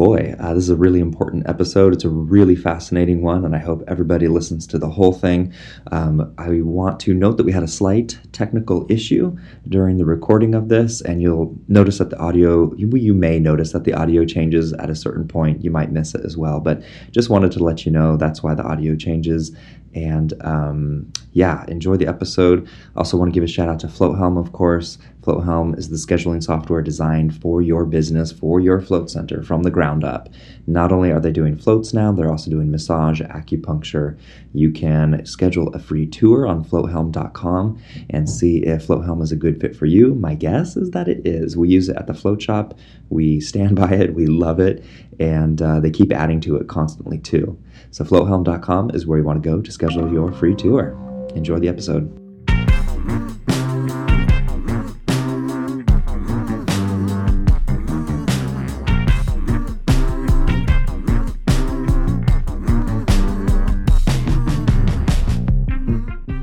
boy, 0.00 0.34
uh, 0.40 0.54
this 0.54 0.64
is 0.64 0.70
a 0.70 0.76
really 0.76 0.98
important 0.98 1.46
episode. 1.46 1.92
It's 1.92 2.06
a 2.06 2.08
really 2.08 2.56
fascinating 2.56 3.20
one, 3.20 3.44
and 3.44 3.54
I 3.54 3.58
hope 3.58 3.84
everybody 3.86 4.28
listens 4.28 4.66
to 4.68 4.78
the 4.78 4.88
whole 4.88 5.12
thing. 5.12 5.52
Um, 5.92 6.34
I 6.38 6.62
want 6.62 7.00
to 7.00 7.12
note 7.12 7.36
that 7.36 7.44
we 7.44 7.52
had 7.52 7.62
a 7.62 7.68
slight 7.68 8.18
technical 8.32 8.86
issue 8.88 9.36
during 9.68 9.98
the 9.98 10.06
recording 10.06 10.54
of 10.54 10.70
this, 10.70 11.02
and 11.02 11.20
you'll 11.20 11.54
notice 11.68 11.98
that 11.98 12.08
the 12.08 12.18
audio, 12.18 12.74
you, 12.76 12.90
you 12.96 13.12
may 13.12 13.38
notice 13.38 13.72
that 13.72 13.84
the 13.84 13.92
audio 13.92 14.24
changes 14.24 14.72
at 14.72 14.88
a 14.88 14.96
certain 14.96 15.28
point. 15.28 15.62
You 15.62 15.70
might 15.70 15.92
miss 15.92 16.14
it 16.14 16.24
as 16.24 16.34
well, 16.34 16.60
but 16.60 16.82
just 17.10 17.28
wanted 17.28 17.52
to 17.52 17.62
let 17.62 17.84
you 17.84 17.92
know 17.92 18.16
that's 18.16 18.42
why 18.42 18.54
the 18.54 18.62
audio 18.62 18.96
changes. 18.96 19.54
And 19.94 20.32
um, 20.40 21.12
yeah, 21.32 21.64
enjoy 21.68 21.96
the 21.96 22.06
episode. 22.06 22.68
Also, 22.96 23.16
want 23.16 23.32
to 23.32 23.34
give 23.34 23.44
a 23.44 23.46
shout 23.46 23.68
out 23.68 23.80
to 23.80 23.86
FloatHelm, 23.86 24.38
of 24.38 24.52
course. 24.52 24.98
FloatHelm 25.22 25.78
is 25.78 25.90
the 25.90 25.96
scheduling 25.96 26.42
software 26.42 26.82
designed 26.82 27.40
for 27.40 27.60
your 27.60 27.84
business, 27.84 28.32
for 28.32 28.58
your 28.58 28.80
float 28.80 29.10
center 29.10 29.42
from 29.42 29.62
the 29.62 29.70
ground 29.70 30.02
up. 30.02 30.28
Not 30.66 30.92
only 30.92 31.12
are 31.12 31.20
they 31.20 31.30
doing 31.30 31.56
floats 31.56 31.92
now, 31.92 32.10
they're 32.10 32.30
also 32.30 32.50
doing 32.50 32.70
massage, 32.70 33.20
acupuncture. 33.20 34.18
You 34.54 34.72
can 34.72 35.24
schedule 35.26 35.68
a 35.74 35.78
free 35.78 36.06
tour 36.06 36.46
on 36.46 36.64
floathelm.com 36.64 37.80
and 38.08 38.28
see 38.28 38.64
if 38.64 38.86
FloatHelm 38.86 39.22
is 39.22 39.30
a 39.30 39.36
good 39.36 39.60
fit 39.60 39.76
for 39.76 39.86
you. 39.86 40.14
My 40.14 40.34
guess 40.34 40.76
is 40.76 40.90
that 40.92 41.06
it 41.06 41.26
is. 41.26 41.56
We 41.56 41.68
use 41.68 41.88
it 41.88 41.96
at 41.96 42.06
the 42.06 42.14
float 42.14 42.40
shop, 42.42 42.76
we 43.10 43.40
stand 43.40 43.76
by 43.80 43.92
it, 43.92 44.14
we 44.14 44.26
love 44.26 44.58
it, 44.58 44.82
and 45.20 45.60
uh, 45.60 45.80
they 45.80 45.90
keep 45.90 46.12
adding 46.12 46.40
to 46.40 46.56
it 46.56 46.66
constantly 46.66 47.18
too. 47.18 47.58
So, 47.90 48.04
floathelm.com 48.04 48.92
is 48.94 49.06
where 49.06 49.18
you 49.18 49.24
want 49.24 49.42
to 49.42 49.48
go 49.48 49.60
to 49.60 49.72
schedule 49.72 50.12
your 50.12 50.32
free 50.32 50.54
tour. 50.54 51.09
Enjoy 51.34 51.58
the 51.58 51.68
episode. 51.68 52.16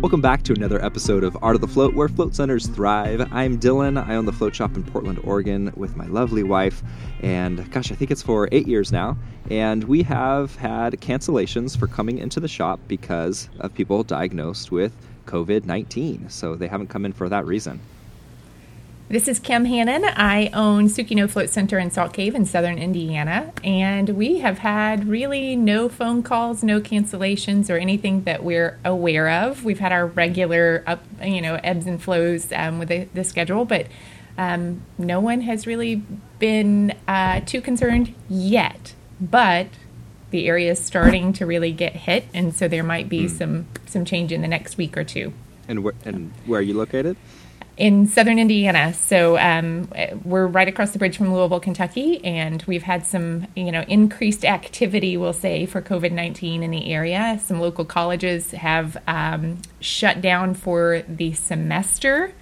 Welcome 0.07 0.21
back 0.21 0.43
to 0.43 0.53
another 0.53 0.81
episode 0.85 1.25
of 1.25 1.37
Art 1.41 1.55
of 1.55 1.59
the 1.59 1.67
Float, 1.67 1.93
where 1.93 2.07
float 2.07 2.33
centers 2.33 2.67
thrive. 2.67 3.27
I'm 3.33 3.59
Dylan. 3.59 4.01
I 4.01 4.15
own 4.15 4.23
the 4.23 4.31
float 4.31 4.55
shop 4.55 4.77
in 4.77 4.83
Portland, 4.85 5.19
Oregon, 5.21 5.73
with 5.75 5.97
my 5.97 6.05
lovely 6.05 6.43
wife. 6.43 6.81
And 7.19 7.69
gosh, 7.71 7.91
I 7.91 7.95
think 7.95 8.09
it's 8.09 8.21
for 8.21 8.47
eight 8.53 8.69
years 8.69 8.89
now. 8.89 9.17
And 9.51 9.83
we 9.83 10.03
have 10.03 10.55
had 10.55 10.93
cancellations 11.01 11.77
for 11.77 11.87
coming 11.87 12.19
into 12.19 12.39
the 12.39 12.47
shop 12.47 12.79
because 12.87 13.49
of 13.59 13.73
people 13.73 14.01
diagnosed 14.01 14.71
with 14.71 14.93
COVID 15.25 15.65
19. 15.65 16.29
So 16.29 16.55
they 16.55 16.69
haven't 16.69 16.87
come 16.87 17.03
in 17.03 17.11
for 17.11 17.27
that 17.27 17.45
reason. 17.45 17.81
This 19.09 19.29
is 19.29 19.39
Kim 19.39 19.63
Hannon. 19.63 20.03
I 20.03 20.49
own 20.53 20.89
Sukino 20.89 21.29
Float 21.29 21.49
Center 21.49 21.79
in 21.79 21.91
Salt 21.91 22.11
Cave 22.11 22.35
in 22.35 22.43
southern 22.43 22.77
Indiana, 22.77 23.53
and 23.63 24.09
we 24.09 24.39
have 24.39 24.57
had 24.57 25.07
really 25.07 25.55
no 25.55 25.87
phone 25.87 26.21
calls, 26.23 26.61
no 26.61 26.81
cancellations, 26.81 27.69
or 27.69 27.77
anything 27.77 28.23
that 28.23 28.43
we're 28.43 28.77
aware 28.83 29.29
of. 29.29 29.63
We've 29.63 29.79
had 29.79 29.93
our 29.93 30.07
regular 30.07 30.83
up, 30.85 31.05
you 31.23 31.41
know, 31.41 31.57
ebbs 31.63 31.85
and 31.87 32.03
flows 32.03 32.51
um, 32.51 32.79
with 32.79 32.89
the, 32.89 33.05
the, 33.13 33.23
schedule, 33.23 33.63
but 33.63 33.87
um, 34.37 34.81
no 34.97 35.21
one 35.21 35.39
has 35.39 35.65
really 35.65 36.03
been 36.37 36.93
uh, 37.07 37.39
too 37.45 37.61
concerned 37.61 38.13
yet. 38.27 38.93
But 39.21 39.67
the 40.31 40.49
area 40.49 40.71
is 40.71 40.83
starting 40.83 41.31
to 41.31 41.45
really 41.45 41.71
get 41.71 41.95
hit, 41.95 42.25
and 42.33 42.53
so 42.53 42.67
there 42.67 42.83
might 42.83 43.07
be 43.07 43.23
mm. 43.23 43.29
some 43.29 43.67
some 43.85 44.03
change 44.03 44.33
in 44.33 44.41
the 44.41 44.49
next 44.49 44.75
week 44.75 44.97
or 44.97 45.05
two. 45.05 45.31
And 45.65 45.81
where 45.85 45.93
and 46.03 46.33
where 46.45 46.59
are 46.59 46.63
you 46.63 46.73
located? 46.73 47.15
In 47.77 48.07
southern 48.07 48.39
Indiana. 48.39 48.93
So 48.93 49.37
um, 49.37 49.87
we're 50.23 50.47
right 50.47 50.67
across 50.67 50.91
the 50.91 50.99
bridge 50.99 51.17
from 51.17 51.33
Louisville, 51.33 51.59
Kentucky, 51.59 52.23
and 52.25 52.63
we've 52.67 52.83
had 52.83 53.05
some, 53.05 53.47
you 53.55 53.71
know, 53.71 53.85
increased 53.87 54.43
activity, 54.43 55.15
we'll 55.15 55.31
say, 55.33 55.65
for 55.67 55.81
COVID 55.81 56.11
nineteen 56.11 56.63
in 56.63 56.71
the 56.71 56.91
area. 56.91 57.39
Some 57.43 57.59
local 57.59 57.85
colleges 57.85 58.51
have 58.51 58.97
um, 59.07 59.59
shut 59.79 60.21
down 60.21 60.55
for 60.55 61.03
the 61.07 61.33
semester. 61.33 62.33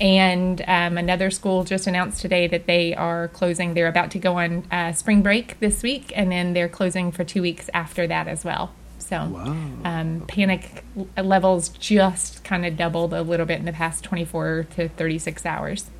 And 0.00 0.60
um, 0.66 0.98
another 0.98 1.30
school 1.30 1.62
just 1.62 1.86
announced 1.86 2.20
today 2.20 2.48
that 2.48 2.66
they 2.66 2.96
are 2.96 3.28
closing. 3.28 3.74
They're 3.74 3.86
about 3.86 4.10
to 4.10 4.18
go 4.18 4.38
on 4.38 4.64
uh, 4.72 4.92
spring 4.92 5.22
break 5.22 5.60
this 5.60 5.84
week, 5.84 6.12
and 6.16 6.32
then 6.32 6.52
they're 6.52 6.68
closing 6.68 7.12
for 7.12 7.22
two 7.22 7.42
weeks 7.42 7.70
after 7.72 8.04
that 8.08 8.26
as 8.26 8.44
well. 8.44 8.72
So 9.08 9.26
wow. 9.26 9.56
um, 9.84 10.24
panic 10.26 10.82
levels 11.22 11.68
just 11.68 12.42
kind 12.42 12.64
of 12.64 12.78
doubled 12.78 13.12
a 13.12 13.20
little 13.20 13.44
bit 13.44 13.58
in 13.58 13.66
the 13.66 13.72
past 13.72 14.02
24 14.02 14.66
to 14.76 14.88
36 14.88 15.44
hours. 15.44 15.90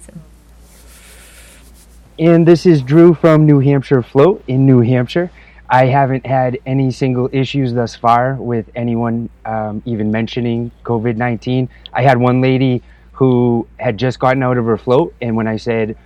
So. 0.00 0.12
And 2.18 2.44
this 2.44 2.66
is 2.66 2.82
Drew 2.82 3.14
from 3.14 3.46
New 3.46 3.60
Hampshire 3.60 4.02
Float 4.02 4.42
in 4.48 4.66
New 4.66 4.80
Hampshire. 4.80 5.30
I 5.70 5.86
haven't 5.86 6.26
had 6.26 6.58
any 6.66 6.90
single 6.90 7.30
issues 7.32 7.72
thus 7.72 7.94
far 7.94 8.34
with 8.34 8.68
anyone 8.74 9.30
um, 9.44 9.80
even 9.84 10.10
mentioning 10.10 10.72
COVID 10.82 11.16
19. 11.16 11.68
I 11.92 12.02
had 12.02 12.18
one 12.18 12.40
lady 12.40 12.82
who 13.12 13.68
had 13.78 13.98
just 13.98 14.18
gotten 14.18 14.42
out 14.42 14.58
of 14.58 14.64
her 14.64 14.76
float, 14.76 15.14
and 15.22 15.36
when 15.36 15.46
I 15.46 15.56
said, 15.58 15.96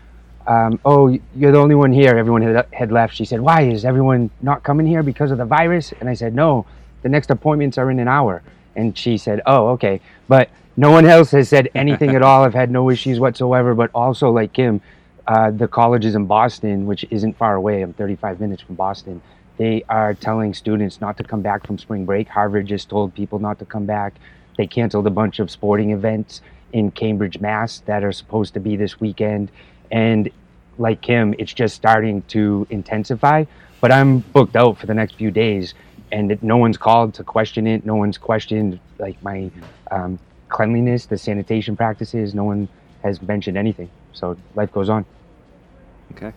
um, 0.46 0.80
oh, 0.84 1.16
you're 1.36 1.52
the 1.52 1.58
only 1.58 1.74
one 1.74 1.92
here. 1.92 2.16
Everyone 2.16 2.42
had, 2.72 2.92
left. 2.92 3.14
She 3.14 3.24
said, 3.24 3.40
why 3.40 3.62
is 3.62 3.84
everyone 3.84 4.30
not 4.40 4.62
coming 4.62 4.86
here 4.86 5.02
because 5.02 5.30
of 5.30 5.38
the 5.38 5.44
virus? 5.44 5.92
And 6.00 6.08
I 6.08 6.14
said, 6.14 6.34
no, 6.34 6.66
the 7.02 7.08
next 7.08 7.30
appointments 7.30 7.78
are 7.78 7.90
in 7.90 7.98
an 7.98 8.08
hour. 8.08 8.42
And 8.76 8.96
she 8.96 9.18
said, 9.18 9.42
oh, 9.46 9.68
okay. 9.68 10.00
But 10.28 10.50
no 10.76 10.90
one 10.90 11.06
else 11.06 11.30
has 11.32 11.48
said 11.48 11.68
anything 11.74 12.10
at 12.16 12.22
all. 12.22 12.44
I've 12.44 12.54
had 12.54 12.70
no 12.70 12.90
issues 12.90 13.20
whatsoever. 13.20 13.74
But 13.74 13.90
also, 13.94 14.30
like 14.30 14.52
Kim, 14.52 14.80
uh, 15.26 15.50
the 15.50 15.68
colleges 15.68 16.14
in 16.14 16.26
Boston, 16.26 16.86
which 16.86 17.04
isn't 17.10 17.36
far 17.36 17.54
away, 17.54 17.82
I'm 17.82 17.92
35 17.92 18.40
minutes 18.40 18.62
from 18.62 18.76
Boston, 18.76 19.20
they 19.58 19.84
are 19.88 20.14
telling 20.14 20.54
students 20.54 21.02
not 21.02 21.18
to 21.18 21.22
come 21.22 21.42
back 21.42 21.66
from 21.66 21.76
spring 21.76 22.06
break. 22.06 22.28
Harvard 22.28 22.66
just 22.66 22.88
told 22.88 23.14
people 23.14 23.38
not 23.38 23.58
to 23.58 23.66
come 23.66 23.84
back. 23.84 24.14
They 24.56 24.66
canceled 24.66 25.06
a 25.06 25.10
bunch 25.10 25.38
of 25.38 25.50
sporting 25.50 25.90
events 25.90 26.40
in 26.72 26.90
Cambridge, 26.90 27.40
Mass, 27.40 27.80
that 27.80 28.02
are 28.02 28.12
supposed 28.12 28.54
to 28.54 28.60
be 28.60 28.76
this 28.76 29.00
weekend. 29.00 29.50
And 29.90 30.30
like 30.78 31.00
Kim, 31.00 31.34
it's 31.38 31.52
just 31.52 31.74
starting 31.74 32.22
to 32.28 32.66
intensify. 32.70 33.44
But 33.80 33.92
I'm 33.92 34.18
booked 34.18 34.56
out 34.56 34.78
for 34.78 34.86
the 34.86 34.94
next 34.94 35.14
few 35.14 35.30
days, 35.30 35.74
and 36.12 36.42
no 36.42 36.56
one's 36.56 36.76
called 36.76 37.14
to 37.14 37.24
question 37.24 37.66
it. 37.66 37.86
No 37.86 37.96
one's 37.96 38.18
questioned 38.18 38.78
like 38.98 39.22
my 39.22 39.50
um, 39.90 40.18
cleanliness, 40.48 41.06
the 41.06 41.16
sanitation 41.16 41.76
practices. 41.76 42.34
No 42.34 42.44
one 42.44 42.68
has 43.02 43.22
mentioned 43.22 43.56
anything. 43.56 43.90
So 44.12 44.36
life 44.54 44.70
goes 44.72 44.88
on. 44.88 45.06
Okay. 46.12 46.32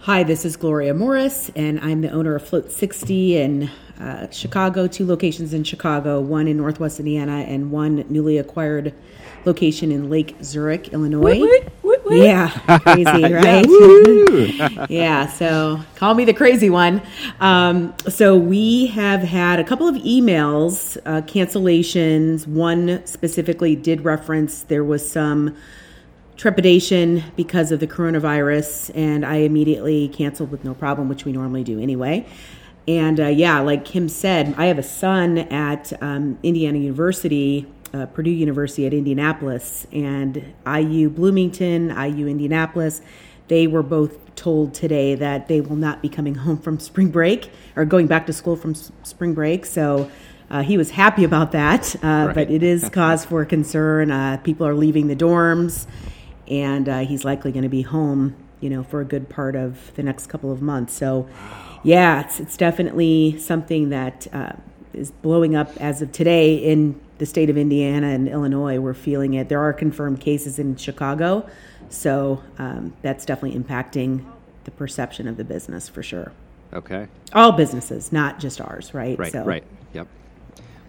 Hi, 0.00 0.22
this 0.22 0.44
is 0.44 0.56
Gloria 0.56 0.92
Morris, 0.92 1.50
and 1.56 1.80
I'm 1.80 2.02
the 2.02 2.10
owner 2.10 2.34
of 2.34 2.46
Float 2.46 2.70
60 2.70 3.38
in 3.38 3.70
uh, 3.98 4.30
Chicago, 4.30 4.86
two 4.86 5.06
locations 5.06 5.54
in 5.54 5.64
Chicago, 5.64 6.20
one 6.20 6.46
in 6.46 6.58
Northwest 6.58 6.98
Indiana, 6.98 7.38
and 7.38 7.70
one 7.70 8.04
newly 8.10 8.36
acquired 8.36 8.92
location 9.46 9.90
in 9.90 10.10
Lake 10.10 10.36
Zurich, 10.42 10.88
Illinois. 10.88 11.38
What, 11.38 11.40
what, 11.40 11.62
what, 11.62 11.83
yeah, 12.10 12.78
crazy, 12.80 13.32
right? 13.32 13.66
yeah, 14.90 15.26
so 15.26 15.80
call 15.96 16.14
me 16.14 16.24
the 16.24 16.34
crazy 16.34 16.70
one. 16.70 17.02
Um, 17.40 17.94
so 18.08 18.36
we 18.36 18.86
have 18.88 19.22
had 19.22 19.60
a 19.60 19.64
couple 19.64 19.88
of 19.88 19.96
emails, 19.96 20.96
uh, 21.04 21.22
cancellations. 21.22 22.46
One 22.46 23.04
specifically 23.06 23.76
did 23.76 24.04
reference 24.04 24.62
there 24.62 24.84
was 24.84 25.08
some 25.08 25.56
trepidation 26.36 27.22
because 27.36 27.70
of 27.70 27.80
the 27.80 27.86
coronavirus, 27.86 28.90
and 28.94 29.24
I 29.24 29.36
immediately 29.36 30.08
canceled 30.08 30.50
with 30.50 30.64
no 30.64 30.74
problem, 30.74 31.08
which 31.08 31.24
we 31.24 31.32
normally 31.32 31.64
do 31.64 31.80
anyway. 31.80 32.26
And 32.86 33.18
uh, 33.18 33.28
yeah, 33.28 33.60
like 33.60 33.84
Kim 33.84 34.08
said, 34.08 34.54
I 34.58 34.66
have 34.66 34.78
a 34.78 34.82
son 34.82 35.38
at 35.38 35.92
um, 36.02 36.38
Indiana 36.42 36.78
University 36.78 37.66
uh, 37.94 38.06
Purdue 38.06 38.30
University 38.30 38.86
at 38.86 38.92
Indianapolis 38.92 39.86
and 39.92 40.52
IU 40.66 41.08
Bloomington, 41.08 41.90
IU 41.90 42.26
Indianapolis. 42.26 43.00
They 43.48 43.66
were 43.66 43.82
both 43.82 44.34
told 44.34 44.74
today 44.74 45.14
that 45.14 45.46
they 45.48 45.60
will 45.60 45.76
not 45.76 46.02
be 46.02 46.08
coming 46.08 46.34
home 46.34 46.58
from 46.58 46.80
spring 46.80 47.10
break 47.10 47.50
or 47.76 47.84
going 47.84 48.08
back 48.08 48.26
to 48.26 48.32
school 48.32 48.56
from 48.56 48.72
s- 48.72 48.90
spring 49.04 49.32
break. 49.32 49.64
So 49.64 50.10
uh, 50.50 50.62
he 50.62 50.76
was 50.76 50.90
happy 50.90 51.24
about 51.24 51.52
that, 51.52 51.94
uh, 51.96 52.26
right. 52.26 52.34
but 52.34 52.50
it 52.50 52.62
is 52.62 52.88
cause 52.90 53.24
for 53.24 53.44
concern. 53.44 54.10
Uh, 54.10 54.38
people 54.38 54.66
are 54.66 54.74
leaving 54.74 55.06
the 55.06 55.16
dorms, 55.16 55.86
and 56.48 56.88
uh, 56.88 57.00
he's 57.00 57.24
likely 57.24 57.52
going 57.52 57.62
to 57.62 57.68
be 57.68 57.82
home, 57.82 58.34
you 58.60 58.70
know, 58.70 58.82
for 58.82 59.00
a 59.00 59.04
good 59.04 59.28
part 59.28 59.54
of 59.54 59.94
the 59.94 60.02
next 60.02 60.26
couple 60.26 60.50
of 60.50 60.60
months. 60.60 60.92
So, 60.92 61.28
yeah, 61.82 62.24
it's, 62.24 62.40
it's 62.40 62.56
definitely 62.56 63.38
something 63.38 63.90
that 63.90 64.26
uh, 64.32 64.52
is 64.92 65.10
blowing 65.10 65.54
up 65.54 65.76
as 65.78 66.02
of 66.02 66.12
today 66.12 66.56
in 66.56 67.00
the 67.18 67.26
state 67.26 67.50
of 67.50 67.56
Indiana 67.56 68.08
and 68.08 68.28
Illinois, 68.28 68.78
we're 68.78 68.94
feeling 68.94 69.34
it. 69.34 69.48
There 69.48 69.60
are 69.60 69.72
confirmed 69.72 70.20
cases 70.20 70.58
in 70.58 70.76
Chicago, 70.76 71.48
so 71.88 72.42
um, 72.58 72.92
that's 73.02 73.24
definitely 73.24 73.58
impacting 73.58 74.24
the 74.64 74.70
perception 74.70 75.28
of 75.28 75.36
the 75.36 75.44
business 75.44 75.88
for 75.88 76.02
sure. 76.02 76.32
Okay. 76.72 77.06
All 77.32 77.52
businesses, 77.52 78.12
not 78.12 78.40
just 78.40 78.60
ours, 78.60 78.92
right? 78.94 79.18
Right. 79.18 79.32
So. 79.32 79.44
Right. 79.44 79.64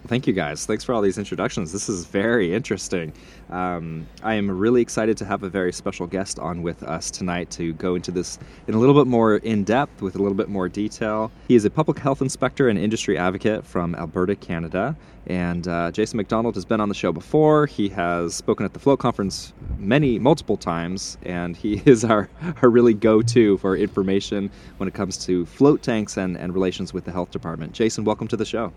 Thank 0.06 0.28
you 0.28 0.32
guys. 0.32 0.66
Thanks 0.66 0.84
for 0.84 0.94
all 0.94 1.02
these 1.02 1.18
introductions. 1.18 1.72
This 1.72 1.88
is 1.88 2.04
very 2.04 2.54
interesting. 2.54 3.12
Um, 3.50 4.06
I 4.22 4.34
am 4.34 4.48
really 4.48 4.80
excited 4.80 5.16
to 5.16 5.24
have 5.24 5.42
a 5.42 5.48
very 5.48 5.72
special 5.72 6.06
guest 6.06 6.38
on 6.38 6.62
with 6.62 6.84
us 6.84 7.10
tonight 7.10 7.50
to 7.52 7.72
go 7.72 7.96
into 7.96 8.12
this 8.12 8.38
in 8.68 8.74
a 8.74 8.78
little 8.78 8.94
bit 8.94 9.08
more 9.08 9.36
in 9.38 9.64
depth 9.64 10.02
with 10.02 10.14
a 10.14 10.18
little 10.18 10.36
bit 10.36 10.48
more 10.48 10.68
detail. 10.68 11.32
He 11.48 11.56
is 11.56 11.64
a 11.64 11.70
public 11.70 11.98
health 11.98 12.22
inspector 12.22 12.68
and 12.68 12.78
industry 12.78 13.18
advocate 13.18 13.66
from 13.66 13.96
Alberta, 13.96 14.36
Canada. 14.36 14.96
And 15.26 15.66
uh, 15.66 15.90
Jason 15.90 16.18
McDonald 16.18 16.54
has 16.54 16.64
been 16.64 16.80
on 16.80 16.88
the 16.88 16.94
show 16.94 17.10
before. 17.10 17.66
He 17.66 17.88
has 17.88 18.34
spoken 18.34 18.64
at 18.64 18.74
the 18.74 18.78
Float 18.78 19.00
Conference 19.00 19.52
many, 19.76 20.20
multiple 20.20 20.56
times, 20.56 21.18
and 21.24 21.56
he 21.56 21.82
is 21.84 22.04
our, 22.04 22.28
our 22.62 22.70
really 22.70 22.94
go 22.94 23.22
to 23.22 23.58
for 23.58 23.76
information 23.76 24.50
when 24.76 24.88
it 24.88 24.94
comes 24.94 25.16
to 25.26 25.44
float 25.46 25.82
tanks 25.82 26.16
and, 26.16 26.36
and 26.36 26.54
relations 26.54 26.92
with 26.92 27.04
the 27.04 27.12
health 27.12 27.32
department. 27.32 27.72
Jason, 27.72 28.04
welcome 28.04 28.28
to 28.28 28.36
the 28.36 28.44
show. 28.44 28.72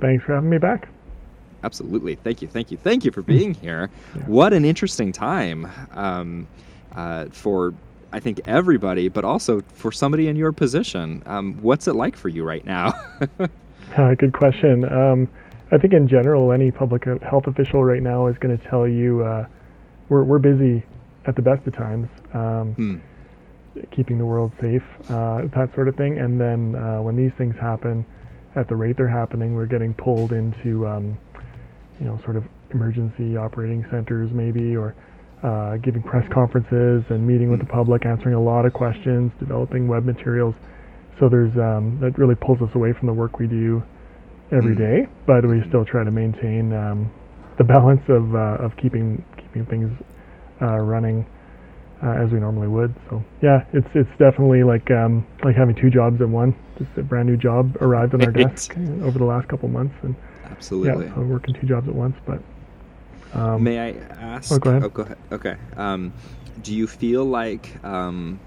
Thanks 0.00 0.24
for 0.24 0.34
having 0.34 0.50
me 0.50 0.58
back. 0.58 0.88
Absolutely. 1.64 2.14
Thank 2.14 2.40
you. 2.42 2.48
Thank 2.48 2.70
you. 2.70 2.76
Thank 2.76 3.04
you 3.04 3.10
for 3.10 3.22
being 3.22 3.54
here. 3.54 3.90
Yeah. 4.14 4.22
What 4.26 4.52
an 4.52 4.64
interesting 4.64 5.12
time 5.12 5.70
um, 5.92 6.46
uh, 6.94 7.26
for, 7.26 7.74
I 8.12 8.20
think, 8.20 8.40
everybody, 8.46 9.08
but 9.08 9.24
also 9.24 9.62
for 9.74 9.90
somebody 9.90 10.28
in 10.28 10.36
your 10.36 10.52
position. 10.52 11.22
Um, 11.26 11.58
what's 11.60 11.88
it 11.88 11.94
like 11.94 12.16
for 12.16 12.28
you 12.28 12.44
right 12.44 12.64
now? 12.64 12.92
uh, 13.96 14.14
good 14.14 14.32
question. 14.32 14.84
Um, 14.84 15.28
I 15.72 15.78
think 15.78 15.92
in 15.92 16.06
general, 16.08 16.52
any 16.52 16.70
public 16.70 17.04
health 17.04 17.46
official 17.46 17.84
right 17.84 18.02
now 18.02 18.28
is 18.28 18.38
going 18.38 18.56
to 18.56 18.68
tell 18.68 18.86
you 18.86 19.24
uh, 19.24 19.46
we're, 20.08 20.24
we're 20.24 20.38
busy 20.38 20.84
at 21.26 21.36
the 21.36 21.42
best 21.42 21.66
of 21.66 21.74
times. 21.74 22.08
Um, 22.32 22.74
hmm. 22.74 22.96
Keeping 23.92 24.18
the 24.18 24.26
world 24.26 24.52
safe, 24.60 24.82
uh, 25.10 25.42
that 25.54 25.72
sort 25.74 25.88
of 25.88 25.96
thing. 25.96 26.18
And 26.18 26.40
then 26.40 26.74
uh, 26.74 27.00
when 27.02 27.16
these 27.16 27.32
things 27.36 27.54
happen, 27.56 28.04
at 28.56 28.68
the 28.68 28.76
rate 28.76 28.96
they're 28.96 29.08
happening, 29.08 29.54
we're 29.54 29.66
getting 29.66 29.94
pulled 29.94 30.32
into, 30.32 30.86
um, 30.86 31.18
you 32.00 32.06
know, 32.06 32.20
sort 32.24 32.36
of 32.36 32.44
emergency 32.70 33.36
operating 33.36 33.84
centers 33.90 34.30
maybe, 34.32 34.76
or 34.76 34.94
uh, 35.42 35.76
giving 35.78 36.02
press 36.02 36.24
conferences 36.32 37.04
and 37.10 37.26
meeting 37.26 37.50
with 37.50 37.60
the 37.60 37.66
public, 37.66 38.04
answering 38.04 38.34
a 38.34 38.42
lot 38.42 38.66
of 38.66 38.72
questions, 38.72 39.30
developing 39.38 39.86
web 39.86 40.04
materials. 40.04 40.54
So 41.20 41.28
there's 41.28 41.54
um, 41.56 41.98
that 42.00 42.18
really 42.18 42.34
pulls 42.34 42.60
us 42.62 42.70
away 42.74 42.92
from 42.98 43.06
the 43.06 43.14
work 43.14 43.38
we 43.38 43.46
do 43.46 43.82
every 44.52 44.74
mm. 44.74 45.08
but 45.26 45.46
we 45.46 45.60
still 45.68 45.84
try 45.84 46.04
to 46.04 46.10
maintain 46.10 46.72
um, 46.72 47.10
the 47.58 47.64
balance 47.64 48.00
of 48.08 48.34
uh, 48.34 48.64
of 48.64 48.72
keeping 48.80 49.24
keeping 49.36 49.66
things 49.66 49.90
uh, 50.62 50.78
running 50.78 51.26
uh, 52.02 52.22
as 52.22 52.30
we 52.32 52.40
normally 52.40 52.68
would. 52.68 52.94
So 53.10 53.22
yeah, 53.42 53.64
it's 53.72 53.88
it's 53.94 54.10
definitely 54.18 54.62
like 54.62 54.90
um, 54.90 55.26
like 55.44 55.56
having 55.56 55.74
two 55.74 55.90
jobs 55.90 56.20
in 56.20 56.32
one. 56.32 56.54
Just 56.78 56.96
a 56.96 57.02
brand 57.02 57.28
new 57.28 57.36
job 57.36 57.76
arrived 57.80 58.14
on 58.14 58.24
our 58.24 58.30
desk 58.30 58.76
over 59.02 59.18
the 59.18 59.24
last 59.24 59.48
couple 59.48 59.68
months, 59.68 59.94
and 60.02 60.14
absolutely, 60.44 61.06
yeah, 61.06 61.14
I'm 61.14 61.28
working 61.28 61.54
two 61.54 61.66
jobs 61.66 61.88
at 61.88 61.94
once. 61.94 62.16
But 62.24 62.40
um, 63.34 63.64
may 63.64 63.78
I 63.80 63.90
ask? 64.20 64.52
Oh, 64.52 64.58
go 64.58 64.70
ahead. 64.70 64.84
Oh, 64.84 64.88
go 64.88 65.02
ahead. 65.02 65.18
Okay. 65.32 65.56
Um, 65.76 66.12
do 66.62 66.74
you 66.74 66.86
feel 66.86 67.24
like 67.24 67.82
um, 67.84 68.38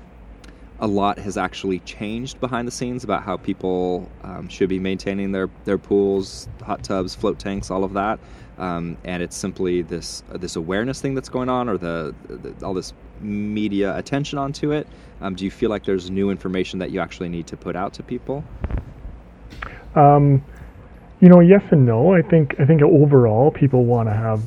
a 0.79 0.87
lot 0.87 1.19
has 1.19 1.37
actually 1.37 1.79
changed 1.79 2.39
behind 2.39 2.67
the 2.67 2.71
scenes 2.71 3.03
about 3.03 3.23
how 3.23 3.37
people 3.37 4.09
um, 4.23 4.47
should 4.47 4.69
be 4.69 4.79
maintaining 4.79 5.31
their 5.31 5.49
their 5.65 5.77
pools, 5.77 6.47
hot 6.63 6.83
tubs, 6.83 7.13
float 7.13 7.37
tanks, 7.37 7.69
all 7.69 7.83
of 7.83 7.93
that? 7.93 8.19
Um, 8.57 8.97
and 9.03 9.21
it's 9.21 9.35
simply 9.35 9.81
this 9.81 10.23
uh, 10.31 10.37
this 10.37 10.55
awareness 10.55 11.01
thing 11.01 11.15
that's 11.15 11.29
going 11.29 11.49
on, 11.49 11.67
or 11.67 11.77
the, 11.77 12.15
the 12.27 12.65
all 12.65 12.73
this 12.73 12.93
media 13.23 13.95
attention 13.97 14.37
onto 14.37 14.71
it? 14.71 14.87
Um, 15.21 15.35
do 15.35 15.45
you 15.45 15.51
feel 15.51 15.69
like 15.69 15.85
there's 15.85 16.09
new 16.09 16.29
information 16.29 16.79
that 16.79 16.91
you 16.91 16.99
actually 16.99 17.29
need 17.29 17.47
to 17.47 17.57
put 17.57 17.75
out 17.75 17.93
to 17.93 18.03
people? 18.03 18.43
Um, 19.95 20.43
you 21.19 21.29
know, 21.29 21.39
yes 21.39 21.61
and 21.71 21.85
no. 21.85 22.13
I 22.13 22.21
think 22.21 22.55
I 22.59 22.65
think 22.65 22.81
overall 22.81 23.51
people 23.51 23.85
want 23.85 24.09
to 24.09 24.13
have 24.13 24.41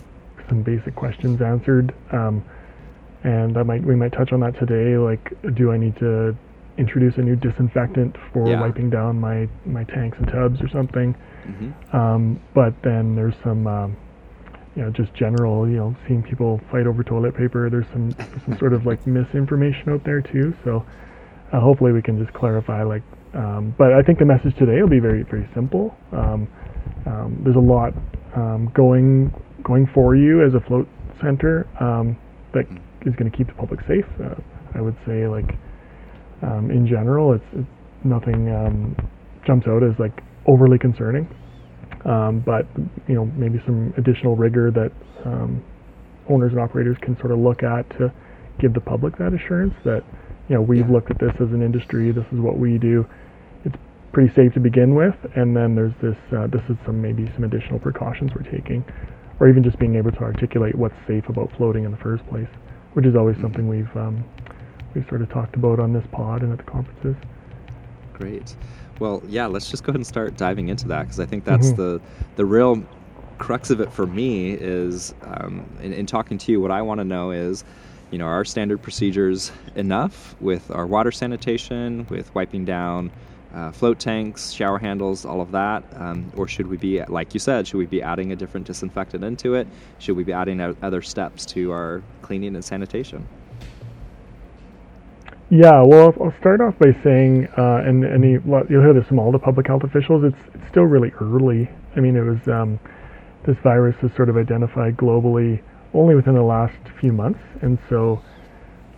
some 0.48 0.62
basic 0.62 0.94
questions 0.94 1.40
answered, 1.40 1.94
um, 2.12 2.44
and 3.22 3.56
I 3.56 3.62
might 3.62 3.84
we 3.84 3.94
might 3.94 4.12
touch 4.12 4.32
on 4.32 4.40
that 4.40 4.58
today. 4.58 4.96
Like, 4.98 5.32
do 5.54 5.70
I 5.70 5.76
need 5.76 5.96
to 5.98 6.36
introduce 6.76 7.16
a 7.16 7.22
new 7.22 7.36
disinfectant 7.36 8.16
for 8.32 8.48
yeah. 8.48 8.60
wiping 8.60 8.90
down 8.90 9.20
my 9.20 9.48
my 9.64 9.84
tanks 9.84 10.18
and 10.18 10.26
tubs 10.28 10.60
or 10.60 10.68
something? 10.68 11.14
Mm-hmm. 11.46 11.96
Um, 11.96 12.40
but 12.54 12.74
then 12.82 13.14
there's 13.14 13.34
some 13.44 13.66
um, 13.66 13.96
you 14.76 14.82
know, 14.82 14.90
just 14.90 15.14
general, 15.14 15.68
you 15.68 15.76
know, 15.76 15.96
seeing 16.06 16.22
people 16.22 16.60
fight 16.70 16.86
over 16.86 17.02
toilet 17.04 17.36
paper. 17.36 17.70
There's 17.70 17.86
some 17.92 18.10
some 18.44 18.58
sort 18.58 18.72
of 18.72 18.86
like 18.86 19.06
misinformation 19.06 19.90
out 19.90 20.04
there 20.04 20.20
too. 20.20 20.54
So 20.64 20.84
uh, 21.52 21.60
hopefully 21.60 21.92
we 21.92 22.02
can 22.02 22.22
just 22.22 22.34
clarify. 22.34 22.82
Like, 22.82 23.02
um, 23.34 23.74
but 23.78 23.92
I 23.92 24.02
think 24.02 24.18
the 24.18 24.24
message 24.24 24.56
today 24.58 24.80
will 24.82 24.88
be 24.88 25.00
very 25.00 25.22
very 25.22 25.48
simple. 25.54 25.96
Um, 26.12 26.48
um, 27.06 27.40
there's 27.44 27.56
a 27.56 27.60
lot 27.60 27.94
um, 28.34 28.70
going 28.74 29.32
going 29.62 29.88
for 29.94 30.16
you 30.16 30.44
as 30.44 30.54
a 30.54 30.60
float 30.60 30.88
center 31.20 31.66
um, 31.80 32.16
that 32.52 32.66
is 33.06 33.14
going 33.14 33.30
to 33.30 33.36
keep 33.36 33.46
the 33.46 33.54
public 33.54 33.80
safe. 33.86 34.06
Uh, 34.22 34.34
I 34.74 34.80
would 34.80 34.96
say 35.06 35.28
like 35.28 35.56
um, 36.42 36.70
in 36.70 36.86
general, 36.86 37.32
it's, 37.32 37.44
it's 37.52 37.68
nothing 38.04 38.96
jumps 39.46 39.66
out 39.68 39.82
as 39.82 39.98
like 39.98 40.22
overly 40.46 40.78
concerning. 40.78 41.28
Um, 42.04 42.40
but 42.40 42.66
you 43.08 43.14
know 43.14 43.24
maybe 43.24 43.60
some 43.64 43.94
additional 43.96 44.36
rigor 44.36 44.70
that 44.70 44.92
um, 45.24 45.64
owners 46.28 46.52
and 46.52 46.60
operators 46.60 46.96
can 47.00 47.16
sort 47.18 47.32
of 47.32 47.38
look 47.38 47.62
at 47.62 47.88
to 47.98 48.12
give 48.58 48.74
the 48.74 48.80
public 48.80 49.16
that 49.18 49.32
assurance 49.32 49.74
that 49.84 50.04
you 50.48 50.54
know 50.54 50.62
we've 50.62 50.86
yeah. 50.86 50.92
looked 50.92 51.10
at 51.10 51.18
this 51.18 51.32
as 51.40 51.50
an 51.52 51.62
industry. 51.62 52.10
This 52.12 52.26
is 52.32 52.40
what 52.40 52.58
we 52.58 52.78
do. 52.78 53.06
It's 53.64 53.76
pretty 54.12 54.34
safe 54.34 54.52
to 54.54 54.60
begin 54.60 54.94
with, 54.94 55.14
and 55.34 55.56
then 55.56 55.74
there's 55.74 55.94
this. 56.02 56.16
Uh, 56.32 56.46
this 56.46 56.62
is 56.68 56.76
some 56.84 57.00
maybe 57.00 57.30
some 57.34 57.44
additional 57.44 57.78
precautions 57.78 58.32
we're 58.34 58.50
taking, 58.50 58.84
or 59.40 59.48
even 59.48 59.62
just 59.62 59.78
being 59.78 59.96
able 59.96 60.12
to 60.12 60.20
articulate 60.20 60.74
what's 60.74 60.96
safe 61.06 61.28
about 61.28 61.50
floating 61.56 61.84
in 61.84 61.90
the 61.90 61.96
first 61.98 62.26
place, 62.28 62.48
which 62.92 63.06
is 63.06 63.16
always 63.16 63.36
mm-hmm. 63.36 63.44
something 63.44 63.68
we've 63.68 63.96
um, 63.96 64.24
we've 64.94 65.08
sort 65.08 65.22
of 65.22 65.30
talked 65.30 65.56
about 65.56 65.80
on 65.80 65.92
this 65.92 66.04
pod 66.12 66.42
and 66.42 66.52
at 66.52 66.58
the 66.58 66.70
conferences. 66.70 67.16
Great. 68.12 68.54
Well, 69.00 69.22
yeah, 69.28 69.46
let's 69.46 69.70
just 69.70 69.82
go 69.82 69.90
ahead 69.90 69.96
and 69.96 70.06
start 70.06 70.36
diving 70.36 70.68
into 70.68 70.88
that 70.88 71.02
because 71.02 71.20
I 71.20 71.26
think 71.26 71.44
that's 71.44 71.68
mm-hmm. 71.68 71.76
the 71.76 72.00
the 72.36 72.44
real 72.44 72.84
crux 73.38 73.70
of 73.70 73.80
it 73.80 73.92
for 73.92 74.06
me 74.06 74.52
is 74.52 75.14
um, 75.22 75.66
in, 75.82 75.92
in, 75.92 76.06
talking 76.06 76.38
to 76.38 76.52
you. 76.52 76.60
What 76.60 76.70
I 76.70 76.82
want 76.82 76.98
to 77.00 77.04
know 77.04 77.32
is, 77.32 77.64
you 78.10 78.18
know, 78.18 78.26
our 78.26 78.44
standard 78.44 78.80
procedures 78.80 79.50
enough 79.74 80.36
with 80.40 80.70
our 80.70 80.86
water 80.86 81.10
sanitation, 81.10 82.06
with 82.08 82.32
wiping 82.34 82.64
down 82.64 83.10
uh, 83.54 83.70
float 83.70 83.98
tanks, 83.98 84.50
shower 84.50 84.78
handles, 84.78 85.24
all 85.24 85.40
of 85.40 85.52
that, 85.52 85.84
um, 85.96 86.30
or 86.36 86.48
should 86.48 86.66
we 86.66 86.76
be, 86.76 87.02
like 87.04 87.34
you 87.34 87.40
said, 87.40 87.66
should 87.66 87.78
we 87.78 87.86
be 87.86 88.02
adding 88.02 88.32
a 88.32 88.36
different 88.36 88.66
disinfectant 88.66 89.22
into 89.22 89.54
it? 89.54 89.68
Should 89.98 90.16
we 90.16 90.24
be 90.24 90.32
adding 90.32 90.60
other 90.60 91.02
steps 91.02 91.46
to 91.46 91.70
our 91.70 92.02
cleaning 92.22 92.54
and 92.54 92.64
sanitation? 92.64 93.26
Yeah, 95.50 95.82
well, 95.82 96.14
I'll 96.20 96.34
start 96.40 96.62
off 96.62 96.78
by 96.78 96.96
saying, 97.04 97.48
uh, 97.58 97.82
and, 97.84 98.02
and 98.02 98.24
you'll 98.24 98.64
hear 98.66 98.94
this 98.94 99.06
from 99.06 99.18
all 99.18 99.30
the 99.30 99.38
public 99.38 99.66
health 99.66 99.84
officials, 99.84 100.24
it's, 100.24 100.54
it's 100.54 100.66
still 100.70 100.84
really 100.84 101.12
early. 101.20 101.68
I 101.94 102.00
mean, 102.00 102.16
it 102.16 102.22
was, 102.22 102.48
um, 102.48 102.80
this 103.46 103.56
virus 103.62 103.94
is 104.02 104.10
sort 104.16 104.30
of 104.30 104.38
identified 104.38 104.96
globally 104.96 105.62
only 105.92 106.14
within 106.14 106.34
the 106.34 106.42
last 106.42 106.76
few 106.98 107.12
months. 107.12 107.40
And 107.60 107.78
so 107.90 108.22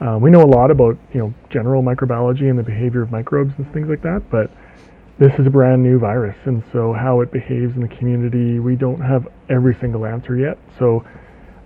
uh, 0.00 0.18
we 0.20 0.30
know 0.30 0.42
a 0.42 0.46
lot 0.46 0.70
about, 0.70 0.96
you 1.12 1.20
know, 1.20 1.34
general 1.50 1.82
microbiology 1.82 2.48
and 2.48 2.56
the 2.58 2.62
behavior 2.62 3.02
of 3.02 3.10
microbes 3.10 3.52
and 3.58 3.70
things 3.72 3.88
like 3.88 4.02
that, 4.02 4.22
but 4.30 4.50
this 5.18 5.32
is 5.40 5.46
a 5.48 5.50
brand 5.50 5.82
new 5.82 5.98
virus. 5.98 6.36
And 6.44 6.62
so 6.72 6.92
how 6.92 7.22
it 7.22 7.32
behaves 7.32 7.74
in 7.74 7.82
the 7.82 7.88
community, 7.88 8.60
we 8.60 8.76
don't 8.76 9.00
have 9.00 9.26
every 9.50 9.74
single 9.80 10.06
answer 10.06 10.36
yet. 10.36 10.58
So, 10.78 11.04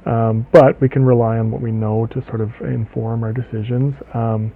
um, 0.07 0.47
but 0.52 0.81
we 0.81 0.88
can 0.88 1.04
rely 1.04 1.38
on 1.38 1.50
what 1.50 1.61
we 1.61 1.71
know 1.71 2.07
to 2.07 2.25
sort 2.25 2.40
of 2.40 2.50
inform 2.62 3.23
our 3.23 3.35
decisions. 3.35 3.95
Um, 4.14 4.52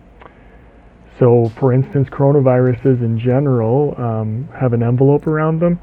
so, 1.18 1.50
for 1.60 1.72
instance, 1.72 2.08
coronaviruses 2.08 3.00
in 3.00 3.18
general 3.18 3.94
um, 3.98 4.48
have 4.58 4.72
an 4.72 4.82
envelope 4.82 5.26
around 5.26 5.60
them. 5.60 5.78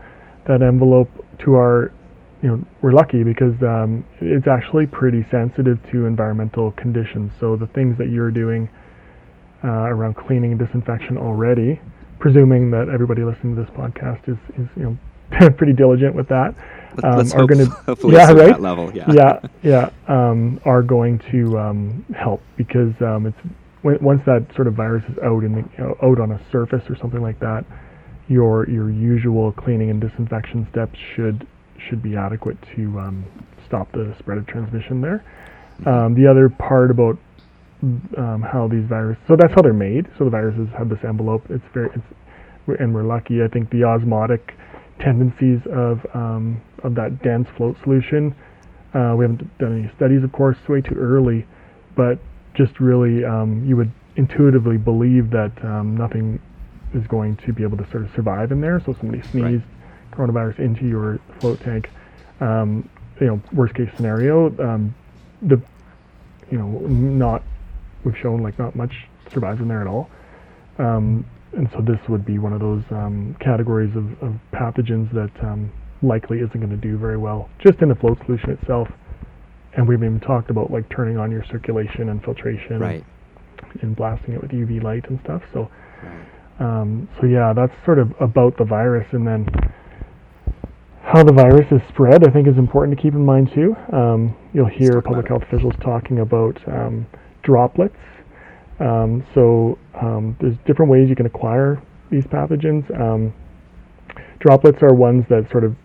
That 0.47 0.61
envelope, 0.61 1.09
to 1.39 1.55
our, 1.55 1.93
you 2.41 2.49
know, 2.49 2.65
we're 2.81 2.91
lucky 2.91 3.23
because 3.23 3.53
um, 3.61 4.05
it's 4.19 4.47
actually 4.47 4.87
pretty 4.87 5.25
sensitive 5.31 5.79
to 5.91 6.05
environmental 6.05 6.71
conditions. 6.71 7.31
So, 7.39 7.55
the 7.55 7.67
things 7.67 7.97
that 7.97 8.09
you're 8.09 8.31
doing 8.31 8.69
uh, 9.63 9.67
around 9.67 10.15
cleaning 10.15 10.51
and 10.51 10.59
disinfection 10.59 11.17
already, 11.17 11.79
presuming 12.19 12.71
that 12.71 12.89
everybody 12.89 13.23
listening 13.23 13.55
to 13.55 13.61
this 13.61 13.71
podcast 13.71 14.27
is, 14.27 14.37
is 14.57 14.67
you 14.75 14.83
know, 14.83 15.49
pretty 15.57 15.73
diligent 15.73 16.13
with 16.13 16.27
that. 16.27 16.55
Um, 17.03 17.17
Let's 17.17 17.33
are 17.33 17.45
going 17.45 17.65
to 17.85 18.09
yeah 18.09 18.31
right 18.31 18.59
level 18.59 18.93
yeah 18.93 19.05
yeah 19.13 19.39
yeah 19.63 19.89
um, 20.09 20.59
are 20.65 20.81
going 20.81 21.19
to 21.31 21.57
um, 21.57 22.05
help 22.13 22.41
because 22.57 22.91
um, 22.99 23.33
it's 23.83 24.01
once 24.01 24.21
that 24.25 24.47
sort 24.55 24.67
of 24.67 24.75
virus 24.75 25.03
is 25.09 25.17
out 25.23 25.43
in 25.43 25.53
the, 25.53 25.61
you 25.77 25.83
know, 25.83 25.95
out 26.01 26.19
on 26.19 26.31
a 26.31 26.41
surface 26.51 26.83
or 26.89 26.95
something 26.95 27.21
like 27.21 27.39
that, 27.39 27.65
your 28.27 28.69
your 28.69 28.89
usual 28.89 29.51
cleaning 29.51 29.89
and 29.89 29.99
disinfection 29.99 30.67
steps 30.71 30.97
should 31.15 31.47
should 31.89 32.01
be 32.01 32.15
adequate 32.15 32.57
to 32.75 32.99
um, 32.99 33.25
stop 33.65 33.91
the 33.91 34.15
spread 34.19 34.37
of 34.37 34.47
transmission 34.47 35.01
there. 35.01 35.23
Um, 35.85 36.13
the 36.13 36.27
other 36.29 36.47
part 36.49 36.91
about 36.91 37.17
um, 38.17 38.43
how 38.43 38.67
these 38.69 38.85
viruses, 38.85 39.23
so 39.27 39.35
that's 39.35 39.53
how 39.53 39.61
they're 39.61 39.73
made. 39.73 40.07
So 40.17 40.25
the 40.25 40.29
viruses 40.29 40.67
have 40.77 40.89
this 40.89 40.99
envelope. 41.03 41.43
It's 41.49 41.63
very, 41.73 41.89
it's, 41.95 42.79
and 42.79 42.93
we're 42.93 43.03
lucky. 43.03 43.41
I 43.41 43.47
think 43.47 43.71
the 43.71 43.83
osmotic 43.83 44.53
tendencies 44.99 45.59
of 45.73 46.05
um, 46.13 46.61
of 46.83 46.95
that 46.95 47.21
dense 47.23 47.47
float 47.57 47.75
solution. 47.83 48.35
Uh, 48.93 49.15
we 49.17 49.23
haven't 49.23 49.57
done 49.57 49.79
any 49.79 49.91
studies, 49.95 50.23
of 50.23 50.31
course, 50.31 50.57
way 50.67 50.81
too 50.81 50.95
early, 50.95 51.47
but 51.95 52.19
just 52.53 52.79
really 52.79 53.23
um, 53.23 53.63
you 53.65 53.77
would 53.77 53.91
intuitively 54.15 54.77
believe 54.77 55.31
that 55.31 55.51
um, 55.63 55.95
nothing 55.95 56.39
is 56.93 57.05
going 57.07 57.37
to 57.45 57.53
be 57.53 57.63
able 57.63 57.77
to 57.77 57.89
sort 57.91 58.03
of 58.03 58.09
survive 58.15 58.51
in 58.51 58.61
there. 58.61 58.81
So 58.85 58.93
somebody 58.99 59.21
sneezed 59.31 59.63
right. 59.63 60.11
coronavirus 60.11 60.59
into 60.59 60.85
your 60.85 61.19
float 61.39 61.59
tank. 61.61 61.89
Um, 62.39 62.89
you 63.19 63.27
know, 63.27 63.41
worst 63.53 63.75
case 63.75 63.89
scenario, 63.95 64.47
um, 64.59 64.95
the 65.41 65.61
you 66.49 66.57
know 66.57 66.67
not 66.67 67.43
we've 68.03 68.17
shown 68.17 68.41
like 68.41 68.57
not 68.57 68.75
much 68.75 68.93
survives 69.33 69.61
in 69.61 69.67
there 69.67 69.81
at 69.81 69.87
all. 69.87 70.09
Um, 70.79 71.25
and 71.53 71.69
so 71.73 71.81
this 71.81 71.99
would 72.07 72.25
be 72.25 72.39
one 72.39 72.53
of 72.53 72.59
those 72.59 72.83
um, 72.91 73.35
categories 73.39 73.91
of, 73.95 74.05
of, 74.23 74.33
pathogens 74.53 75.13
that 75.13 75.31
um, 75.43 75.71
likely 76.01 76.39
isn't 76.39 76.57
going 76.57 76.69
to 76.69 76.77
do 76.77 76.97
very 76.97 77.17
well 77.17 77.49
just 77.59 77.81
in 77.81 77.89
the 77.89 77.95
float 77.95 78.17
solution 78.25 78.51
itself. 78.51 78.87
And 79.75 79.87
we've 79.87 79.99
even 79.99 80.19
talked 80.19 80.49
about 80.49 80.71
like 80.71 80.89
turning 80.89 81.17
on 81.17 81.31
your 81.31 81.43
circulation 81.49 82.09
and 82.09 82.23
filtration 82.23 82.79
right. 82.79 83.03
and, 83.73 83.83
and, 83.83 83.95
blasting 83.95 84.33
it 84.33 84.41
with 84.41 84.51
UV 84.51 84.83
light 84.83 85.09
and 85.09 85.19
stuff. 85.23 85.41
So, 85.53 85.69
um, 86.59 87.07
so 87.19 87.27
yeah, 87.27 87.53
that's 87.53 87.73
sort 87.85 87.99
of 87.99 88.13
about 88.19 88.57
the 88.57 88.65
virus. 88.65 89.07
And 89.11 89.25
then 89.25 89.47
how 91.03 91.23
the 91.23 91.33
virus 91.33 91.71
is 91.71 91.81
spread, 91.89 92.27
I 92.27 92.31
think, 92.31 92.47
is 92.47 92.57
important 92.57 92.97
to 92.97 93.01
keep 93.01 93.13
in 93.13 93.25
mind 93.25 93.51
too. 93.55 93.75
Um, 93.93 94.35
you'll 94.53 94.67
hear 94.67 95.01
public 95.01 95.27
health 95.27 95.43
officials 95.43 95.73
talking 95.81 96.19
about 96.19 96.59
um, 96.67 97.07
droplets 97.43 97.95
um, 98.81 99.23
so 99.35 99.77
um, 100.01 100.35
there's 100.41 100.55
different 100.65 100.91
ways 100.91 101.07
you 101.07 101.15
can 101.15 101.27
acquire 101.27 101.81
these 102.09 102.25
pathogens. 102.25 102.89
Um, 102.99 103.33
droplets 104.39 104.81
are 104.81 104.93
ones 104.93 105.25
that 105.29 105.47
sort 105.51 105.63
of 105.63 105.75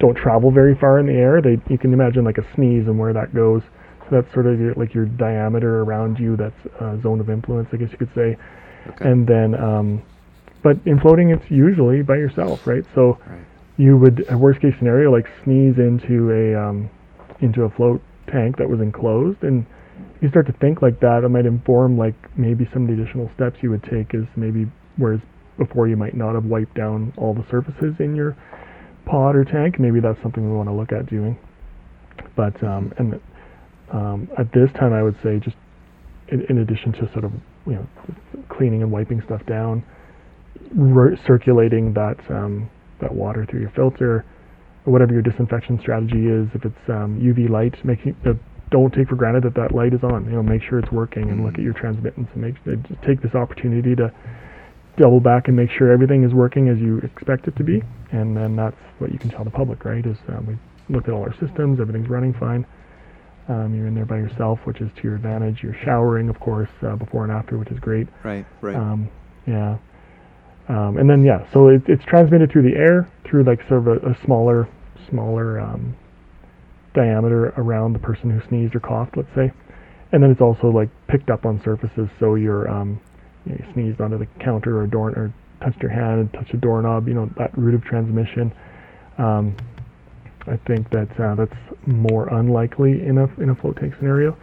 don't 0.00 0.16
travel 0.16 0.50
very 0.50 0.74
far 0.74 0.98
in 0.98 1.06
the 1.06 1.12
air. 1.12 1.40
They 1.40 1.58
you 1.70 1.78
can 1.78 1.92
imagine 1.92 2.24
like 2.24 2.38
a 2.38 2.54
sneeze 2.54 2.86
and 2.86 2.98
where 2.98 3.12
that 3.12 3.34
goes. 3.34 3.62
So 4.00 4.16
that's 4.16 4.32
sort 4.32 4.46
of 4.46 4.58
your, 4.58 4.74
like 4.74 4.94
your 4.94 5.06
diameter 5.06 5.82
around 5.82 6.18
you. 6.18 6.36
That's 6.36 6.66
a 6.80 6.98
zone 7.02 7.20
of 7.20 7.30
influence, 7.30 7.68
I 7.72 7.76
guess 7.76 7.90
you 7.92 7.98
could 7.98 8.12
say. 8.14 8.36
Okay. 8.88 9.08
And 9.08 9.26
then, 9.26 9.54
um, 9.54 10.02
but 10.62 10.78
in 10.86 10.98
floating, 10.98 11.30
it's 11.30 11.48
usually 11.50 12.02
by 12.02 12.16
yourself, 12.16 12.66
right? 12.66 12.84
So 12.94 13.18
right. 13.26 13.44
you 13.76 13.96
would, 13.98 14.24
a 14.30 14.36
worst 14.36 14.60
case 14.60 14.74
scenario, 14.78 15.12
like 15.12 15.26
sneeze 15.44 15.76
into 15.78 16.32
a 16.32 16.58
um, 16.58 16.90
into 17.40 17.62
a 17.62 17.70
float 17.70 18.02
tank 18.26 18.56
that 18.58 18.68
was 18.68 18.80
enclosed 18.80 19.42
and 19.42 19.66
you 20.20 20.28
start 20.28 20.46
to 20.46 20.52
think 20.52 20.82
like 20.82 21.00
that, 21.00 21.24
it 21.24 21.28
might 21.28 21.46
inform 21.46 21.96
like 21.96 22.14
maybe 22.36 22.68
some 22.72 22.82
of 22.82 22.94
the 22.94 23.02
additional 23.02 23.30
steps 23.34 23.58
you 23.62 23.70
would 23.70 23.82
take 23.82 24.14
is 24.14 24.26
maybe 24.36 24.66
whereas 24.96 25.20
before 25.58 25.88
you 25.88 25.96
might 25.96 26.14
not 26.14 26.34
have 26.34 26.44
wiped 26.44 26.74
down 26.74 27.12
all 27.16 27.34
the 27.34 27.44
surfaces 27.50 27.94
in 28.00 28.14
your 28.14 28.36
pod 29.10 29.36
or 29.36 29.44
tank. 29.44 29.78
Maybe 29.78 30.00
that's 30.00 30.20
something 30.22 30.48
we 30.48 30.56
want 30.56 30.68
to 30.68 30.74
look 30.74 30.92
at 30.92 31.06
doing. 31.06 31.38
But 32.36 32.62
um, 32.62 32.92
and 32.98 33.20
um, 33.92 34.28
at 34.38 34.52
this 34.52 34.70
time, 34.78 34.92
I 34.92 35.02
would 35.02 35.16
say 35.22 35.38
just 35.38 35.56
in, 36.28 36.46
in, 36.48 36.58
addition 36.58 36.92
to 36.92 37.10
sort 37.12 37.24
of 37.24 37.32
you 37.66 37.74
know 37.74 37.86
cleaning 38.48 38.82
and 38.82 38.92
wiping 38.92 39.22
stuff 39.26 39.44
down, 39.46 39.84
circulating 41.26 41.92
that 41.94 42.18
um, 42.30 42.70
that 43.00 43.12
water 43.12 43.46
through 43.50 43.60
your 43.60 43.72
filter, 43.74 44.24
or 44.86 44.92
whatever 44.92 45.12
your 45.12 45.22
disinfection 45.22 45.78
strategy 45.80 46.26
is. 46.26 46.48
If 46.54 46.64
it's 46.64 46.88
UV 46.88 47.46
um, 47.46 47.52
light, 47.52 47.74
making 47.84 48.16
the 48.22 48.38
don't 48.70 48.94
take 48.94 49.08
for 49.08 49.16
granted 49.16 49.42
that 49.42 49.54
that 49.54 49.74
light 49.74 49.92
is 49.92 50.00
on. 50.04 50.24
You 50.26 50.32
know, 50.32 50.42
make 50.42 50.62
sure 50.62 50.78
it's 50.78 50.92
working 50.92 51.30
and 51.30 51.44
look 51.44 51.54
at 51.54 51.60
your 51.60 51.74
transmittance 51.74 52.28
and 52.32 52.42
make 52.42 52.54
just 52.64 53.02
take 53.02 53.20
this 53.22 53.34
opportunity 53.34 53.96
to 53.96 54.12
double 54.96 55.20
back 55.20 55.48
and 55.48 55.56
make 55.56 55.70
sure 55.70 55.90
everything 55.90 56.24
is 56.24 56.32
working 56.32 56.68
as 56.68 56.78
you 56.78 56.98
expect 56.98 57.48
it 57.48 57.56
to 57.56 57.64
be. 57.64 57.82
And 58.12 58.36
then 58.36 58.56
that's 58.56 58.76
what 58.98 59.12
you 59.12 59.18
can 59.18 59.30
tell 59.30 59.44
the 59.44 59.50
public, 59.50 59.84
right? 59.84 60.04
Is 60.04 60.16
um, 60.28 60.46
we 60.46 60.94
looked 60.94 61.08
at 61.08 61.14
all 61.14 61.22
our 61.22 61.34
systems, 61.34 61.80
everything's 61.80 62.08
running 62.08 62.34
fine. 62.34 62.66
Um, 63.48 63.74
you're 63.74 63.86
in 63.86 63.94
there 63.94 64.04
by 64.04 64.16
yourself, 64.16 64.60
which 64.64 64.80
is 64.80 64.90
to 64.96 65.02
your 65.02 65.16
advantage. 65.16 65.62
You're 65.62 65.76
showering, 65.84 66.28
of 66.28 66.38
course, 66.38 66.70
uh, 66.82 66.94
before 66.96 67.24
and 67.24 67.32
after, 67.32 67.58
which 67.58 67.70
is 67.70 67.80
great. 67.80 68.06
Right, 68.22 68.46
right. 68.60 68.76
Um, 68.76 69.08
yeah. 69.46 69.78
Um, 70.68 70.98
and 70.98 71.10
then 71.10 71.24
yeah, 71.24 71.50
so 71.52 71.68
it, 71.68 71.82
it's 71.88 72.04
transmitted 72.04 72.52
through 72.52 72.62
the 72.62 72.76
air, 72.76 73.10
through 73.24 73.42
like 73.42 73.66
sort 73.66 73.88
of 73.88 74.04
a, 74.04 74.10
a 74.10 74.24
smaller, 74.24 74.68
smaller 75.08 75.58
um, 75.58 75.96
diameter 76.94 77.46
around 77.56 77.92
the 77.92 77.98
person 77.98 78.30
who 78.30 78.46
sneezed 78.48 78.76
or 78.76 78.80
coughed, 78.80 79.16
let's 79.16 79.34
say. 79.34 79.50
And 80.12 80.22
then 80.22 80.30
it's 80.30 80.40
also 80.40 80.68
like 80.68 80.88
picked 81.08 81.30
up 81.30 81.44
on 81.44 81.60
surfaces, 81.64 82.08
so 82.20 82.36
you're 82.36 82.68
um, 82.68 83.00
you, 83.46 83.52
know, 83.52 83.58
you 83.58 83.72
sneezed 83.72 84.00
onto 84.00 84.18
the 84.18 84.26
counter 84.42 84.80
or 84.80 84.86
door 84.86 85.10
or 85.10 85.34
touched 85.62 85.82
your 85.82 85.90
hand 85.90 86.20
and 86.20 86.32
touched 86.32 86.54
a 86.54 86.56
doorknob. 86.56 87.08
You 87.08 87.14
know 87.14 87.30
that 87.36 87.56
route 87.56 87.74
of 87.74 87.84
transmission. 87.84 88.52
Um, 89.18 89.56
I 90.46 90.56
think 90.66 90.90
that 90.90 91.08
uh, 91.20 91.34
that's 91.34 91.86
more 91.86 92.28
unlikely 92.28 93.02
in 93.04 93.18
a 93.18 93.26
in 93.40 93.50
a 93.50 93.54
float 93.54 93.76
tank 93.76 93.94
scenario 93.98 94.36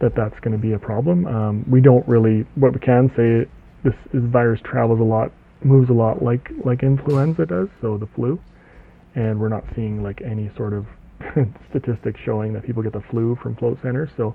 that 0.00 0.14
that's 0.14 0.38
going 0.40 0.52
to 0.52 0.58
be 0.58 0.72
a 0.72 0.78
problem. 0.78 1.26
Um, 1.26 1.64
we 1.70 1.80
don't 1.80 2.06
really. 2.06 2.46
What 2.54 2.72
we 2.72 2.80
can 2.80 3.10
say 3.16 3.50
this, 3.82 3.94
virus 4.12 4.60
travels 4.64 5.00
a 5.00 5.04
lot, 5.04 5.32
moves 5.64 5.90
a 5.90 5.94
lot 5.94 6.22
like 6.22 6.50
like 6.64 6.82
influenza 6.82 7.46
does, 7.46 7.68
so 7.80 7.98
the 7.98 8.08
flu, 8.14 8.38
and 9.14 9.40
we're 9.40 9.48
not 9.48 9.64
seeing 9.74 10.02
like 10.02 10.20
any 10.22 10.50
sort 10.56 10.72
of 10.72 10.86
statistics 11.70 12.20
showing 12.24 12.52
that 12.52 12.64
people 12.64 12.82
get 12.82 12.92
the 12.92 13.02
flu 13.10 13.36
from 13.42 13.56
float 13.56 13.78
centers. 13.82 14.10
So 14.16 14.34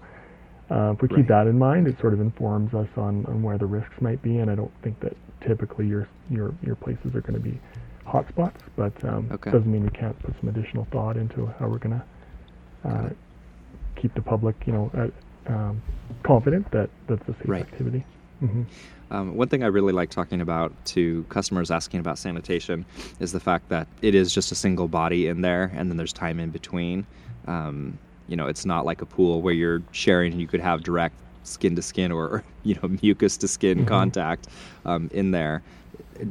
uh, 0.74 0.94
if 0.94 1.01
we 1.01 1.08
right. 1.08 1.18
keep 1.18 1.27
that 1.27 1.46
in 1.46 1.58
mind, 1.58 1.88
it 1.88 2.00
sort 2.00 2.13
of 2.13 2.20
informs 2.20 2.74
us 2.74 2.88
on, 2.98 3.25
on 3.27 3.44
where 3.44 3.58
the 3.58 3.65
risks 3.65 3.94
might 4.01 4.22
be. 4.22 4.38
And 4.39 4.50
I 4.50 4.56
don't 4.56 4.72
think 4.82 5.00
that 5.01 5.15
typically 5.46 5.88
your 5.88 6.08
your 6.30 6.53
your 6.63 6.75
places 6.75 7.13
are 7.13 7.22
going 7.22 7.36
to 7.36 7.39
be 7.39 7.60
hotspots, 8.08 8.60
but 8.75 8.94
um, 9.06 9.30
okay. 9.32 9.51
doesn't 9.51 9.72
mean 9.72 9.84
we 9.84 9.92
can't 9.92 10.18
put 10.20 10.34
some 10.39 10.50
additional 10.50 10.88
thought 10.92 11.15
into 11.15 11.46
how 11.60 11.68
we're 11.68 11.77
going 11.77 12.01
to 12.01 12.89
uh, 12.89 13.10
keep 13.96 14.13
the 14.15 14.22
public, 14.22 14.56
you 14.65 14.74
know, 14.74 14.92
uh, 14.98 15.53
um, 15.53 15.82
confident 16.24 16.70
that 16.72 16.89
that's 17.08 17.27
a 17.30 17.34
safe 17.34 17.48
right. 17.48 17.62
activity. 17.62 18.03
Mm-hmm. 18.42 18.63
Um, 19.12 19.36
one 19.36 19.48
thing 19.48 19.63
I 19.63 19.68
really 19.68 19.94
like 19.94 20.10
talking 20.10 20.42
about 20.42 20.74
to 20.86 21.24
customers 21.30 21.70
asking 21.70 22.00
about 22.00 22.18
sanitation 22.18 22.86
is 23.20 23.32
the 23.32 23.39
fact 23.39 23.70
that 23.70 23.88
it 24.01 24.15
is 24.15 24.34
just 24.34 24.51
a 24.51 24.56
single 24.56 24.88
body 24.88 25.27
in 25.27 25.42
there, 25.42 25.72
and 25.75 25.89
then 25.89 25.98
there's 25.98 26.13
time 26.13 26.39
in 26.39 26.50
between. 26.50 27.06
Um, 27.48 28.00
you 28.27 28.36
know, 28.36 28.48
it's 28.48 28.65
not 28.65 28.86
like 28.86 29.01
a 29.01 29.06
pool 29.06 29.42
where 29.42 29.53
you're 29.53 29.82
sharing 29.92 30.32
and 30.32 30.42
you 30.42 30.48
could 30.48 30.62
have 30.62 30.84
direct 30.84 31.15
skin 31.44 31.75
to 31.75 31.82
skin 31.82 32.12
or 32.12 32.44
you 32.63 32.75
know 32.75 32.98
mucus 33.01 33.38
to 33.38 33.48
skin 33.48 33.80
mm-hmm. 33.80 33.88
contact 33.88 34.48
um, 34.86 35.10
in 35.13 35.32
there. 35.32 35.62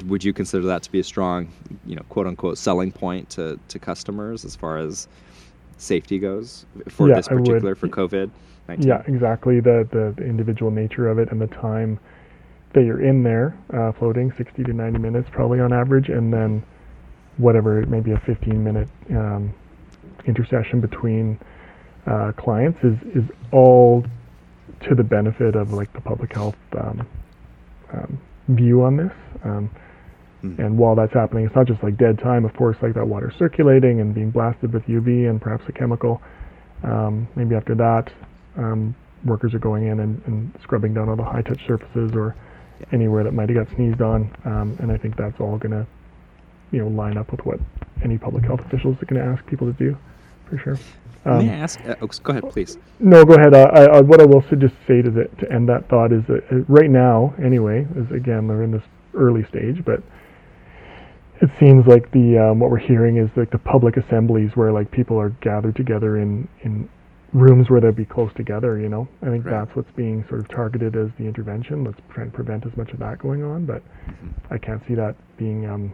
Would 0.07 0.25
you 0.25 0.33
consider 0.33 0.65
that 0.67 0.83
to 0.85 0.93
be 0.93 1.01
a 1.01 1.05
strong, 1.05 1.51
you 1.85 1.97
know, 1.97 2.03
quote 2.09 2.27
unquote 2.27 2.57
selling 2.57 2.93
point 2.93 3.29
to, 3.31 3.59
to 3.69 3.79
customers 3.79 4.45
as 4.45 4.55
far 4.55 4.79
as 4.79 5.09
safety 5.77 6.19
goes 6.19 6.65
for 6.89 7.09
yeah, 7.09 7.17
this 7.17 7.29
particular 7.29 7.75
for 7.75 7.89
COVID? 7.89 8.31
Yeah, 8.79 9.03
exactly. 9.07 9.61
The, 9.61 9.87
the, 9.91 10.25
individual 10.25 10.71
nature 10.71 11.09
of 11.09 11.19
it 11.19 11.31
and 11.31 11.41
the 11.41 11.49
time 11.49 11.99
that 12.73 12.85
you're 12.85 13.03
in 13.03 13.23
there 13.23 13.59
uh, 13.75 13.93
floating 13.93 14.33
60 14.39 14.63
to 14.65 14.73
90 14.73 14.99
minutes 14.99 15.29
probably 15.31 15.61
on 15.61 15.73
average 15.73 16.09
and 16.09 16.33
then 16.33 16.63
whatever 17.37 17.85
maybe 17.87 18.13
a 18.13 18.19
15 18.21 18.63
minute 18.63 18.89
um, 19.11 19.53
intercession 20.27 20.81
between 20.81 21.39
uh, 22.06 22.32
clients 22.32 22.78
is 22.82 22.97
is 23.14 23.25
all 23.52 24.04
to 24.88 24.94
the 24.94 25.04
benefit 25.04 25.54
of 25.54 25.73
like 25.73 25.92
the 25.92 26.00
public 26.00 26.32
health 26.35 26.56
um, 26.78 27.06
um, 27.92 28.21
view 28.49 28.82
on 28.82 28.97
this 28.97 29.12
mm. 29.44 29.68
and 30.42 30.76
while 30.76 30.97
that's 30.97 31.12
happening 31.12 31.47
it's 31.47 31.54
not 31.54 31.66
just 31.66 31.82
like 31.82 31.97
dead 31.97 32.18
time 32.18 32.44
of 32.44 32.54
course 32.56 32.76
like 32.82 32.94
that 32.94 33.06
water 33.06 33.32
circulating 33.38 34.00
and 34.00 34.14
being 34.14 34.30
blasted 34.30 34.73
with 34.73 34.82
UV 34.85 35.30
and 35.30 35.40
perhaps 35.40 35.62
a 35.68 35.73
chemical 35.73 36.21
um, 36.82 37.28
maybe 37.37 37.54
after 37.54 37.75
that 37.76 38.11
um, 38.56 38.94
workers 39.25 39.54
are 39.54 39.59
going 39.59 39.87
in 39.87 40.00
and, 40.00 40.23
and, 40.26 40.52
scrubbing 40.62 40.94
down 40.94 41.09
all 41.09 41.16
the 41.16 41.25
high 41.25 41.42
touch 41.42 41.61
surfaces 41.66 42.12
or 42.14 42.35
anywhere 42.92 43.25
that 43.25 43.32
might 43.32 43.49
have 43.49 43.66
got 43.66 43.75
sneezed 43.76 44.00
on. 44.00 44.35
Um, 44.44 44.76
and 44.80 44.90
I 44.90 44.99
think 44.99 45.16
that's 45.16 45.38
all 45.40 45.59
going 45.59 45.73
to, 45.73 45.87
you 46.71 46.80
know, 46.80 46.88
line 46.88 47.16
up 47.16 47.30
with 47.30 47.40
what 47.44 47.61
any 48.04 48.18
public 48.18 48.44
health 48.44 48.61
officials 48.61 48.97
are 49.00 49.06
going 49.06 49.23
to 49.23 49.26
ask 49.26 49.44
people 49.47 49.73
to 49.73 49.78
do, 49.78 49.97
for 50.52 50.59
sure. 50.59 50.78
Um, 51.25 51.47
May 51.47 51.52
I 51.52 51.56
ask? 51.56 51.80
Uh, 51.87 51.94
oh, 52.00 52.06
go 52.06 52.32
ahead, 52.32 52.50
please. 52.50 52.78
No, 52.99 53.25
go 53.25 53.35
ahead. 53.35 53.54
Uh, 53.54 53.71
I, 53.73 53.85
I, 53.85 54.00
what 54.00 54.21
I 54.21 54.25
will 54.25 54.42
just 54.42 54.75
say 54.87 55.02
to, 55.02 55.11
the, 55.11 55.25
to 55.40 55.52
end 55.52 55.68
that 55.68 55.88
thought 55.88 56.12
is 56.12 56.23
that 56.26 56.44
uh, 56.50 56.56
right 56.68 56.90
now, 56.90 57.35
anyway, 57.42 57.87
is 57.97 58.11
again 58.11 58.49
we're 58.49 58.62
in 58.62 58.73
this 58.73 58.82
early 59.14 59.44
stage, 59.49 59.85
but 59.85 60.02
it 61.40 61.50
seems 61.59 61.87
like 61.87 62.11
the 62.12 62.38
um, 62.38 62.59
what 62.59 62.71
we're 62.71 62.78
hearing 62.78 63.16
is 63.16 63.30
like 63.37 63.50
the 63.50 63.59
public 63.59 63.97
assemblies 63.97 64.50
where 64.54 64.73
like 64.73 64.90
people 64.90 65.18
are 65.18 65.30
gathered 65.40 65.76
together 65.76 66.18
in 66.18 66.49
in 66.62 66.88
rooms 67.32 67.71
where 67.71 67.80
they'd 67.80 67.97
be 67.97 68.04
close 68.04 68.30
together, 68.35 68.78
you 68.78 68.88
know. 68.88 69.09
I 69.23 69.26
think 69.26 69.44
right. 69.44 69.64
that's 69.64 69.75
what's 69.75 69.90
being 69.92 70.25
sort 70.28 70.40
of 70.40 70.49
targeted 70.49 70.97
as 70.97 71.09
the 71.18 71.25
intervention. 71.25 71.85
Let's 71.85 72.00
try 72.12 72.25
and 72.25 72.32
prevent 72.32 72.66
as 72.66 72.76
much 72.76 72.90
of 72.90 72.99
that 72.99 73.18
going 73.21 73.42
on, 73.42 73.64
but 73.64 73.82
mm-hmm. 73.82 74.28
I 74.52 74.59
can't 74.59 74.82
see 74.87 74.94
that 74.97 75.14
being, 75.38 75.66
um, 75.66 75.92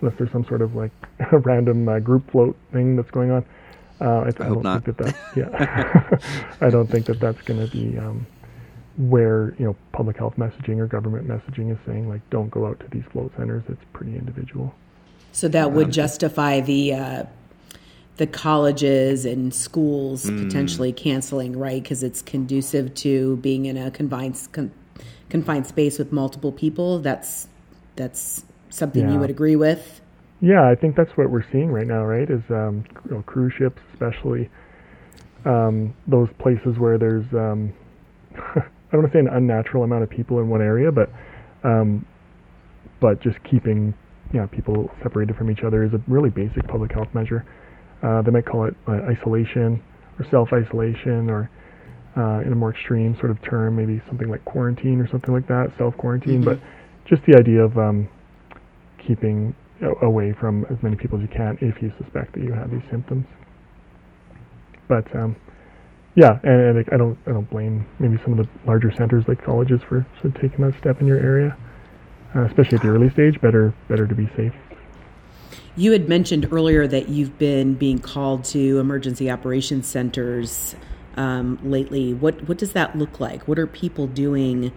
unless 0.00 0.16
there's 0.18 0.30
some 0.30 0.44
sort 0.44 0.62
of 0.62 0.76
like 0.76 0.92
a 1.32 1.38
random 1.38 1.88
uh, 1.88 1.98
group 1.98 2.30
float 2.30 2.56
thing 2.72 2.96
that's 2.96 3.10
going 3.10 3.30
on. 3.30 3.44
Uh, 4.02 4.20
I, 4.20 4.24
I, 4.24 4.46
I 4.46 4.48
don't 4.48 4.62
not. 4.62 4.84
think 4.84 4.96
that 4.98 5.06
that, 5.06 5.16
yeah, 5.36 6.18
I 6.60 6.70
don't 6.70 6.88
think 6.90 7.06
that 7.06 7.20
that's 7.20 7.40
going 7.42 7.64
to 7.64 7.70
be 7.70 7.96
um, 7.98 8.26
where, 8.98 9.54
you 9.58 9.64
know, 9.64 9.76
public 9.92 10.16
health 10.18 10.34
messaging 10.36 10.78
or 10.78 10.86
government 10.86 11.26
messaging 11.26 11.70
is 11.72 11.78
saying, 11.86 12.08
like, 12.08 12.20
don't 12.30 12.50
go 12.50 12.66
out 12.66 12.80
to 12.80 12.88
these 12.88 13.04
float 13.12 13.32
centers. 13.36 13.62
It's 13.68 13.80
pretty 13.92 14.16
individual. 14.16 14.74
So 15.32 15.48
that 15.48 15.72
would 15.72 15.90
justify 15.92 16.60
the 16.60 16.92
uh, 16.94 17.24
the 18.18 18.26
colleges 18.26 19.24
and 19.24 19.54
schools 19.54 20.28
potentially 20.30 20.92
canceling, 20.92 21.58
right? 21.58 21.82
Because 21.82 22.02
it's 22.02 22.20
conducive 22.20 22.92
to 22.96 23.36
being 23.38 23.64
in 23.64 23.78
a 23.78 23.90
confined 23.90 24.36
con, 24.52 24.70
confined 25.30 25.66
space 25.66 25.98
with 25.98 26.12
multiple 26.12 26.52
people. 26.52 26.98
That's 26.98 27.48
that's 27.96 28.44
something 28.68 29.02
Yeah. 29.06 29.14
you 29.14 29.20
would 29.20 29.30
agree 29.30 29.56
with. 29.56 30.01
Yeah, 30.42 30.68
I 30.68 30.74
think 30.74 30.96
that's 30.96 31.12
what 31.16 31.30
we're 31.30 31.46
seeing 31.52 31.70
right 31.70 31.86
now, 31.86 32.04
right? 32.04 32.28
Is 32.28 32.42
um, 32.50 32.84
you 33.04 33.12
know, 33.12 33.22
cruise 33.22 33.52
ships, 33.56 33.80
especially 33.92 34.50
um, 35.44 35.94
those 36.08 36.28
places 36.40 36.78
where 36.78 36.98
there's 36.98 37.24
um, 37.32 37.72
I 38.36 38.64
don't 38.90 39.02
want 39.02 39.12
to 39.12 39.16
say 39.16 39.20
an 39.20 39.28
unnatural 39.28 39.84
amount 39.84 40.02
of 40.02 40.10
people 40.10 40.40
in 40.40 40.48
one 40.48 40.60
area, 40.60 40.90
but 40.90 41.10
um, 41.62 42.04
but 43.00 43.22
just 43.22 43.38
keeping 43.44 43.94
yeah 44.34 44.46
people 44.46 44.90
separated 45.00 45.36
from 45.36 45.48
each 45.48 45.62
other 45.64 45.84
is 45.84 45.92
a 45.94 46.02
really 46.08 46.30
basic 46.30 46.66
public 46.66 46.92
health 46.92 47.08
measure. 47.14 47.46
Uh, 48.02 48.20
they 48.22 48.32
might 48.32 48.44
call 48.44 48.66
it 48.66 48.74
uh, 48.88 48.98
isolation 49.08 49.80
or 50.18 50.26
self-isolation, 50.28 51.30
or 51.30 51.48
uh, 52.16 52.40
in 52.44 52.50
a 52.50 52.56
more 52.56 52.70
extreme 52.70 53.16
sort 53.20 53.30
of 53.30 53.40
term, 53.42 53.76
maybe 53.76 54.02
something 54.08 54.28
like 54.28 54.44
quarantine 54.44 55.00
or 55.00 55.08
something 55.08 55.32
like 55.32 55.46
that, 55.46 55.72
self-quarantine. 55.78 56.42
But 56.44 56.58
just 57.08 57.22
the 57.26 57.38
idea 57.38 57.62
of 57.64 57.78
um, 57.78 58.08
keeping 59.06 59.54
away 60.02 60.32
from 60.32 60.64
as 60.70 60.82
many 60.82 60.96
people 60.96 61.18
as 61.18 61.22
you 61.22 61.28
can 61.28 61.58
if 61.60 61.82
you 61.82 61.92
suspect 61.98 62.34
that 62.34 62.42
you 62.42 62.52
have 62.52 62.70
these 62.70 62.82
symptoms. 62.90 63.26
But 64.88 65.14
um, 65.16 65.36
yeah, 66.14 66.38
and, 66.42 66.78
and 66.78 66.88
I 66.92 66.96
don't 66.96 67.18
I 67.26 67.32
don't 67.32 67.48
blame 67.50 67.86
maybe 67.98 68.18
some 68.22 68.38
of 68.38 68.44
the 68.44 68.48
larger 68.66 68.92
centers 68.96 69.24
like 69.26 69.42
colleges 69.42 69.80
for 69.88 70.06
sort 70.20 70.34
of 70.36 70.40
taking 70.40 70.64
that 70.64 70.78
step 70.78 71.00
in 71.00 71.06
your 71.06 71.18
area, 71.18 71.56
uh, 72.34 72.42
especially 72.42 72.76
at 72.76 72.82
the 72.82 72.88
early 72.88 73.10
stage. 73.10 73.40
Better 73.40 73.74
better 73.88 74.06
to 74.06 74.14
be 74.14 74.28
safe. 74.36 74.52
You 75.74 75.92
had 75.92 76.08
mentioned 76.08 76.48
earlier 76.52 76.86
that 76.86 77.08
you've 77.08 77.38
been 77.38 77.74
being 77.74 77.98
called 77.98 78.44
to 78.46 78.78
emergency 78.78 79.30
operations 79.30 79.86
centers 79.86 80.76
um, 81.16 81.58
lately. 81.62 82.12
What 82.12 82.46
what 82.46 82.58
does 82.58 82.72
that 82.72 82.96
look 82.96 83.20
like? 83.20 83.48
What 83.48 83.58
are 83.58 83.66
people 83.66 84.06
doing? 84.06 84.72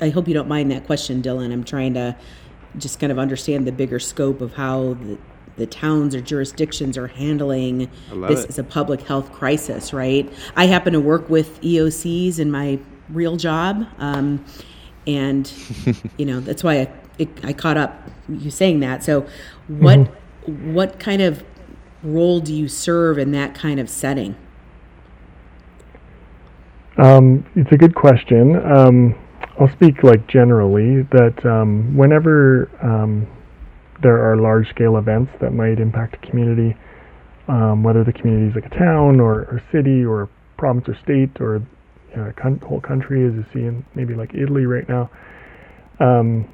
I 0.00 0.10
hope 0.10 0.28
you 0.28 0.34
don't 0.34 0.48
mind 0.48 0.70
that 0.70 0.86
question, 0.86 1.22
Dylan. 1.22 1.52
I'm 1.52 1.64
trying 1.64 1.94
to 1.94 2.16
just 2.76 3.00
kind 3.00 3.10
of 3.10 3.18
understand 3.18 3.66
the 3.66 3.72
bigger 3.72 3.98
scope 3.98 4.40
of 4.40 4.54
how 4.54 4.94
the, 4.94 5.18
the 5.56 5.66
towns 5.66 6.14
or 6.14 6.20
jurisdictions 6.20 6.98
are 6.98 7.08
handling 7.08 7.90
this 8.28 8.44
it. 8.44 8.50
as 8.50 8.58
a 8.58 8.64
public 8.64 9.00
health 9.02 9.32
crisis. 9.32 9.92
Right? 9.92 10.30
I 10.56 10.66
happen 10.66 10.92
to 10.92 11.00
work 11.00 11.28
with 11.30 11.60
EOCs 11.62 12.38
in 12.38 12.50
my 12.50 12.78
real 13.08 13.36
job, 13.36 13.86
um, 13.98 14.44
and 15.06 15.50
you 16.18 16.26
know 16.26 16.40
that's 16.40 16.62
why 16.62 16.80
I, 16.80 16.92
it, 17.18 17.28
I 17.44 17.52
caught 17.52 17.76
up 17.76 18.08
you 18.28 18.50
saying 18.50 18.80
that. 18.80 19.02
So, 19.02 19.26
what 19.66 20.08
what 20.46 20.98
kind 20.98 21.22
of 21.22 21.44
role 22.02 22.40
do 22.40 22.54
you 22.54 22.68
serve 22.68 23.18
in 23.18 23.32
that 23.32 23.54
kind 23.54 23.80
of 23.80 23.88
setting? 23.90 24.36
Um, 26.96 27.46
it's 27.54 27.70
a 27.70 27.76
good 27.76 27.94
question. 27.94 28.56
Um, 28.56 29.14
I'll 29.60 29.72
speak 29.72 30.04
like 30.04 30.28
generally 30.28 31.02
that 31.10 31.44
um, 31.44 31.96
whenever 31.96 32.70
um, 32.82 33.26
there 34.02 34.22
are 34.22 34.36
large 34.36 34.68
scale 34.68 34.96
events 34.96 35.32
that 35.40 35.52
might 35.52 35.80
impact 35.80 36.14
a 36.22 36.30
community, 36.30 36.76
um, 37.48 37.82
whether 37.82 38.04
the 38.04 38.12
community 38.12 38.50
is 38.50 38.54
like 38.54 38.70
a 38.70 38.78
town 38.78 39.18
or, 39.18 39.40
or 39.50 39.62
city 39.72 40.04
or 40.04 40.30
province 40.56 40.88
or 40.88 40.94
state 41.02 41.40
or 41.40 41.56
you 42.10 42.16
know, 42.16 42.28
a 42.28 42.32
con- 42.32 42.60
whole 42.66 42.80
country, 42.80 43.26
as 43.26 43.34
you 43.34 43.44
see 43.52 43.66
in 43.66 43.84
maybe 43.96 44.14
like 44.14 44.32
Italy 44.34 44.64
right 44.64 44.88
now. 44.88 45.10
Um, 45.98 46.46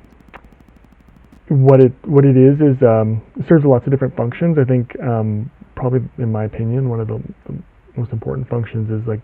what 1.49 1.81
it 1.81 1.93
what 2.07 2.25
it 2.25 2.37
is 2.39 2.57
is 2.57 2.83
um, 2.83 3.21
it 3.37 3.45
serves 3.47 3.67
lots 3.67 3.85
of 3.85 3.93
different 3.93 4.17
functions. 4.17 4.57
I 4.59 4.65
think 4.65 4.99
um, 5.01 5.51
probably 5.77 6.01
in 6.17 6.33
my 6.33 6.45
opinion 6.45 6.89
one 6.89 7.01
of 7.01 7.09
the, 7.09 7.23
the 7.47 7.63
most 7.99 8.13
important 8.13 8.49
functions 8.49 8.89
is 8.91 9.07
like 9.07 9.21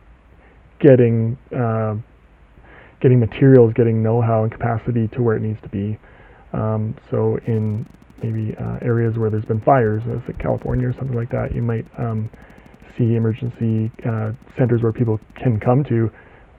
getting 0.80 1.38
uh, 1.56 1.94
getting 3.00 3.19
materials, 3.19 3.73
getting 3.75 4.02
know-how 4.02 4.42
and 4.42 4.52
capacity 4.52 5.09
to 5.09 5.23
where 5.23 5.37
it 5.37 5.42
needs 5.42 5.61
to 5.62 5.69
be. 5.69 5.99
Um, 6.52 6.97
so 7.11 7.38
in 7.47 7.87
maybe 8.23 8.54
uh, 8.61 8.78
areas 8.83 9.16
where 9.16 9.30
there's 9.30 9.44
been 9.44 9.61
fires, 9.62 10.03
as 10.07 10.20
like 10.29 10.38
California 10.38 10.88
or 10.88 10.94
something 10.98 11.16
like 11.16 11.31
that, 11.31 11.55
you 11.55 11.62
might 11.62 11.87
um, 11.98 12.29
see 12.98 13.14
emergency 13.14 13.90
uh, 14.07 14.33
centers 14.59 14.83
where 14.83 14.92
people 14.92 15.18
can 15.37 15.59
come 15.61 15.85
to, 15.85 16.11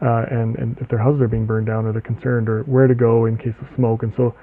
uh, 0.01 0.25
and 0.31 0.55
and 0.57 0.77
if 0.79 0.89
their 0.89 0.99
houses 0.99 1.21
are 1.21 1.27
being 1.27 1.45
burned 1.45 1.67
down 1.67 1.85
or 1.85 1.91
they're 1.91 2.01
concerned 2.01 2.49
or 2.49 2.63
where 2.63 2.87
to 2.87 2.95
go 2.95 3.25
in 3.25 3.37
case 3.37 3.53
of 3.61 3.67
smoke, 3.75 4.01
and 4.03 4.13
so 4.17 4.33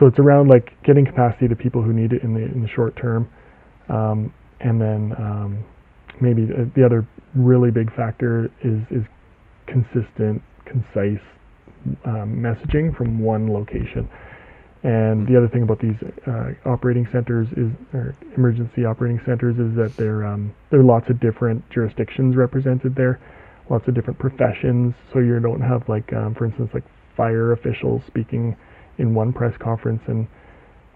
so 0.00 0.06
it's 0.06 0.18
around 0.18 0.48
like 0.48 0.72
getting 0.82 1.06
capacity 1.06 1.46
to 1.46 1.54
people 1.54 1.82
who 1.82 1.92
need 1.92 2.12
it 2.12 2.22
in 2.22 2.34
the 2.34 2.42
in 2.42 2.62
the 2.62 2.68
short 2.74 2.96
term, 3.00 3.28
um, 3.88 4.32
and 4.60 4.80
then 4.80 5.12
um, 5.18 5.64
maybe 6.20 6.46
the, 6.46 6.70
the 6.74 6.84
other 6.84 7.06
really 7.36 7.70
big 7.70 7.94
factor 7.94 8.50
is 8.64 8.80
is 8.90 9.04
consistent, 9.66 10.42
concise 10.64 11.22
um, 12.04 12.36
messaging 12.36 12.96
from 12.96 13.18
one 13.18 13.52
location. 13.52 14.08
And 14.82 15.26
the 15.26 15.36
other 15.38 15.48
thing 15.48 15.62
about 15.62 15.80
these 15.80 15.96
uh, 16.26 16.52
operating 16.68 17.08
centers 17.10 17.48
is, 17.56 17.72
or 17.94 18.14
emergency 18.36 18.84
operating 18.84 19.18
centers, 19.24 19.56
is 19.56 19.74
that 19.76 19.96
there 19.96 20.26
um, 20.26 20.54
there 20.70 20.80
are 20.80 20.84
lots 20.84 21.08
of 21.08 21.20
different 21.20 21.64
jurisdictions 21.70 22.36
represented 22.36 22.94
there, 22.94 23.18
lots 23.70 23.88
of 23.88 23.94
different 23.94 24.18
professions. 24.18 24.94
So 25.12 25.20
you 25.20 25.40
don't 25.40 25.62
have 25.62 25.88
like, 25.88 26.12
um, 26.12 26.34
for 26.34 26.44
instance, 26.44 26.70
like 26.74 26.84
fire 27.16 27.52
officials 27.52 28.02
speaking 28.06 28.56
in 28.98 29.14
one 29.14 29.32
press 29.32 29.56
conference 29.56 30.02
and 30.06 30.28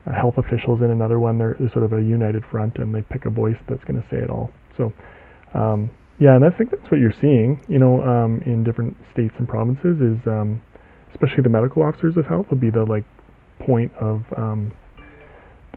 uh, 0.06 0.12
health 0.12 0.34
officials 0.36 0.82
in 0.82 0.90
another 0.90 1.18
one. 1.18 1.38
They're, 1.38 1.56
they're 1.58 1.72
sort 1.72 1.84
of 1.84 1.94
a 1.94 2.02
united 2.02 2.44
front, 2.50 2.76
and 2.76 2.94
they 2.94 3.02
pick 3.02 3.24
a 3.24 3.30
voice 3.30 3.56
that's 3.68 3.84
going 3.84 4.02
to 4.02 4.06
say 4.10 4.18
it 4.18 4.28
all. 4.28 4.50
So 4.76 4.92
um, 5.54 5.90
yeah, 6.18 6.34
and 6.34 6.44
I 6.44 6.50
think 6.50 6.70
that's 6.70 6.90
what 6.90 7.00
you're 7.00 7.14
seeing, 7.20 7.60
you 7.68 7.78
know, 7.78 8.02
um, 8.02 8.42
in 8.44 8.64
different 8.64 8.96
states 9.12 9.34
and 9.38 9.48
provinces 9.48 10.00
is, 10.00 10.18
um, 10.26 10.60
especially 11.10 11.42
the 11.42 11.48
medical 11.48 11.82
officers 11.82 12.16
of 12.16 12.26
health 12.26 12.46
would 12.50 12.60
be 12.60 12.70
the 12.70 12.84
like 12.84 13.04
point 13.60 13.92
of 13.94 14.24
um, 14.36 14.72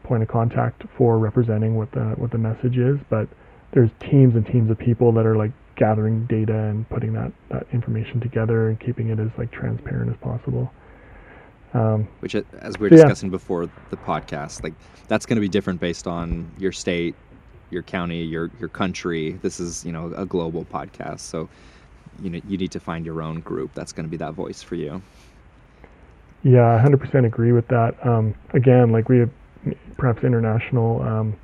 point 0.04 0.24
of 0.24 0.30
contact 0.30 0.84
for 0.98 1.18
representing 1.18 1.76
what 1.76 1.92
the 1.92 2.14
what 2.18 2.32
the 2.32 2.38
message 2.38 2.78
is. 2.78 3.00
But 3.10 3.28
there's 3.74 3.90
teams 4.00 4.36
and 4.36 4.46
teams 4.46 4.70
of 4.70 4.78
people 4.78 5.12
that 5.14 5.26
are 5.26 5.36
like 5.36 5.52
gathering 5.76 6.26
data 6.28 6.54
and 6.54 6.88
putting 6.90 7.14
that 7.14 7.32
that 7.50 7.68
information 7.74 8.20
together 8.20 8.70
and 8.70 8.80
keeping 8.80 9.10
it 9.10 9.20
as 9.20 9.30
like 9.38 9.52
transparent 9.52 10.12
as 10.12 10.18
possible. 10.18 10.72
Um, 11.74 12.08
which 12.20 12.36
as 12.36 12.78
we 12.78 12.90
were 12.90 12.96
yeah. 12.96 13.04
discussing 13.04 13.30
before 13.30 13.70
the 13.92 13.96
podcast 13.96 14.62
like 14.62 14.74
that's 15.08 15.26
going 15.26 15.38
to 15.38 15.42
be 15.42 15.48
different 15.48 15.80
based 15.80 16.06
on 16.06 16.52
your 16.58 16.74
state 16.74 17.16
your 17.70 17.82
county 17.82 18.24
your 18.24 18.52
your 18.60 18.68
country 18.68 19.40
this 19.42 19.62
is 19.62 19.86
you 19.86 19.94
know 19.94 20.12
a 20.18 20.26
global 20.26 20.66
podcast 20.66 21.22
so 21.22 21.48
you 22.22 22.30
know 22.30 22.40
you 22.48 22.58
need 22.58 22.72
to 22.72 22.80
find 22.80 23.06
your 23.06 23.22
own 23.22 23.42
group 23.42 23.74
that's 23.74 23.92
going 23.94 24.06
to 24.06 24.10
be 24.10 24.18
that 24.18 24.34
voice 24.34 24.62
for 24.62 24.76
you 24.76 25.02
Yeah, 26.44 26.76
I 26.76 26.80
100% 26.88 27.26
agree 27.26 27.52
with 27.52 27.68
that. 27.68 27.96
Um, 28.06 28.34
again, 28.54 28.92
like 28.92 29.10
we 29.10 29.20
have 29.20 29.30
perhaps 29.98 30.24
international. 30.24 31.02
Um, 31.04 31.36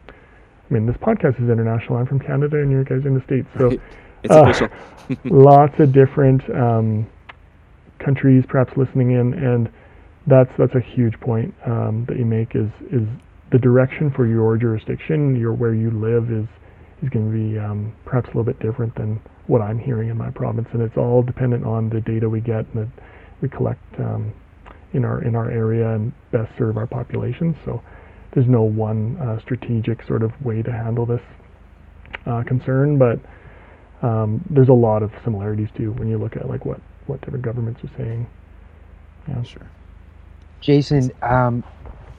I 0.69 0.73
mean, 0.73 0.85
this 0.85 0.97
podcast 0.97 1.41
is 1.43 1.49
international. 1.49 1.97
I'm 1.97 2.07
from 2.07 2.19
Canada, 2.19 2.57
and 2.61 2.71
you 2.71 2.83
guys 2.83 3.05
are 3.05 3.07
in 3.07 3.13
the 3.15 3.23
states, 3.23 3.47
so 3.57 3.77
it's 4.23 4.35
Uh, 4.35 4.41
official 4.41 4.69
lots 5.29 5.79
of 5.79 5.93
different 5.93 6.41
um, 6.55 7.07
countries 7.99 8.43
perhaps 8.47 8.75
listening 8.75 9.11
in, 9.11 9.33
and 9.33 9.69
that's 10.25 10.51
that's 10.57 10.75
a 10.75 10.81
huge 10.81 11.19
point 11.21 11.53
um, 11.65 12.05
that 12.07 12.17
you 12.17 12.25
make. 12.25 12.55
Is 12.55 12.69
is 12.91 13.07
the 13.51 13.59
direction 13.59 14.11
for 14.11 14.25
your 14.27 14.57
jurisdiction, 14.57 15.35
your 15.35 15.53
where 15.53 15.73
you 15.73 15.91
live, 15.91 16.31
is 16.31 16.47
is 17.03 17.09
going 17.09 17.31
to 17.31 17.37
be 17.37 17.59
um, 17.59 17.93
perhaps 18.05 18.25
a 18.25 18.29
little 18.29 18.43
bit 18.43 18.59
different 18.59 18.95
than 18.95 19.19
what 19.47 19.61
I'm 19.61 19.79
hearing 19.79 20.09
in 20.09 20.17
my 20.17 20.29
province, 20.29 20.67
and 20.73 20.81
it's 20.81 20.97
all 20.97 21.23
dependent 21.23 21.65
on 21.65 21.89
the 21.89 22.01
data 22.01 22.29
we 22.29 22.41
get 22.41 22.65
and 22.73 22.87
that 22.87 23.03
we 23.41 23.49
collect 23.49 23.81
um, 23.99 24.33
in 24.93 25.05
our 25.05 25.23
in 25.23 25.35
our 25.35 25.49
area 25.49 25.93
and 25.93 26.13
best 26.31 26.51
serve 26.57 26.77
our 26.77 26.87
population. 26.87 27.55
So 27.65 27.81
there's 28.33 28.47
no 28.47 28.63
one 28.63 29.17
uh, 29.17 29.39
strategic 29.41 30.05
sort 30.05 30.23
of 30.23 30.31
way 30.43 30.61
to 30.61 30.71
handle 30.71 31.05
this 31.05 31.21
uh, 32.25 32.43
concern, 32.43 32.97
but 32.97 33.19
um, 34.01 34.43
there's 34.49 34.69
a 34.69 34.73
lot 34.73 35.01
of 35.01 35.11
similarities 35.23 35.69
too 35.75 35.91
when 35.93 36.07
you 36.07 36.17
look 36.17 36.35
at 36.35 36.47
like 36.47 36.65
what 36.65 36.79
what 37.07 37.21
different 37.21 37.43
governments 37.43 37.81
are 37.83 37.91
saying. 37.97 38.27
Yeah. 39.27 39.41
sure 39.43 39.67
Jason, 40.61 41.11
um, 41.21 41.63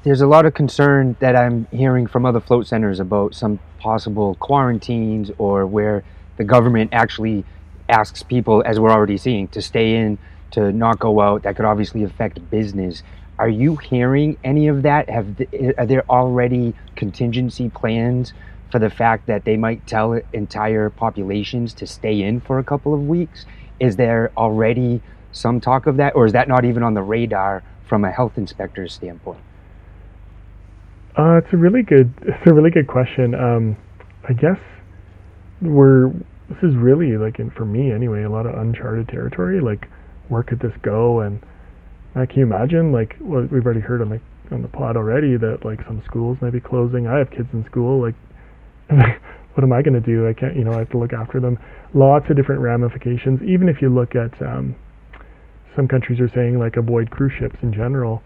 there's 0.02 0.20
a 0.20 0.26
lot 0.26 0.46
of 0.46 0.54
concern 0.54 1.16
that 1.20 1.36
I'm 1.36 1.66
hearing 1.70 2.06
from 2.06 2.24
other 2.24 2.40
float 2.40 2.66
centers 2.66 3.00
about 3.00 3.34
some 3.34 3.58
possible 3.78 4.36
quarantines 4.36 5.30
or 5.38 5.66
where 5.66 6.04
the 6.38 6.44
government 6.44 6.90
actually 6.92 7.44
asks 7.88 8.22
people, 8.22 8.62
as 8.64 8.80
we're 8.80 8.90
already 8.90 9.18
seeing, 9.18 9.48
to 9.48 9.60
stay 9.60 9.96
in, 9.96 10.18
to 10.52 10.72
not 10.72 10.98
go 10.98 11.20
out. 11.20 11.42
That 11.42 11.56
could 11.56 11.64
obviously 11.66 12.02
affect 12.04 12.50
business. 12.50 13.02
Are 13.38 13.48
you 13.48 13.76
hearing 13.76 14.38
any 14.42 14.68
of 14.68 14.82
that? 14.82 15.08
Have 15.10 15.36
th- 15.36 15.74
are 15.76 15.86
there 15.86 16.04
already 16.10 16.74
contingency 16.96 17.68
plans 17.68 18.32
for 18.70 18.78
the 18.78 18.90
fact 18.90 19.26
that 19.26 19.44
they 19.44 19.56
might 19.56 19.86
tell 19.86 20.20
entire 20.32 20.90
populations 20.90 21.72
to 21.74 21.86
stay 21.86 22.22
in 22.22 22.40
for 22.40 22.58
a 22.58 22.64
couple 22.64 22.94
of 22.94 23.06
weeks? 23.06 23.46
Is 23.78 23.96
there 23.96 24.32
already 24.36 25.02
some 25.32 25.60
talk 25.60 25.86
of 25.86 25.98
that, 25.98 26.16
or 26.16 26.26
is 26.26 26.32
that 26.32 26.48
not 26.48 26.64
even 26.64 26.82
on 26.82 26.94
the 26.94 27.02
radar 27.02 27.62
from 27.86 28.04
a 28.04 28.10
health 28.10 28.36
inspector's 28.36 28.92
standpoint? 28.92 29.40
Uh, 31.16 31.40
it's 31.42 31.52
a 31.52 31.56
really 31.56 31.82
good. 31.82 32.12
It's 32.22 32.46
a 32.46 32.54
really 32.54 32.70
good 32.70 32.86
question. 32.86 33.34
Um, 33.34 33.76
I 34.28 34.32
guess 34.32 34.58
we're. 35.62 36.10
This 36.48 36.62
is 36.62 36.76
really 36.76 37.18
like, 37.18 37.38
in, 37.38 37.50
for 37.50 37.66
me 37.66 37.92
anyway, 37.92 38.22
a 38.22 38.30
lot 38.30 38.46
of 38.46 38.54
uncharted 38.54 39.08
territory. 39.08 39.60
Like, 39.60 39.86
where 40.28 40.42
could 40.42 40.60
this 40.60 40.72
go? 40.82 41.20
And 41.20 41.42
uh, 42.16 42.24
can 42.24 42.38
you 42.38 42.42
imagine? 42.44 42.90
Like, 42.90 43.16
well, 43.20 43.46
we've 43.52 43.64
already 43.64 43.80
heard 43.80 44.00
on 44.00 44.08
the 44.08 44.20
on 44.50 44.62
the 44.62 44.68
pod 44.68 44.96
already 44.96 45.36
that 45.36 45.64
like 45.64 45.80
some 45.86 46.02
schools 46.06 46.38
may 46.40 46.50
be 46.50 46.60
closing. 46.60 47.06
I 47.06 47.18
have 47.18 47.30
kids 47.30 47.48
in 47.52 47.64
school. 47.66 48.00
Like, 48.00 48.14
what 48.88 49.62
am 49.62 49.72
I 49.72 49.82
going 49.82 50.00
to 50.00 50.00
do? 50.00 50.26
I 50.26 50.32
can't. 50.32 50.56
You 50.56 50.64
know, 50.64 50.72
I 50.72 50.78
have 50.78 50.90
to 50.90 50.98
look 50.98 51.12
after 51.12 51.40
them. 51.40 51.58
Lots 51.92 52.30
of 52.30 52.36
different 52.36 52.62
ramifications. 52.62 53.40
Even 53.42 53.68
if 53.68 53.82
you 53.82 53.88
look 53.90 54.14
at 54.14 54.40
um, 54.40 54.74
some 55.76 55.86
countries 55.86 56.18
are 56.20 56.30
saying 56.34 56.58
like 56.58 56.76
avoid 56.76 57.10
cruise 57.10 57.32
ships 57.38 57.56
in 57.62 57.72
general 57.72 58.22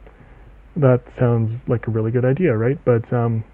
that 0.77 1.03
sounds 1.19 1.61
like 1.69 1.87
a 1.87 1.91
really 1.91 2.11
good 2.11 2.25
idea, 2.25 2.57
right? 2.57 2.79
But 2.85 3.11
um, 3.13 3.45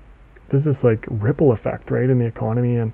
there's 0.51 0.64
this 0.64 0.77
like 0.83 1.05
ripple 1.11 1.53
effect, 1.53 1.91
right, 1.91 2.09
in 2.09 2.19
the 2.19 2.27
economy, 2.27 2.77
and 2.77 2.93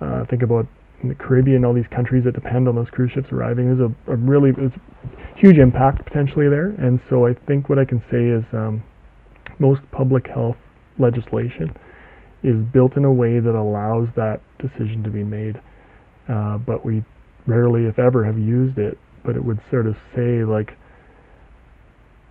uh, 0.00 0.24
think 0.26 0.42
about 0.42 0.66
the 1.04 1.14
Caribbean, 1.14 1.64
all 1.64 1.74
these 1.74 1.86
countries 1.94 2.24
that 2.24 2.34
depend 2.34 2.66
on 2.68 2.74
those 2.74 2.90
cruise 2.90 3.12
ships 3.12 3.28
arriving. 3.30 3.66
There's 3.66 3.90
a, 3.90 4.12
a 4.12 4.16
really 4.16 4.50
there's 4.50 4.72
huge 5.36 5.58
impact 5.58 6.04
potentially 6.04 6.48
there, 6.48 6.70
and 6.70 7.00
so 7.08 7.26
I 7.26 7.34
think 7.46 7.68
what 7.68 7.78
I 7.78 7.84
can 7.84 8.02
say 8.10 8.24
is 8.26 8.44
um, 8.52 8.82
most 9.58 9.80
public 9.92 10.26
health 10.26 10.56
legislation 10.98 11.76
is 12.42 12.56
built 12.72 12.96
in 12.96 13.04
a 13.04 13.12
way 13.12 13.38
that 13.40 13.54
allows 13.54 14.08
that 14.16 14.40
decision 14.58 15.02
to 15.04 15.10
be 15.10 15.24
made, 15.24 15.60
uh, 16.28 16.58
but 16.58 16.84
we 16.84 17.04
rarely, 17.46 17.86
if 17.86 17.98
ever, 17.98 18.24
have 18.24 18.38
used 18.38 18.78
it. 18.78 18.98
But 19.24 19.36
it 19.36 19.44
would 19.44 19.60
sort 19.70 19.86
of 19.86 19.96
say 20.14 20.44
like 20.44 20.70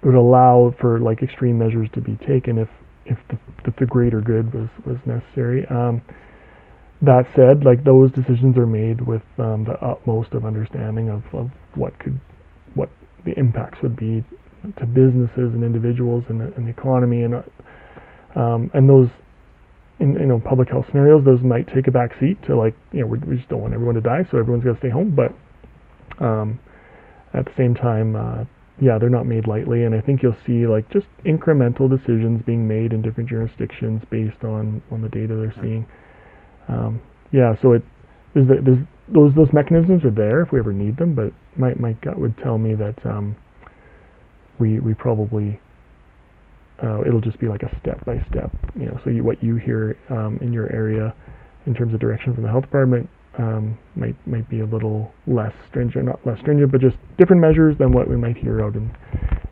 it 0.01 0.05
would 0.05 0.15
allow 0.15 0.73
for 0.79 0.99
like 0.99 1.21
extreme 1.21 1.57
measures 1.57 1.89
to 1.93 2.01
be 2.01 2.17
taken 2.27 2.57
if 2.57 2.69
if 3.05 3.17
the, 3.29 3.37
if 3.65 3.75
the 3.77 3.85
greater 3.85 4.21
good 4.21 4.53
was 4.53 4.69
was 4.85 4.97
necessary. 5.05 5.65
Um, 5.67 6.01
that 7.01 7.25
said, 7.35 7.63
like 7.63 7.83
those 7.83 8.11
decisions 8.11 8.57
are 8.57 8.65
made 8.65 9.01
with 9.01 9.21
um, 9.37 9.65
the 9.65 9.77
utmost 9.81 10.33
of 10.33 10.45
understanding 10.45 11.09
of, 11.09 11.23
of 11.33 11.51
what 11.75 11.97
could 11.99 12.19
what 12.73 12.89
the 13.25 13.37
impacts 13.37 13.79
would 13.81 13.95
be 13.95 14.23
to 14.77 14.85
businesses 14.85 15.53
and 15.53 15.63
individuals 15.63 16.23
and 16.29 16.41
the, 16.41 16.53
and 16.55 16.65
the 16.65 16.71
economy 16.71 17.23
and 17.23 17.35
uh, 17.35 18.39
um, 18.39 18.71
and 18.73 18.89
those 18.89 19.09
in 19.99 20.13
you 20.13 20.25
know 20.25 20.39
public 20.39 20.69
health 20.69 20.85
scenarios 20.89 21.23
those 21.25 21.41
might 21.41 21.67
take 21.73 21.87
a 21.87 21.91
back 21.91 22.11
seat 22.19 22.41
to 22.43 22.55
like 22.55 22.75
you 22.91 23.01
know 23.01 23.07
we, 23.07 23.17
we 23.19 23.37
just 23.37 23.49
don't 23.49 23.61
want 23.61 23.73
everyone 23.73 23.95
to 23.95 24.01
die 24.01 24.25
so 24.31 24.37
everyone's 24.37 24.63
got 24.63 24.73
to 24.73 24.79
stay 24.79 24.89
home 24.89 25.15
but 25.15 25.33
um, 26.23 26.59
at 27.33 27.45
the 27.45 27.51
same 27.55 27.75
time 27.75 28.15
uh, 28.15 28.43
yeah, 28.79 28.97
they're 28.99 29.09
not 29.09 29.25
made 29.25 29.47
lightly, 29.47 29.83
and 29.83 29.95
I 29.95 30.01
think 30.01 30.21
you'll 30.21 30.37
see 30.45 30.67
like 30.67 30.89
just 30.91 31.07
incremental 31.25 31.89
decisions 31.89 32.43
being 32.45 32.67
made 32.67 32.93
in 32.93 33.01
different 33.01 33.29
jurisdictions 33.29 34.03
based 34.09 34.43
on 34.43 34.81
on 34.91 35.01
the 35.01 35.09
data 35.09 35.35
they're 35.35 35.53
seeing. 35.61 35.85
Um, 36.67 37.01
yeah, 37.31 37.55
so 37.61 37.77
there's 38.33 38.79
those 39.13 39.33
those 39.35 39.53
mechanisms 39.53 40.03
are 40.05 40.11
there 40.11 40.41
if 40.41 40.51
we 40.51 40.59
ever 40.59 40.73
need 40.73 40.97
them, 40.97 41.15
but 41.15 41.33
my 41.57 41.73
my 41.75 41.93
gut 42.03 42.19
would 42.19 42.37
tell 42.39 42.57
me 42.57 42.75
that 42.75 42.95
um, 43.05 43.35
we 44.59 44.79
we 44.79 44.93
probably 44.93 45.59
uh, 46.83 47.01
it'll 47.05 47.21
just 47.21 47.39
be 47.39 47.47
like 47.47 47.63
a 47.63 47.79
step 47.81 48.03
by 48.05 48.17
step, 48.29 48.51
you 48.75 48.85
know. 48.85 48.99
So 49.03 49.09
you, 49.09 49.23
what 49.23 49.43
you 49.43 49.55
hear 49.57 49.97
um, 50.09 50.39
in 50.41 50.53
your 50.53 50.71
area 50.73 51.13
in 51.65 51.73
terms 51.73 51.93
of 51.93 51.99
direction 51.99 52.33
from 52.33 52.43
the 52.43 52.49
health 52.49 52.63
department 52.63 53.09
um, 53.37 53.77
might 53.95 54.15
might 54.27 54.49
be 54.49 54.59
a 54.61 54.65
little 54.65 55.11
less 55.27 55.53
stringent, 55.69 56.05
not 56.05 56.25
less 56.25 56.39
stringent, 56.39 56.71
but 56.71 56.81
just 56.81 56.97
different 57.17 57.41
measures 57.41 57.77
than 57.77 57.93
what 57.93 58.09
we 58.09 58.17
might 58.17 58.37
hear 58.37 58.61
out 58.63 58.75
in, 58.75 58.91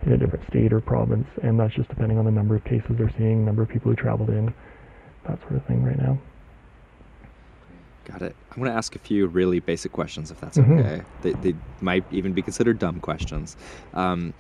in 0.06 0.14
a 0.14 0.18
different 0.18 0.46
state 0.50 0.74
or 0.74 0.82
province, 0.82 1.28
and 1.44 1.60
that's 1.60 1.74
just 1.76 1.90
depending 1.90 2.18
on 2.18 2.26
the 2.26 2.32
number 2.32 2.56
of 2.56 2.64
cases 2.64 2.92
they're 2.98 3.14
seeing, 3.18 3.46
number 3.46 3.64
of 3.64 3.70
people 3.70 3.90
who 3.92 3.96
traveled 3.96 4.30
in, 4.30 4.54
that 5.28 5.40
sort 5.42 5.56
of 5.56 5.66
thing 5.68 5.84
right 5.84 5.98
now. 5.98 6.20
Got 8.06 8.22
it. 8.22 8.36
I'm 8.52 8.58
going 8.62 8.72
to 8.72 8.78
ask 8.78 8.96
a 8.96 9.00
few 9.00 9.28
really 9.28 9.60
basic 9.60 9.92
questions, 9.92 10.32
if 10.32 10.40
that's 10.40 10.58
Mhm. 10.58 10.80
okay. 10.80 11.02
They, 11.22 11.32
they 11.34 11.56
might 11.82 12.04
even 12.12 12.34
be 12.34 12.42
considered 12.42 12.80
dumb 12.80 13.00
questions. 13.00 13.58
Um, 13.94 14.34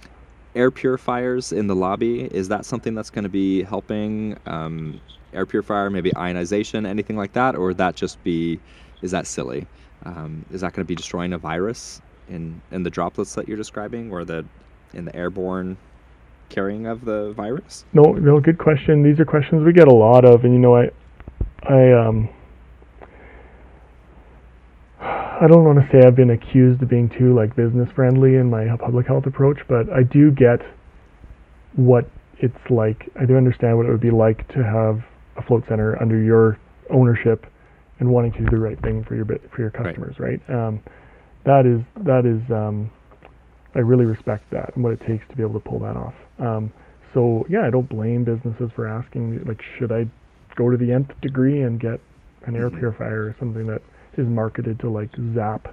air 0.55 0.71
purifiers 0.71 1.51
in 1.51 1.67
the 1.67 1.75
lobby, 1.75 2.21
is 2.25 2.47
that 2.49 2.65
something 2.65 2.93
that's 2.95 3.09
going 3.09 3.23
to 3.23 3.29
be 3.29 3.63
helping? 3.63 4.37
Um, 4.45 5.01
air 5.33 5.45
purifier, 5.45 5.89
maybe 5.89 6.15
ionization, 6.15 6.85
anything 6.85 7.17
like 7.17 7.33
that? 7.33 7.55
Or 7.55 7.67
would 7.67 7.77
that 7.77 7.95
just 7.95 8.23
be, 8.23 8.59
is 9.01 9.11
that 9.11 9.27
silly? 9.27 9.67
Um, 10.05 10.45
is 10.51 10.61
that 10.61 10.73
going 10.73 10.85
to 10.85 10.87
be 10.87 10.95
destroying 10.95 11.33
a 11.33 11.37
virus 11.37 12.01
in, 12.29 12.61
in 12.71 12.83
the 12.83 12.89
droplets 12.89 13.33
that 13.35 13.47
you're 13.47 13.57
describing 13.57 14.11
or 14.11 14.23
the 14.23 14.45
in 14.93 15.03
the 15.05 15.15
airborne 15.15 15.75
carrying 16.49 16.85
of 16.85 17.03
the 17.03 17.33
virus? 17.33 17.83
No, 17.93 18.13
no, 18.13 18.39
good 18.39 18.59
question. 18.59 19.01
These 19.03 19.19
are 19.19 19.25
questions 19.25 19.63
we 19.65 19.73
get 19.73 19.87
a 19.87 19.93
lot 19.93 20.23
of, 20.23 20.45
and 20.45 20.53
you 20.53 20.59
know, 20.59 20.75
I, 20.77 20.89
I, 21.63 21.91
um, 21.91 22.29
I 24.99 25.47
don't 25.49 25.65
want 25.65 25.79
to 25.79 25.87
say 25.91 26.05
I've 26.05 26.15
been 26.15 26.29
accused 26.29 26.81
of 26.81 26.89
being 26.89 27.09
too 27.09 27.35
like 27.35 27.55
business 27.55 27.89
friendly 27.95 28.35
in 28.35 28.49
my 28.49 28.65
public 28.77 29.07
health 29.07 29.25
approach, 29.25 29.59
but 29.67 29.89
I 29.89 30.03
do 30.03 30.31
get 30.31 30.59
what 31.75 32.09
it's 32.39 32.55
like. 32.69 33.09
I 33.19 33.25
do 33.25 33.35
understand 33.35 33.77
what 33.77 33.85
it 33.85 33.89
would 33.91 34.01
be 34.01 34.11
like 34.11 34.47
to 34.49 34.63
have 34.63 35.03
a 35.37 35.41
float 35.45 35.63
center 35.67 36.01
under 36.01 36.17
your 36.17 36.57
ownership 36.89 37.45
and 37.99 38.09
wanting 38.09 38.31
to 38.33 38.39
do 38.39 38.45
the 38.49 38.57
right 38.57 38.79
thing 38.81 39.03
for 39.07 39.15
your 39.15 39.25
for 39.25 39.61
your 39.61 39.71
customers, 39.71 40.15
right? 40.19 40.39
Um, 40.49 40.81
that 41.45 41.65
is 41.65 41.81
that 42.05 42.25
is 42.25 42.41
um, 42.51 42.89
I 43.75 43.79
really 43.79 44.05
respect 44.05 44.49
that 44.51 44.75
and 44.75 44.83
what 44.83 44.93
it 44.93 45.01
takes 45.05 45.27
to 45.29 45.35
be 45.35 45.43
able 45.43 45.59
to 45.59 45.69
pull 45.69 45.79
that 45.79 45.97
off. 45.97 46.13
Um, 46.39 46.71
so 47.13 47.45
yeah, 47.49 47.65
I 47.65 47.69
don't 47.69 47.87
blame 47.89 48.23
businesses 48.23 48.71
for 48.75 48.87
asking 48.87 49.43
like, 49.45 49.61
should 49.77 49.91
I 49.91 50.05
go 50.55 50.69
to 50.69 50.77
the 50.77 50.91
nth 50.93 51.11
degree 51.21 51.61
and 51.61 51.79
get 51.79 51.99
an 52.45 52.55
air 52.55 52.69
Mhm. 52.69 52.79
purifier 52.79 53.25
or 53.25 53.35
something 53.39 53.67
that 53.67 53.81
is 54.17 54.27
marketed 54.27 54.79
to 54.81 54.89
like 54.89 55.09
zap 55.33 55.67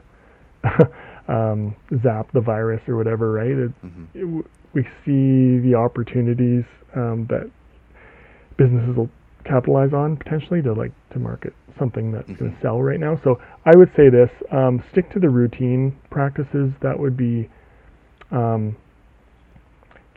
um, 1.28 1.74
zap 2.02 2.30
the 2.32 2.40
virus 2.40 2.80
or 2.88 2.96
whatever, 2.96 3.32
right? 3.32 3.50
It, 3.50 3.70
hmm 3.80 4.04
it, 4.14 4.44
we 4.74 4.82
see 5.04 5.58
the 5.60 5.74
opportunities 5.76 6.64
um, 6.96 7.26
that 7.28 7.50
businesses 8.56 8.96
will 8.96 9.10
capitalize 9.44 9.92
on 9.92 10.16
potentially 10.16 10.62
to 10.62 10.72
like 10.72 10.92
to 11.12 11.18
market 11.18 11.52
something 11.78 12.12
that's 12.12 12.26
going 12.38 12.52
Mhm. 12.52 12.54
to 12.56 12.60
sell 12.62 12.80
right 12.80 13.00
now. 13.00 13.20
So 13.24 13.38
I 13.66 13.76
would 13.76 13.90
say 13.96 14.08
this: 14.08 14.30
um, 14.50 14.82
stick 14.92 15.10
to 15.10 15.18
the 15.20 15.28
routine 15.28 15.94
practices. 16.10 16.72
That 16.80 16.98
would 16.98 17.16
be 17.16 17.50
um, 18.30 18.76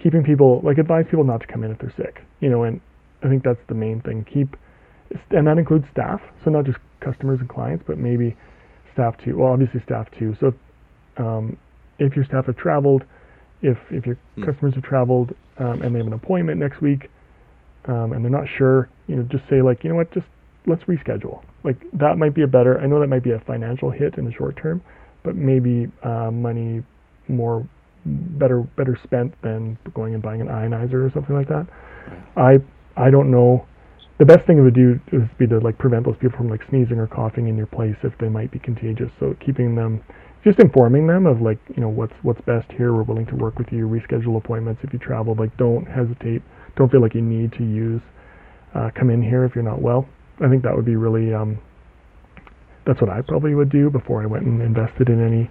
keeping 0.01 0.23
people 0.23 0.61
like 0.63 0.77
advise 0.77 1.05
people 1.09 1.23
not 1.25 1.41
to 1.41 1.47
come 1.47 1.63
in 1.63 1.71
if 1.71 1.79
they're 1.79 1.93
sick. 1.97 2.21
You 2.39 2.49
know, 2.49 2.63
and 2.63 2.79
I 3.23 3.27
think 3.29 3.43
that's 3.43 3.59
the 3.67 3.75
main 3.75 4.01
thing. 4.01 4.25
Keep 4.31 4.55
and 5.32 5.48
that 5.48 5.58
includes 5.58 5.86
staff. 5.91 6.22
So 6.44 6.52
not 6.52 6.65
just 6.65 6.78
customers 7.02 7.39
and 7.39 7.50
clients, 7.50 7.84
but 7.88 7.98
maybe 7.98 8.36
staff 8.94 9.15
too. 9.24 9.38
Well, 9.38 9.52
obviously 9.54 9.82
staff 9.86 10.08
too. 10.18 10.36
So 10.39 10.54
um, 11.18 11.58
if 12.00 12.15
your 12.15 12.26
staff 12.26 12.46
have 12.48 12.58
traveled, 12.58 13.04
if 13.62 13.78
if 13.91 14.06
your 14.06 14.18
Hmm. 14.36 14.46
customers 14.46 14.74
have 14.76 14.84
traveled 14.84 15.34
um, 15.60 15.82
and 15.82 15.94
they 15.94 16.00
have 16.00 16.08
an 16.08 16.13
appointment 16.13 16.60
next 16.60 16.82
week, 16.82 17.10
um, 17.86 18.13
and 18.13 18.24
they're 18.24 18.32
not 18.32 18.48
sure, 18.58 18.89
you 19.08 19.15
know, 19.15 19.24
just 19.24 19.44
say 19.50 19.62
like, 19.62 19.84
you 19.84 19.89
know 19.89 19.96
what, 19.96 20.12
just 20.13 20.28
let's 20.68 20.84
reschedule. 20.84 21.41
Like 21.63 21.78
that 21.94 22.18
might 22.18 22.34
be 22.34 22.41
a 22.44 22.48
better. 22.48 22.80
I 22.80 22.86
know 22.88 23.00
that 23.00 23.08
might 23.08 23.24
be 23.24 23.32
a 23.32 23.39
financial 23.39 23.91
hit 23.91 24.18
in 24.18 24.26
the 24.26 24.32
short 24.32 24.58
term, 24.58 24.82
but 25.24 25.36
maybe 25.36 25.88
uh, 26.04 26.32
money 26.32 26.84
more 27.28 27.68
better 28.06 28.62
better 28.78 28.98
spent 29.04 29.34
than 29.41 29.78
going 29.96 30.13
and 30.13 30.22
buying 30.22 30.39
an 30.41 30.48
ionizer 30.48 31.06
or 31.06 31.12
something 31.13 31.36
like 31.36 31.48
that. 31.48 31.65
I 32.38 32.60
I 32.98 33.10
don't 33.10 33.32
know. 33.32 33.65
The 34.17 34.25
best 34.25 34.47
thing 34.47 34.58
it 34.58 34.62
would 34.62 34.75
do 34.75 34.99
is 35.12 35.23
be 35.38 35.45
to 35.47 35.60
like 35.60 35.78
prevent 35.78 36.06
those 36.06 36.15
people 36.21 36.38
from 36.38 36.49
like 36.49 36.62
sneezing 36.69 36.99
or 36.99 37.08
coughing 37.08 37.47
in 37.47 37.58
your 37.58 37.67
place 37.67 37.95
if 38.04 38.13
they 38.19 38.30
might 38.30 38.49
be 38.51 38.60
contagious. 38.60 39.12
So 39.19 39.36
keeping 39.45 39.75
them, 39.75 40.01
just 40.43 40.58
informing 40.60 41.08
them 41.08 41.25
of 41.25 41.41
like 41.41 41.60
you 41.75 41.82
know 41.82 41.89
what's 41.89 42.13
what's 42.21 42.39
best 42.41 42.71
here. 42.78 42.93
We're 42.93 43.04
willing 43.04 43.25
to 43.28 43.36
work 43.36 43.60
with 43.60 43.67
you. 43.71 43.88
Reschedule 43.88 44.38
appointments 44.38 44.82
if 44.84 44.93
you 44.93 44.99
travel. 44.99 45.36
Like 45.38 45.56
don't 45.58 45.86
hesitate. 45.86 46.41
Don't 46.78 46.89
feel 46.89 47.01
like 47.01 47.13
you 47.13 47.21
need 47.21 47.51
to 47.54 47.63
use 47.63 48.01
uh, 48.73 48.89
come 48.97 49.10
in 49.10 49.21
here 49.21 49.43
if 49.43 49.56
you're 49.56 49.63
not 49.63 49.82
well. 49.82 50.08
I 50.43 50.49
think 50.49 50.63
that 50.63 50.75
would 50.75 50.86
be 50.86 50.95
really. 50.95 51.34
Um, 51.34 51.60
that's 52.86 53.01
what 53.01 53.10
I 53.10 53.21
probably 53.21 53.56
would 53.56 53.71
do 53.71 53.89
before 53.89 54.21
I 54.21 54.28
went 54.28 54.45
and 54.45 54.62
invested 54.62 55.10
in 55.10 55.25
any 55.25 55.49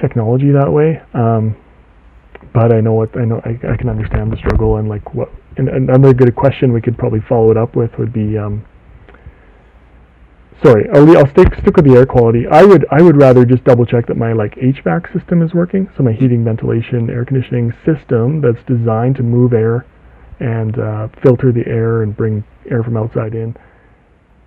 technology 0.00 0.52
that 0.52 0.70
way. 0.70 1.00
Um, 1.12 1.56
but 2.54 2.72
I 2.72 2.80
know 2.80 2.92
what 2.92 3.16
I 3.18 3.24
know. 3.24 3.40
I, 3.44 3.72
I 3.72 3.76
can 3.76 3.88
understand 3.88 4.32
the 4.32 4.36
struggle 4.36 4.76
and 4.76 4.88
like 4.88 5.14
what. 5.14 5.28
And, 5.56 5.68
another 5.68 6.12
good 6.12 6.34
question 6.36 6.72
we 6.72 6.80
could 6.80 6.98
probably 6.98 7.20
follow 7.20 7.50
it 7.50 7.56
up 7.56 7.76
with 7.76 7.90
would 7.98 8.12
be. 8.12 8.36
Um, 8.36 8.64
sorry, 10.62 10.86
I'll, 10.92 11.16
I'll 11.16 11.30
stick 11.30 11.48
stick 11.60 11.76
with 11.76 11.86
the 11.86 11.94
air 11.96 12.06
quality. 12.06 12.44
I 12.50 12.62
would 12.62 12.86
I 12.90 13.02
would 13.02 13.16
rather 13.16 13.44
just 13.44 13.64
double 13.64 13.86
check 13.86 14.06
that 14.06 14.16
my 14.16 14.32
like 14.32 14.54
HVAC 14.56 15.12
system 15.18 15.42
is 15.42 15.54
working. 15.54 15.88
So 15.96 16.02
my 16.02 16.12
heating, 16.12 16.44
ventilation, 16.44 17.08
air 17.10 17.24
conditioning 17.24 17.72
system 17.84 18.40
that's 18.40 18.62
designed 18.66 19.16
to 19.16 19.22
move 19.22 19.52
air 19.52 19.86
and 20.40 20.78
uh, 20.78 21.08
filter 21.22 21.52
the 21.52 21.66
air 21.66 22.02
and 22.02 22.14
bring 22.14 22.44
air 22.70 22.82
from 22.82 22.96
outside 22.96 23.34
in. 23.34 23.56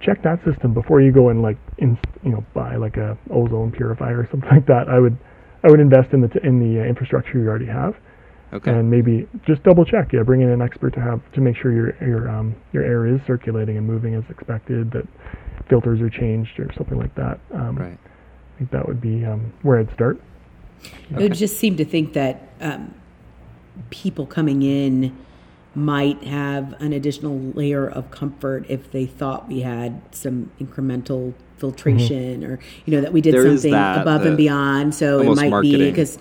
Check 0.01 0.23
that 0.23 0.39
system 0.45 0.73
before 0.73 1.01
you 1.01 1.11
go 1.11 1.29
and 1.29 1.41
like 1.41 1.57
in, 1.79 1.97
you 2.23 2.31
know 2.31 2.45
buy 2.53 2.75
like 2.75 2.97
a 2.97 3.17
ozone 3.31 3.71
purifier 3.71 4.19
or 4.19 4.27
something 4.29 4.49
like 4.51 4.67
that. 4.67 4.87
I 4.87 4.99
would 4.99 5.17
I 5.63 5.69
would 5.69 5.79
invest 5.79 6.13
in 6.13 6.21
the 6.21 6.27
t- 6.27 6.39
in 6.43 6.59
the 6.59 6.81
uh, 6.81 6.85
infrastructure 6.85 7.39
you 7.39 7.47
already 7.47 7.65
have. 7.65 7.95
Okay. 8.51 8.71
And 8.71 8.89
maybe 8.89 9.27
just 9.45 9.61
double 9.63 9.85
check. 9.85 10.11
Yeah, 10.11 10.23
bring 10.23 10.41
in 10.41 10.49
an 10.49 10.61
expert 10.61 10.93
to 10.95 11.01
have 11.01 11.19
to 11.33 11.41
make 11.41 11.55
sure 11.55 11.71
your 11.71 11.95
your 12.03 12.29
um, 12.29 12.55
your 12.73 12.83
air 12.83 13.05
is 13.05 13.21
circulating 13.27 13.77
and 13.77 13.85
moving 13.85 14.15
as 14.15 14.23
expected. 14.29 14.91
That 14.91 15.07
filters 15.69 16.01
are 16.01 16.09
changed 16.09 16.59
or 16.59 16.71
something 16.75 16.97
like 16.97 17.13
that. 17.15 17.39
Um, 17.53 17.75
right. 17.75 17.97
I 17.97 18.57
think 18.57 18.71
that 18.71 18.87
would 18.87 18.99
be 18.99 19.23
um, 19.23 19.53
where 19.61 19.79
I'd 19.79 19.93
start. 19.93 20.19
It 21.11 21.17
would 21.17 21.33
just 21.33 21.57
seem 21.57 21.77
to 21.77 21.85
think 21.85 22.13
that 22.13 22.49
um, 22.61 22.93
people 23.89 24.25
coming 24.25 24.63
in 24.63 25.15
might 25.75 26.23
have 26.23 26.73
an 26.81 26.93
additional 26.93 27.37
layer 27.37 27.87
of 27.87 28.09
comfort 28.11 28.65
if 28.69 28.91
they 28.91 29.05
thought 29.05 29.47
we 29.47 29.61
had 29.61 30.01
some 30.13 30.51
incremental 30.59 31.33
filtration 31.57 32.43
or 32.43 32.59
you 32.85 32.95
know 32.95 33.01
that 33.01 33.13
we 33.13 33.21
did 33.21 33.33
There 33.33 33.45
is 33.45 33.61
something 33.61 33.71
that, 33.71 34.01
above 34.01 34.25
and 34.25 34.37
beyond 34.37 34.95
so 34.95 35.19
it 35.19 35.27
almost 35.27 35.41
might 35.41 35.61
be 35.61 35.89
because 35.89 36.17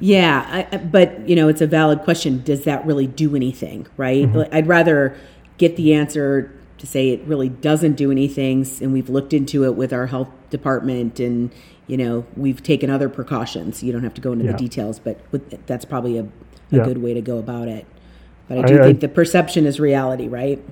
yeah 0.00 0.46
I, 0.70 0.76
I- 0.76 0.78
but 0.78 1.28
you 1.28 1.36
know 1.36 1.48
it's 1.48 1.60
a 1.60 1.66
valid 1.66 2.00
question. 2.00 2.42
Does 2.42 2.64
that 2.64 2.84
really 2.86 3.06
do 3.06 3.36
anything 3.36 3.86
right? 3.96 4.30
Like, 4.32 4.52
i'd 4.54 4.66
rather 4.66 5.16
get 5.58 5.76
the 5.76 5.94
answer 5.94 6.52
to 6.78 6.86
say 6.86 7.10
it 7.10 7.22
really 7.26 7.48
doesn't 7.50 7.94
do 7.94 8.10
anything 8.10 8.66
and 8.80 8.92
we've 8.92 9.10
looked 9.10 9.32
into 9.34 9.64
it 9.64 9.74
with 9.76 9.92
our 9.92 10.06
health 10.06 10.28
department 10.48 11.20
and 11.20 11.52
you 11.86 11.96
know 11.96 12.24
we've 12.36 12.62
taken 12.62 12.88
other 12.90 13.08
precautions. 13.08 13.82
You 13.82 13.92
don't 13.92 14.02
have 14.04 14.14
to 14.14 14.20
go 14.20 14.32
into 14.32 14.44
Yeah. 14.46 14.52
the 14.52 14.58
details 14.58 14.98
but 14.98 15.20
with, 15.30 15.66
that's 15.66 15.84
probably 15.84 16.16
a, 16.18 16.22
a 16.22 16.26
Yeah. 16.70 16.84
good 16.84 16.98
way 16.98 17.12
to 17.14 17.20
go 17.20 17.38
about 17.38 17.68
it. 17.68 17.84
But 18.48 18.58
i 18.58 18.62
do 18.62 18.76
I- 18.78 18.80
I- 18.80 18.86
think 18.86 19.00
the 19.00 19.08
perception 19.08 19.66
is 19.66 19.78
reality 19.78 20.28
right? 20.28 20.62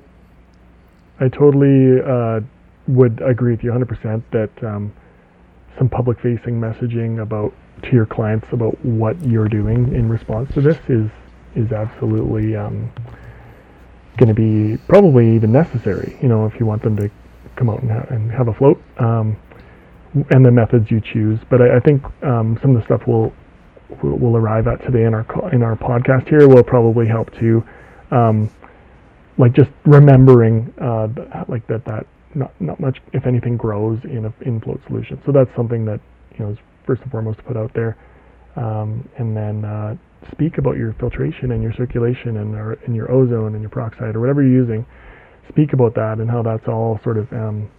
I 1.20 1.28
totally 1.28 2.00
uh, 2.00 2.40
would 2.86 3.20
agree 3.20 3.50
with 3.52 3.64
you 3.64 3.72
100% 3.72 4.22
that 4.30 4.50
um, 4.64 4.92
some 5.76 5.88
public 5.88 6.18
facing 6.20 6.60
messaging 6.60 7.20
about 7.20 7.52
to 7.82 7.92
your 7.92 8.06
clients 8.06 8.46
about 8.52 8.82
what 8.84 9.20
you're 9.22 9.48
doing 9.48 9.94
in 9.94 10.08
response 10.08 10.52
to 10.54 10.60
this 10.60 10.78
is 10.88 11.10
is 11.54 11.72
absolutely 11.72 12.54
um, 12.54 12.90
going 14.16 14.28
to 14.28 14.34
be 14.34 14.76
probably 14.88 15.34
even 15.34 15.50
necessary. 15.50 16.18
You 16.20 16.28
know, 16.28 16.46
if 16.46 16.58
you 16.60 16.66
want 16.66 16.82
them 16.82 16.96
to 16.96 17.10
come 17.56 17.70
out 17.70 17.82
and, 17.82 17.90
ha- 17.90 18.06
and 18.10 18.30
have 18.30 18.48
a 18.48 18.54
float, 18.54 18.80
um, 18.98 19.36
and 20.30 20.44
the 20.44 20.50
methods 20.50 20.90
you 20.90 21.00
choose. 21.00 21.38
But 21.50 21.62
I, 21.62 21.76
I 21.76 21.80
think 21.80 22.02
um, 22.22 22.58
some 22.62 22.74
of 22.74 22.80
the 22.80 22.84
stuff 22.84 23.06
we'll, 23.06 23.32
we'll 24.02 24.36
arrive 24.36 24.66
at 24.68 24.82
today 24.84 25.04
in 25.04 25.14
our 25.14 25.24
co- 25.24 25.48
in 25.48 25.62
our 25.62 25.76
podcast 25.76 26.28
here 26.28 26.46
will 26.48 26.62
probably 26.64 27.06
help 27.06 27.32
to 27.38 27.64
um, 28.10 28.50
like 29.38 29.52
just 29.52 29.70
remembering 29.84 30.72
uh, 30.80 31.08
like 31.48 31.66
that 31.68 31.84
that 31.86 32.06
not 32.34 32.52
not 32.60 32.78
much 32.80 33.00
if 33.12 33.26
anything 33.26 33.56
grows 33.56 33.98
in 34.04 34.26
a 34.26 34.32
in 34.42 34.60
float 34.60 34.80
solution. 34.86 35.20
So 35.24 35.32
that's 35.32 35.54
something 35.56 35.84
that 35.86 36.00
you 36.38 36.44
know 36.44 36.50
is 36.52 36.58
first 36.88 37.02
and 37.02 37.10
foremost 37.12 37.38
to 37.38 37.44
put 37.44 37.56
out 37.56 37.70
there, 37.74 37.96
um, 38.56 39.06
and 39.18 39.36
then 39.36 39.64
uh, 39.64 39.94
speak 40.32 40.56
about 40.56 40.76
your 40.76 40.96
filtration 40.98 41.52
and 41.52 41.62
your 41.62 41.72
circulation 41.76 42.38
and 42.38 42.54
or, 42.56 42.72
and 42.86 42.96
your 42.96 43.12
ozone 43.12 43.52
and 43.52 43.60
your 43.60 43.70
peroxide 43.70 44.16
or 44.16 44.20
whatever 44.20 44.42
you're 44.42 44.64
using. 44.64 44.86
Speak 45.50 45.74
about 45.74 45.94
that 45.94 46.16
and 46.18 46.30
how 46.30 46.42
that's 46.42 46.66
all 46.66 46.98
sort 47.04 47.18
of 47.18 47.30
um, 47.32 47.70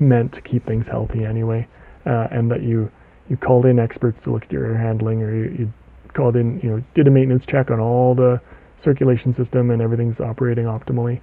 meant 0.00 0.32
to 0.32 0.40
keep 0.40 0.66
things 0.66 0.84
healthy 0.90 1.24
anyway, 1.24 1.68
uh, 2.06 2.26
and 2.32 2.50
that 2.50 2.62
you 2.62 2.90
you 3.28 3.36
called 3.36 3.66
in 3.66 3.78
experts 3.78 4.18
to 4.24 4.32
look 4.32 4.42
at 4.42 4.50
your 4.50 4.66
air 4.66 4.76
handling 4.76 5.22
or 5.22 5.34
you, 5.34 5.56
you 5.58 5.72
called 6.16 6.34
in 6.34 6.58
you 6.62 6.70
know 6.70 6.82
did 6.94 7.06
a 7.06 7.10
maintenance 7.10 7.44
check 7.46 7.70
on 7.70 7.78
all 7.78 8.14
the 8.14 8.40
circulation 8.82 9.34
system 9.36 9.70
and 9.70 9.82
everything's 9.82 10.18
operating 10.20 10.64
optimally. 10.64 11.20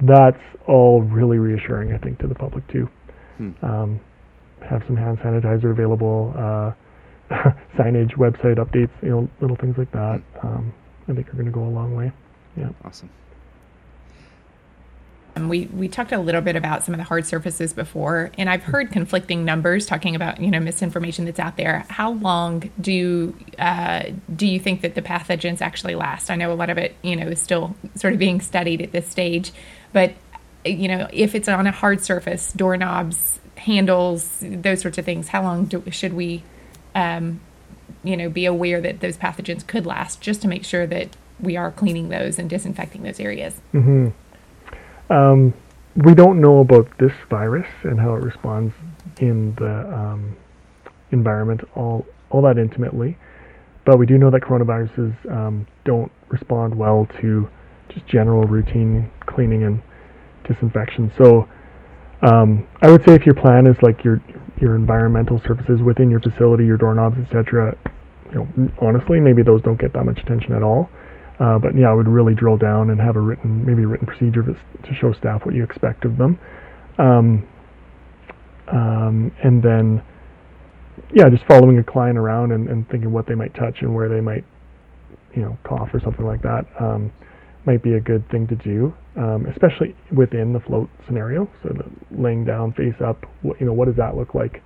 That's 0.00 0.40
all 0.66 1.02
really 1.02 1.38
reassuring, 1.38 1.92
I 1.92 1.98
think, 1.98 2.18
to 2.20 2.26
the 2.26 2.34
public 2.34 2.66
too. 2.68 2.88
Hmm. 3.36 3.50
Um, 3.62 4.00
have 4.62 4.82
some 4.86 4.96
hand 4.96 5.18
sanitizer 5.18 5.70
available, 5.70 6.32
uh, 6.36 6.72
signage, 7.76 8.16
website 8.16 8.56
updates, 8.56 8.90
you 9.02 9.10
know, 9.10 9.28
little 9.40 9.56
things 9.56 9.76
like 9.76 9.90
that. 9.92 10.22
Um, 10.42 10.72
I 11.08 11.14
think 11.14 11.28
are 11.28 11.32
going 11.32 11.46
to 11.46 11.50
go 11.50 11.64
a 11.64 11.68
long 11.68 11.94
way. 11.94 12.12
Yeah. 12.56 12.70
Awesome. 12.84 13.10
Um, 15.38 15.48
we 15.48 15.66
we 15.66 15.88
talked 15.88 16.12
a 16.12 16.18
little 16.18 16.40
bit 16.40 16.56
about 16.56 16.84
some 16.84 16.94
of 16.94 16.98
the 16.98 17.04
hard 17.04 17.24
surfaces 17.24 17.72
before, 17.72 18.32
and 18.36 18.50
I've 18.50 18.62
heard 18.62 18.90
conflicting 18.90 19.44
numbers 19.44 19.86
talking 19.86 20.16
about 20.16 20.40
you 20.40 20.50
know 20.50 20.58
misinformation 20.58 21.24
that's 21.26 21.38
out 21.38 21.56
there. 21.56 21.86
How 21.88 22.12
long 22.12 22.70
do 22.80 22.92
you, 22.92 23.36
uh, 23.58 24.04
do 24.34 24.46
you 24.46 24.58
think 24.58 24.80
that 24.80 24.94
the 24.94 25.02
pathogens 25.02 25.60
actually 25.60 25.94
last? 25.94 26.30
I 26.30 26.36
know 26.36 26.52
a 26.52 26.54
lot 26.54 26.70
of 26.70 26.78
it 26.78 26.96
you 27.02 27.14
know 27.14 27.28
is 27.28 27.40
still 27.40 27.76
sort 27.94 28.14
of 28.14 28.18
being 28.18 28.40
studied 28.40 28.82
at 28.82 28.92
this 28.92 29.08
stage, 29.08 29.52
but 29.92 30.12
you 30.64 30.88
know 30.88 31.08
if 31.12 31.34
it's 31.34 31.48
on 31.48 31.66
a 31.66 31.72
hard 31.72 32.02
surface, 32.02 32.52
doorknobs, 32.52 33.38
handles, 33.58 34.38
those 34.40 34.80
sorts 34.80 34.98
of 34.98 35.04
things, 35.04 35.28
how 35.28 35.42
long 35.42 35.66
do, 35.66 35.82
should 35.90 36.12
we, 36.12 36.42
um, 36.94 37.40
you 38.02 38.16
know, 38.16 38.28
be 38.28 38.46
aware 38.46 38.80
that 38.80 39.00
those 39.00 39.16
pathogens 39.16 39.66
could 39.66 39.86
last, 39.86 40.20
just 40.20 40.42
to 40.42 40.48
make 40.48 40.64
sure 40.64 40.86
that 40.86 41.16
we 41.40 41.56
are 41.56 41.70
cleaning 41.70 42.08
those 42.08 42.38
and 42.38 42.48
disinfecting 42.48 43.02
those 43.02 43.20
areas? 43.20 43.60
hmm 43.72 44.08
Um, 45.10 45.54
we 45.96 46.14
don't 46.14 46.40
know 46.40 46.60
about 46.60 46.86
this 46.98 47.12
virus 47.28 47.66
and 47.82 47.98
how 47.98 48.14
it 48.14 48.22
responds 48.22 48.72
in 49.20 49.54
the 49.56 49.92
um, 49.92 50.36
environment 51.10 51.60
all 51.74 52.06
all 52.30 52.42
that 52.42 52.58
intimately, 52.58 53.16
but 53.86 53.98
we 53.98 54.04
do 54.04 54.18
know 54.18 54.30
that 54.30 54.42
coronaviruses 54.42 55.14
um, 55.32 55.66
don't 55.84 56.12
respond 56.28 56.74
well 56.74 57.08
to 57.22 57.48
just 57.88 58.06
general 58.06 58.44
routine 58.44 59.10
cleaning 59.26 59.64
and 59.64 59.82
disinfection. 60.46 61.10
So 61.16 61.48
um, 62.22 62.66
I 62.82 62.90
would 62.90 63.04
say 63.06 63.14
if 63.14 63.24
your 63.24 63.34
plan 63.34 63.66
is 63.66 63.76
like 63.82 64.04
your 64.04 64.20
your 64.60 64.74
environmental 64.74 65.40
surfaces 65.46 65.80
within 65.82 66.10
your 66.10 66.20
facility, 66.20 66.64
your 66.66 66.76
doorknobs, 66.76 67.16
etc. 67.18 67.76
You 68.32 68.34
know, 68.56 68.70
honestly, 68.80 69.20
maybe 69.20 69.42
those 69.42 69.62
don't 69.62 69.80
get 69.80 69.92
that 69.92 70.04
much 70.04 70.18
attention 70.18 70.52
at 70.52 70.62
all. 70.62 70.90
Uh, 71.38 71.58
but 71.58 71.76
yeah, 71.76 71.88
I 71.88 71.94
would 71.94 72.08
really 72.08 72.34
drill 72.34 72.56
down 72.56 72.90
and 72.90 73.00
have 73.00 73.14
a 73.14 73.20
written, 73.20 73.64
maybe 73.64 73.84
a 73.84 73.86
written 73.86 74.06
procedure 74.06 74.42
to 74.42 74.94
show 74.94 75.12
staff 75.12 75.46
what 75.46 75.54
you 75.54 75.62
expect 75.62 76.04
of 76.04 76.16
them. 76.16 76.38
Um, 76.98 77.46
um, 78.66 79.32
and 79.44 79.62
then, 79.62 80.02
yeah, 81.14 81.30
just 81.30 81.44
following 81.46 81.78
a 81.78 81.84
client 81.84 82.18
around 82.18 82.50
and, 82.50 82.68
and 82.68 82.88
thinking 82.90 83.12
what 83.12 83.26
they 83.26 83.36
might 83.36 83.54
touch 83.54 83.82
and 83.82 83.94
where 83.94 84.08
they 84.08 84.20
might, 84.20 84.44
you 85.34 85.42
know, 85.42 85.56
cough 85.62 85.90
or 85.94 86.00
something 86.00 86.26
like 86.26 86.42
that 86.42 86.66
um, 86.80 87.12
might 87.68 87.82
be 87.82 87.92
a 87.92 88.00
good 88.00 88.26
thing 88.30 88.46
to 88.46 88.56
do, 88.56 88.94
um, 89.16 89.44
especially 89.52 89.94
within 90.16 90.54
the 90.54 90.60
float 90.60 90.88
scenario. 91.06 91.46
So 91.62 91.68
laying 92.10 92.46
down 92.46 92.72
face 92.72 92.94
up, 93.04 93.26
what, 93.42 93.60
you 93.60 93.66
know, 93.66 93.74
what 93.74 93.88
does 93.88 93.96
that 93.96 94.16
look 94.16 94.34
like? 94.34 94.62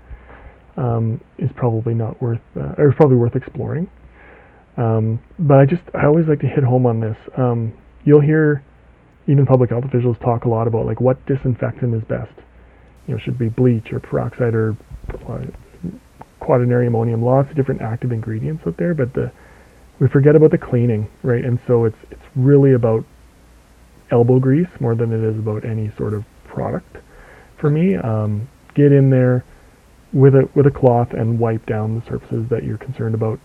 Um, 0.76 1.20
is 1.36 1.50
probably 1.56 1.94
not 1.94 2.22
worth, 2.22 2.40
uh, 2.56 2.78
or 2.78 2.90
is 2.90 2.94
probably 2.96 3.16
worth 3.16 3.34
exploring. 3.34 3.90
Um, 4.76 5.18
but 5.36 5.58
I 5.58 5.66
just 5.66 5.82
I 5.94 6.06
always 6.06 6.26
like 6.28 6.38
to 6.40 6.46
hit 6.46 6.62
home 6.62 6.86
on 6.86 7.00
this. 7.00 7.16
Um, 7.36 7.74
you'll 8.04 8.22
hear 8.22 8.64
even 9.26 9.46
public 9.46 9.70
health 9.70 9.84
officials 9.84 10.16
talk 10.22 10.44
a 10.44 10.48
lot 10.48 10.68
about 10.68 10.86
like 10.86 11.00
what 11.00 11.18
disinfectant 11.26 11.92
is 11.94 12.02
best. 12.08 12.32
You 13.08 13.14
know, 13.14 13.20
should 13.20 13.36
be 13.36 13.48
bleach 13.48 13.92
or 13.92 13.98
peroxide 13.98 14.54
or 14.54 14.76
uh, 15.28 15.44
quaternary 16.38 16.86
ammonium. 16.86 17.20
Lots 17.22 17.50
of 17.50 17.56
different 17.56 17.82
active 17.82 18.12
ingredients 18.12 18.62
out 18.64 18.76
there, 18.78 18.94
but 18.94 19.12
the 19.12 19.32
we 20.02 20.08
forget 20.08 20.34
about 20.34 20.50
the 20.50 20.58
cleaning, 20.58 21.08
right? 21.22 21.44
And 21.44 21.60
so 21.64 21.84
it's 21.84 21.96
it's 22.10 22.24
really 22.34 22.72
about 22.72 23.04
elbow 24.10 24.40
grease 24.40 24.66
more 24.80 24.96
than 24.96 25.12
it 25.12 25.22
is 25.22 25.38
about 25.38 25.64
any 25.64 25.92
sort 25.96 26.12
of 26.12 26.24
product. 26.44 26.96
For 27.60 27.70
me, 27.70 27.94
um, 27.94 28.48
get 28.74 28.90
in 28.90 29.10
there 29.10 29.44
with 30.12 30.34
a 30.34 30.48
with 30.56 30.66
a 30.66 30.72
cloth 30.72 31.12
and 31.12 31.38
wipe 31.38 31.64
down 31.66 31.94
the 31.94 32.04
surfaces 32.04 32.48
that 32.50 32.64
you're 32.64 32.78
concerned 32.78 33.14
about 33.14 33.38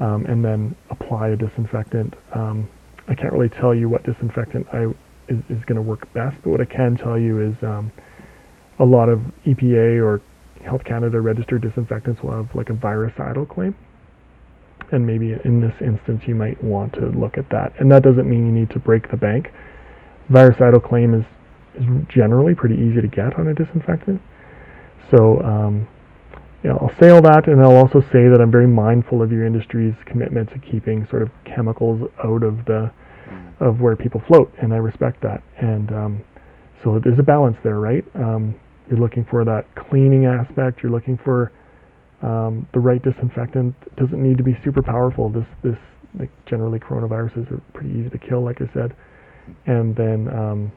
um, 0.00 0.24
and 0.24 0.42
then 0.42 0.74
apply 0.88 1.28
a 1.28 1.36
disinfectant. 1.36 2.14
Um, 2.34 2.70
I 3.06 3.14
can't 3.14 3.34
really 3.34 3.50
tell 3.50 3.74
you 3.74 3.90
what 3.90 4.02
disinfectant 4.04 4.66
I 4.72 4.86
is, 5.28 5.40
is 5.50 5.62
going 5.66 5.76
to 5.76 5.82
work 5.82 6.10
best, 6.14 6.38
but 6.42 6.48
what 6.48 6.62
I 6.62 6.64
can 6.64 6.96
tell 6.96 7.18
you 7.18 7.42
is 7.42 7.54
um, 7.62 7.92
a 8.78 8.84
lot 8.84 9.10
of 9.10 9.20
EPA 9.44 10.02
or 10.02 10.22
Health 10.64 10.84
Canada 10.84 11.20
registered 11.20 11.60
disinfectants 11.60 12.22
will 12.22 12.32
have 12.32 12.54
like 12.54 12.70
a 12.70 12.72
virucidal 12.72 13.44
claim, 13.44 13.76
and 14.92 15.06
maybe 15.06 15.36
in 15.44 15.60
this 15.60 15.74
instance 15.80 16.22
you 16.26 16.34
might 16.34 16.62
want 16.62 16.92
to 16.94 17.06
look 17.06 17.38
at 17.38 17.48
that. 17.50 17.72
And 17.78 17.90
that 17.92 18.02
doesn't 18.02 18.28
mean 18.28 18.46
you 18.46 18.52
need 18.52 18.70
to 18.70 18.78
break 18.78 19.10
the 19.10 19.16
bank. 19.16 19.52
Virucidal 20.28 20.80
claim 20.80 21.14
is 21.14 21.24
is 21.74 21.86
generally 22.08 22.54
pretty 22.54 22.74
easy 22.74 23.00
to 23.00 23.06
get 23.06 23.38
on 23.38 23.48
a 23.48 23.54
disinfectant, 23.54 24.20
so. 25.10 25.40
Um, 25.42 25.88
yeah, 26.64 26.72
I'll 26.72 26.94
say 27.00 27.10
all 27.10 27.22
that, 27.22 27.46
and 27.46 27.60
I'll 27.62 27.76
also 27.76 28.00
say 28.00 28.26
that 28.28 28.40
I'm 28.40 28.50
very 28.50 28.66
mindful 28.66 29.22
of 29.22 29.30
your 29.30 29.46
industry's 29.46 29.94
commitment 30.04 30.50
to 30.50 30.58
keeping 30.58 31.06
sort 31.06 31.22
of 31.22 31.30
chemicals 31.44 32.10
out 32.24 32.42
of 32.42 32.64
the 32.64 32.90
of 33.60 33.80
where 33.80 33.96
people 33.96 34.22
float, 34.26 34.52
and 34.60 34.72
I 34.72 34.76
respect 34.76 35.20
that. 35.22 35.42
And 35.58 35.92
um, 35.92 36.24
so 36.82 36.98
there's 36.98 37.18
a 37.18 37.24
balance 37.24 37.56
there, 37.62 37.80
right? 37.80 38.04
Um, 38.14 38.54
you're 38.88 38.98
looking 38.98 39.24
for 39.24 39.44
that 39.44 39.72
cleaning 39.74 40.26
aspect. 40.26 40.82
You're 40.82 40.92
looking 40.92 41.18
for 41.18 41.52
um, 42.22 42.66
the 42.72 42.80
right 42.80 43.02
disinfectant. 43.02 43.74
Doesn't 43.96 44.22
need 44.22 44.38
to 44.38 44.44
be 44.44 44.56
super 44.64 44.82
powerful. 44.82 45.28
This 45.30 45.46
this 45.62 45.78
like 46.18 46.30
generally 46.46 46.78
coronaviruses 46.78 47.50
are 47.52 47.62
pretty 47.74 47.90
easy 47.90 48.10
to 48.10 48.18
kill, 48.18 48.42
like 48.44 48.60
I 48.60 48.72
said, 48.72 48.96
and 49.66 49.94
then 49.94 50.28
um, 50.32 50.72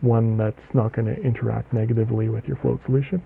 one 0.00 0.36
that's 0.36 0.56
not 0.74 0.94
going 0.94 1.06
to 1.14 1.20
interact 1.22 1.72
negatively 1.72 2.28
with 2.28 2.44
your 2.44 2.56
float 2.62 2.80
solution 2.86 3.22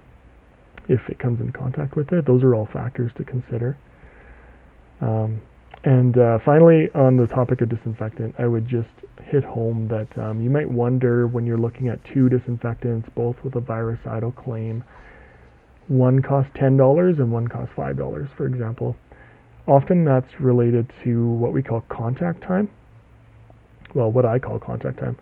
if 0.88 1.00
it 1.08 1.18
comes 1.18 1.40
in 1.40 1.52
contact 1.52 1.96
with 1.96 2.12
it. 2.12 2.26
Those 2.26 2.42
are 2.42 2.54
all 2.54 2.68
factors 2.72 3.12
to 3.18 3.24
consider. 3.24 3.76
Um, 5.00 5.40
And 5.84 6.16
uh, 6.16 6.38
finally, 6.44 6.88
on 6.94 7.16
the 7.18 7.26
topic 7.26 7.60
of 7.60 7.68
disinfectant, 7.68 8.34
I 8.38 8.46
would 8.46 8.66
just 8.66 8.88
hit 9.22 9.44
home 9.44 9.88
that 9.88 10.08
um, 10.18 10.40
you 10.40 10.48
might 10.48 10.70
wonder 10.70 11.26
when 11.26 11.44
you're 11.46 11.58
looking 11.58 11.88
at 11.88 11.98
two 12.14 12.28
disinfectants, 12.30 13.08
both 13.14 13.36
with 13.44 13.54
a 13.56 13.60
virucidal 13.60 14.32
claim, 14.32 14.82
one 15.88 16.22
costs 16.22 16.50
$10 16.56 17.20
and 17.20 17.32
one 17.32 17.48
costs 17.48 17.74
$5, 17.76 18.36
for 18.36 18.46
example. 18.46 18.96
Often 19.66 20.04
that's 20.04 20.40
related 20.40 20.92
to 21.04 21.28
what 21.28 21.52
we 21.52 21.62
call 21.62 21.82
contact 21.88 22.42
time. 22.42 22.70
Well, 23.94 24.10
what 24.10 24.24
I 24.24 24.38
call 24.38 24.58
contact 24.58 24.98
time. 24.98 25.16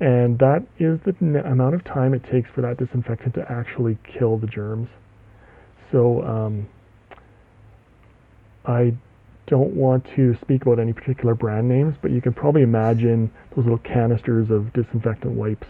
And 0.00 0.38
that 0.38 0.64
is 0.78 1.00
the 1.04 1.14
n- 1.20 1.36
amount 1.36 1.74
of 1.74 1.84
time 1.84 2.14
it 2.14 2.22
takes 2.30 2.48
for 2.54 2.60
that 2.62 2.78
disinfectant 2.78 3.34
to 3.34 3.50
actually 3.50 3.98
kill 4.04 4.38
the 4.38 4.46
germs. 4.46 4.88
So 5.90 6.22
um, 6.22 6.68
I 8.64 8.94
don't 9.46 9.74
want 9.74 10.06
to 10.14 10.36
speak 10.42 10.62
about 10.62 10.78
any 10.78 10.92
particular 10.92 11.34
brand 11.34 11.68
names, 11.68 11.96
but 12.00 12.10
you 12.10 12.20
can 12.20 12.34
probably 12.34 12.62
imagine 12.62 13.30
those 13.56 13.64
little 13.64 13.78
canisters 13.78 14.50
of 14.50 14.72
disinfectant 14.72 15.34
wipes. 15.34 15.66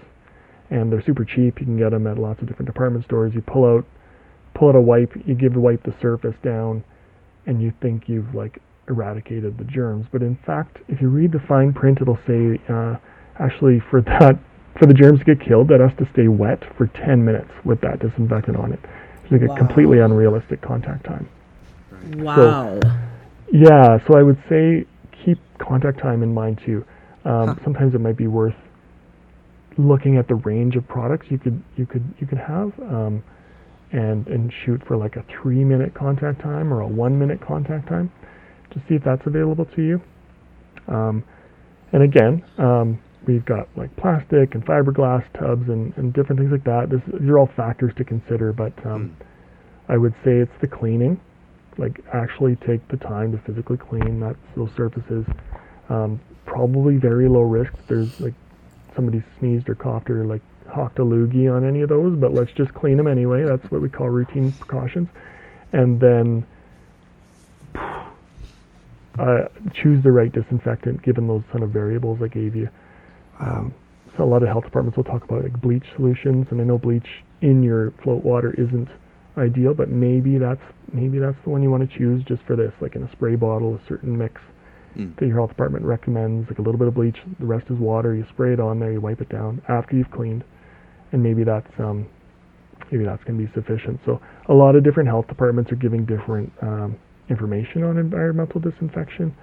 And 0.71 0.93
they're 0.93 1.03
super 1.03 1.25
cheap. 1.25 1.61
You 1.61 1.67
can 1.67 1.79
get 1.79 1.91
them 1.91 2.07
at 2.07 2.19
lots 2.19 2.43
of 2.43 2.49
different 2.49 2.67
department 2.67 3.05
stores. 3.05 3.33
You 3.35 3.41
pull 3.41 3.65
out 3.65 3.87
pull 4.59 4.69
out 4.71 4.77
a 4.77 4.81
wipe, 4.81 5.13
you 5.27 5.35
give 5.35 5.53
the 5.55 5.61
wipe 5.61 5.83
the 5.85 5.95
surface 6.01 6.35
down, 6.43 6.83
and 7.47 7.63
you 7.63 7.73
think 7.81 8.09
you've 8.09 8.35
like 8.35 8.59
eradicated 8.89 9.57
the 9.59 9.65
germs. 9.65 10.07
But 10.11 10.23
in 10.23 10.37
fact, 10.45 10.79
if 10.89 11.01
you 11.01 11.09
read 11.09 11.33
the 11.33 11.41
fine 11.41 11.73
print, 11.73 11.99
it'll 12.01 12.19
say 12.27 12.61
uh, 12.69 12.97
actually 13.39 13.81
for 13.91 14.01
that 14.03 14.39
for 14.79 14.87
the 14.87 14.95
germs 14.95 15.19
to 15.21 15.25
get 15.25 15.41
killed, 15.41 15.69
that 15.69 15.81
has 15.81 15.91
to 15.99 16.09
stay 16.13 16.29
wet 16.29 16.63
for 16.77 16.87
10 16.89 17.25
minutes 17.25 17.51
with 17.65 17.81
that 17.81 17.99
disinfectant 17.99 18.57
on 18.57 18.73
it. 18.73 18.79
It's 19.25 19.33
like 19.33 19.41
Wow. 19.43 19.55
a 19.55 19.59
completely 19.59 19.99
unrealistic 19.99 20.61
contact 20.61 21.05
time. 21.05 21.29
Wow. 22.19 22.79
Yeah, 23.51 23.99
so 24.07 24.17
I 24.17 24.23
would 24.23 24.39
say 24.49 24.87
keep 25.25 25.39
contact 25.59 25.99
time 25.99 26.23
in 26.23 26.33
mind 26.33 26.61
too. 26.65 26.85
Um, 27.25 27.49
Huh. 27.49 27.55
Sometimes 27.65 27.95
it 27.95 28.01
might 28.01 28.17
be 28.17 28.29
worth 28.29 28.55
looking 29.77 30.17
at 30.17 30.29
the 30.29 30.35
range 30.37 30.77
of 30.77 30.87
products 30.89 31.27
you 31.31 31.39
could 31.39 31.61
you 31.77 31.87
could 31.87 32.05
you 32.21 32.27
could 32.27 32.39
have, 32.39 32.73
um, 32.81 33.23
and 33.93 34.27
and 34.27 34.53
shoot 34.65 34.83
for 34.87 34.97
like 34.97 35.17
a 35.17 35.25
three 35.41 35.65
minute 35.65 35.95
contact 35.95 36.41
time 36.43 36.73
or 36.73 36.81
a 36.81 36.89
one 36.89 37.19
minute 37.19 37.41
contact 37.41 37.89
time, 37.89 38.13
to 38.71 38.83
see 38.89 38.95
if 38.95 39.05
that's 39.05 39.27
available 39.27 39.65
to 39.77 39.83
you. 39.83 40.03
Um, 40.89 41.25
and 41.93 42.03
again, 42.03 42.45
um, 42.59 42.99
we've 43.27 43.45
got 43.45 43.69
like 43.77 43.95
plastic 43.97 44.55
and 44.55 44.65
fiberglass 44.65 45.25
tubs 45.39 45.69
and, 45.69 45.97
and 45.97 46.13
different 46.13 46.39
things 46.41 46.53
like 46.53 46.65
that. 46.65 46.89
This, 46.91 47.01
these 47.21 47.29
are 47.29 47.39
all 47.39 47.51
factors 47.57 47.93
to 47.97 48.05
consider, 48.05 48.53
but 48.53 48.73
um, 48.87 49.17
I 49.89 49.97
would 49.97 50.13
say 50.25 50.37
it's 50.37 50.53
the 50.61 50.69
cleaning 50.69 51.21
like 51.79 52.01
actually 52.13 52.57
take 52.67 52.87
the 52.89 52.97
time 52.97 53.33
to 53.33 53.39
physically 53.47 53.79
clean 53.79 54.21
that 54.21 54.37
those 54.57 54.71
surfaces. 54.77 55.25
Um, 55.89 56.21
probably 56.45 56.97
very 56.97 57.29
low 57.29 57.43
risk. 57.43 57.73
There's 57.89 58.11
like 58.19 58.35
somebody 58.95 59.23
sneezed 59.39 59.69
or 59.69 59.75
coughed 59.75 60.11
or 60.11 60.27
like 60.27 60.43
hawked 60.71 60.99
a 60.99 61.03
loogie 61.03 61.53
on 61.55 61.65
any 61.67 61.81
of 61.83 61.89
those, 61.89 62.17
but 62.17 62.33
let's 62.33 62.53
just 62.53 62.73
clean 62.75 62.97
them 62.97 63.07
anyway. 63.07 63.45
That's 63.45 63.71
what 63.71 63.81
we 63.81 63.89
call 63.89 64.09
routine 64.09 64.53
precautions. 64.53 65.09
And 65.73 66.01
then 66.01 66.47
uh, 69.19 69.49
choose 69.75 70.03
the 70.03 70.13
right 70.13 70.33
disinfectant 70.33 71.03
given 71.03 71.27
those 71.27 71.43
kind 71.53 71.65
of 71.65 71.71
variables 71.71 72.21
I 72.23 72.29
gave 72.29 72.55
you. 72.55 72.69
Um, 73.41 73.75
so 74.17 74.25
a 74.25 74.27
lot 74.27 74.43
of 74.43 74.49
health 74.49 74.65
departments 74.65 74.97
will 74.97 75.05
talk 75.05 75.25
about 75.25 75.43
like 75.43 75.61
bleach 75.61 75.85
solutions, 75.97 76.47
and 76.51 76.61
I 76.61 76.65
know 76.65 76.79
bleach 76.79 77.07
in 77.41 77.63
your 77.63 77.93
float 78.03 78.25
water 78.25 78.53
isn't 78.59 78.89
ideal, 79.37 79.75
but 79.75 79.89
maybe 79.89 80.39
that's 80.39 80.63
maybe 80.93 81.19
that's 81.19 81.37
the 81.45 81.51
one 81.51 81.63
you 81.63 81.71
want 81.71 81.89
to 81.89 81.99
choose 81.99 82.25
just 82.25 82.43
for 82.43 82.57
this, 82.57 82.73
like 82.81 82.97
in 82.97 83.03
a 83.05 83.13
spray 83.13 83.37
bottle, 83.37 83.77
a 83.77 83.89
certain 83.89 84.17
mix 84.17 84.41
Mm. 84.97 85.15
that 85.17 85.27
your 85.27 85.37
health 85.37 85.51
department 85.51 85.85
recommends, 85.85 86.49
like 86.49 86.59
a 86.59 86.63
little 86.63 86.79
bit 86.79 86.89
of 86.89 86.95
bleach, 86.95 87.19
the 87.39 87.47
rest 87.47 87.67
is 87.71 87.79
water. 87.79 88.15
You 88.15 88.25
spray 88.31 88.53
it 88.55 88.61
on 88.61 88.81
there, 88.81 88.91
you 88.91 89.01
wipe 89.01 89.21
it 89.21 89.29
down 89.29 89.63
after 89.69 89.95
you've 89.97 90.11
cleaned, 90.11 90.45
and 91.13 91.23
maybe 91.23 91.45
that's 91.45 91.71
um, 91.79 92.07
maybe 92.91 93.05
that's 93.05 93.23
going 93.25 93.39
to 93.39 93.47
be 93.47 93.53
sufficient. 93.53 94.01
So 94.05 94.21
a 94.49 94.55
lot 94.55 94.77
of 94.77 94.85
different 94.85 95.09
health 95.09 95.27
departments 95.29 95.73
are 95.73 95.77
giving 95.77 96.05
different 96.05 96.53
um, 96.63 96.97
information 97.29 97.83
on 97.85 97.99
environmental 97.99 98.61
disinfection. 98.61 99.35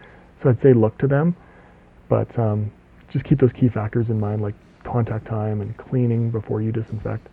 So 0.41 0.49
I'd 0.49 0.61
say 0.61 0.73
look 0.73 0.97
to 0.99 1.07
them, 1.07 1.35
but 2.09 2.37
um, 2.37 2.71
just 3.11 3.25
keep 3.25 3.39
those 3.39 3.51
key 3.59 3.69
factors 3.69 4.07
in 4.09 4.19
mind, 4.19 4.41
like 4.41 4.55
contact 4.83 5.27
time 5.27 5.61
and 5.61 5.75
cleaning 5.77 6.31
before 6.31 6.61
you 6.61 6.71
disinfect. 6.71 7.27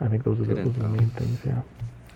I 0.00 0.08
think 0.08 0.24
those 0.24 0.40
are 0.40 0.44
the, 0.44 0.54
those 0.54 0.76
are 0.76 0.82
the 0.82 0.88
main 0.88 1.10
things. 1.10 1.40
Yeah. 1.44 1.62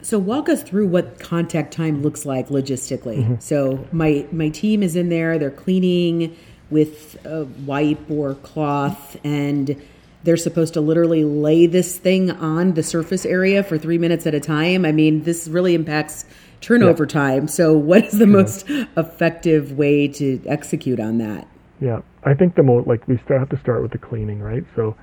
So 0.02 0.18
walk 0.18 0.48
us 0.48 0.62
through 0.62 0.88
what 0.88 1.18
contact 1.18 1.72
time 1.72 2.02
looks 2.02 2.26
like 2.26 2.48
logistically. 2.48 3.18
Mm-hmm. 3.18 3.34
So 3.40 3.86
my 3.92 4.26
my 4.32 4.48
team 4.48 4.82
is 4.82 4.96
in 4.96 5.08
there. 5.08 5.38
They're 5.38 5.50
cleaning 5.50 6.36
with 6.70 7.24
a 7.24 7.44
wipe 7.44 8.10
or 8.10 8.34
cloth, 8.34 9.16
and 9.24 9.80
they're 10.24 10.36
supposed 10.36 10.74
to 10.74 10.80
literally 10.80 11.22
lay 11.22 11.66
this 11.66 11.98
thing 11.98 12.30
on 12.30 12.74
the 12.74 12.82
surface 12.82 13.24
area 13.24 13.62
for 13.62 13.78
three 13.78 13.98
minutes 13.98 14.26
at 14.26 14.34
a 14.34 14.40
time. 14.40 14.84
I 14.84 14.92
mean, 14.92 15.22
this 15.22 15.46
really 15.46 15.74
impacts 15.74 16.24
turnover 16.60 17.06
time. 17.06 17.46
So, 17.46 17.74
what 17.74 18.04
is 18.04 18.18
the 18.18 18.26
most 18.26 18.64
effective 18.68 19.72
way 19.72 20.08
to 20.08 20.42
execute 20.46 20.98
on 20.98 21.18
that? 21.18 21.46
Yeah, 21.80 22.00
I 22.24 22.34
think 22.34 22.54
the 22.54 22.62
most 22.62 22.86
like 22.86 23.06
we 23.06 23.18
start, 23.18 23.40
have 23.40 23.50
to 23.50 23.60
start 23.60 23.82
with 23.82 23.92
the 23.92 23.98
cleaning, 23.98 24.40
right? 24.40 24.64
So 24.74 24.96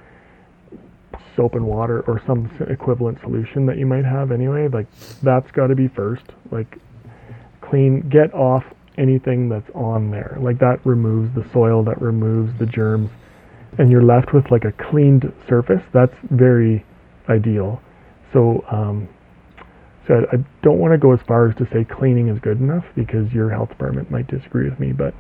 soap 1.36 1.56
and 1.56 1.66
water 1.66 2.02
or 2.02 2.22
some 2.26 2.50
equivalent 2.70 3.20
solution 3.22 3.66
that 3.68 3.78
you 3.78 3.86
might 3.86 4.06
have 4.06 4.32
anyway, 4.32 4.68
like 4.68 4.88
that's 5.22 5.50
got 5.52 5.68
to 5.68 5.76
be 5.76 5.88
first. 5.88 6.24
Like 6.50 6.78
clean, 7.62 8.10
get 8.10 8.34
off 8.34 8.64
anything 8.98 9.50
that's 9.50 9.70
on 9.76 10.12
there. 10.12 10.38
Like 10.40 10.60
that 10.60 10.84
removes 10.86 11.34
the 11.36 11.48
soil, 11.52 11.84
that 11.84 12.02
removes 12.02 12.58
the 12.58 12.66
germs, 12.66 13.10
and 13.78 13.92
you're 13.92 14.04
left 14.04 14.34
with 14.34 14.52
like 14.52 14.66
a 14.66 14.72
cleaned 14.74 15.32
surface. 15.48 15.84
That's 15.94 16.16
very 16.30 16.86
ideal. 17.30 17.82
So 18.34 18.64
um, 18.70 19.08
so 20.08 20.16
I, 20.16 20.36
I 20.36 20.44
don't 20.62 20.80
want 20.80 20.94
to 20.94 20.98
go 20.98 21.14
as 21.14 21.20
far 21.22 21.50
as 21.50 21.56
to 21.58 21.68
say 21.72 21.84
cleaning 21.84 22.28
is 22.28 22.40
good 22.40 22.60
enough 22.60 22.86
because 22.96 23.32
your 23.34 23.50
health 23.50 23.70
department 23.70 24.10
might 24.12 24.28
disagree 24.28 24.70
with 24.70 24.80
me, 24.80 24.92
but 24.92 25.14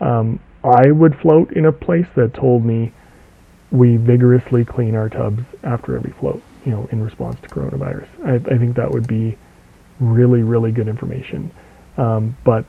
um, 0.00 0.40
I 0.64 0.90
would 0.90 1.18
float 1.20 1.52
in 1.52 1.66
a 1.66 1.72
place 1.72 2.06
that 2.16 2.34
told 2.34 2.64
me 2.64 2.92
we 3.70 3.96
vigorously 3.96 4.64
clean 4.64 4.94
our 4.94 5.08
tubs 5.08 5.42
after 5.62 5.96
every 5.96 6.12
float, 6.12 6.42
you 6.64 6.72
know, 6.72 6.88
in 6.90 7.02
response 7.02 7.38
to 7.40 7.48
coronavirus. 7.48 8.08
I, 8.24 8.54
I 8.54 8.58
think 8.58 8.76
that 8.76 8.90
would 8.90 9.06
be 9.06 9.38
really, 10.00 10.42
really 10.42 10.72
good 10.72 10.88
information. 10.88 11.50
Um, 11.96 12.36
but 12.44 12.64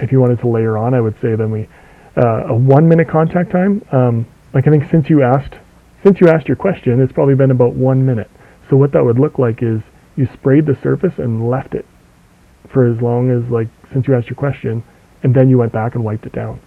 if 0.00 0.12
you 0.12 0.20
wanted 0.20 0.40
to 0.40 0.48
layer 0.48 0.76
on, 0.76 0.94
I 0.94 1.00
would 1.00 1.18
say 1.20 1.34
then 1.34 1.50
we 1.50 1.68
uh, 2.16 2.44
a 2.48 2.54
one 2.54 2.88
minute 2.88 3.08
contact 3.08 3.50
time. 3.50 3.84
Um, 3.92 4.26
like 4.52 4.66
I 4.66 4.70
think 4.70 4.90
since 4.90 5.08
you 5.08 5.22
asked, 5.22 5.54
since 6.02 6.20
you 6.20 6.28
asked 6.28 6.48
your 6.48 6.56
question, 6.56 7.00
it's 7.00 7.12
probably 7.12 7.34
been 7.34 7.50
about 7.50 7.74
one 7.74 8.04
minute. 8.04 8.30
So 8.68 8.76
what 8.76 8.92
that 8.92 9.04
would 9.04 9.18
look 9.18 9.38
like 9.38 9.62
is 9.62 9.80
you 10.16 10.28
sprayed 10.32 10.66
the 10.66 10.76
surface 10.82 11.18
and 11.18 11.48
left 11.48 11.74
it 11.74 11.86
for 12.68 12.86
as 12.86 13.00
long 13.00 13.30
as 13.30 13.50
like 13.50 13.68
since 13.92 14.06
you 14.06 14.14
asked 14.14 14.28
your 14.28 14.36
question, 14.36 14.82
and 15.22 15.34
then 15.34 15.48
you 15.48 15.58
went 15.58 15.72
back 15.72 15.94
and 15.94 16.04
wiped 16.04 16.26
it 16.26 16.32
down. 16.32 16.60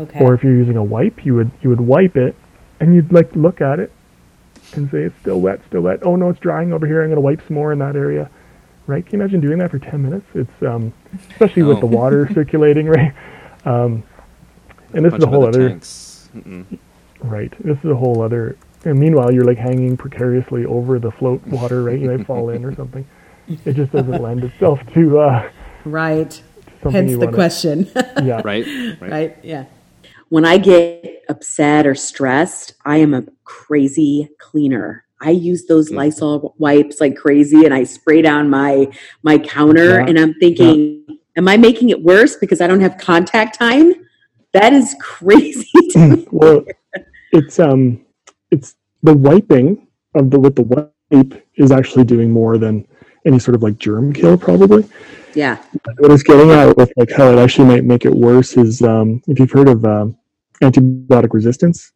Okay. 0.00 0.20
Or 0.20 0.34
if 0.34 0.42
you're 0.42 0.54
using 0.54 0.76
a 0.76 0.84
wipe, 0.84 1.24
you 1.24 1.34
would 1.34 1.50
you 1.60 1.70
would 1.70 1.80
wipe 1.80 2.16
it, 2.16 2.34
and 2.80 2.94
you'd 2.94 3.12
like 3.12 3.34
look 3.36 3.60
at 3.60 3.78
it 3.78 3.92
and 4.74 4.90
say 4.90 5.02
it's 5.02 5.18
still 5.20 5.40
wet, 5.40 5.60
still 5.68 5.82
wet. 5.82 6.00
Oh 6.02 6.16
no, 6.16 6.30
it's 6.30 6.40
drying 6.40 6.72
over 6.72 6.86
here. 6.86 7.02
I'm 7.02 7.10
gonna 7.10 7.20
wipe 7.20 7.46
some 7.46 7.54
more 7.54 7.72
in 7.72 7.78
that 7.80 7.96
area. 7.96 8.30
Right? 8.86 9.06
Can 9.06 9.18
you 9.18 9.22
imagine 9.22 9.40
doing 9.40 9.58
that 9.58 9.70
for 9.70 9.78
10 9.78 10.02
minutes? 10.02 10.26
It's 10.34 10.62
um, 10.62 10.92
especially 11.30 11.62
with 11.62 11.78
the 11.78 11.86
water 11.86 12.28
circulating, 12.34 12.86
right? 12.86 13.14
Um, 13.64 14.02
and 14.94 15.04
this 15.04 15.14
is 15.14 15.22
a 15.22 15.26
whole 15.26 15.46
other 15.46 15.60
other 15.62 15.68
tanks. 15.70 16.28
Right. 17.20 17.52
This 17.64 17.78
is 17.84 17.90
a 17.90 17.94
whole 17.96 18.20
other. 18.22 18.56
And 18.84 18.98
meanwhile, 18.98 19.32
you're 19.32 19.44
like 19.44 19.58
hanging 19.58 19.96
precariously 19.96 20.64
over 20.64 20.98
the 20.98 21.10
float 21.12 21.46
water, 21.46 21.82
right? 21.84 21.98
You 21.98 22.10
might 22.10 22.26
fall 22.26 22.50
in 22.50 22.64
or 22.64 22.74
something. 22.74 23.06
It 23.48 23.74
just 23.74 23.92
doesn't 23.92 24.22
lend 24.22 24.44
itself 24.44 24.80
to 24.94 25.18
uh, 25.20 25.50
right. 25.84 26.32
something 26.82 26.92
Hence 26.92 27.12
the 27.12 27.18
wanna- 27.18 27.32
question. 27.32 27.90
Yeah. 28.22 28.40
Right? 28.44 28.66
Right. 29.00 29.10
right. 29.10 29.38
Yeah. 29.42 29.66
When 30.30 30.44
I 30.44 30.56
get 30.58 31.22
upset 31.28 31.86
or 31.86 31.94
stressed, 31.94 32.74
I 32.84 32.96
am 32.98 33.12
a 33.14 33.24
crazy 33.44 34.30
cleaner. 34.38 35.04
I 35.20 35.30
use 35.30 35.66
those 35.66 35.90
Lysol 35.90 36.54
wipes 36.58 37.00
like 37.00 37.16
crazy 37.16 37.64
and 37.64 37.72
I 37.74 37.84
spray 37.84 38.22
down 38.22 38.50
my 38.50 38.90
my 39.22 39.38
counter 39.38 40.00
Yeah. 40.00 40.06
and 40.06 40.18
I'm 40.18 40.34
thinking, 40.34 41.04
am 41.36 41.46
I 41.46 41.56
making 41.56 41.90
it 41.90 42.02
worse 42.02 42.34
because 42.36 42.60
I 42.60 42.66
don't 42.66 42.80
have 42.80 42.98
contact 42.98 43.56
time? 43.58 43.92
That 44.52 44.72
is 44.72 44.94
crazy 45.00 45.68
well, 46.30 46.64
it's 47.32 47.58
um, 47.58 48.04
it's 48.50 48.76
the 49.02 49.16
wiping 49.16 49.86
of 50.14 50.30
the 50.30 50.38
with 50.38 50.56
the 50.56 50.62
wipe 50.62 51.46
is 51.56 51.72
actually 51.72 52.04
doing 52.04 52.30
more 52.30 52.58
than 52.58 52.86
any 53.24 53.38
sort 53.38 53.54
of 53.54 53.62
like 53.62 53.78
germ 53.78 54.12
kill 54.12 54.36
probably. 54.36 54.88
Yeah. 55.34 55.62
What 55.98 56.10
it's 56.10 56.22
getting 56.22 56.50
at 56.50 56.76
with 56.76 56.92
like 56.96 57.10
how 57.10 57.30
it 57.32 57.38
actually 57.38 57.68
might 57.68 57.84
make 57.84 58.04
it 58.04 58.14
worse 58.14 58.56
is 58.56 58.82
um, 58.82 59.22
if 59.26 59.38
you've 59.38 59.50
heard 59.50 59.68
of 59.68 59.84
um, 59.84 60.16
antibiotic 60.62 61.32
resistance. 61.32 61.92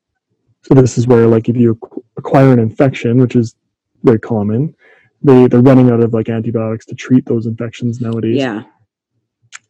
So 0.63 0.75
this 0.75 0.99
is 0.99 1.07
where 1.07 1.27
like 1.27 1.49
if 1.49 1.57
you 1.57 1.79
acquire 2.17 2.53
an 2.53 2.59
infection, 2.59 3.19
which 3.21 3.37
is 3.37 3.55
very 4.03 4.19
common, 4.19 4.75
they 5.23 5.47
they're 5.47 5.61
running 5.61 5.91
out 5.91 6.01
of 6.01 6.15
like 6.15 6.29
antibiotics 6.29 6.87
to 6.87 6.95
treat 6.95 7.27
those 7.27 7.47
infections 7.47 8.01
nowadays 8.01 8.37
Yeah. 8.37 8.63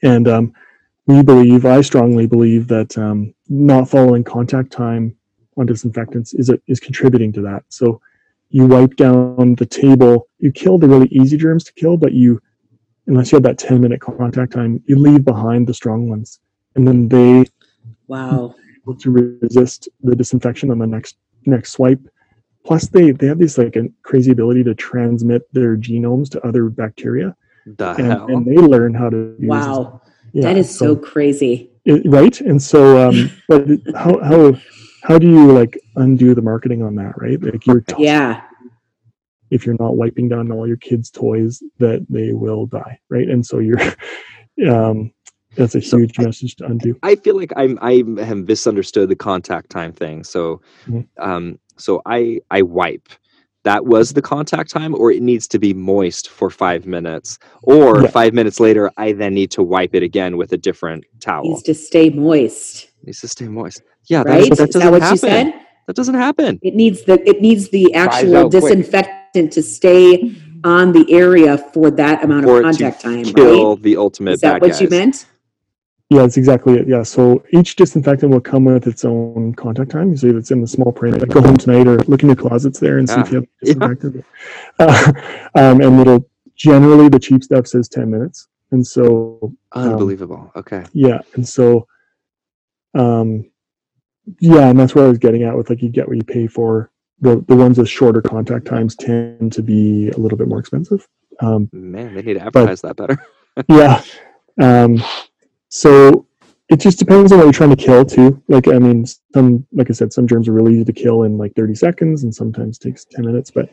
and 0.03 0.29
um, 0.29 0.53
we 1.07 1.23
believe, 1.23 1.65
I 1.65 1.81
strongly 1.83 2.27
believe 2.27 2.69
that 2.69 2.97
um, 2.99 3.35
not 3.49 3.89
following 3.89 4.25
contact 4.25 4.73
time 4.73 5.17
on 5.57 5.67
disinfectants 5.67 6.35
is 6.35 6.51
a, 6.51 6.59
is 6.67 6.81
contributing 6.81 7.33
to 7.35 7.41
that. 7.43 7.65
So 7.69 8.01
you 8.51 8.67
wipe 8.67 8.97
down 8.97 9.55
the 9.55 9.67
table, 9.67 10.29
you 10.39 10.51
kill 10.53 10.79
the 10.79 10.89
really 10.89 11.09
easy 11.09 11.37
germs 11.37 11.65
to 11.65 11.73
kill, 11.75 11.97
but 11.97 12.13
you, 12.13 12.41
unless 13.07 13.31
you 13.33 13.37
have 13.37 13.45
that 13.45 13.59
10 13.59 13.81
minute 13.81 14.01
contact 14.01 14.53
time, 14.53 14.83
you 14.87 14.99
leave 14.99 15.25
behind 15.25 15.67
the 15.67 15.75
strong 15.75 16.09
ones. 16.09 16.41
And 16.75 16.87
then 16.87 17.09
they 17.09 17.45
Wow. 18.09 18.55
able 18.83 18.97
to 18.99 19.11
resist 19.43 19.89
the 20.03 20.15
disinfection 20.15 20.71
on 20.71 20.79
the 20.79 20.87
next 20.87 21.17
next 21.45 21.73
swipe. 21.73 22.01
Plus, 22.65 22.89
they 22.89 23.11
they 23.13 23.27
have 23.27 23.39
this 23.39 23.59
like 23.59 23.77
a 23.77 23.89
crazy 24.03 24.31
ability 24.33 24.63
to 24.65 24.75
transmit 24.75 25.43
their 25.53 25.77
genomes 25.77 26.29
to 26.31 26.47
other 26.47 26.69
bacteria, 26.69 27.35
The 27.67 27.95
and, 27.95 28.07
hell. 28.07 28.27
and 28.29 28.45
they 28.47 28.57
learn 28.57 28.95
how 28.95 29.11
to. 29.11 29.35
use 29.39 29.49
Wow. 29.49 30.03
Yeah, 30.37 30.43
that 30.53 30.59
is 30.59 30.69
so 30.79 30.95
crazy. 30.97 31.71
it- 31.87 32.03
right. 32.07 32.39
And 32.43 32.61
so, 32.63 33.09
um, 33.09 33.31
but 33.49 33.67
how 33.95 34.19
how 34.23 34.55
how 35.03 35.19
do 35.19 35.27
you 35.29 35.51
like 35.53 35.79
undo 35.97 36.35
the 36.35 36.43
marketing 36.43 36.83
on 36.83 36.95
that? 36.97 37.15
Right, 37.17 37.43
like 37.43 37.67
you're 37.67 37.83
Yeah. 37.99 38.43
if 39.51 39.65
you're 39.65 39.77
not 39.81 39.97
wiping 39.97 40.29
down 40.29 40.53
all 40.53 40.67
your 40.67 40.77
kids' 40.77 41.11
toys, 41.11 41.63
that 41.79 42.05
they 42.11 42.33
will 42.35 42.67
die. 42.67 42.99
Right, 43.09 43.29
and 43.29 43.45
so 43.45 43.59
you're. 43.59 43.81
Um, 44.67 45.13
that's 45.55 45.75
a 45.75 45.83
So 45.83 45.99
huge 45.99 46.19
I- 46.19 46.25
message 46.25 46.57
to 46.57 46.65
undo. 46.65 46.97
I 47.03 47.15
feel 47.17 47.37
like 47.37 47.53
I'm 47.57 47.79
I 47.83 48.03
have 48.25 48.39
misunderstood 48.49 49.11
the 49.11 49.17
contact 49.17 49.69
time 49.69 49.93
thing. 49.93 50.25
So, 50.25 50.63
Mhm. 50.87 51.07
um, 51.19 51.59
so 51.77 52.01
I 52.07 52.41
I 52.51 52.63
wipe. 52.63 53.09
That 53.67 53.85
was 53.85 54.13
the 54.13 54.23
contact 54.23 54.71
time, 54.71 54.95
or 54.95 55.11
it 55.11 55.21
needs 55.23 55.49
to 55.49 55.59
be 55.59 55.75
moist 55.75 56.29
for 56.31 56.51
five 56.51 56.87
minutes, 56.87 57.37
or 57.65 58.03
Yeah. 58.03 58.07
five 58.11 58.33
minutes 58.33 58.61
later, 58.61 58.93
I 58.97 59.11
then 59.11 59.35
need 59.35 59.51
to 59.53 59.63
wipe 59.65 59.93
it 59.93 60.05
again 60.05 60.37
with 60.37 60.53
a 60.53 60.57
different 60.57 61.03
towel. 61.19 61.43
Needs 61.43 61.65
to 61.65 61.75
stay 61.75 62.11
moist. 62.11 62.87
needs 63.05 63.21
to 63.23 63.29
stay 63.29 63.49
moist. 63.49 63.83
Yeah, 64.09 64.23
Right? 64.23 64.45
that's, 64.49 64.59
that 64.61 64.69
Is 64.69 64.75
doesn't 64.75 64.81
that 64.83 64.93
what 64.93 65.03
happen. 65.03 65.15
you 65.15 65.19
said? 65.19 65.55
That 65.89 65.97
doesn't 65.97 66.15
happen. 66.15 66.61
It 66.63 66.75
needs 66.77 67.03
the 67.03 67.17
it 67.29 67.41
needs 67.43 67.69
the 67.71 67.93
actual 67.95 68.37
out 68.37 68.51
quick. 68.53 68.63
disinfectant 68.63 69.53
to 69.53 69.63
stay 69.65 70.33
on 70.63 70.93
the 70.93 71.05
area 71.13 71.59
for 71.75 71.91
that 71.91 72.23
amount 72.25 72.45
For 72.45 72.59
of 72.59 72.65
contact 72.67 73.01
time, 73.03 73.25
Kill 73.25 73.75
right? 73.75 73.83
the 73.83 73.97
ultimate 73.97 74.35
Is 74.35 74.41
that 74.43 74.61
what 74.63 74.81
you 74.81 74.89
meant? 74.89 75.27
Yeah, 76.09 76.23
that's 76.23 76.37
exactly 76.37 76.75
it. 76.79 76.87
Yeah, 76.87 77.03
so 77.03 77.43
each 77.51 77.75
disinfectant 77.75 78.31
will 78.33 78.41
come 78.41 78.65
with 78.65 78.87
its 78.87 79.05
own 79.05 79.55
contact 79.55 79.91
time. 79.91 80.17
So 80.17 80.29
if 80.29 80.37
it's 80.37 80.53
in 80.53 80.61
the 80.61 80.67
small 80.69 80.93
print. 80.93 81.19
Like 81.21 81.31
go 81.31 81.43
home 81.43 81.57
tonight 81.57 81.89
or 81.89 81.97
look 82.05 82.23
in 82.23 82.29
your 82.29 82.37
closets 82.37 82.79
there 82.79 82.99
and 82.99 83.09
see 83.09 83.21
if 83.21 83.33
you 83.33 83.37
have 83.37 83.47
Yeah. 83.63 83.75
disinfectant. 83.75 84.25
Uh, 84.79 85.13
um, 85.55 85.81
and 85.81 85.99
it'll 86.01 86.29
generally 86.55 87.09
the 87.09 87.19
cheap 87.19 87.43
stuff 87.43 87.67
says 87.67 87.89
ten 87.89 88.11
minutes, 88.11 88.47
and 88.71 88.87
so 88.87 89.53
um, 89.73 89.93
Unbelievable. 89.95 90.53
Okay. 90.55 90.85
yeah, 90.93 91.21
and 91.35 91.49
so 91.49 91.87
um, 92.95 93.51
yeah, 94.39 94.69
and 94.69 94.79
that's 94.79 94.95
where 94.95 95.07
I 95.07 95.09
was 95.09 95.19
getting 95.19 95.43
at 95.45 95.57
with 95.57 95.71
like 95.71 95.83
you 95.83 95.89
get 95.89 96.07
what 96.09 96.17
you 96.17 96.25
pay 96.25 96.47
for. 96.47 96.91
The 97.21 97.43
the 97.49 97.57
ones 97.57 97.79
with 97.79 97.89
shorter 97.89 98.21
contact 98.21 98.67
times 98.67 98.95
tend 98.95 99.53
to 99.55 99.63
be 99.63 100.11
a 100.11 100.19
little 100.19 100.37
bit 100.39 100.47
more 100.49 100.59
expensive. 100.59 101.09
Um, 101.41 101.69
Man, 101.73 102.15
they 102.15 102.23
need 102.23 102.35
to 102.35 102.41
advertise 102.43 102.83
that 102.83 102.97
better. 102.97 103.19
yeah. 103.69 104.03
Um, 104.61 105.03
so 105.77 106.27
it 106.71 106.81
just 106.81 106.99
depends 106.99 107.33
on 107.33 107.39
what 107.39 107.45
you're 107.45 107.53
trying 107.53 107.69
to 107.69 107.77
kill 107.77 108.07
too. 108.07 108.43
Like 108.49 108.67
I 108.67 108.79
mean, 108.79 109.05
some 109.35 109.67
like 109.73 109.91
I 109.91 109.93
said, 109.93 110.11
some 110.11 110.27
germs 110.27 110.49
are 110.49 110.53
really 110.53 110.73
easy 110.73 110.87
to 110.87 110.93
kill 110.95 111.25
in 111.25 111.37
like 111.37 111.55
30 111.55 111.75
seconds, 111.75 112.23
and 112.23 112.35
sometimes 112.35 112.79
takes 112.79 113.05
10 113.05 113.27
minutes. 113.27 113.51
But 113.51 113.69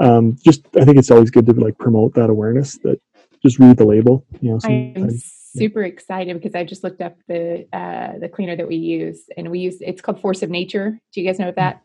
um, 0.00 0.38
just 0.42 0.66
I 0.80 0.86
think 0.86 0.96
it's 0.96 1.10
always 1.10 1.30
good 1.30 1.44
to 1.44 1.52
like 1.52 1.76
promote 1.76 2.14
that 2.14 2.30
awareness. 2.30 2.78
That 2.78 2.98
just 3.42 3.58
read 3.58 3.76
the 3.76 3.84
label. 3.84 4.24
You 4.40 4.48
know, 4.48 4.54
I'm 4.64 4.94
sometimes, 4.94 5.30
super 5.54 5.82
excited 5.82 6.40
because 6.40 6.54
I 6.54 6.64
just 6.64 6.82
looked 6.82 7.02
up 7.02 7.16
the 7.28 7.68
uh, 7.70 8.18
the 8.18 8.30
cleaner 8.30 8.56
that 8.56 8.66
we 8.66 8.76
use, 8.76 9.24
and 9.36 9.50
we 9.50 9.58
use 9.58 9.76
it's 9.82 10.00
called 10.00 10.22
Force 10.22 10.42
of 10.42 10.48
Nature. 10.48 10.98
Do 11.12 11.20
you 11.20 11.28
guys 11.28 11.38
know 11.38 11.52
that? 11.52 11.82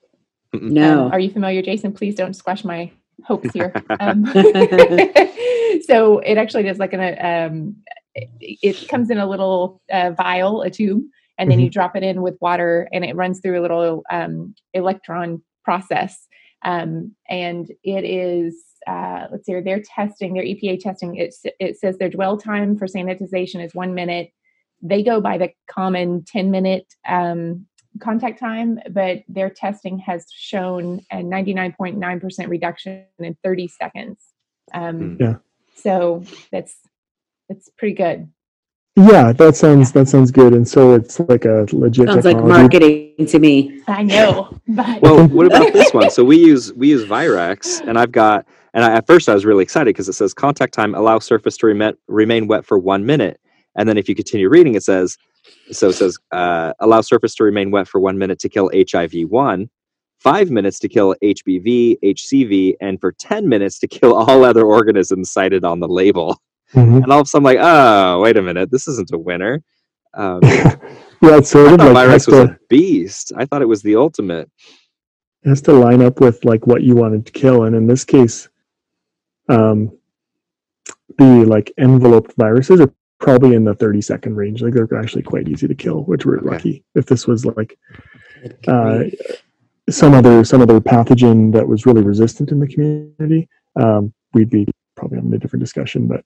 No. 0.54 1.08
Um, 1.08 1.12
are 1.12 1.20
you 1.20 1.30
familiar, 1.30 1.62
Jason? 1.62 1.92
Please 1.92 2.16
don't 2.16 2.36
squash 2.36 2.64
my 2.64 2.90
hopes 3.26 3.52
here. 3.52 3.74
Um, 4.00 4.26
so 5.84 6.20
it 6.20 6.38
actually 6.38 6.64
does 6.64 6.80
like 6.80 6.94
an 6.94 7.52
um, 7.52 7.76
it, 8.16 8.90
comes 8.90 9.10
in 9.10 9.18
a 9.18 9.28
little 9.30 9.82
uh, 9.92 10.12
vial, 10.12 10.62
a 10.62 10.70
tube, 10.70 11.04
and 11.38 11.50
then 11.50 11.60
you 11.60 11.70
drop 11.70 11.96
it 11.96 12.04
in 12.04 12.22
with 12.22 12.38
water, 12.42 12.88
and 12.92 13.04
it 13.04 13.16
runs 13.16 13.40
through 13.40 13.60
a 13.60 13.64
little 13.64 14.04
um, 14.12 14.54
electron 14.74 15.42
process. 15.64 16.28
Um, 16.64 17.16
and 17.30 17.72
it 17.84 18.04
is 18.04 18.56
uh, 18.88 19.28
let's 19.32 19.46
see, 19.46 19.60
they're 19.60 19.82
testing 19.82 20.34
their 20.34 20.44
EPA 20.44 20.80
testing. 20.80 21.16
It 21.16 21.36
it 21.60 21.78
says 21.78 21.98
their 21.98 22.10
dwell 22.10 22.38
time 22.38 22.78
for 22.78 22.88
sanitization 22.88 23.64
is 23.64 23.74
one 23.74 23.94
minute. 23.94 24.32
They 24.82 25.04
go 25.04 25.22
by 25.22 25.38
the 25.38 25.52
common 25.70 26.24
ten 26.26 26.52
minute 26.52 26.94
um, 27.08 27.68
contact 28.00 28.40
time, 28.40 28.80
but 28.90 29.24
their 29.28 29.50
testing 29.50 30.00
has 30.00 30.26
shown 30.32 31.02
a 31.12 31.18
99.9% 31.18 32.48
reduction 32.48 33.06
in 33.20 33.38
30 33.44 33.68
seconds. 33.68 34.20
Um, 34.74 35.18
Yeah. 35.20 35.36
So 35.76 36.24
that's 36.52 36.76
that's 37.52 37.70
pretty 37.78 37.96
good. 37.96 38.30
yeah, 38.96 39.34
that 39.34 39.56
sounds 39.56 39.92
that 39.92 40.08
sounds 40.08 40.32
good. 40.32 40.54
And 40.54 40.68
so 40.68 40.94
it's 40.94 41.20
like 41.20 41.46
a 41.46 41.66
legit 41.72 42.08
Sounds 42.08 42.26
like 42.26 42.38
marketing 42.38 43.26
to 43.28 43.40
me. 43.40 43.82
I 43.88 44.04
know, 44.04 44.58
but 44.70 45.02
Well, 45.02 45.28
what 45.28 45.48
about 45.48 45.74
this 45.74 45.94
one? 45.94 46.10
So 46.10 46.24
we 46.24 46.38
use 46.38 46.74
we 46.74 46.90
use 46.90 47.06
Virex, 47.06 47.82
and 47.86 48.00
I've 48.00 48.12
got 48.12 48.46
and 48.74 48.86
I, 48.86 48.96
at 48.96 49.08
first 49.08 49.28
I 49.28 49.34
was 49.34 49.46
really 49.46 49.64
excited 49.64 49.90
because 49.90 50.08
it 50.08 50.14
says 50.14 50.34
contact 50.34 50.74
time 50.74 50.96
allow 50.96 51.20
surface 51.20 51.58
to 51.58 51.68
remain 51.68 51.94
remain 52.08 52.48
wet 52.48 52.66
for 52.66 52.80
one 52.80 53.06
minute, 53.06 53.40
and 53.76 53.88
then 53.88 53.98
if 53.98 54.08
you 54.08 54.16
continue 54.16 54.48
reading, 54.50 54.76
it 54.76 54.84
says 54.84 55.18
so 55.72 55.90
it 55.90 55.94
says 55.94 56.18
uh, 56.32 56.72
allow 56.80 57.02
surface 57.02 57.36
to 57.36 57.44
remain 57.44 57.72
wet 57.72 57.88
for 57.88 58.00
one 58.00 58.18
minute 58.18 58.40
to 58.40 58.50
kill 58.50 58.72
HIV 58.74 59.14
one, 59.28 59.70
five 60.20 60.50
minutes 60.52 60.80
to 60.80 60.88
kill 60.88 61.16
HBV, 61.22 61.98
HCV, 62.02 62.76
and 62.80 63.02
for 63.02 63.12
ten 63.12 63.50
minutes 63.50 63.78
to 63.80 63.88
kill 63.88 64.14
all 64.14 64.46
other 64.46 64.66
organisms 64.66 65.30
cited 65.30 65.66
on 65.66 65.82
the 65.82 65.88
label. 65.90 66.42
Mhm. 66.74 67.04
And 67.04 67.12
all 67.12 67.20
of 67.20 67.26
a 67.26 67.28
sudden, 67.28 67.46
I'm 67.48 67.56
like, 67.56 67.60
oh, 67.62 68.22
wait 68.22 68.38
a 68.38 68.42
minute, 68.42 68.72
this 68.72 68.88
isn't 68.88 69.12
a 69.12 69.18
winner. 69.18 69.62
Um, 70.14 70.40
Yeah, 71.24 71.38
it's 71.38 71.52
sort 71.52 71.80
I 71.80 71.88
of 71.88 71.94
like 71.94 72.10
has 72.10 72.26
Virex 72.26 72.32
was 72.32 72.48
to, 72.48 72.54
a 72.54 72.58
beast. 72.68 73.32
I 73.38 73.46
thought 73.46 73.62
it 73.62 73.68
was 73.68 73.84
the 73.84 73.96
ultimate. 73.96 74.50
It 75.44 75.50
has 75.50 75.62
to 75.64 75.74
line 75.74 76.02
up 76.02 76.20
with 76.20 76.44
like 76.46 76.66
what 76.66 76.82
you 76.82 76.96
wanted 76.96 77.28
to 77.28 77.32
kill. 77.32 77.66
And 77.66 77.76
in 77.76 77.86
this 77.86 78.04
case, 78.04 78.50
um, 79.48 79.96
the 81.20 81.46
like 81.46 81.72
enveloped 81.78 82.34
viruses 82.38 82.82
are 82.82 82.92
probably 83.20 83.54
in 83.54 83.64
the 83.64 83.76
30 83.76 84.02
second 84.02 84.36
range. 84.36 84.64
Like 84.64 84.74
they're 84.74 84.88
actually 84.98 85.22
quite 85.22 85.48
easy 85.48 85.68
to 85.68 85.76
kill, 85.76 86.06
which 86.06 86.26
we're 86.26 86.40
Okay. 86.40 86.50
lucky. 86.50 86.84
If 86.96 87.06
this 87.06 87.28
was 87.28 87.46
like 87.46 87.78
uh, 88.68 89.04
some 89.92 90.16
other 90.16 90.44
some 90.44 90.62
other 90.62 90.80
pathogen 90.80 91.54
that 91.54 91.68
was 91.68 91.86
really 91.86 92.02
resistant 92.02 92.52
in 92.52 92.60
the 92.60 92.68
community, 92.68 93.48
um, 93.76 94.12
we'd 94.34 94.50
be 94.50 94.66
probably 94.96 95.18
having 95.18 95.34
a 95.36 95.38
different 95.38 95.62
discussion. 95.62 96.08
But 96.08 96.26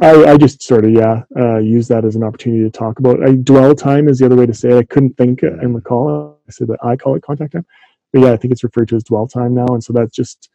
I, 0.00 0.24
I 0.24 0.36
just 0.36 0.62
sort 0.62 0.84
of 0.84 0.90
yeah 0.90 1.22
uh, 1.38 1.58
use 1.58 1.88
that 1.88 2.04
as 2.04 2.16
an 2.16 2.24
opportunity 2.24 2.62
to 2.64 2.70
talk 2.70 2.98
about. 2.98 3.22
I, 3.22 3.34
dwell 3.36 3.74
time 3.74 4.08
is 4.08 4.18
the 4.18 4.26
other 4.26 4.36
way 4.36 4.46
to 4.46 4.54
say 4.54 4.70
it. 4.70 4.78
I 4.78 4.82
couldn't 4.84 5.16
think 5.16 5.42
and 5.42 5.74
recall. 5.74 6.38
I 6.48 6.50
said 6.50 6.68
that 6.68 6.78
I 6.82 6.96
call 6.96 7.14
it 7.14 7.22
contact 7.22 7.52
time, 7.52 7.66
but 8.12 8.22
yeah, 8.22 8.32
I 8.32 8.36
think 8.36 8.52
it's 8.52 8.64
referred 8.64 8.88
to 8.88 8.96
as 8.96 9.04
dwell 9.04 9.28
time 9.28 9.54
now. 9.54 9.66
And 9.68 9.82
so 9.82 9.92
that's 9.92 10.14
just 10.14 10.50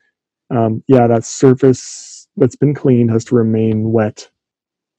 um, 0.50 0.84
yeah, 0.88 1.08
that 1.08 1.26
surface 1.26 2.28
that's 2.36 2.56
been 2.56 2.74
cleaned 2.74 3.12
has 3.12 3.26
to 3.26 3.36
remain 3.36 3.92
wet 3.92 4.30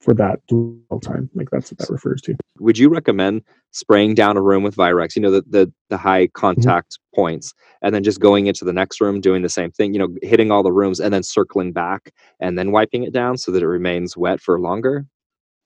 for 0.01 0.13
that 0.15 0.39
dwell 0.47 0.99
time. 0.99 1.29
Like 1.33 1.49
that's 1.51 1.71
what 1.71 1.77
that 1.79 1.89
refers 1.89 2.21
to. 2.23 2.35
would 2.59 2.77
you 2.77 2.89
recommend 2.89 3.43
spraying 3.71 4.15
down 4.15 4.35
a 4.35 4.41
room 4.41 4.63
with 4.63 4.75
Virex? 4.75 5.15
You 5.15 5.21
know 5.21 5.31
the 5.31 5.43
the, 5.47 5.71
the 5.89 5.97
high 5.97 6.27
contact 6.27 6.99
points, 7.15 7.53
and 7.81 7.93
then 7.93 8.03
just 8.03 8.19
going 8.19 8.47
into 8.47 8.65
the 8.65 8.73
next 8.73 8.99
room 8.99 9.21
doing 9.21 9.41
the 9.41 9.49
same 9.49 9.71
thing. 9.71 9.93
You 9.93 9.99
know, 9.99 10.15
hitting 10.21 10.51
all 10.51 10.63
the 10.63 10.73
rooms 10.73 10.99
and 10.99 11.13
then 11.13 11.23
circling 11.23 11.71
back 11.71 12.11
and 12.39 12.57
then 12.57 12.71
wiping 12.71 13.03
it 13.03 13.13
down 13.13 13.37
so 13.37 13.51
that 13.51 13.63
it 13.63 13.67
remains 13.67 14.17
wet 14.17 14.41
for 14.41 14.59
longer. 14.59 15.05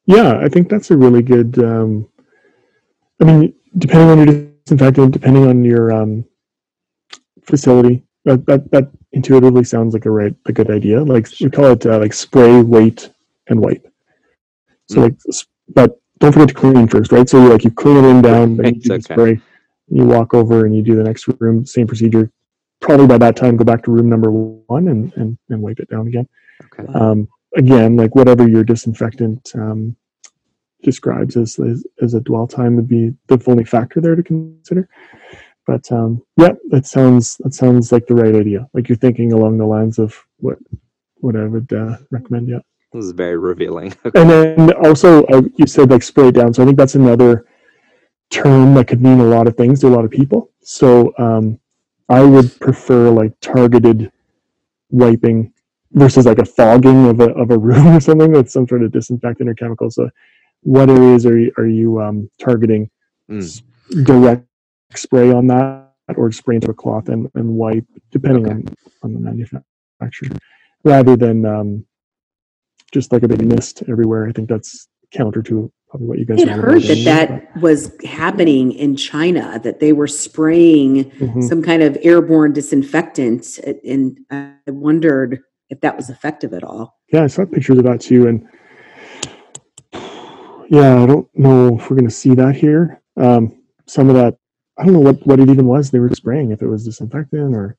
Yeah, 0.06 0.38
I 0.40 0.50
think 0.50 0.70
that's 0.70 0.92
a 0.92 0.98
really 0.98 1.24
good. 1.24 1.58
Um, 1.58 2.08
I 3.22 3.26
mean, 3.26 3.54
depending 3.78 4.10
on 4.10 4.18
your 4.28 4.48
disinfectant, 4.66 5.14
depending 5.14 5.48
on 5.48 5.64
your 5.64 5.92
um, 5.92 6.26
facility, 7.44 8.04
that, 8.26 8.46
that 8.46 8.70
that 8.72 8.92
intuitively 9.14 9.64
sounds 9.64 9.94
like 9.94 10.06
a 10.06 10.12
right 10.12 10.36
a 10.46 10.52
good 10.52 10.70
idea. 10.70 11.02
Like 11.02 11.28
we 11.40 11.50
call 11.50 11.72
it 11.72 11.86
uh, 11.86 12.00
like 12.00 12.14
spray, 12.14 12.62
wait, 12.62 13.10
and 13.48 13.62
wipe. 13.62 13.88
So 14.90 15.00
Mm. 15.00 15.04
like, 15.04 15.16
but 15.74 16.00
don't 16.20 16.32
forget 16.32 16.50
to 16.50 16.54
clean 16.54 16.88
first, 16.88 17.12
right? 17.12 17.28
So 17.28 17.42
you 17.42 17.50
like 17.50 17.64
you 17.64 17.72
clean 17.72 17.98
it 17.98 18.06
in 18.08 18.22
down, 18.22 18.58
then 18.58 18.76
you 18.76 18.82
do 18.82 18.90
the 18.90 19.02
spray. 19.02 19.42
You 19.88 20.06
walk 20.06 20.34
over 20.34 20.66
and 20.66 20.76
you 20.76 20.82
do 20.82 20.96
the 20.96 21.04
next 21.04 21.28
room, 21.40 21.66
same 21.66 21.88
procedure. 21.88 22.32
Probably 22.82 23.08
by 23.08 23.18
that 23.20 23.36
time, 23.36 23.58
go 23.58 23.64
back 23.64 23.84
to 23.84 23.92
room 23.92 24.10
number 24.10 24.32
one 24.32 24.88
and 24.88 25.12
and, 25.16 25.38
and 25.50 25.62
wipe 25.62 25.80
it 25.80 25.90
down 25.90 26.08
again 26.08 26.28
Okay. 26.66 26.92
um, 26.94 27.28
again, 27.56 27.96
like 27.96 28.16
whatever 28.16 28.48
your 28.48 28.64
disinfectant 28.64 29.52
um, 29.56 29.96
describes 30.84 31.36
as, 31.38 31.58
as 31.60 31.86
as 32.02 32.14
a 32.14 32.20
dwell 32.22 32.48
time 32.48 32.76
would 32.76 32.88
be 32.88 33.14
the 33.28 33.42
only 33.48 33.64
factor 33.64 34.02
there 34.02 34.16
to 34.16 34.24
consider. 34.24 34.88
But 35.68 35.92
um, 35.92 36.22
yeah, 36.38 36.52
that 36.70 36.86
sounds 36.86 37.38
that 37.38 37.54
sounds 37.54 37.92
like 37.92 38.06
the 38.08 38.16
right 38.16 38.36
idea. 38.36 38.68
Like 38.74 38.88
you're 38.88 38.98
thinking 38.98 39.34
along 39.34 39.58
the 39.58 39.66
lines 39.66 39.98
of 40.00 40.16
what 40.38 40.58
what 41.16 41.36
I 41.36 41.46
would 41.46 41.72
uh, 41.74 41.98
recommend. 42.12 42.50
Yeah. 42.50 42.60
This 42.96 43.06
is 43.06 43.12
very 43.12 43.38
revealing. 43.38 43.94
And 44.16 44.30
then 44.30 44.72
also, 44.86 45.26
uh, 45.26 45.42
you 45.58 45.68
said 45.68 45.90
like 45.92 46.02
spray 46.02 46.30
it 46.30 46.36
down. 46.36 46.54
So 46.54 46.64
I 46.64 46.66
think 46.66 46.78
that's 46.78 46.96
another 46.96 47.46
term 48.30 48.74
that 48.76 48.88
could 48.88 49.02
mean 49.02 49.20
a 49.20 49.26
lot 49.26 49.48
of 49.48 49.58
things 49.58 49.82
to 49.82 49.88
a 49.88 49.90
lot 49.90 50.06
of 50.06 50.12
people. 50.12 50.52
So 50.62 51.14
um, 51.18 51.60
I 52.08 52.24
would 52.24 52.58
prefer 52.62 53.10
like 53.10 53.34
targeted 53.42 54.12
wiping 54.90 55.52
versus 55.92 56.26
like 56.26 56.40
a 56.40 56.46
fogging 56.46 57.08
of 57.08 57.20
a, 57.20 57.32
of 57.34 57.52
a 57.52 57.58
room 57.68 57.88
or 57.88 58.00
something 58.00 58.32
with 58.32 58.50
some 58.50 58.66
sort 58.68 58.84
of 58.84 58.94
disinfectant 58.94 59.50
or 59.50 59.54
chemical. 59.56 59.92
So 59.92 60.10
what 60.62 60.90
areas 60.90 61.26
are 61.26 61.38
you, 61.38 61.52
are 61.58 61.68
you 61.68 62.02
um, 62.02 62.30
targeting 62.40 62.90
Mm. 63.28 63.64
direct 64.04 64.46
spray 64.94 65.32
on 65.32 65.48
that 65.48 65.90
or 66.16 66.32
spray 66.32 66.56
into 66.58 66.70
a 66.70 66.76
cloth 66.76 67.10
and, 67.10 67.28
and 67.34 67.50
wipe 67.50 67.84
depending 68.12 68.46
Okay. 68.46 68.54
on, 68.54 68.66
on 69.02 69.14
the 69.14 69.20
manufacturer 69.20 70.38
rather 70.84 71.16
than 71.16 71.44
um, 71.44 71.86
just 72.96 73.12
like 73.12 73.24
a 73.24 73.28
big 73.28 73.46
mist 73.46 73.84
everywhere. 73.90 74.26
I 74.26 74.32
think 74.32 74.48
that's 74.48 74.88
counter 75.12 75.44
to 75.44 75.70
probably 75.90 76.08
what 76.08 76.18
you 76.18 76.26
guys 76.26 76.42
are. 76.42 76.48
I 76.48 76.52
had 76.52 76.56
know 76.56 76.62
heard 76.64 76.78
about 76.86 76.88
that 76.88 77.30
anyway, 77.30 77.48
that 77.54 77.62
was 77.62 77.92
happening 78.06 78.72
in 78.72 78.96
China, 78.96 79.60
that 79.64 79.82
they 79.82 79.92
were 79.92 80.08
spraying 80.08 81.04
but- 81.20 81.30
Mhm. 81.30 81.44
some 81.44 81.62
kind 81.62 81.84
of 81.84 81.98
airborne 82.02 82.54
disinfectant. 82.54 83.60
And 83.84 84.18
I 84.32 84.54
wondered 84.68 85.42
if 85.70 85.82
that 85.82 85.98
was 85.98 86.10
effective 86.10 86.54
at 86.54 86.64
all. 86.64 86.96
Yeah, 87.12 87.24
I 87.24 87.28
saw 87.28 87.44
pictures 87.46 87.78
of 87.78 87.84
that 87.84 88.00
too, 88.00 88.28
and 88.28 88.48
yeah, 90.70 91.04
I 91.04 91.06
don't 91.06 91.28
know 91.38 91.76
if 91.78 91.90
we're 91.90 91.98
gonna 91.98 92.10
see 92.10 92.34
that 92.36 92.56
here. 92.56 93.02
Um, 93.18 93.62
some 93.88 94.08
of 94.10 94.16
that, 94.16 94.38
I 94.78 94.86
don't 94.86 94.94
know 94.94 95.00
what 95.00 95.26
what 95.28 95.40
it 95.42 95.50
even 95.50 95.68
was 95.68 95.92
they 95.92 96.00
were 96.00 96.10
spraying. 96.16 96.52
If 96.52 96.62
it 96.62 96.68
was 96.68 96.86
disinfectant 96.86 97.56
or 97.56 97.76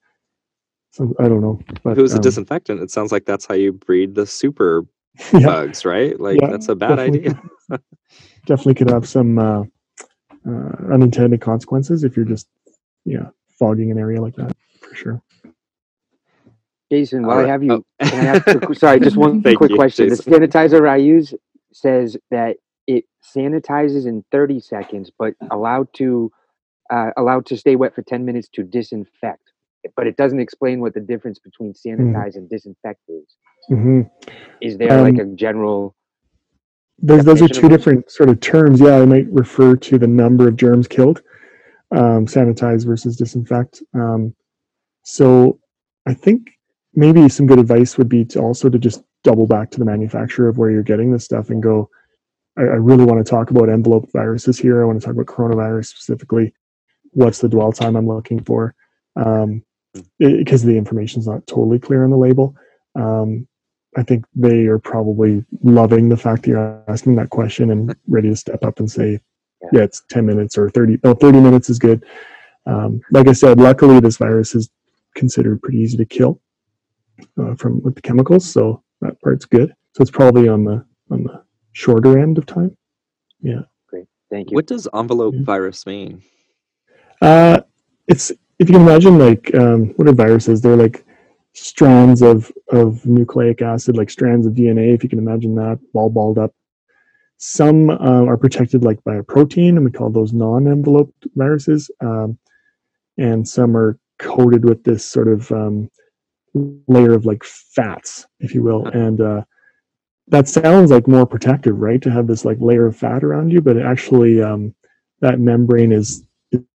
some, 0.93 1.15
I 1.19 1.27
don't 1.29 1.41
know. 1.41 1.59
But 1.83 1.93
If 1.93 1.99
it 1.99 2.03
was 2.03 2.13
a 2.13 2.17
um, 2.17 2.23
disinfectant, 2.23 2.81
it 2.83 2.91
sounds 2.91 3.13
like 3.13 3.25
that's 3.25 3.47
how 3.47 3.55
you 3.55 3.73
breed 3.73 4.15
the 4.15 4.27
super 4.27 4.85
yeah, 5.33 5.41
bugs, 5.47 5.85
right? 5.85 6.19
Like 6.21 6.41
Yeah, 6.41 6.49
that's 6.51 6.69
a 6.69 6.75
bad 6.77 6.97
definitely. 6.97 7.31
idea. 7.31 7.43
definitely 8.47 8.75
could 8.75 8.91
have 8.91 9.09
some 9.09 9.39
uh, 9.39 9.63
uh, 10.49 10.73
unintended 10.93 11.41
consequences 11.41 12.05
if 12.05 12.17
you're 12.17 12.27
just 12.27 12.49
yeah 13.05 13.29
fogging 13.59 13.91
an 13.91 13.99
area 13.99 14.21
like 14.21 14.37
that 14.37 14.57
for 14.81 14.95
sure. 14.95 15.23
Jason, 16.93 17.27
while 17.27 17.39
Alright. 17.39 17.49
I 17.49 17.53
have 17.53 17.63
you, 17.65 17.85
Oh. 18.01 18.07
can 18.11 18.21
I 18.21 18.27
ask 18.27 18.47
a, 18.49 18.75
sorry, 18.75 19.01
just 19.01 19.17
one 19.19 19.43
quick 19.43 19.71
you, 19.71 19.77
question. 19.77 20.09
Jason. 20.09 20.31
The 20.31 20.47
sanitizer 20.47 20.89
I 20.89 20.97
use 20.97 21.35
says 21.73 22.17
that 22.31 22.57
it 22.87 23.05
sanitizes 23.37 24.07
in 24.07 24.25
30 24.31 24.61
seconds, 24.61 25.11
but 25.19 25.35
allowed 25.51 25.89
to 25.95 26.31
uh, 26.91 27.11
allowed 27.17 27.47
to 27.47 27.57
stay 27.57 27.77
wet 27.77 27.95
for 27.95 28.03
10 28.03 28.25
minutes 28.25 28.49
to 28.55 28.63
disinfect. 28.63 29.53
But 29.97 30.07
it 30.07 30.17
doesn't 30.17 30.41
explain 30.41 30.81
what 30.81 30.95
the 30.95 31.01
difference 31.01 31.39
between 31.39 31.73
sanitize 31.75 32.37
and 32.37 32.49
disinfect 32.49 33.01
is. 33.09 33.37
hmm 33.69 34.03
Is 34.61 34.79
there 34.79 35.01
like 35.03 35.15
Um, 35.15 35.21
a 35.21 35.35
general? 35.35 35.95
those 36.99 37.25
those 37.25 37.43
are 37.43 37.49
two 37.49 37.69
different 37.69 38.11
sort 38.11 38.29
of 38.31 38.41
terms. 38.41 38.81
Yeah, 38.81 38.97
I 39.03 39.05
might 39.05 39.31
refer 39.31 39.77
to 39.77 39.99
the 39.99 40.07
number 40.07 40.49
of 40.49 40.57
germs 40.57 40.89
killed, 40.89 41.23
um, 41.91 42.27
sanitize 42.27 42.87
versus 42.87 43.17
disinfect. 43.17 43.83
Um, 43.93 44.35
so 45.03 45.59
I 46.07 46.15
think 46.15 46.51
maybe 46.95 47.29
some 47.29 47.47
good 47.47 47.59
advice 47.59 47.99
would 47.99 48.09
be 48.09 48.25
to 48.25 48.41
also 48.41 48.71
to 48.71 48.79
just 48.79 49.03
double 49.25 49.47
back 49.47 49.71
to 49.73 49.79
the 49.79 49.85
manufacturer 49.85 50.49
of 50.49 50.57
where 50.57 50.71
you're 50.71 50.83
getting 50.83 51.13
this 51.13 51.25
stuff 51.25 51.51
and 51.51 51.63
go. 51.63 51.91
I, 52.57 52.63
I 52.63 52.79
really 52.89 53.05
want 53.05 53.25
to 53.25 53.31
talk 53.31 53.51
about 53.51 53.69
envelope 53.69 54.11
viruses 54.13 54.59
here. 54.59 54.81
I 54.81 54.87
want 54.87 54.99
to 54.99 55.05
talk 55.05 55.15
about 55.15 55.27
coronavirus 55.27 55.87
specifically. 55.87 56.55
What's 57.11 57.41
the 57.41 57.49
dwell 57.49 57.73
time 57.73 57.97
I'm 57.97 58.09
looking 58.09 58.43
for? 58.43 58.75
Um, 59.17 59.63
because 60.19 60.63
the 60.63 60.77
information's 60.77 61.27
not 61.27 61.47
totally 61.47 61.79
clear 61.79 62.05
on 62.05 62.11
the 62.11 62.17
label. 62.17 62.55
Um, 62.95 63.47
I 63.97 64.03
think 64.03 64.25
they 64.35 64.67
are 64.67 64.79
probably 64.79 65.45
loving 65.63 66.09
the 66.09 66.17
fact 66.17 66.43
that 66.43 66.51
you're 66.51 66.85
asking 66.89 67.17
that 67.17 67.31
question 67.31 67.71
and 67.71 67.95
ready 68.07 68.29
to 68.29 68.37
step 68.37 68.63
up 68.65 68.79
and 68.79 68.91
say, 68.91 69.21
Yeah. 69.63 69.69
yeah, 69.73 69.83
it's 69.83 70.03
10 70.11 70.27
minutes 70.27 70.59
or 70.59 70.69
30, 70.71 70.99
no, 71.03 71.15
30 71.15 71.41
minutes 71.41 71.71
is 71.71 71.79
good. 71.79 72.05
Um, 72.67 73.01
like 73.11 73.29
I 73.29 73.33
said, 73.33 73.59
luckily 73.59 74.01
this 74.01 74.17
virus 74.19 74.55
is 74.55 74.69
considered 75.15 75.63
pretty 75.63 75.79
easy 75.79 75.97
to 75.97 76.05
kill 76.05 76.41
uh, 77.41 77.55
from 77.55 77.81
with 77.83 77.95
the 77.95 78.03
chemicals. 78.03 78.51
So 78.51 78.83
that 79.01 79.21
part's 79.23 79.45
good. 79.47 79.73
So 79.95 80.03
it's 80.03 80.11
probably 80.11 80.49
on 80.49 80.65
the, 80.65 80.85
on 81.11 81.25
the 81.25 81.43
shorter 81.73 82.19
end 82.19 82.37
of 82.39 82.45
time. 82.45 82.77
Yeah. 83.41 83.63
Great. 83.89 84.07
Thank 84.31 84.51
you. 84.51 84.57
What 84.57 84.67
does 84.67 84.89
envelope 84.95 85.35
Yeah. 85.37 85.45
virus 85.45 85.87
mean? 85.87 86.23
Uh, 87.23 87.61
it's, 88.09 88.31
if 88.59 88.69
you 88.69 88.75
can 88.75 88.87
imagine 88.87 89.19
like, 89.19 89.55
um, 89.55 89.89
what 89.97 90.09
are 90.09 90.13
viruses? 90.13 90.61
They're 90.61 90.77
like 90.77 91.05
strands 91.53 92.23
of, 92.23 92.51
of 92.71 93.05
nucleic 93.05 93.63
acid, 93.63 93.97
like 93.97 94.11
strands 94.11 94.47
of 94.47 94.55
DNA, 94.55 94.95
if 94.95 95.03
you 95.03 95.09
can 95.09 95.19
imagine 95.19 95.55
that, 95.57 95.79
all 95.95 96.11
balled 96.11 96.39
up. 96.39 96.55
Some 97.39 97.91
uh, 97.91 98.25
are 98.25 98.37
protected 98.39 98.83
like 98.83 99.03
by 99.05 99.17
a 99.17 99.23
protein, 99.23 99.77
and 99.77 99.85
we 99.85 99.91
call 99.91 100.09
those 100.09 100.33
non-enveloped 100.33 101.27
viruses. 101.35 101.91
Um, 102.01 102.39
and 103.19 103.47
some 103.47 103.77
are 103.77 103.99
coated 104.19 104.65
with 104.65 104.83
this 104.85 105.05
sort 105.05 105.29
of 105.29 105.51
um, 105.53 105.91
layer 106.89 107.13
of 107.13 107.27
like 107.27 107.45
fats, 107.45 108.27
if 108.41 108.55
you 108.55 108.63
will. 108.63 108.87
And 108.87 109.21
uh, 109.21 109.43
that 110.29 110.49
sounds 110.49 110.91
like 110.91 111.07
more 111.07 111.27
protective, 111.27 111.79
right? 111.79 112.01
To 112.03 112.11
have 112.11 112.27
this 112.27 112.45
like 112.45 112.59
layer 112.61 112.87
of 112.87 112.97
fat 112.97 113.23
around 113.23 113.51
you, 113.53 113.61
but 113.61 113.77
actually 113.77 114.43
um, 114.43 114.75
that 115.21 115.39
membrane 115.39 115.93
is 115.93 116.26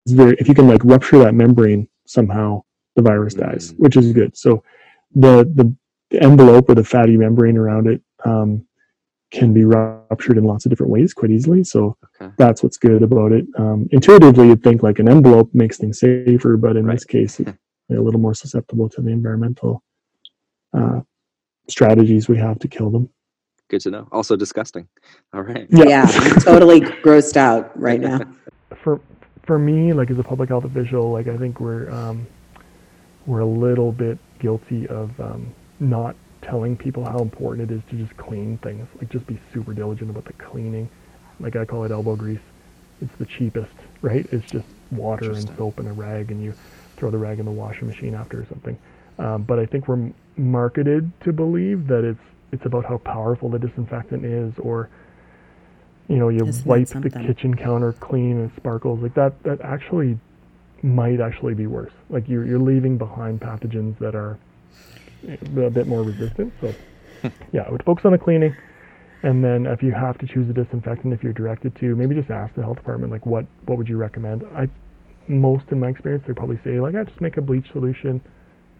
is 0.07 0.13
very. 0.13 0.35
If 0.39 0.47
you 0.47 0.55
can 0.55 0.67
like 0.67 0.83
rupture 0.83 1.19
that 1.19 1.33
membrane 1.35 1.87
somehow, 2.05 2.63
the 2.95 3.01
virus 3.01 3.33
dies, 3.33 3.73
Mm. 3.73 3.79
which 3.79 3.97
is 3.97 4.11
good. 4.13 4.35
So 4.37 4.63
the 5.15 5.43
the, 5.55 5.73
the 6.09 6.21
envelope 6.21 6.69
or 6.69 6.75
the 6.75 6.83
fatty 6.83 7.17
membrane 7.17 7.57
around 7.57 7.87
it 7.87 8.01
um, 8.25 8.65
can 9.31 9.53
be 9.53 9.65
ruptured 9.65 10.37
in 10.37 10.43
lots 10.45 10.65
of 10.65 10.69
different 10.69 10.91
ways 10.91 11.13
quite 11.13 11.31
easily. 11.31 11.63
So 11.63 11.97
Okay. 12.19 12.33
that's 12.37 12.63
what's 12.63 12.77
good 12.77 13.03
about 13.03 13.31
it. 13.33 13.45
Um, 13.57 13.87
intuitively, 13.91 14.47
you'd 14.47 14.63
think 14.63 14.81
like 14.83 14.99
an 14.99 15.09
envelope 15.09 15.49
makes 15.53 15.77
things 15.77 15.99
safer, 15.99 16.57
but 16.57 16.77
in 16.77 16.85
Right. 16.85 16.95
this 16.95 17.03
case, 17.05 17.39
it's 17.39 17.51
a 17.91 18.01
little 18.01 18.19
more 18.21 18.33
susceptible 18.33 18.87
to 18.89 19.01
the 19.01 19.09
environmental 19.11 19.83
uh, 20.73 21.01
strategies 21.67 22.27
we 22.29 22.37
have 22.37 22.57
to 22.59 22.67
kill 22.67 22.89
them. 22.89 23.09
Good 23.69 23.81
to 23.81 23.91
know. 23.91 24.07
Also 24.13 24.35
disgusting. 24.37 24.87
All 25.33 25.41
right. 25.41 25.67
Yeah, 25.69 26.05
I'm 26.07 26.39
totally 26.39 26.79
grossed 27.05 27.35
out 27.35 27.77
right 27.79 27.99
now. 27.99 28.19
for 28.81 29.01
for 29.47 29.57
me, 29.57 29.93
like 29.93 30.11
as 30.11 30.19
a 30.19 30.23
public 30.23 30.49
health 30.49 30.65
official, 30.65 31.09
like 31.11 31.27
I 31.27 31.37
think 31.37 31.59
we're 31.59 31.89
um, 31.89 32.27
we're 33.25 33.39
a 33.39 33.45
little 33.45 33.91
bit 33.91 34.19
guilty 34.39 34.87
of 34.87 35.19
um, 35.19 35.55
not 35.79 36.15
telling 36.41 36.77
people 36.77 37.03
how 37.03 37.19
important 37.19 37.71
it 37.71 37.73
is 37.73 37.81
to 37.89 37.95
just 37.95 38.15
clean 38.17 38.57
things. 38.59 38.87
Like 38.99 39.09
just 39.09 39.25
be 39.25 39.39
super 39.53 39.73
diligent 39.73 40.11
about 40.11 40.25
the 40.25 40.33
cleaning. 40.33 40.89
Like 41.39 41.55
I 41.55 41.65
call 41.65 41.85
it 41.85 41.91
elbow 41.91 42.15
grease. 42.15 42.39
It's 43.01 43.15
the 43.15 43.25
cheapest, 43.25 43.73
right? 44.01 44.27
It's 44.31 44.49
just 44.51 44.67
water 44.91 45.31
and 45.31 45.49
soap 45.57 45.79
and 45.79 45.87
a 45.87 45.93
rag, 45.93 46.29
and 46.29 46.43
you 46.43 46.53
throw 46.97 47.09
the 47.09 47.17
rag 47.17 47.39
in 47.39 47.45
the 47.45 47.51
washing 47.51 47.87
machine 47.87 48.13
after 48.15 48.41
or 48.41 48.45
something. 48.45 48.77
Um, 49.17 49.43
but 49.43 49.59
I 49.59 49.65
think 49.65 49.87
we're 49.87 50.11
marketed 50.35 51.11
to 51.21 51.31
believe 51.31 51.87
that 51.87 52.03
it's 52.03 52.19
it's 52.51 52.65
about 52.65 52.85
how 52.85 52.97
powerful 52.97 53.49
the 53.49 53.59
disinfectant 53.59 54.25
is, 54.25 54.53
or 54.59 54.89
you 56.07 56.17
know, 56.17 56.29
you 56.29 56.45
Isn't 56.45 56.65
wipe 56.65 56.87
the 56.87 57.09
kitchen 57.09 57.55
counter 57.55 57.93
clean 57.93 58.39
and 58.39 58.51
sparkles 58.55 59.01
like 59.01 59.13
that. 59.15 59.41
That 59.43 59.61
actually 59.61 60.17
might 60.81 61.19
actually 61.19 61.53
be 61.53 61.67
worse. 61.67 61.91
Like 62.09 62.27
you're 62.29 62.45
you're 62.45 62.59
leaving 62.59 62.97
behind 62.97 63.41
pathogens 63.41 63.97
that 63.99 64.15
are 64.15 64.37
a 65.27 65.69
bit 65.69 65.87
more 65.87 66.03
resistant. 66.03 66.53
So 66.61 66.73
yeah, 67.51 67.63
I 67.63 67.71
would 67.71 67.83
focus 67.83 68.05
on 68.05 68.11
the 68.13 68.17
cleaning, 68.17 68.55
and 69.23 69.43
then 69.43 69.65
if 69.65 69.83
you 69.83 69.91
have 69.91 70.17
to 70.19 70.27
choose 70.27 70.49
a 70.49 70.53
disinfectant, 70.53 71.13
if 71.13 71.23
you're 71.23 71.33
directed 71.33 71.75
to, 71.77 71.95
maybe 71.95 72.15
just 72.15 72.29
ask 72.29 72.53
the 72.55 72.63
health 72.63 72.77
department 72.77 73.11
like 73.11 73.25
what 73.25 73.45
what 73.65 73.77
would 73.77 73.89
you 73.89 73.97
recommend. 73.97 74.43
I 74.55 74.69
most 75.27 75.65
in 75.71 75.79
my 75.81 75.89
experience 75.89 76.23
they 76.25 76.33
probably 76.33 76.59
say 76.63 76.79
like 76.79 76.95
I 76.95 77.03
just 77.03 77.19
make 77.19 77.35
a 77.37 77.41
bleach 77.41 77.69
solution, 77.71 78.21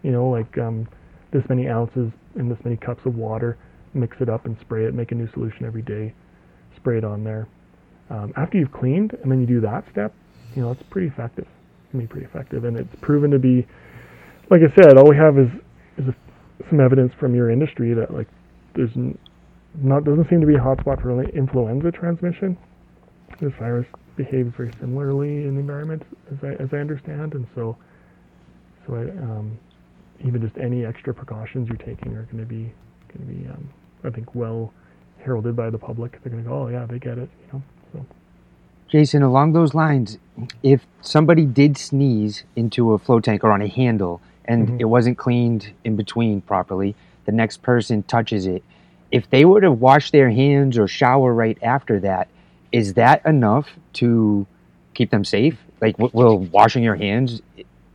you 0.03 0.11
know, 0.11 0.29
like 0.29 0.57
um, 0.57 0.87
this 1.31 1.43
many 1.49 1.67
ounces 1.67 2.11
in 2.35 2.47
this 2.47 2.59
many 2.63 2.77
cups 2.77 3.05
of 3.05 3.15
water, 3.15 3.57
mix 3.93 4.17
it 4.21 4.29
up 4.29 4.45
and 4.45 4.57
spray 4.61 4.85
it. 4.85 4.93
Make 4.93 5.11
a 5.11 5.15
new 5.15 5.29
solution 5.33 5.65
every 5.65 5.81
day, 5.81 6.13
on 7.03 7.23
there. 7.23 7.47
Um, 8.09 8.33
after 8.37 8.57
you've 8.57 8.71
cleaned 8.71 9.13
and 9.21 9.31
then 9.31 9.41
you 9.41 9.47
do 9.47 9.61
that 9.61 9.83
step, 9.91 10.13
you 10.55 10.61
know, 10.61 10.71
it's 10.71 10.83
pretty 10.89 11.07
effective. 11.07 11.45
It 11.45 11.91
can 11.91 11.99
be 11.99 12.07
pretty 12.07 12.25
effective, 12.25 12.63
and 12.63 12.77
it's 12.77 12.95
proven 13.01 13.31
to 13.31 13.39
be, 13.39 13.67
like 14.49 14.61
I 14.61 14.73
said, 14.75 14.97
all 14.97 15.09
we 15.09 15.17
have 15.17 15.37
is 15.37 15.49
is 15.97 16.07
a, 16.07 16.15
some 16.69 16.79
evidence 16.79 17.13
from 17.19 17.35
your 17.35 17.49
industry 17.49 17.93
that 17.93 18.13
like 18.13 18.27
there's 18.75 18.91
not 19.75 20.03
doesn't 20.03 20.29
seem 20.29 20.41
to 20.41 20.47
be 20.47 20.55
a 20.55 20.59
hotspot 20.59 21.01
for 21.01 21.21
influenza 21.23 21.91
transmission. 21.91 22.57
This 23.39 23.53
virus 23.59 23.85
behaves 24.15 24.53
very 24.55 24.71
similarly 24.79 25.43
in 25.45 25.55
the 25.55 25.59
environment, 25.59 26.03
as 26.31 26.37
I 26.43 26.61
as 26.61 26.69
I 26.71 26.77
understand, 26.77 27.33
and 27.33 27.45
so 27.53 27.77
so 28.85 28.95
I, 28.95 29.01
um, 29.23 29.57
even 30.25 30.41
just 30.41 30.57
any 30.57 30.85
extra 30.85 31.13
precautions 31.13 31.67
you're 31.67 31.77
taking 31.77 32.15
are 32.15 32.23
going 32.23 32.39
to 32.39 32.45
be 32.45 32.73
going 33.13 33.27
to 33.27 33.33
be 33.33 33.47
um, 33.49 33.69
I 34.03 34.09
think 34.09 34.33
well 34.33 34.73
heralded 35.23 35.55
by 35.55 35.69
the 35.69 35.77
public. 35.77 36.19
They're 36.23 36.31
going 36.31 36.43
to 36.43 36.49
go, 36.49 36.63
oh 36.63 36.67
yeah, 36.67 36.85
they 36.85 36.99
get 36.99 37.17
it, 37.17 37.29
you 37.47 37.53
know. 37.53 37.63
So 37.93 38.05
Jason, 38.89 39.21
along 39.23 39.53
those 39.53 39.73
lines, 39.73 40.17
if 40.63 40.85
somebody 41.01 41.45
did 41.45 41.77
sneeze 41.77 42.43
into 42.55 42.93
a 42.93 42.97
float 42.99 43.23
tank 43.25 43.43
or 43.43 43.51
on 43.51 43.61
a 43.61 43.67
handle 43.67 44.21
and 44.45 44.67
Mhm. 44.69 44.79
it 44.81 44.85
wasn't 44.85 45.17
cleaned 45.17 45.71
in 45.83 45.95
between 45.95 46.41
properly, 46.41 46.95
the 47.25 47.31
next 47.31 47.61
person 47.61 48.03
touches 48.03 48.45
it 48.47 48.63
if 49.11 49.29
they 49.29 49.45
were 49.45 49.61
to 49.61 49.71
wash 49.71 50.11
their 50.11 50.29
hands 50.29 50.77
or 50.77 50.85
shower 50.87 51.33
right 51.33 51.57
after 51.63 51.97
that, 52.01 52.27
is 52.73 52.95
that 52.95 53.25
enough 53.25 53.69
to 53.93 54.45
keep 54.93 55.11
them 55.11 55.23
safe? 55.23 55.57
Like, 55.79 55.95
w- 55.95 56.11
will 56.13 56.39
washing 56.39 56.83
your 56.83 56.95
hands 56.95 57.41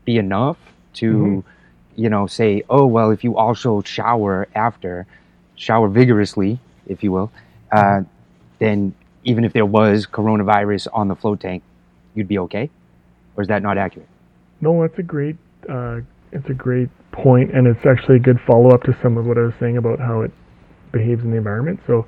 be 0.07 0.17
enough 0.17 0.57
to, 0.95 1.13
Mm-hmm. 1.13 2.01
you 2.03 2.09
know, 2.09 2.27
say, 2.27 2.63
oh, 2.71 2.87
well, 2.87 3.11
if 3.11 3.25
you 3.25 3.37
also 3.37 3.83
shower 3.83 4.49
after, 4.55 5.07
shower 5.55 5.87
vigorously, 5.89 6.59
if 6.87 7.03
you 7.03 7.13
will, 7.13 7.31
uh, 7.71 8.03
then 8.59 8.95
even 9.25 9.45
if 9.45 9.53
there 9.53 9.67
was 9.67 10.07
coronavirus 10.07 10.89
on 10.93 11.09
the 11.09 11.15
float 11.15 11.41
tank, 11.41 11.63
you'd 12.15 12.29
be 12.29 12.39
okay? 12.39 12.71
Or 13.37 13.43
is 13.43 13.49
that 13.49 13.63
not 13.63 13.79
accurate? 13.79 14.09
No, 14.61 14.83
that's 14.83 14.99
a 14.99 15.03
great, 15.03 15.37
uh, 15.69 16.01
it's 16.33 16.49
a 16.49 16.55
great 16.55 16.89
point, 17.13 17.55
and 17.55 17.67
it's 17.67 17.85
actually 17.87 18.17
a 18.17 18.21
good 18.21 18.41
follow 18.47 18.71
up 18.71 18.83
to 18.85 18.97
some 19.03 19.17
of 19.17 19.27
what 19.27 19.39
I 19.39 19.43
was 19.43 19.55
saying 19.61 19.77
about 19.77 19.99
how 19.99 20.23
it 20.23 20.33
behaves 20.93 21.23
in 21.25 21.31
the 21.31 21.37
environment. 21.37 21.81
So, 21.87 22.07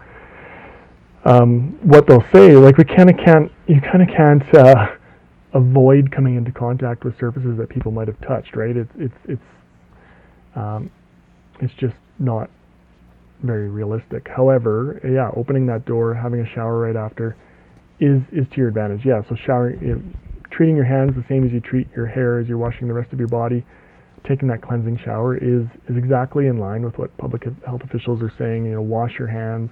um, 1.24 1.78
what 1.82 2.06
they'll 2.06 2.24
say, 2.32 2.54
like 2.56 2.76
we 2.76 2.84
kind 2.84 3.10
of 3.10 3.16
can't, 3.16 3.50
you 3.66 3.80
kind 3.80 4.02
of 4.02 4.08
can't 4.14 4.54
uh, 4.54 4.88
avoid 5.54 6.10
coming 6.10 6.36
into 6.36 6.52
contact 6.52 7.04
with 7.04 7.18
surfaces 7.18 7.56
that 7.58 7.70
people 7.70 7.92
might 7.92 8.08
have 8.08 8.20
touched, 8.20 8.54
right? 8.56 8.76
It's 8.76 8.90
it's 8.98 9.14
it's 9.26 9.42
um, 10.54 10.90
it's 11.60 11.72
just 11.74 11.94
not 12.18 12.50
very 13.46 13.68
realistic. 13.68 14.26
However, 14.28 15.00
yeah, 15.04 15.30
opening 15.36 15.66
that 15.66 15.84
door, 15.84 16.14
having 16.14 16.40
a 16.40 16.54
shower 16.54 16.78
right 16.78 16.96
after, 16.96 17.36
is 18.00 18.20
is 18.32 18.46
to 18.50 18.56
your 18.56 18.68
advantage. 18.68 19.00
Yeah, 19.04 19.22
so 19.28 19.36
showering, 19.46 19.80
you 19.80 19.94
know, 19.94 20.02
treating 20.50 20.76
your 20.76 20.84
hands 20.84 21.12
the 21.14 21.24
same 21.28 21.44
as 21.46 21.52
you 21.52 21.60
treat 21.60 21.88
your 21.96 22.06
hair 22.06 22.38
as 22.38 22.48
you're 22.48 22.58
washing 22.58 22.88
the 22.88 22.94
rest 22.94 23.12
of 23.12 23.18
your 23.18 23.28
body, 23.28 23.64
taking 24.28 24.48
that 24.48 24.62
cleansing 24.62 24.98
shower 25.04 25.36
is 25.36 25.66
is 25.88 25.96
exactly 25.96 26.46
in 26.46 26.58
line 26.58 26.82
with 26.82 26.96
what 26.98 27.16
public 27.18 27.44
health 27.66 27.82
officials 27.84 28.22
are 28.22 28.32
saying. 28.38 28.64
You 28.64 28.72
know, 28.72 28.82
wash 28.82 29.12
your 29.18 29.28
hands, 29.28 29.70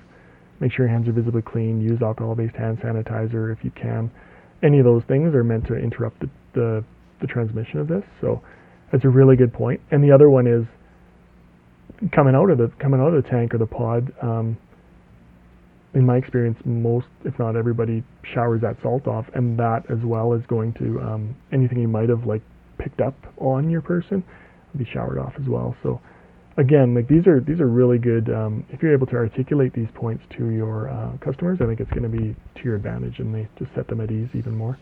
make 0.61 0.73
sure 0.73 0.87
your 0.87 0.95
hands 0.95 1.09
are 1.09 1.12
visibly 1.12 1.43
clean, 1.43 1.81
use 1.81 2.01
alcohol-based 2.03 2.57
hand 2.57 2.79
sanitizer 2.79 3.53
if 3.53 3.64
you 3.64 3.70
can. 3.70 4.11
Any 4.62 4.79
of 4.79 4.85
those 4.85 5.03
things 5.09 5.35
are 5.35 5.45
meant 5.45 5.66
to 5.66 5.75
interrupt 5.75 6.20
the 6.20 6.31
the, 6.55 6.85
the 7.20 7.27
transmission 7.27 7.81
of 7.81 7.89
this. 7.89 8.05
So 8.20 8.43
that's 8.91 9.05
a 9.05 9.09
really 9.09 9.37
good 9.37 9.53
point. 9.53 9.81
And 9.91 10.05
the 10.05 10.12
other 10.12 10.29
one 10.29 10.47
is 10.47 10.66
coming 12.11 12.35
out 12.35 12.51
of 12.51 12.59
the 12.59 12.71
coming 12.79 13.01
out 13.01 13.15
of 13.15 13.23
the 13.23 13.29
tank 13.29 13.55
or 13.55 13.59
the 13.59 13.67
pod. 13.67 14.13
Um, 14.23 14.57
in 15.95 16.07
my 16.07 16.17
experience, 16.17 16.59
most, 16.65 17.07
if 17.25 17.39
not 17.39 17.55
everybody, 17.55 18.03
showers 18.23 18.63
that 18.63 18.77
salt 18.83 19.07
off, 19.07 19.27
and 19.35 19.59
that 19.59 19.85
as 19.91 19.99
well 20.03 20.33
is 20.33 20.43
going 20.47 20.73
to 20.75 20.99
um, 21.03 21.37
anything 21.53 21.79
you 21.79 21.89
might 21.89 22.09
have 22.09 22.25
like 22.25 22.41
picked 22.79 23.03
up 23.03 23.15
on 23.37 23.69
your 23.69 23.83
person 23.83 24.25
be 24.77 24.87
showered 24.93 25.19
off 25.19 25.35
as 25.41 25.47
well. 25.49 25.77
So 25.83 26.01
again, 26.57 26.95
like 26.95 27.09
these 27.09 27.27
are 27.27 27.41
these 27.41 27.61
are 27.61 27.69
really 27.69 27.99
good. 27.99 28.31
Um, 28.31 28.65
if 28.71 28.83
you're 28.83 28.93
able 28.93 29.07
to 29.09 29.17
articulate 29.17 29.73
these 29.75 29.89
points 29.95 30.25
to 30.39 30.51
your 30.51 30.89
uh, 30.89 31.17
customers, 31.19 31.59
I 31.61 31.67
think 31.67 31.81
it's 31.81 31.91
going 31.91 32.05
to 32.05 32.09
be 32.09 32.35
to 32.57 32.65
your 32.65 32.77
advantage, 32.77 33.19
and 33.19 33.35
they 33.35 33.49
just 33.59 33.75
set 33.75 33.89
them 33.89 34.01
at 34.01 34.11
ease 34.11 34.29
even 34.35 34.55
more. 34.55 34.79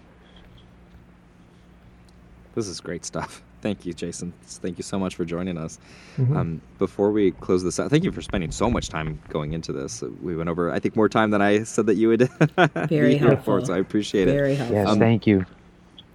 This 2.55 2.66
is 2.66 2.81
great 2.81 3.05
stuff. 3.05 3.43
Thank 3.62 3.84
you, 3.84 3.92
Jason. 3.92 4.32
Thank 4.42 4.78
you 4.78 4.82
so 4.82 4.98
much 4.98 5.14
for 5.16 5.24
joining 5.26 5.58
us. 5.58 5.78
Mhm. 6.16 6.34
Um, 6.36 6.61
before 6.78 7.11
we 7.11 7.32
close 7.32 7.62
this 7.62 7.78
out, 7.78 7.90
thank 7.90 8.04
you 8.04 8.12
for 8.12 8.22
spending 8.22 8.50
so 8.50 8.70
much 8.70 8.88
time 8.88 9.18
going 9.28 9.52
into 9.52 9.70
this. 9.72 10.02
We 10.22 10.34
went 10.34 10.48
over, 10.48 10.70
I 10.70 10.78
think, 10.78 10.96
more 10.96 11.08
time 11.11 11.30
than 11.30 11.42
I 11.42 11.64
said 11.64 11.84
that 11.86 11.96
you 11.96 12.08
would 12.08 12.28
Very 12.88 13.11
be 13.12 13.18
here 13.18 13.28
for, 13.36 13.58
helpful. 13.58 13.66
so 13.66 13.74
I 13.74 13.78
appreciate 13.78 14.24
Very 14.26 14.34
it. 14.34 14.40
Very 14.42 14.54
helpful. 14.54 14.76
Yes, 14.76 14.88
Um, 14.88 14.98
thank 14.98 15.26
you. 15.26 15.44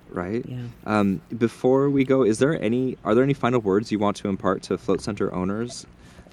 Right? 0.09 0.43
Yeah. 0.47 0.57
Um, 0.87 1.21
before 1.37 1.89
we 1.89 2.03
go, 2.03 2.23
is 2.23 2.39
there 2.39 2.59
any? 2.61 2.97
Are 3.03 3.13
there 3.13 3.23
any 3.23 3.33
final 3.33 3.59
words 3.59 3.91
you 3.91 3.99
want 3.99 4.15
to 4.17 4.29
impart 4.29 4.61
to 4.63 4.77
Float 4.77 5.01
Center 5.01 5.31
owners 5.33 5.85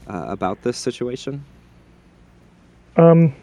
uh, 0.06 0.24
about 0.28 0.62
this 0.62 0.76
situation? 0.78 1.44
Um, 2.96 3.34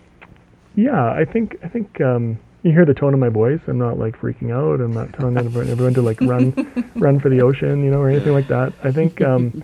yeah, 0.75 1.11
I 1.11 1.25
think 1.25 1.57
I 1.63 1.67
think 1.67 1.99
um, 2.01 2.39
you 2.63 2.71
hear 2.71 2.85
the 2.85 2.93
tone 2.93 3.13
of 3.13 3.19
my 3.19 3.29
voice. 3.29 3.59
I'm 3.67 3.77
not 3.77 3.97
like 3.97 4.17
freaking 4.17 4.51
out. 4.51 4.81
I'm 4.81 4.93
not 4.93 5.13
telling 5.13 5.37
everyone, 5.37 5.69
everyone 5.69 5.93
to 5.93 6.01
like 6.01 6.19
run, 6.21 6.91
run 6.95 7.19
for 7.19 7.29
the 7.29 7.41
ocean, 7.41 7.83
you 7.83 7.91
know, 7.91 7.99
or 7.99 8.09
anything 8.09 8.33
like 8.33 8.47
that. 8.49 8.73
I 8.83 8.91
think 8.91 9.21
um, 9.21 9.63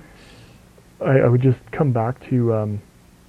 I, 1.02 1.20
I 1.20 1.28
would 1.28 1.42
just 1.42 1.60
come 1.72 1.92
back 1.92 2.20
to 2.30 2.54
um, 2.54 2.82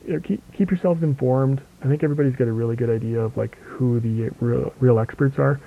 you 0.07 0.15
know, 0.15 0.21
keep 0.21 0.43
keep 0.57 0.71
yourselves 0.71 1.03
informed. 1.03 1.61
I 1.83 1.89
think 1.89 2.05
everybody's 2.05 2.37
got 2.37 2.47
a 2.47 2.53
really 2.53 2.77
good 2.77 2.91
idea 2.91 3.21
of 3.21 3.37
like 3.37 3.57
who 3.59 3.99
the 4.01 4.31
real, 4.41 4.73
real 4.79 4.99
experts 5.01 5.37
are. 5.39 5.61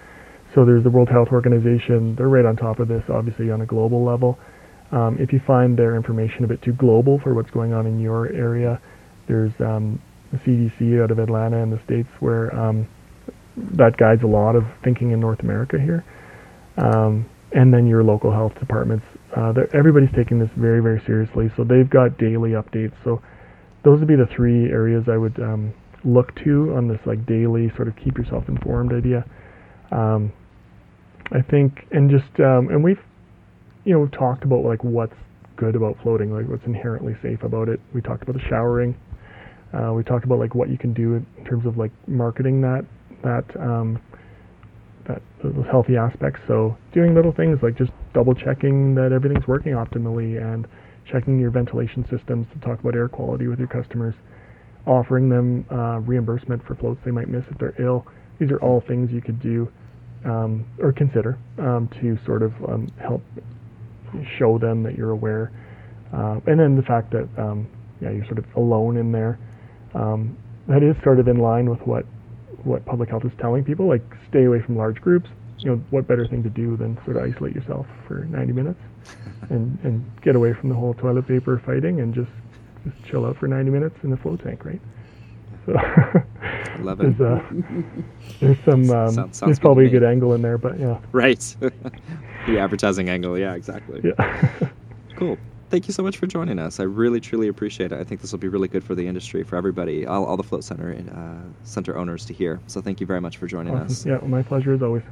So 0.55 0.65
there's 0.65 0.83
the 0.83 0.89
World 0.89 1.09
Health 1.09 1.29
Organization. 1.31 2.15
They're 2.15 2.29
right 2.29 2.45
on 2.45 2.55
top 2.55 2.79
of 2.79 2.87
this, 2.87 3.03
obviously 3.09 3.51
on 3.51 3.61
a 3.61 3.65
global 3.65 4.03
level. 4.03 4.39
Um, 4.91 5.17
if 5.19 5.31
you 5.31 5.39
find 5.45 5.77
their 5.77 5.95
information 5.95 6.43
a 6.43 6.47
bit 6.47 6.63
too 6.63 6.73
global 6.73 7.19
for 7.19 7.35
what's 7.35 7.51
going 7.51 7.73
on 7.73 7.85
in 7.85 7.99
your 7.99 8.31
area, 8.31 8.81
there's 9.27 9.51
um, 9.59 10.01
the 10.31 10.37
CDC 10.39 11.03
out 11.03 11.11
of 11.11 11.19
Atlanta 11.19 11.57
in 11.57 11.69
the 11.69 11.79
states 11.85 12.09
where 12.19 12.55
um, 12.55 12.87
that 13.77 13.97
guides 13.97 14.23
a 14.23 14.27
lot 14.27 14.55
of 14.55 14.63
thinking 14.83 15.11
in 15.11 15.19
North 15.19 15.39
America 15.39 15.77
here. 15.79 16.03
Um, 16.77 17.29
and 17.51 17.73
then 17.73 17.87
your 17.87 18.03
local 18.03 18.31
health 18.31 18.53
departments. 18.59 19.05
Uh, 19.35 19.53
everybody's 19.73 20.13
taking 20.15 20.39
this 20.39 20.49
very, 20.55 20.81
very 20.81 21.01
seriously. 21.05 21.49
So 21.57 21.63
they've 21.63 21.89
got 21.89 22.17
daily 22.17 22.51
updates. 22.51 22.93
So 23.03 23.21
those 23.83 23.99
would 23.99 24.07
be 24.07 24.15
the 24.15 24.27
three 24.35 24.69
areas 24.69 25.05
I 25.11 25.17
would 25.17 25.39
um, 25.39 25.73
look 26.03 26.33
to 26.43 26.73
on 26.75 26.87
this 26.87 26.99
like 27.05 27.25
daily 27.25 27.71
sort 27.75 27.87
of 27.87 27.95
keep 27.95 28.17
yourself 28.17 28.43
informed 28.47 28.93
idea. 28.93 29.25
Um, 29.91 30.31
I 31.31 31.41
think, 31.41 31.85
and 31.91 32.09
just 32.09 32.39
um, 32.39 32.69
and 32.69 32.83
we've 32.83 32.99
you 33.83 33.93
know 33.93 33.99
we've 33.99 34.11
talked 34.11 34.43
about 34.43 34.63
like 34.63 34.83
what's 34.83 35.15
good 35.55 35.75
about 35.75 35.97
floating, 36.01 36.31
like 36.31 36.47
what's 36.47 36.65
inherently 36.65 37.15
safe 37.21 37.43
about 37.43 37.69
it. 37.69 37.79
We 37.93 38.01
talked 38.01 38.23
about 38.23 38.33
the 38.33 38.47
showering. 38.49 38.95
Uh, 39.73 39.93
we 39.93 40.03
talked 40.03 40.25
about 40.25 40.39
like 40.39 40.55
what 40.55 40.69
you 40.69 40.77
can 40.77 40.93
do 40.93 41.23
in 41.37 41.45
terms 41.45 41.65
of 41.65 41.77
like 41.77 41.91
marketing 42.07 42.61
that 42.61 42.85
that 43.23 43.45
um, 43.59 44.01
that 45.07 45.21
those 45.43 45.65
healthy 45.69 45.97
aspects. 45.97 46.39
So 46.47 46.77
doing 46.93 47.15
little 47.15 47.31
things 47.31 47.59
like 47.61 47.77
just 47.77 47.91
double 48.13 48.33
checking 48.33 48.95
that 48.95 49.11
everything's 49.11 49.47
working 49.47 49.73
optimally 49.73 50.41
and 50.41 50.67
checking 51.11 51.39
your 51.39 51.51
ventilation 51.51 52.05
systems 52.09 52.45
to 52.53 52.59
talk 52.59 52.79
about 52.79 52.95
air 52.95 53.07
quality 53.07 53.47
with 53.47 53.59
your 53.59 53.67
customers, 53.67 54.13
offering 54.85 55.29
them 55.29 55.65
uh, 55.71 55.99
reimbursement 55.99 56.65
for 56.65 56.75
floats 56.75 56.99
they 57.03 57.11
might 57.11 57.27
miss 57.27 57.43
if 57.49 57.57
they're 57.57 57.75
ill. 57.81 58.05
These 58.39 58.51
are 58.51 58.59
all 58.59 58.81
things 58.87 59.09
you 59.11 59.21
could 59.21 59.41
do 59.41 59.71
um, 60.25 60.65
or 60.79 60.93
consider 60.93 61.37
um, 61.57 61.89
to 62.01 62.17
sort 62.25 62.43
of 62.43 62.53
um, 62.67 62.87
help 63.01 63.23
show 64.37 64.57
them 64.57 64.83
that 64.83 64.95
you're 64.95 65.11
aware. 65.11 65.51
Uh, 66.13 66.39
and 66.47 66.59
then 66.59 66.75
the 66.75 66.81
fact 66.83 67.11
that 67.11 67.27
um, 67.37 67.67
yeah, 68.01 68.11
you're 68.11 68.25
sort 68.25 68.39
of 68.39 68.45
alone 68.55 68.97
in 68.97 69.11
there. 69.11 69.39
Um, 69.93 70.37
that 70.67 70.83
is 70.83 70.95
sort 71.03 71.19
of 71.19 71.27
in 71.27 71.39
line 71.39 71.69
with 71.69 71.79
what 71.81 72.05
what 72.65 72.85
public 72.85 73.09
health 73.09 73.25
is 73.25 73.31
telling 73.39 73.63
people, 73.63 73.87
like 73.87 74.01
stay 74.29 74.43
away 74.45 74.61
from 74.61 74.75
large 74.77 74.99
groups. 75.01 75.29
You 75.59 75.71
know, 75.71 75.75
what 75.89 76.07
better 76.07 76.25
thing 76.25 76.41
to 76.43 76.49
do 76.49 76.77
than 76.77 76.97
sort 77.03 77.17
of 77.17 77.23
isolate 77.23 77.53
yourself 77.53 77.85
for 78.07 78.19
90 78.25 78.53
minutes 78.53 78.79
and, 79.49 79.77
and 79.83 80.09
get 80.21 80.35
away 80.37 80.53
from 80.53 80.69
the 80.69 80.75
whole 80.75 80.93
toilet 80.93 81.27
paper 81.27 81.61
fighting 81.65 81.99
and 81.99 82.13
just 82.15 82.29
just 82.85 82.95
chill 83.03 83.25
out 83.25 83.35
for 83.37 83.45
90 83.47 83.69
minutes 83.69 83.97
in 84.03 84.09
the 84.09 84.15
float 84.15 84.41
tank, 84.41 84.63
right? 84.63 84.79
So 85.65 85.73
Love 86.81 87.01
it. 87.01 87.17
there's, 87.17 87.41
uh, 87.41 87.43
there's 88.39 88.57
some 88.63 88.89
um, 88.89 89.11
Sounds- 89.11 89.15
sounds 89.15 89.39
there's 89.41 89.59
probably 89.59 89.87
a 89.87 89.89
good 89.89 90.03
angle 90.03 90.33
in 90.33 90.41
there, 90.41 90.57
but 90.57 90.79
yeah, 90.79 90.97
Right. 91.11 91.41
the 91.59 92.57
advertising 92.57 93.09
angle. 93.09 93.37
Yeah, 93.37 93.55
exactly. 93.55 93.99
yeah. 94.03 94.69
Cool. 95.17 95.37
Thank 95.69 95.87
you 95.87 95.93
so 95.93 96.01
much 96.01 96.17
for 96.17 96.25
joining 96.25 96.57
us. 96.57 96.79
I 96.79 96.83
really, 96.83 97.19
truly 97.19 97.47
appreciate 97.47 97.91
it. 97.91 97.99
I 97.99 98.03
think 98.03 98.21
this 98.21 98.31
will 98.31 98.39
be 98.39 98.47
really 98.47 98.67
good 98.67 98.83
for 98.83 98.95
the 98.95 99.05
industry, 99.07 99.43
for 99.43 99.55
everybody, 99.55 100.05
all, 100.05 100.25
all 100.25 100.35
the 100.35 100.43
Float 100.43 100.63
Center 100.63 100.93
uh, 101.15 101.47
center 101.63 101.95
owners 101.97 102.25
to 102.25 102.33
hear. 102.33 102.59
So 102.67 102.81
thank 102.81 102.99
you 102.99 103.05
very 103.05 103.21
much 103.21 103.37
for 103.37 103.45
joining 103.45 103.75
us. 103.75 103.91
awesome. 104.01 104.11
Yeah, 104.11 104.17
my 104.27 104.41
pleasure 104.41 104.73
as 104.73 104.81
always. 104.81 105.03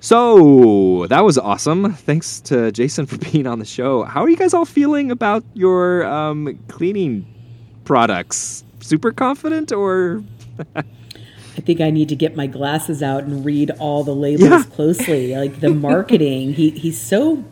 So 0.00 1.06
that 1.08 1.24
was 1.24 1.38
awesome. 1.38 1.92
Thanks 1.94 2.40
to 2.42 2.70
Jason 2.72 3.06
for 3.06 3.16
being 3.32 3.46
on 3.46 3.58
the 3.58 3.64
show. 3.64 4.04
How 4.04 4.22
are 4.22 4.28
you 4.28 4.36
guys 4.36 4.54
all 4.54 4.64
feeling 4.64 5.10
about 5.10 5.44
your 5.54 6.04
um, 6.06 6.58
cleaning 6.68 7.26
products? 7.84 8.64
Super 8.80 9.10
confident 9.12 9.72
or 9.72 10.22
I 10.76 11.60
think 11.60 11.80
I 11.80 11.90
need 11.90 12.08
to 12.10 12.16
get 12.16 12.36
my 12.36 12.46
glasses 12.46 13.02
out 13.02 13.24
and 13.24 13.44
read 13.44 13.70
all 13.72 14.04
the 14.04 14.14
labels 14.14 14.48
Yeah. 14.50 14.62
closely. 14.62 15.34
Like 15.34 15.58
the 15.60 15.70
marketing, 15.70 16.52
he 16.54 16.70
he's 16.70 17.00
so 17.00 17.44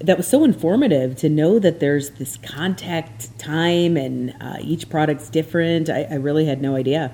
that 0.00 0.16
was 0.16 0.28
so 0.28 0.44
informative 0.44 1.16
to 1.16 1.28
know 1.28 1.58
that 1.58 1.80
there's 1.80 2.10
this 2.10 2.36
contact 2.36 3.36
time 3.38 3.96
and 3.96 4.34
uh, 4.40 4.56
each 4.60 4.88
product's 4.88 5.28
different. 5.28 5.90
I, 5.90 6.04
I 6.04 6.14
really 6.14 6.46
had 6.46 6.62
no 6.62 6.76
idea. 6.76 7.12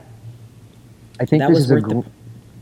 I 1.20 1.24
think 1.24 1.40
That 1.40 1.48
this 1.48 1.54
was 1.56 1.64
is 1.66 1.70
a 1.70 1.74
worth 1.74 1.88
the- 1.88 2.04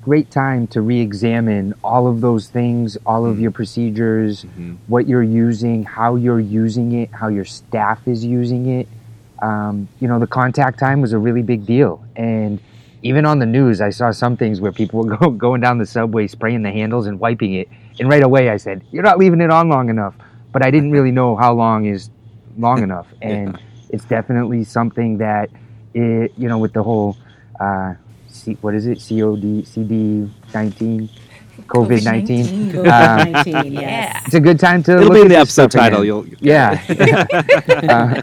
great 0.03 0.31
time 0.31 0.67
to 0.69 0.81
re-examine 0.81 1.75
all 1.85 2.07
of 2.09 2.21
those 2.21 2.49
things, 2.49 2.97
all 3.07 3.25
of 3.25 3.39
your 3.41 3.53
procedures, 3.53 4.45
what 4.89 5.07
you're 5.07 5.23
using, 5.23 5.85
how 5.85 6.17
you're 6.17 6.41
using 6.41 6.93
it, 6.93 7.11
how 7.13 7.29
your 7.29 7.45
staff 7.45 8.07
is 8.09 8.25
using 8.25 8.67
it. 8.81 8.89
Um, 9.41 9.89
you 10.01 10.09
know, 10.09 10.19
the 10.19 10.27
contact 10.27 10.79
time 10.81 11.01
was 11.01 11.13
a 11.13 11.19
really 11.19 11.43
big 11.43 11.67
deal, 11.67 12.05
and 12.17 12.61
even 13.03 13.27
on 13.27 13.39
the 13.39 13.47
news, 13.47 13.81
I 13.81 13.91
saw 13.91 14.11
some 14.13 14.37
things 14.37 14.61
where 14.61 14.73
people 14.73 15.05
were 15.05 15.17
go, 15.19 15.31
going 15.31 15.61
down 15.61 15.79
the 15.79 15.87
subway, 15.87 16.27
spraying 16.27 16.63
the 16.63 16.71
handles 16.71 17.07
and 17.07 17.19
wiping 17.19 17.55
it, 17.55 17.69
and 17.99 18.09
right 18.09 18.23
away 18.23 18.49
I 18.51 18.57
said, 18.57 18.83
"You're 18.93 19.03
not 19.03 19.19
leaving 19.19 19.41
it 19.41 19.51
on 19.51 19.69
long 19.69 19.89
enough." 19.89 20.15
But 20.53 20.65
I 20.65 20.71
didn't 20.71 20.91
really 20.93 21.11
know 21.13 21.35
how 21.37 21.53
long 21.55 21.87
is 21.87 22.11
long 22.59 22.83
enough, 22.89 23.07
and 23.23 23.59
it's 23.91 24.05
definitely 24.05 24.65
something 24.65 25.19
that 25.19 25.51
it, 25.95 26.33
you 26.37 26.49
know, 26.49 26.59
with 26.59 26.73
the 26.73 26.83
whole, 26.83 27.17
uh, 27.61 27.95
C, 28.29 28.57
what 28.61 28.75
is 28.75 28.87
it, 28.87 28.97
COD, 28.99 29.67
CD 29.67 30.31
nineteen, 30.55 31.09
COVID 31.67 32.05
nineteen. 32.05 32.45
COVID-19. 32.73 32.87
Uh, 32.87 33.25
COVID-19, 33.45 33.73
Yeah. 33.73 33.81
yes. 33.81 34.23
it's 34.27 34.35
a 34.35 34.41
good 34.41 34.59
time 34.61 34.83
to. 34.85 34.93
It'll 34.93 35.05
look 35.05 35.15
be 35.15 35.21
at 35.21 35.23
the 35.25 35.29
this 35.35 35.59
episode 35.59 35.71
title. 35.71 36.03
again. 36.03 36.37
You'll 36.39 36.39
yeah. 36.41 37.27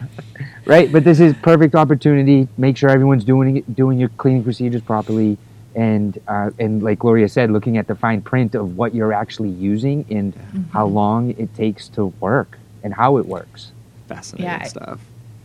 right, 0.70 0.90
but 0.90 1.04
this 1.04 1.20
is 1.20 1.34
perfect 1.42 1.74
opportunity. 1.74 2.48
Make 2.56 2.76
sure 2.76 2.88
everyone's 2.90 3.24
doing 3.24 3.58
it, 3.58 3.74
doing 3.74 3.98
your 3.98 4.08
cleaning 4.10 4.44
procedures 4.44 4.80
properly, 4.82 5.36
and 5.74 6.18
uh, 6.28 6.50
and 6.58 6.82
like 6.82 6.98
Gloria 7.00 7.28
said, 7.28 7.50
looking 7.50 7.76
at 7.76 7.86
the 7.86 7.94
fine 7.94 8.22
print 8.22 8.54
of 8.54 8.76
what 8.76 8.94
you're 8.94 9.12
actually 9.12 9.50
using 9.50 10.04
and 10.08 10.34
how 10.72 10.86
long 10.86 11.30
it 11.32 11.54
takes 11.54 11.88
to 11.88 12.06
work 12.20 12.58
and 12.82 12.94
how 12.94 13.18
it 13.18 13.26
works. 13.26 13.72
fascinating 14.08 14.46
Yeah. 14.46 14.64
stuff. 14.64 15.00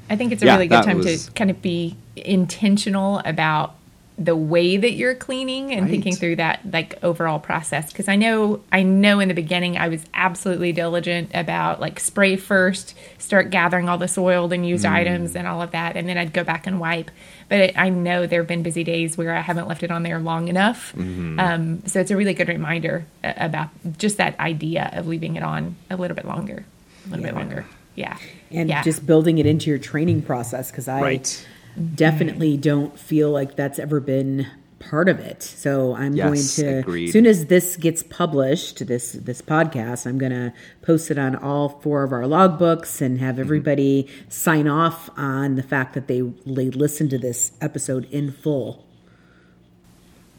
I 0.10 0.16
think 0.16 0.32
it's 0.32 0.42
a 0.42 0.46
Yeah, 0.48 0.54
really 0.56 0.68
good 0.68 0.84
time 0.84 0.98
was- 0.98 1.26
to 1.28 1.32
kind 1.34 1.52
of 1.52 1.62
be 1.62 1.96
intentional 2.16 3.22
about 3.26 3.76
the 4.18 4.36
way 4.36 4.78
that 4.78 4.94
you're 4.94 5.14
cleaning 5.14 5.74
and 5.74 5.90
thinking 5.90 6.16
through 6.16 6.38
that 6.38 6.62
like 6.72 6.98
overall 7.04 7.38
process 7.38 7.92
because 7.92 8.08
I 8.08 8.16
know 8.16 8.62
I 8.72 8.82
know 8.82 9.20
in 9.20 9.28
the 9.28 9.34
beginning 9.34 9.78
I 9.78 9.90
was 9.90 10.06
absolutely 10.14 10.72
diligent 10.72 11.32
about 11.34 11.82
like 11.82 12.00
spray 12.00 12.38
first, 12.38 12.96
start 13.18 13.50
gathering 13.50 13.90
all 13.90 13.98
the 13.98 14.08
soiled 14.08 14.54
and 14.54 14.66
used 14.66 14.86
Mm. 14.86 14.92
items 14.92 15.36
and 15.36 15.46
all 15.48 15.62
of 15.62 15.72
that 15.72 15.98
and 15.98 16.08
then 16.08 16.18
I'd 16.18 16.32
go 16.32 16.46
back 16.46 16.66
and 16.66 16.80
wipe. 16.80 17.12
But 17.50 17.60
it, 17.60 17.78
I 17.78 17.90
know 17.90 18.26
there've 18.26 18.48
been 18.48 18.64
busy 18.64 18.86
days 18.86 19.18
where 19.18 19.36
I 19.36 19.42
haven't 19.42 19.68
left 19.68 19.84
it 19.84 19.92
on 19.92 20.04
there 20.04 20.20
long 20.20 20.48
enough. 20.48 20.94
Mm-hmm. 20.94 21.40
Um, 21.40 21.86
so 21.86 22.00
it's 22.00 22.10
a 22.10 22.16
really 22.16 22.34
good 22.34 22.48
reminder 22.48 23.06
uh, 23.22 23.34
about 23.36 23.68
just 23.98 24.16
that 24.18 24.40
idea 24.40 24.92
of 24.94 25.08
leaving 25.08 25.36
it 25.36 25.44
on 25.44 25.76
a 25.90 25.98
little 25.98 26.16
bit 26.16 26.26
longer, 26.26 26.66
a 27.06 27.10
little 27.10 27.24
bit 27.26 27.36
longer. 27.36 27.66
Yeah. 27.96 28.18
and 28.52 28.68
yeah. 28.70 28.82
just 28.84 29.06
building 29.06 29.38
it 29.38 29.46
into 29.46 29.70
your 29.70 29.80
training 29.80 30.22
process 30.22 30.72
because 30.72 30.88
I 30.88 31.02
Right. 31.02 31.48
Definitely 31.96 32.58
don't 32.58 32.98
feel 32.98 33.32
like 33.32 33.56
that's 33.56 33.80
ever 33.80 34.00
been 34.00 34.48
part 34.80 35.10
of 35.10 35.20
it. 35.20 35.42
So 35.42 35.96
I'm 35.96 36.16
Yes, 36.16 36.58
going 36.58 36.70
to 36.70 36.78
agreed. 36.80 37.06
as 37.08 37.14
soon 37.14 37.26
as 37.26 37.46
this 37.48 37.76
gets 37.76 38.04
published, 38.04 38.86
this 38.86 39.14
this 39.14 39.42
podcast, 39.42 40.06
I'm 40.06 40.18
going 40.18 40.32
to 40.32 40.54
post 40.84 41.10
it 41.10 41.18
on 41.18 41.36
all 41.36 41.70
four 41.70 42.04
of 42.04 42.12
our 42.12 42.22
logbooks 42.24 43.02
and 43.02 43.16
Mm-hmm. 43.18 43.26
have 43.26 43.40
everybody 43.40 44.08
sign 44.30 44.68
off 44.68 45.10
on 45.18 45.56
the 45.56 45.64
fact 45.64 45.94
that 45.96 46.08
they 46.08 46.22
they 46.46 46.70
listened 46.70 47.10
to 47.12 47.18
this 47.18 47.52
episode 47.62 48.06
in 48.12 48.32
full. 48.32 48.84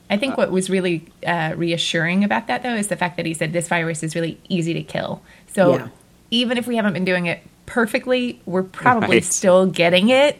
I 0.09 0.17
think 0.17 0.37
what 0.37 0.53
was 0.53 0.71
really 0.71 1.05
uh, 1.27 1.55
reassuring 1.57 2.23
about 2.23 2.47
that, 2.47 2.63
though, 2.63 2.75
is 2.77 2.87
the 2.87 2.97
fact 2.97 3.17
that 3.17 3.27
he 3.27 3.35
said 3.35 3.53
this 3.53 3.67
virus 3.67 4.05
is 4.05 4.15
really 4.15 4.39
easy 4.49 4.73
to 4.75 4.83
kill. 4.85 5.21
So 5.53 5.73
Yeah. 5.75 5.89
even 6.31 6.59
if 6.59 6.69
we 6.69 6.77
haven't 6.77 6.93
been 6.93 7.05
doing 7.05 7.27
it 7.27 7.41
perfectly, 7.67 8.41
we're 8.47 8.63
probably 8.63 9.17
Right. 9.17 9.25
still 9.25 9.67
getting 9.67 10.09
it. 10.11 10.39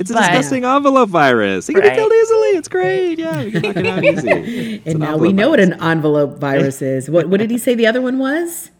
It's 0.00 0.10
a 0.10 0.14
But- 0.14 0.20
disgusting 0.28 0.64
envelope 0.64 1.08
virus. 1.08 1.68
It 1.68 1.74
can 1.74 1.82
be 1.82 1.90
killed 1.90 2.12
easily. 2.12 2.48
It's 2.58 2.68
great. 2.68 3.18
Yeah, 3.18 3.44
we 3.44 3.50
can 3.52 3.62
knock 3.62 3.76
it 3.76 3.86
out 3.86 4.04
easy. 4.04 4.28
It's 4.84 4.86
And 4.86 4.94
an 4.96 5.00
now 5.00 5.16
we 5.16 5.28
envelope 5.28 5.34
know 5.34 5.50
what 5.50 5.60
an 5.60 5.72
envelope 5.82 6.38
virus 6.38 6.80
is. 6.82 7.10
What 7.10 7.28
what 7.28 7.38
did 7.40 7.50
he 7.50 7.58
say 7.58 7.74
the 7.74 7.86
other 7.86 8.00
one 8.00 8.18
was? 8.18 8.70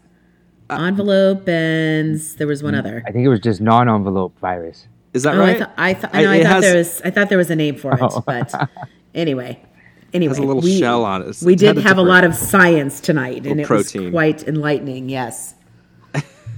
Uh, 0.69 0.75
envelope 0.83 1.47
and 1.49 2.19
there 2.37 2.45
was 2.47 2.61
mm, 2.61 2.65
one 2.65 2.75
other. 2.75 3.03
I 3.07 3.11
think 3.11 3.25
it 3.25 3.29
was 3.29 3.39
just 3.39 3.59
non-envelope 3.59 4.37
virus. 4.39 4.87
Is 5.13 5.23
that 5.23 5.33
Oh, 5.35 5.39
right? 5.39 5.55
I 5.55 5.59
thought 5.59 5.73
I, 5.77 5.93
th- 5.93 6.13
I- 6.13 6.21
no, 6.23 6.31
I 6.31 6.35
it 6.35 6.43
thought 6.43 6.51
has- 6.51 6.63
there 6.63 6.77
was 6.77 7.01
I 7.03 7.09
thought 7.09 7.29
there 7.29 7.37
was 7.39 7.49
a 7.49 7.55
name 7.55 7.75
for 7.75 7.93
it, 7.93 7.99
but 8.25 8.69
anyway. 9.15 9.61
Anyway, 10.11 10.31
it 10.31 10.37
has 10.37 10.39
a 10.39 10.47
little 10.47 10.63
shell 10.63 11.05
on 11.05 11.21
it. 11.21 11.25
It's- 11.25 11.43
We 11.43 11.55
did 11.55 11.77
have 11.77 11.99
a 11.99 12.01
lot 12.01 12.23
of 12.23 12.33
science 12.33 12.99
tonight, 12.99 13.45
and 13.45 13.57
Little 13.57 13.77
it 13.77 13.93
was 13.93 14.11
quite 14.11 14.47
enlightening. 14.47 15.07
Yes. 15.07 15.53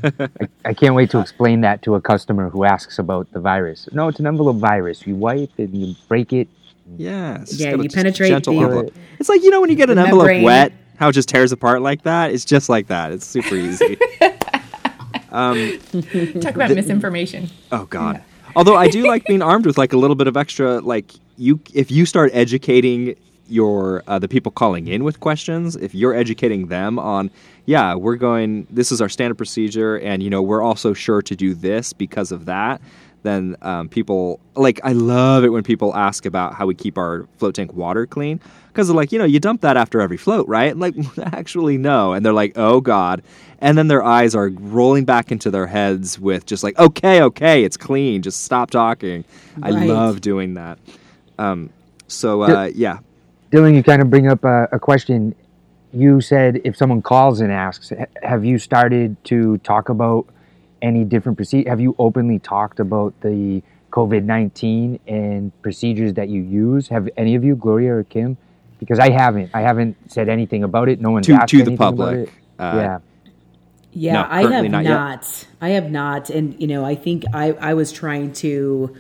I 0.66 0.74
can't 0.74 0.96
wait 0.96 1.10
to 1.12 1.20
explain 1.20 1.62
that 1.62 1.82
to 1.84 1.96
a 1.96 2.02
customer 2.02 2.50
who 2.50 2.64
asks 2.64 3.00
about 3.00 3.32
the 3.32 3.40
virus. 3.40 3.88
No, 3.92 4.08
it's 4.08 4.20
an 4.20 4.28
envelope 4.28 4.58
virus. 4.58 5.06
You 5.06 5.16
wipe 5.16 5.52
it 5.58 5.70
and 5.70 5.76
you 5.88 5.96
break 6.08 6.34
it. 6.34 6.48
Yeah, 6.98 7.44
Yeah, 7.48 7.76
you 7.76 7.90
penetrate 7.90 8.30
gentle 8.30 8.54
the- 8.56 8.62
envelope. 8.62 8.94
It's 9.20 9.30
like 9.30 9.44
you 9.44 9.50
know 9.50 9.62
when 9.62 9.70
you 9.70 9.76
get 9.76 9.90
an 9.90 9.96
the 9.98 10.04
envelope 10.04 10.44
wet, 10.44 10.74
how 10.98 11.10
it 11.10 11.14
just 11.14 11.30
tears 11.30 11.52
apart 11.52 11.82
like 11.82 12.04
that. 12.04 12.32
It's 12.32 12.44
just 12.46 12.68
like 12.70 12.88
that. 12.88 13.12
It's 13.12 13.26
super 13.26 13.56
easy. 13.56 13.98
Um, 15.32 15.80
Talk 16.42 16.56
about 16.56 16.72
misinformation. 16.72 17.50
Oh 17.72 17.86
God. 17.86 18.22
Although 18.56 18.76
I 18.76 18.90
do 18.90 19.08
like 19.08 19.24
being 19.26 19.42
armed 19.42 19.66
with 19.66 19.78
like 19.78 19.94
a 19.94 19.98
little 19.98 20.16
bit 20.18 20.28
of 20.28 20.36
extra 20.36 20.80
like 20.80 21.14
you 21.38 21.60
if 21.74 21.90
you 21.90 22.06
start 22.06 22.32
educating 22.34 23.16
your 23.52 24.04
uh, 24.08 24.20
the 24.20 24.28
people 24.28 24.52
calling 24.52 24.88
in 24.88 25.04
with 25.04 25.20
questions, 25.20 25.76
if 25.76 25.94
you're 25.94 26.16
educating 26.16 26.68
them 26.68 26.98
on 26.98 27.30
yeah, 27.66 27.96
we're 27.96 28.16
going 28.16 28.68
this 28.70 28.92
is 28.92 29.02
our 29.02 29.10
standard 29.10 29.36
procedure 29.36 30.00
and 30.00 30.24
you 30.24 30.30
know, 30.30 30.42
we're 30.42 30.62
also 30.62 30.94
sure 30.94 31.22
to 31.22 31.36
do 31.36 31.54
this 31.54 31.94
because 31.94 32.32
of 32.32 32.46
that, 32.46 32.82
then 33.24 33.56
um, 33.62 33.88
people 33.88 34.40
like 34.56 34.80
I 34.84 34.94
love 34.94 35.44
it 35.44 35.50
when 35.50 35.64
people 35.64 35.96
ask 35.96 36.26
about 36.26 36.54
how 36.56 36.66
we 36.66 36.76
keep 36.76 36.98
our 36.98 37.28
float 37.38 37.56
tank 37.56 37.74
water 37.74 38.06
clean 38.06 38.40
because 38.68 38.88
they're 38.88 38.96
like, 38.96 39.12
you 39.12 39.20
know, 39.20 39.26
you 39.26 39.40
dump 39.40 39.62
that 39.62 39.78
after 39.78 40.02
every 40.02 40.18
float, 40.18 40.48
right? 40.48 40.76
Like 40.76 40.96
actually 41.20 41.78
no, 41.78 42.14
and 42.14 42.26
they're 42.26 42.34
like, 42.34 42.54
"Oh 42.56 42.82
god." 42.82 43.22
And 43.60 43.78
then 43.78 43.90
their 43.90 44.04
eyes 44.04 44.34
are 44.34 44.50
rolling 44.50 45.06
back 45.06 45.32
into 45.32 45.52
their 45.52 45.68
heads 45.68 46.20
with 46.20 46.46
just 46.48 46.64
like, 46.64 46.78
"Okay, 46.80 47.22
okay, 47.22 47.64
it's 47.64 47.78
clean. 47.78 48.22
Just 48.22 48.44
stop 48.44 48.72
talking." 48.72 49.24
I 49.62 49.70
love 49.70 50.22
doing 50.22 50.56
that. 50.56 50.80
Um 51.38 51.70
so 52.08 52.42
uh 52.42 52.72
yeah. 52.74 53.00
Dylan, 53.52 53.76
you 53.76 53.84
kind 53.84 54.02
of 54.02 54.10
bring 54.10 54.28
up 54.28 54.44
a, 54.44 54.68
a 54.72 54.80
question. 54.80 55.36
You 55.94 56.22
said 56.22 56.62
if 56.64 56.78
someone 56.78 57.02
calls 57.02 57.42
and 57.42 57.52
asks, 57.52 57.92
have 58.24 58.46
you 58.46 58.58
started 58.58 59.22
to 59.26 59.58
talk 59.60 59.90
about 59.90 60.26
any 60.82 61.04
different 61.04 61.38
procedure? 61.38 61.70
Have 61.70 61.82
you 61.82 61.96
openly 62.00 62.40
talked 62.40 62.80
about 62.80 63.14
the 63.22 63.62
COVID 63.92 64.24
19 64.24 65.00
and 65.08 65.52
procedures 65.62 66.14
that 66.14 66.30
you 66.30 66.42
use? 66.42 66.88
Have 66.88 67.10
any 67.18 67.36
of 67.36 67.44
you, 67.44 67.56
Gloria 67.58 67.94
or 67.96 68.04
Kim? 68.06 68.38
Because 68.80 69.00
I 69.00 69.10
haven't. 69.12 69.52
I 69.54 69.62
haven't 69.62 69.98
said 70.10 70.30
anything 70.30 70.64
about 70.64 70.88
it. 70.88 71.02
No 71.02 71.12
one's 71.12 71.28
To- 71.28 71.34
asked 71.34 71.50
to 71.50 71.58
the 71.58 71.62
anything 71.64 71.76
about 71.76 71.98
public. 71.98 72.30
it. 72.30 72.34
Uh, 72.58 72.74
yeah. 72.76 73.00
Yeah, 73.94 74.14
No, 74.14 74.28
I 74.30 74.50
have 74.50 74.66
not 74.72 74.84
not. 74.86 75.48
I 75.60 75.70
have 75.72 75.92
not, 75.92 76.30
and 76.30 76.60
you 76.62 76.68
know, 76.68 76.86
I 76.86 76.96
think 76.96 77.26
I 77.34 77.52
I 77.52 77.74
was 77.74 77.92
trying 77.92 78.32
to 78.36 78.96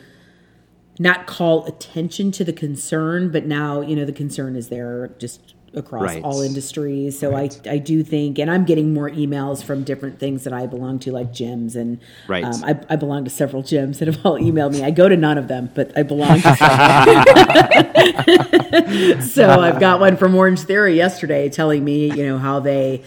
not 1.01 1.25
call 1.25 1.65
attention 1.65 2.31
to 2.33 2.43
the 2.43 2.53
concern, 2.53 3.31
but 3.31 3.45
now 3.45 3.81
you 3.81 3.95
know 3.95 4.05
the 4.05 4.13
concern 4.13 4.55
is 4.55 4.69
there 4.69 5.09
just 5.17 5.55
across 5.73 6.03
Right. 6.03 6.23
all 6.23 6.41
industries. 6.41 7.17
So 7.17 7.35
I 7.35 7.49
I 7.69 7.77
do 7.77 8.03
think, 8.03 8.37
and 8.37 8.51
I'm 8.51 8.65
getting 8.65 8.93
more 8.93 9.09
emails 9.09 9.63
from 9.63 9.83
different 9.83 10.19
things 10.19 10.43
that 10.43 10.53
I 10.53 10.67
belong 10.67 10.99
to, 10.99 11.11
like 11.11 11.31
gyms, 11.31 11.75
and 11.75 11.99
Right. 12.27 12.43
um, 12.43 12.63
I, 12.63 12.79
I 12.89 12.95
belong 12.97 13.23
to 13.23 13.31
several 13.31 13.63
gyms 13.63 13.99
that 13.99 14.07
have 14.07 14.23
all 14.25 14.37
emailed 14.37 14.73
me. 14.73 14.83
I 14.83 14.91
go 14.91 15.09
to 15.09 15.17
none 15.17 15.37
of 15.37 15.47
them, 15.47 15.71
but 15.73 15.97
I 15.97 16.03
belong 16.03 16.41
to 16.41 16.51
so 19.31 19.59
I've 19.59 19.79
got 19.79 19.99
one 19.99 20.17
from 20.17 20.33
Orangetheory 20.33 20.95
yesterday 20.95 21.49
telling 21.49 21.83
me, 21.83 22.07
you 22.15 22.25
know, 22.27 22.37
how 22.37 22.59
they 22.59 23.03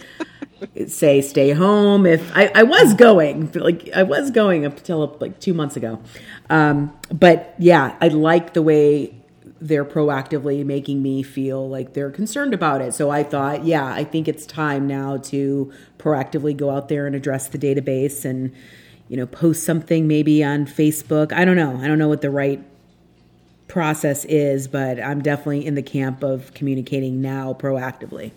say 0.86 1.20
stay 1.20 1.50
home. 1.50 2.06
If 2.06 2.30
I, 2.36 2.50
I 2.54 2.62
was 2.62 2.94
going 2.94 3.50
like 3.52 3.90
i 3.94 4.02
was 4.02 4.30
going 4.30 4.64
up 4.64 4.78
until 4.78 5.16
like 5.20 5.40
two 5.40 5.54
months 5.54 5.76
ago. 5.76 6.00
Um, 6.50 6.96
but 7.12 7.54
yeah 7.58 7.96
i 8.00 8.08
like 8.08 8.54
the 8.54 8.62
way 8.62 9.14
they're 9.60 9.84
proactively 9.84 10.64
making 10.64 11.02
me 11.02 11.22
feel 11.22 11.68
like 11.68 11.94
they're 11.94 12.10
concerned 12.10 12.54
about 12.54 12.80
it. 12.80 12.94
So 12.94 13.10
i 13.10 13.22
thought 13.22 13.64
yeah 13.64 13.86
i 13.86 14.04
think 14.04 14.28
it's 14.28 14.46
time 14.46 14.86
now 14.86 15.18
to 15.18 15.72
proactively 15.98 16.56
go 16.56 16.70
out 16.70 16.88
there 16.88 17.06
and 17.06 17.14
address 17.16 17.48
the 17.48 17.58
database 17.58 18.24
and 18.24 18.52
you 19.08 19.16
know 19.16 19.26
post 19.26 19.64
something 19.64 20.06
maybe 20.06 20.42
on 20.44 20.66
facebook. 20.66 21.32
I 21.32 21.44
don't 21.44 21.56
know. 21.56 21.78
I 21.80 21.86
don't 21.86 21.98
know 21.98 22.08
what 22.08 22.22
the 22.22 22.30
right 22.30 22.62
process 23.66 24.24
is 24.26 24.68
but 24.68 25.02
i'm 25.02 25.22
definitely 25.22 25.64
in 25.64 25.74
the 25.74 25.82
camp 25.82 26.22
of 26.22 26.52
communicating 26.54 27.20
now 27.20 27.52
proactively 27.54 28.30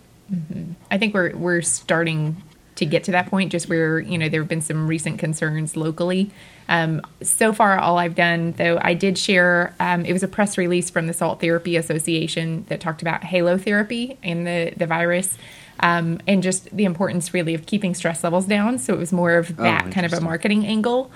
I 0.90 0.98
think 0.98 1.14
we're 1.14 1.34
we're 1.36 1.62
starting 1.62 2.42
to 2.76 2.86
get 2.86 3.04
to 3.04 3.12
that 3.12 3.28
point. 3.28 3.50
Just 3.52 3.68
where 3.68 3.98
you 3.98 4.18
know 4.18 4.28
there 4.28 4.40
have 4.40 4.48
been 4.48 4.60
some 4.60 4.86
recent 4.86 5.18
concerns 5.18 5.76
locally. 5.76 6.30
Um, 6.68 7.00
so 7.22 7.54
far, 7.54 7.78
all 7.78 7.96
I've 7.96 8.14
done, 8.14 8.52
though, 8.52 8.78
I 8.82 8.92
did 8.92 9.16
share. 9.16 9.74
Um, 9.80 10.04
it 10.04 10.12
was 10.12 10.22
a 10.22 10.28
press 10.28 10.58
release 10.58 10.90
from 10.90 11.06
the 11.06 11.14
Salt 11.14 11.40
Therapy 11.40 11.76
Association 11.76 12.66
that 12.68 12.80
talked 12.80 13.00
about 13.00 13.22
halotherapy 13.22 14.18
and 14.22 14.46
the 14.46 14.74
the 14.76 14.86
virus. 14.86 15.38
Um, 15.80 16.20
and 16.26 16.42
just 16.42 16.74
the 16.76 16.84
importance 16.84 17.32
really 17.32 17.54
of 17.54 17.64
keeping 17.64 17.94
stress 17.94 18.24
levels 18.24 18.46
down. 18.46 18.80
So 18.80 18.94
it 18.94 18.98
was 18.98 19.12
more 19.12 19.36
of 19.36 19.56
that 19.58 19.92
kind 19.92 20.04
of 20.04 20.12
a 20.12 20.20
marketing 20.20 20.66
angle. 20.66 21.08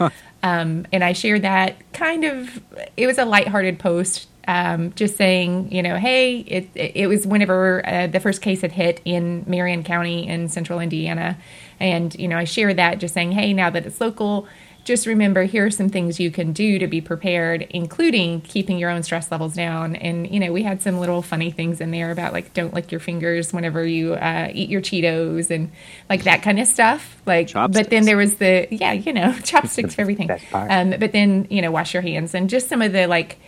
Um, 0.44 0.86
and 0.92 1.02
I 1.02 1.14
shared 1.14 1.42
that 1.42 1.92
kind 1.92 2.22
of, 2.22 2.62
it 2.96 3.08
was 3.08 3.18
a 3.18 3.24
lighthearted 3.24 3.80
post, 3.80 4.28
um, 4.48 4.92
just 4.94 5.16
saying, 5.16 5.72
you 5.72 5.82
know, 5.82 5.96
hey, 5.96 6.38
it, 6.38 6.68
it 6.74 7.06
was 7.08 7.26
whenever 7.26 7.86
uh, 7.86 8.06
the 8.06 8.20
first 8.20 8.42
case 8.42 8.62
had 8.62 8.72
hit 8.72 9.00
in 9.04 9.44
Marion 9.46 9.84
County 9.84 10.26
in 10.26 10.48
central 10.48 10.80
Indiana. 10.80 11.38
And, 11.78 12.14
you 12.14 12.28
know, 12.28 12.38
I 12.38 12.44
shared 12.44 12.76
that 12.76 12.98
just 12.98 13.14
saying, 13.14 13.32
hey, 13.32 13.52
now 13.52 13.70
that 13.70 13.86
it's 13.86 14.00
local, 14.00 14.46
just 14.84 15.06
remember 15.06 15.44
here 15.44 15.66
are 15.66 15.70
some 15.70 15.88
things 15.88 16.18
you 16.18 16.30
can 16.30 16.52
do 16.52 16.78
to 16.80 16.88
be 16.88 17.00
prepared, 17.00 17.62
including 17.70 18.40
keeping 18.40 18.78
your 18.78 18.90
own 18.90 19.04
stress 19.04 19.30
levels 19.30 19.54
down. 19.54 19.94
And, 19.94 20.28
you 20.28 20.40
know, 20.40 20.52
we 20.52 20.64
had 20.64 20.82
some 20.82 20.98
little 20.98 21.22
funny 21.22 21.52
things 21.52 21.80
in 21.80 21.92
there 21.92 22.10
about 22.10 22.32
like 22.32 22.52
don't 22.52 22.74
lick 22.74 22.90
your 22.90 23.00
fingers 23.00 23.52
whenever 23.52 23.86
you 23.86 24.14
uh, 24.14 24.50
eat 24.52 24.68
your 24.70 24.80
Cheetos 24.80 25.50
and 25.50 25.70
like 26.08 26.24
that 26.24 26.42
kind 26.42 26.58
of 26.58 26.66
stuff. 26.66 27.22
Like, 27.26 27.52
but 27.52 27.90
then 27.90 28.04
there 28.06 28.16
was 28.16 28.34
the, 28.36 28.66
yeah, 28.72 28.92
you 28.92 29.12
know, 29.12 29.32
chopsticks 29.44 29.94
for 29.94 30.00
everything. 30.00 30.26
Um, 30.52 30.94
but 30.98 31.12
then, 31.12 31.46
you 31.48 31.62
know, 31.62 31.70
wash 31.70 31.94
your 31.94 32.02
hands 32.02 32.34
and 32.34 32.50
just 32.50 32.68
some 32.68 32.82
of 32.82 32.92
the 32.92 33.06
like 33.06 33.38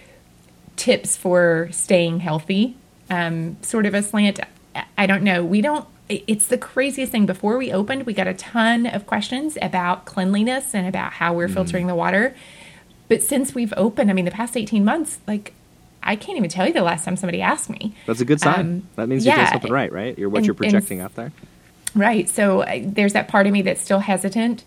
tips 0.77 1.17
for 1.17 1.69
staying 1.71 2.21
healthy, 2.21 2.77
um, 3.11 3.57
sort 3.63 3.87
of 3.87 3.95
a 3.95 4.03
slant. 4.03 4.41
I 4.99 5.07
don't 5.07 5.23
know. 5.23 5.45
We 5.45 5.61
don't. 5.61 5.87
It's 6.09 6.47
the 6.47 6.59
craziest 6.59 7.13
thing. 7.13 7.25
Before 7.27 7.57
we 7.57 7.73
opened, 7.73 8.05
we 8.05 8.13
got 8.13 8.27
a 8.27 8.35
ton 8.35 8.87
of 8.87 9.07
questions 9.07 9.57
about 9.63 10.05
cleanliness 10.05 10.75
and 10.75 10.87
about 10.87 11.15
how 11.15 11.33
we're 11.33 11.49
filtering 11.49 11.87
the 11.87 11.95
water. 11.95 12.35
But 13.09 13.23
since 13.23 13.55
we've 13.55 13.73
opened, 13.77 14.11
I 14.11 14.13
mean, 14.15 14.25
the 14.27 14.31
past 14.31 14.57
18 14.57 14.85
months, 14.85 15.19
like, 15.27 15.55
I 16.03 16.17
can't 16.17 16.37
even 16.37 16.51
tell 16.51 16.67
you 16.67 16.73
the 16.75 16.83
last 16.83 17.05
time 17.05 17.17
somebody 17.17 17.41
asked 17.41 17.71
me. 17.71 17.95
That's 18.07 18.21
a 18.21 18.25
good 18.27 18.41
sign. 18.41 18.61
Um, 18.61 18.89
that 18.97 19.09
means 19.09 19.25
you're 19.25 19.35
doing 19.35 19.47
something 19.47 19.73
right, 19.73 19.91
right? 19.93 20.19
You're 20.19 20.29
what 20.29 20.39
and- 20.39 20.47
you're 20.47 20.53
and- 20.53 20.59
projecting 20.59 21.01
out 21.01 21.15
there. 21.15 21.33
Right. 21.95 22.29
So 22.29 22.63
uh, 22.63 22.81
there's 22.83 23.13
that 23.13 23.29
part 23.29 23.47
of 23.47 23.53
me 23.53 23.63
that's 23.63 23.81
still 23.81 24.01
hesitant. 24.01 24.65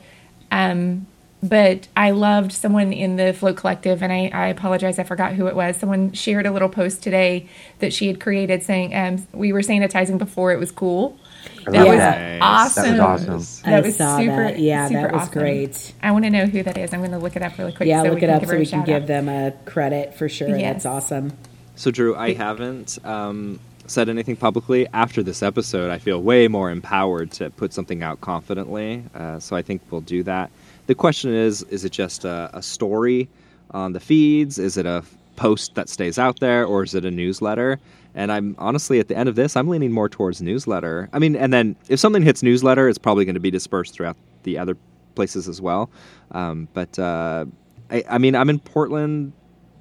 Um, 0.50 1.06
but 1.44 1.88
I 1.96 2.12
loved 2.12 2.52
someone 2.52 2.92
in 2.92 3.16
the 3.16 3.34
Float 3.34 3.58
Collective, 3.58 4.02
and 4.02 4.12
I, 4.12 4.30
I 4.34 4.48
apologize, 4.48 4.98
I 4.98 5.04
forgot 5.04 5.34
who 5.34 5.48
it 5.48 5.56
was. 5.56 5.78
Someone 5.78 6.14
shared 6.14 6.46
a 6.46 6.52
little 6.52 6.70
post 6.70 7.04
today 7.04 7.48
that 7.80 7.94
she 7.94 8.08
had 8.08 8.20
created 8.20 8.64
saying 8.64 8.96
um, 8.96 9.28
we 9.34 9.54
were 9.54 9.62
sanitizing 9.62 10.18
before 10.18 10.52
it 10.52 10.60
was 10.60 10.72
cool. 10.72 11.20
That 11.66 11.74
love 11.74 11.88
was 11.88 11.98
that. 11.98 12.42
awesome. 12.42 12.98
That 12.98 13.10
was 13.10 13.30
awesome. 13.30 13.70
That 13.70 13.84
I 13.84 13.86
was 13.86 13.96
saw 13.98 14.18
super, 14.18 14.36
that. 14.36 14.60
Yeah, 14.60 14.88
super 14.88 15.02
that 15.02 15.12
was 15.14 15.22
awesome. 15.24 15.34
great. 15.34 15.94
I 16.02 16.12
want 16.12 16.26
to 16.26 16.32
know 16.32 16.46
who 16.46 16.64
that 16.64 16.78
is. 16.78 16.94
I'm 16.94 17.02
going 17.02 17.12
to 17.12 17.20
look 17.20 17.36
it 17.36 17.42
up 17.42 17.58
really 17.58 17.74
quick. 17.74 17.88
Yeah, 17.88 18.04
so 18.04 18.10
look 18.10 18.22
we 18.22 18.24
it 18.24 18.30
up 18.30 18.46
so 18.46 18.58
we 18.58 18.66
can 18.66 18.84
give 18.86 19.04
out. 19.04 19.08
them 19.08 19.30
a 19.30 19.52
credit 19.66 20.16
for 20.16 20.30
sure. 20.30 20.50
Yes. 20.50 20.84
That's 20.84 20.86
awesome. 20.86 21.34
So, 21.76 21.92
Drew, 21.92 22.16
I 22.16 22.34
haven't 22.34 22.98
um, 23.06 23.60
said 23.86 24.10
anything 24.10 24.36
publicly. 24.36 24.88
After 24.94 25.22
this 25.22 25.44
episode, 25.44 25.92
I 25.92 26.00
feel 26.00 26.22
way 26.22 26.48
more 26.48 26.72
empowered 26.72 27.32
to 27.34 27.50
put 27.52 27.74
something 27.74 28.02
out 28.02 28.22
confidently. 28.22 29.04
Uh, 29.14 29.40
so, 29.40 29.56
I 29.56 29.62
think 29.62 29.82
we'll 29.92 30.02
do 30.02 30.24
that. 30.24 30.50
The 30.88 30.96
question 30.96 31.34
is 31.34 31.64
is 31.64 31.86
it 31.86 31.92
just 31.92 32.26
a, 32.26 32.50
a 32.54 32.62
story 32.62 33.30
on 33.72 33.94
the 33.94 34.00
feeds? 34.00 34.58
Is 34.58 34.78
it 34.78 34.86
a 34.86 35.04
post 35.36 35.76
that 35.76 35.90
stays 35.90 36.18
out 36.18 36.40
there? 36.40 36.66
Or 36.66 36.84
is 36.84 36.96
it 36.96 37.06
a 37.06 37.12
newsletter? 37.12 37.80
And 38.16 38.32
I'm 38.32 38.56
honestly, 38.58 39.00
at 39.00 39.08
the 39.08 39.16
end 39.16 39.30
of 39.30 39.36
this, 39.36 39.56
I'm 39.56 39.68
leaning 39.68 39.92
more 39.92 40.10
towards 40.10 40.42
newsletter. 40.42 41.08
I 41.14 41.20
mean, 41.20 41.36
and 41.36 41.54
then 41.54 41.76
if 41.88 42.00
something 42.00 42.24
hits 42.24 42.42
newsletter, 42.42 42.90
it's 42.90 42.98
probably 42.98 43.26
going 43.26 43.36
to 43.36 43.40
be 43.42 43.52
dispersed 43.52 43.94
throughout 43.94 44.18
the 44.44 44.58
other 44.58 44.76
places 45.14 45.48
as 45.48 45.62
well. 45.62 45.90
Um, 46.32 46.68
but 46.74 46.98
uh, 46.98 47.46
I, 47.92 48.04
I 48.10 48.18
mean, 48.18 48.36
I'm 48.36 48.50
in 48.50 48.60
Portland. 48.60 49.34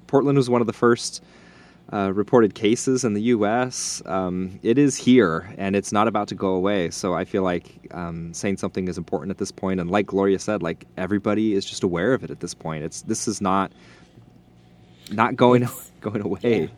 Portland 0.05 0.37
was 0.37 0.49
one 0.49 0.61
of 0.61 0.67
the 0.67 0.73
first 0.73 1.23
uh, 1.93 2.11
reported 2.13 2.53
cases 2.55 3.03
in 3.05 3.13
the 3.13 3.21
U.S. 3.23 4.01
Um, 4.05 4.59
it 4.63 4.77
is 4.77 4.95
here, 4.97 5.53
and 5.57 5.75
it's 5.75 5.91
not 5.91 6.07
about 6.07 6.27
to 6.29 6.35
go 6.35 6.49
away. 6.49 6.89
So 6.89 7.13
I 7.13 7.23
feel 7.25 7.43
like 7.43 7.87
um, 7.91 8.33
saying 8.33 8.57
something 8.57 8.87
is 8.87 8.97
important 8.97 9.31
at 9.31 9.37
this 9.37 9.51
point. 9.51 9.79
And 9.79 9.89
like 9.89 10.05
Gloria 10.05 10.39
said, 10.39 10.61
like 10.61 10.85
everybody 10.97 11.53
is 11.53 11.65
just 11.65 11.83
aware 11.83 12.13
of 12.13 12.23
it 12.23 12.29
at 12.31 12.39
this 12.41 12.53
point. 12.53 12.83
It's 12.83 13.01
this 13.03 13.27
is 13.27 13.39
not 13.41 13.71
not 15.11 15.35
going 15.35 15.63
It's- 15.63 15.91
going 16.01 16.21
away. 16.21 16.69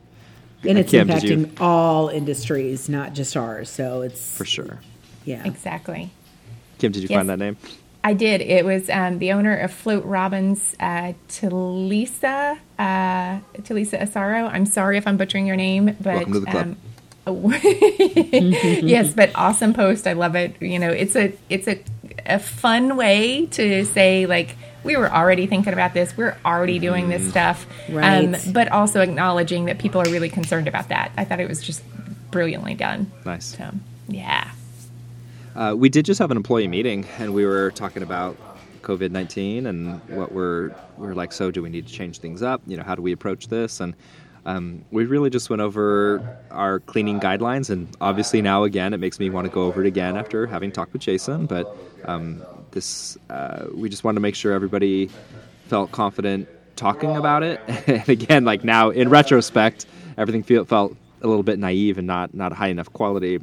And 0.68 0.78
it's 0.78 0.92
Kim, 0.92 1.08
impacting 1.08 1.60
all 1.62 2.10
industries, 2.10 2.90
not 2.90 3.14
just 3.14 3.38
ours. 3.38 3.70
So 3.70 4.02
it's 4.02 4.38
for 4.38 4.44
sure. 4.46 4.80
Yeah. 5.24 5.46
Exactly. 5.48 6.12
Kim, 6.80 6.92
did 6.92 7.02
you 7.02 7.08
Yes. 7.10 7.18
find 7.18 7.30
that 7.30 7.40
name? 7.40 7.56
I 8.04 8.14
did. 8.14 8.42
It 8.42 8.64
was 8.66 8.90
um, 8.90 9.20
the 9.20 9.34
owner 9.34 9.56
of 9.58 9.72
Float 9.74 10.06
Robins, 10.06 10.76
uh, 10.80 11.14
Talisa, 11.28 12.58
uh, 12.78 13.40
Talisa 13.62 14.02
Asaro. 14.02 14.50
I'm 14.52 14.66
sorry 14.66 14.98
if 14.98 15.06
I'm 15.06 15.18
butchering 15.18 15.46
your 15.46 15.58
name, 15.58 15.98
but 16.00 16.16
Welcome 16.16 16.34
to 16.34 16.40
the 16.40 16.46
club. 16.46 16.76
um, 17.28 17.54
yes, 18.88 19.14
but 19.14 19.32
awesome 19.36 19.74
post. 19.74 20.08
I 20.08 20.14
love 20.14 20.36
it. 20.36 20.62
You 20.62 20.80
know, 20.80 20.90
it's 20.90 21.16
a 21.16 21.34
it's 21.50 21.68
a 21.68 21.84
a 22.26 22.40
fun 22.40 22.96
way 22.98 23.46
to 23.48 23.86
say 23.86 24.26
like 24.26 24.56
we 24.84 24.96
were 24.96 25.12
already 25.12 25.46
thinking 25.46 25.74
about 25.74 25.94
this. 25.94 26.16
We're 26.16 26.38
already 26.46 26.80
doing 26.80 27.10
this 27.10 27.28
stuff, 27.30 27.68
Um, 27.90 27.96
Right. 27.96 28.48
but 28.54 28.72
also 28.72 29.02
acknowledging 29.02 29.66
that 29.66 29.78
people 29.78 30.00
are 30.02 30.10
really 30.10 30.30
concerned 30.30 30.68
about 30.70 30.88
that. 30.90 31.12
I 31.18 31.26
thought 31.26 31.40
it 31.42 31.50
was 31.50 31.62
just 31.62 31.84
brilliantly 32.32 32.76
done. 32.76 33.12
Nice. 33.26 33.58
So 33.58 33.72
yeah. 34.08 34.52
Uh, 35.60 35.76
we 35.76 35.90
did 35.90 36.06
just 36.06 36.20
have 36.20 36.32
an 36.32 36.38
employee 36.38 36.70
meeting, 36.70 37.06
and 37.18 37.34
we 37.34 37.46
were 37.46 37.70
talking 37.72 38.02
about 38.02 38.38
COVID 38.82 39.12
nineteen 39.12 39.66
and 39.66 40.00
what 40.08 40.32
we're 40.32 40.74
we're 40.96 41.14
like. 41.14 41.34
So, 41.34 41.52
do 41.52 41.62
we 41.62 41.70
need 41.70 41.86
to 41.86 41.92
change 41.92 42.20
things 42.20 42.42
up? 42.42 42.62
You 42.66 42.78
know, 42.78 42.84
how 42.84 42.96
do 42.96 43.02
we 43.02 43.12
approach 43.12 43.50
this? 43.50 43.82
And 43.82 43.94
um, 44.46 44.86
we 44.92 45.04
really 45.04 45.30
just 45.30 45.50
went 45.50 45.62
over 45.62 46.38
our 46.50 46.80
cleaning 46.80 47.20
guidelines, 47.20 47.70
and 47.70 47.90
obviously 48.00 48.42
now 48.42 48.64
again, 48.64 48.94
it 48.94 49.02
makes 49.02 49.20
me 49.20 49.30
want 49.30 49.48
to 49.48 49.54
go 49.54 49.64
over 49.64 49.84
it 49.84 49.88
again 49.88 50.16
after 50.16 50.48
having 50.48 50.72
talked 50.72 50.94
with 50.94 51.02
Jason. 51.02 51.46
But 51.46 51.76
um, 52.06 52.42
this, 52.72 53.18
uh, 53.30 53.66
we 53.74 53.90
just 53.90 54.06
wanted 54.06 54.16
to 54.16 54.22
make 54.22 54.36
sure 54.36 54.54
everybody 54.54 55.10
felt 55.68 55.92
confident 55.92 56.48
talking 56.78 57.18
about 57.18 57.44
it. 57.44 57.60
and 57.86 58.08
again, 58.08 58.46
like 58.46 58.64
now 58.64 58.92
in 58.92 59.10
retrospect, 59.10 59.88
everything 60.18 60.42
feel, 60.42 60.64
felt 60.64 60.96
a 61.22 61.28
little 61.28 61.44
bit 61.44 61.60
naive 61.60 61.98
and 61.98 62.08
not 62.08 62.34
not 62.34 62.54
high 62.54 62.70
enough 62.70 62.94
quality. 62.94 63.42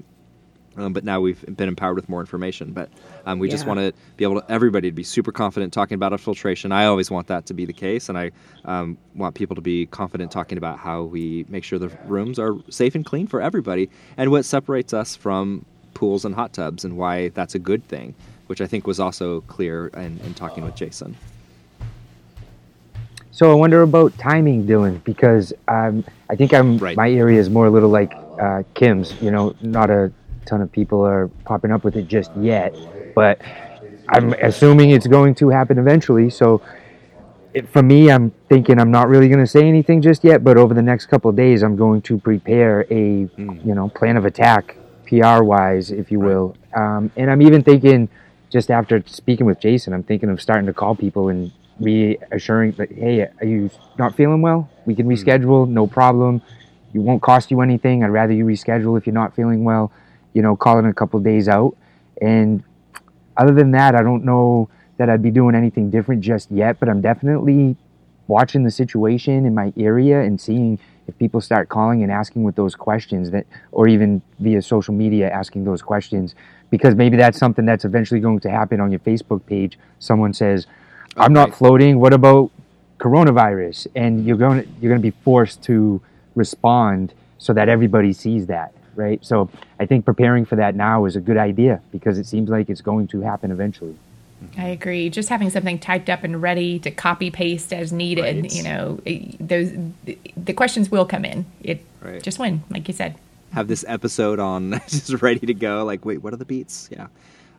Um, 0.76 0.92
but 0.92 1.04
now 1.04 1.20
we've 1.20 1.44
been 1.56 1.68
empowered 1.68 1.96
with 1.96 2.08
more 2.08 2.20
information. 2.20 2.72
But 2.72 2.90
um, 3.24 3.38
we 3.38 3.48
just 3.48 3.66
want 3.66 3.80
to 3.80 3.92
be 4.16 4.24
able 4.24 4.40
to 4.40 4.50
everybody 4.50 4.90
to 4.90 4.94
be 4.94 5.02
super 5.02 5.32
confident 5.32 5.72
talking 5.72 5.94
about 5.94 6.12
our 6.12 6.18
filtration. 6.18 6.72
I 6.72 6.86
always 6.86 7.10
want 7.10 7.26
that 7.28 7.46
to 7.46 7.54
be 7.54 7.64
the 7.64 7.72
case, 7.72 8.08
and 8.08 8.18
I 8.18 8.30
um, 8.64 8.98
want 9.14 9.34
people 9.34 9.54
to 9.56 9.62
be 9.62 9.86
confident 9.86 10.30
talking 10.30 10.58
about 10.58 10.78
how 10.78 11.02
we 11.04 11.46
make 11.48 11.64
sure 11.64 11.78
the 11.78 11.88
rooms 12.06 12.38
are 12.38 12.54
safe 12.68 12.94
and 12.94 13.04
clean 13.04 13.26
for 13.26 13.40
everybody, 13.40 13.88
and 14.16 14.30
what 14.30 14.44
separates 14.44 14.92
us 14.92 15.16
from 15.16 15.64
pools 15.94 16.24
and 16.24 16.34
hot 16.34 16.52
tubs, 16.52 16.84
and 16.84 16.96
why 16.96 17.28
that's 17.28 17.54
a 17.54 17.58
good 17.58 17.86
thing, 17.88 18.14
which 18.48 18.60
I 18.60 18.66
think 18.66 18.86
was 18.86 19.00
also 19.00 19.40
clear 19.42 19.88
in, 19.88 20.20
in 20.24 20.34
talking 20.34 20.64
with 20.64 20.74
Jason. 20.76 21.16
So 23.30 23.50
I 23.50 23.54
wonder 23.54 23.82
about 23.82 24.16
timing, 24.16 24.66
Dylan, 24.66 25.04
because 25.04 25.52
um, 25.68 26.04
I 26.30 26.36
think 26.36 26.54
I'm 26.54 26.78
Right. 26.78 26.96
my 26.96 27.10
area 27.10 27.38
is 27.38 27.50
more 27.50 27.66
a 27.66 27.70
little 27.70 27.90
like 27.90 28.14
uh, 28.40 28.62
Kim's. 28.72 29.14
You 29.20 29.30
know, 29.30 29.54
not 29.60 29.90
a 29.90 30.10
ton 30.46 30.62
of 30.62 30.72
people 30.72 31.04
are 31.04 31.28
popping 31.44 31.70
up 31.70 31.84
with 31.84 31.96
it 31.96 32.08
just 32.08 32.30
uh, 32.32 32.40
yet, 32.40 32.74
but 33.14 33.40
I'm 34.08 34.32
assuming 34.34 34.90
it's 34.90 35.06
going 35.06 35.34
to 35.36 35.48
happen 35.48 35.78
eventually. 35.78 36.30
So 36.30 36.62
it, 37.56 37.68
for 37.68 37.82
me, 37.82 38.10
I'm 38.10 38.32
thinking 38.48 38.78
I'm 38.78 38.90
not 38.90 39.08
really 39.08 39.28
going 39.28 39.40
to 39.40 39.46
say 39.46 39.66
anything 39.66 40.02
just 40.02 40.22
yet, 40.22 40.44
but 40.44 40.58
over 40.58 40.74
the 40.74 40.82
next 40.82 41.06
couple 41.06 41.30
of 41.30 41.36
days, 41.36 41.62
I'm 41.62 41.74
going 41.76 42.02
to 42.02 42.18
prepare 42.18 42.86
a 42.90 43.24
hmm. 43.24 43.58
you 43.64 43.74
know 43.74 43.88
plan 43.88 44.16
of 44.16 44.24
attack, 44.24 44.76
PR 45.08 45.42
wise, 45.42 45.90
if 45.90 46.10
you 46.12 46.20
will. 46.20 46.56
Um, 46.74 47.10
and 47.16 47.30
I'm 47.30 47.42
even 47.42 47.62
thinking, 47.62 48.08
just 48.50 48.70
after 48.70 49.02
speaking 49.06 49.46
with 49.46 49.58
Jason, 49.58 49.92
I'm 49.92 50.02
thinking 50.02 50.28
of 50.28 50.40
starting 50.40 50.66
to 50.66 50.74
call 50.74 50.94
people 50.94 51.30
and 51.30 51.50
reassuring 51.80 52.72
that, 52.72 52.90
hey, 52.92 53.28
are 53.40 53.46
you 53.46 53.70
not 53.98 54.14
feeling 54.14 54.42
well? 54.42 54.68
We 54.84 54.94
can 54.94 55.06
hmm. 55.06 55.12
reschedule, 55.12 55.68
no 55.68 55.86
problem. 55.86 56.42
It 56.94 56.98
won't 56.98 57.22
cost 57.22 57.50
you 57.50 57.60
anything. 57.60 58.04
I'd 58.04 58.08
rather 58.08 58.32
you 58.32 58.44
reschedule 58.44 58.96
if 58.96 59.06
you're 59.06 59.14
not 59.14 59.34
feeling 59.34 59.64
well. 59.64 59.92
You 60.36 60.42
know, 60.42 60.54
calling 60.54 60.86
a 60.86 60.92
couple 61.00 61.18
days 61.20 61.48
out. 61.48 61.72
And 62.20 62.62
other 63.36 63.54
than 63.60 63.70
that, 63.70 63.94
I 63.94 64.02
don't 64.02 64.24
know 64.24 64.68
that 64.98 65.08
I'd 65.08 65.22
be 65.22 65.30
doing 65.30 65.54
anything 65.54 65.90
different 65.90 66.20
just 66.22 66.50
yet, 66.50 66.78
but 66.78 66.88
I'm 66.90 67.00
definitely 67.00 67.76
watching 68.26 68.62
the 68.62 68.70
situation 68.70 69.46
in 69.46 69.54
my 69.54 69.72
area 69.76 70.20
and 70.20 70.40
seeing 70.40 70.78
if 71.06 71.16
people 71.18 71.40
start 71.40 71.68
calling 71.68 72.02
and 72.02 72.10
asking 72.10 72.42
with 72.42 72.56
those 72.56 72.74
questions 72.74 73.30
that 73.30 73.46
or 73.72 73.88
even 73.88 74.20
via 74.40 74.60
social 74.60 74.92
media 74.92 75.30
asking 75.30 75.64
those 75.64 75.80
questions 75.80 76.34
because 76.70 76.94
maybe 76.94 77.16
that's 77.16 77.38
something 77.38 77.64
that's 77.64 77.84
eventually 77.84 78.20
going 78.20 78.40
to 78.40 78.50
happen 78.50 78.80
on 78.80 78.90
your 78.90 79.00
Facebook 79.00 79.46
page. 79.46 79.78
Someone 80.00 80.32
says, 80.34 80.66
"I'm 81.16 81.32
not 81.32 81.54
floating. 81.54 82.00
What 82.00 82.12
about 82.12 82.50
coronavirus?" 82.98 83.86
And 83.94 84.26
you're 84.26 84.36
going 84.36 84.62
to, 84.62 84.68
you're 84.80 84.90
going 84.90 85.00
to 85.00 85.10
be 85.12 85.16
forced 85.22 85.62
to 85.64 86.02
respond 86.34 87.14
so 87.38 87.52
that 87.52 87.68
everybody 87.68 88.12
sees 88.12 88.46
that, 88.46 88.74
right? 88.96 89.24
So 89.24 89.48
I 89.78 89.86
think 89.86 90.04
preparing 90.04 90.44
for 90.44 90.56
that 90.56 90.74
now 90.74 91.04
is 91.04 91.16
a 91.16 91.20
good 91.20 91.36
idea 91.36 91.80
because 91.92 92.18
it 92.18 92.26
seems 92.26 92.48
like 92.50 92.68
it's 92.70 92.80
going 92.80 93.06
to 93.08 93.20
happen 93.20 93.50
eventually. 93.50 93.94
I 94.58 94.66
agree. 94.68 95.08
Just 95.08 95.28
having 95.30 95.48
something 95.50 95.78
typed 95.78 96.10
up 96.10 96.22
and 96.22 96.42
ready 96.42 96.78
to 96.80 96.90
copy 96.90 97.30
paste 97.30 97.72
as 97.72 97.92
needed, 97.92 98.42
Right. 98.42 98.54
you 98.54 98.62
know, 98.62 99.00
those 99.40 99.72
the 100.36 100.52
questions 100.52 100.90
will 100.90 101.06
come 101.06 101.24
in. 101.24 101.46
It 101.62 101.84
Right. 102.02 102.22
just 102.22 102.38
when, 102.38 102.62
like 102.70 102.86
you 102.88 102.94
said. 102.94 103.16
have 103.52 103.66
this 103.68 103.84
episode 103.88 104.38
on 104.38 104.72
just 104.88 105.22
ready 105.22 105.46
to 105.46 105.54
go. 105.54 105.84
Like, 105.84 106.04
wait, 106.04 106.22
what 106.22 106.32
are 106.32 106.36
the 106.36 106.44
beats? 106.44 106.88
Yeah. 106.92 107.06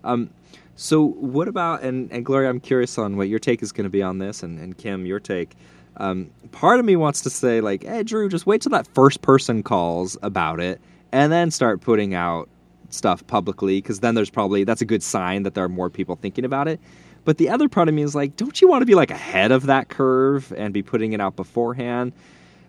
Um, 0.03 0.29
so 0.75 1.03
what 1.03 1.47
about 1.47 1.81
and, 1.81 2.11
and 2.11 2.23
Gloria? 2.23 2.49
I'm 2.49 2.59
curious 2.59 2.97
on 2.99 3.17
what 3.17 3.27
your 3.27 3.39
take 3.39 3.63
is 3.63 3.71
going 3.71 3.85
to 3.85 3.89
be 3.89 4.03
on 4.03 4.19
this, 4.19 4.43
and, 4.43 4.59
and 4.59 4.77
Kim, 4.77 5.05
your 5.07 5.19
take. 5.19 5.55
Um, 5.97 6.29
part 6.51 6.79
of 6.79 6.85
me 6.85 6.95
wants 6.95 7.21
to 7.21 7.31
say 7.31 7.59
like, 7.61 7.83
hey, 7.83 8.03
Drew, 8.03 8.29
just 8.29 8.45
wait 8.45 8.61
till 8.61 8.69
that 8.73 8.85
first 8.93 9.23
person 9.23 9.63
calls 9.63 10.15
about 10.21 10.59
it, 10.59 10.79
and 11.11 11.31
then 11.31 11.51
start 11.51 11.81
putting 11.81 12.13
out 12.13 12.49
stuff 12.89 13.25
publicly, 13.27 13.81
because 13.81 13.99
then 13.99 14.15
there's 14.15 14.29
probably 14.29 14.63
that's 14.63 14.81
a 14.81 14.85
good 14.85 15.03
sign 15.03 15.43
that 15.43 15.53
there 15.53 15.63
are 15.63 15.69
more 15.69 15.89
people 15.89 16.15
thinking 16.15 16.45
about 16.45 16.67
it. 16.67 16.79
But 17.25 17.37
the 17.37 17.49
other 17.49 17.67
part 17.67 17.89
of 17.89 17.93
me 17.93 18.03
is 18.03 18.15
like, 18.15 18.35
don't 18.37 18.61
you 18.61 18.67
want 18.67 18.81
to 18.81 18.85
be 18.85 18.95
like 18.95 19.11
ahead 19.11 19.51
of 19.51 19.65
that 19.65 19.89
curve 19.89 20.53
and 20.55 20.73
be 20.73 20.81
putting 20.81 21.13
it 21.13 21.21
out 21.21 21.35
beforehand? 21.35 22.13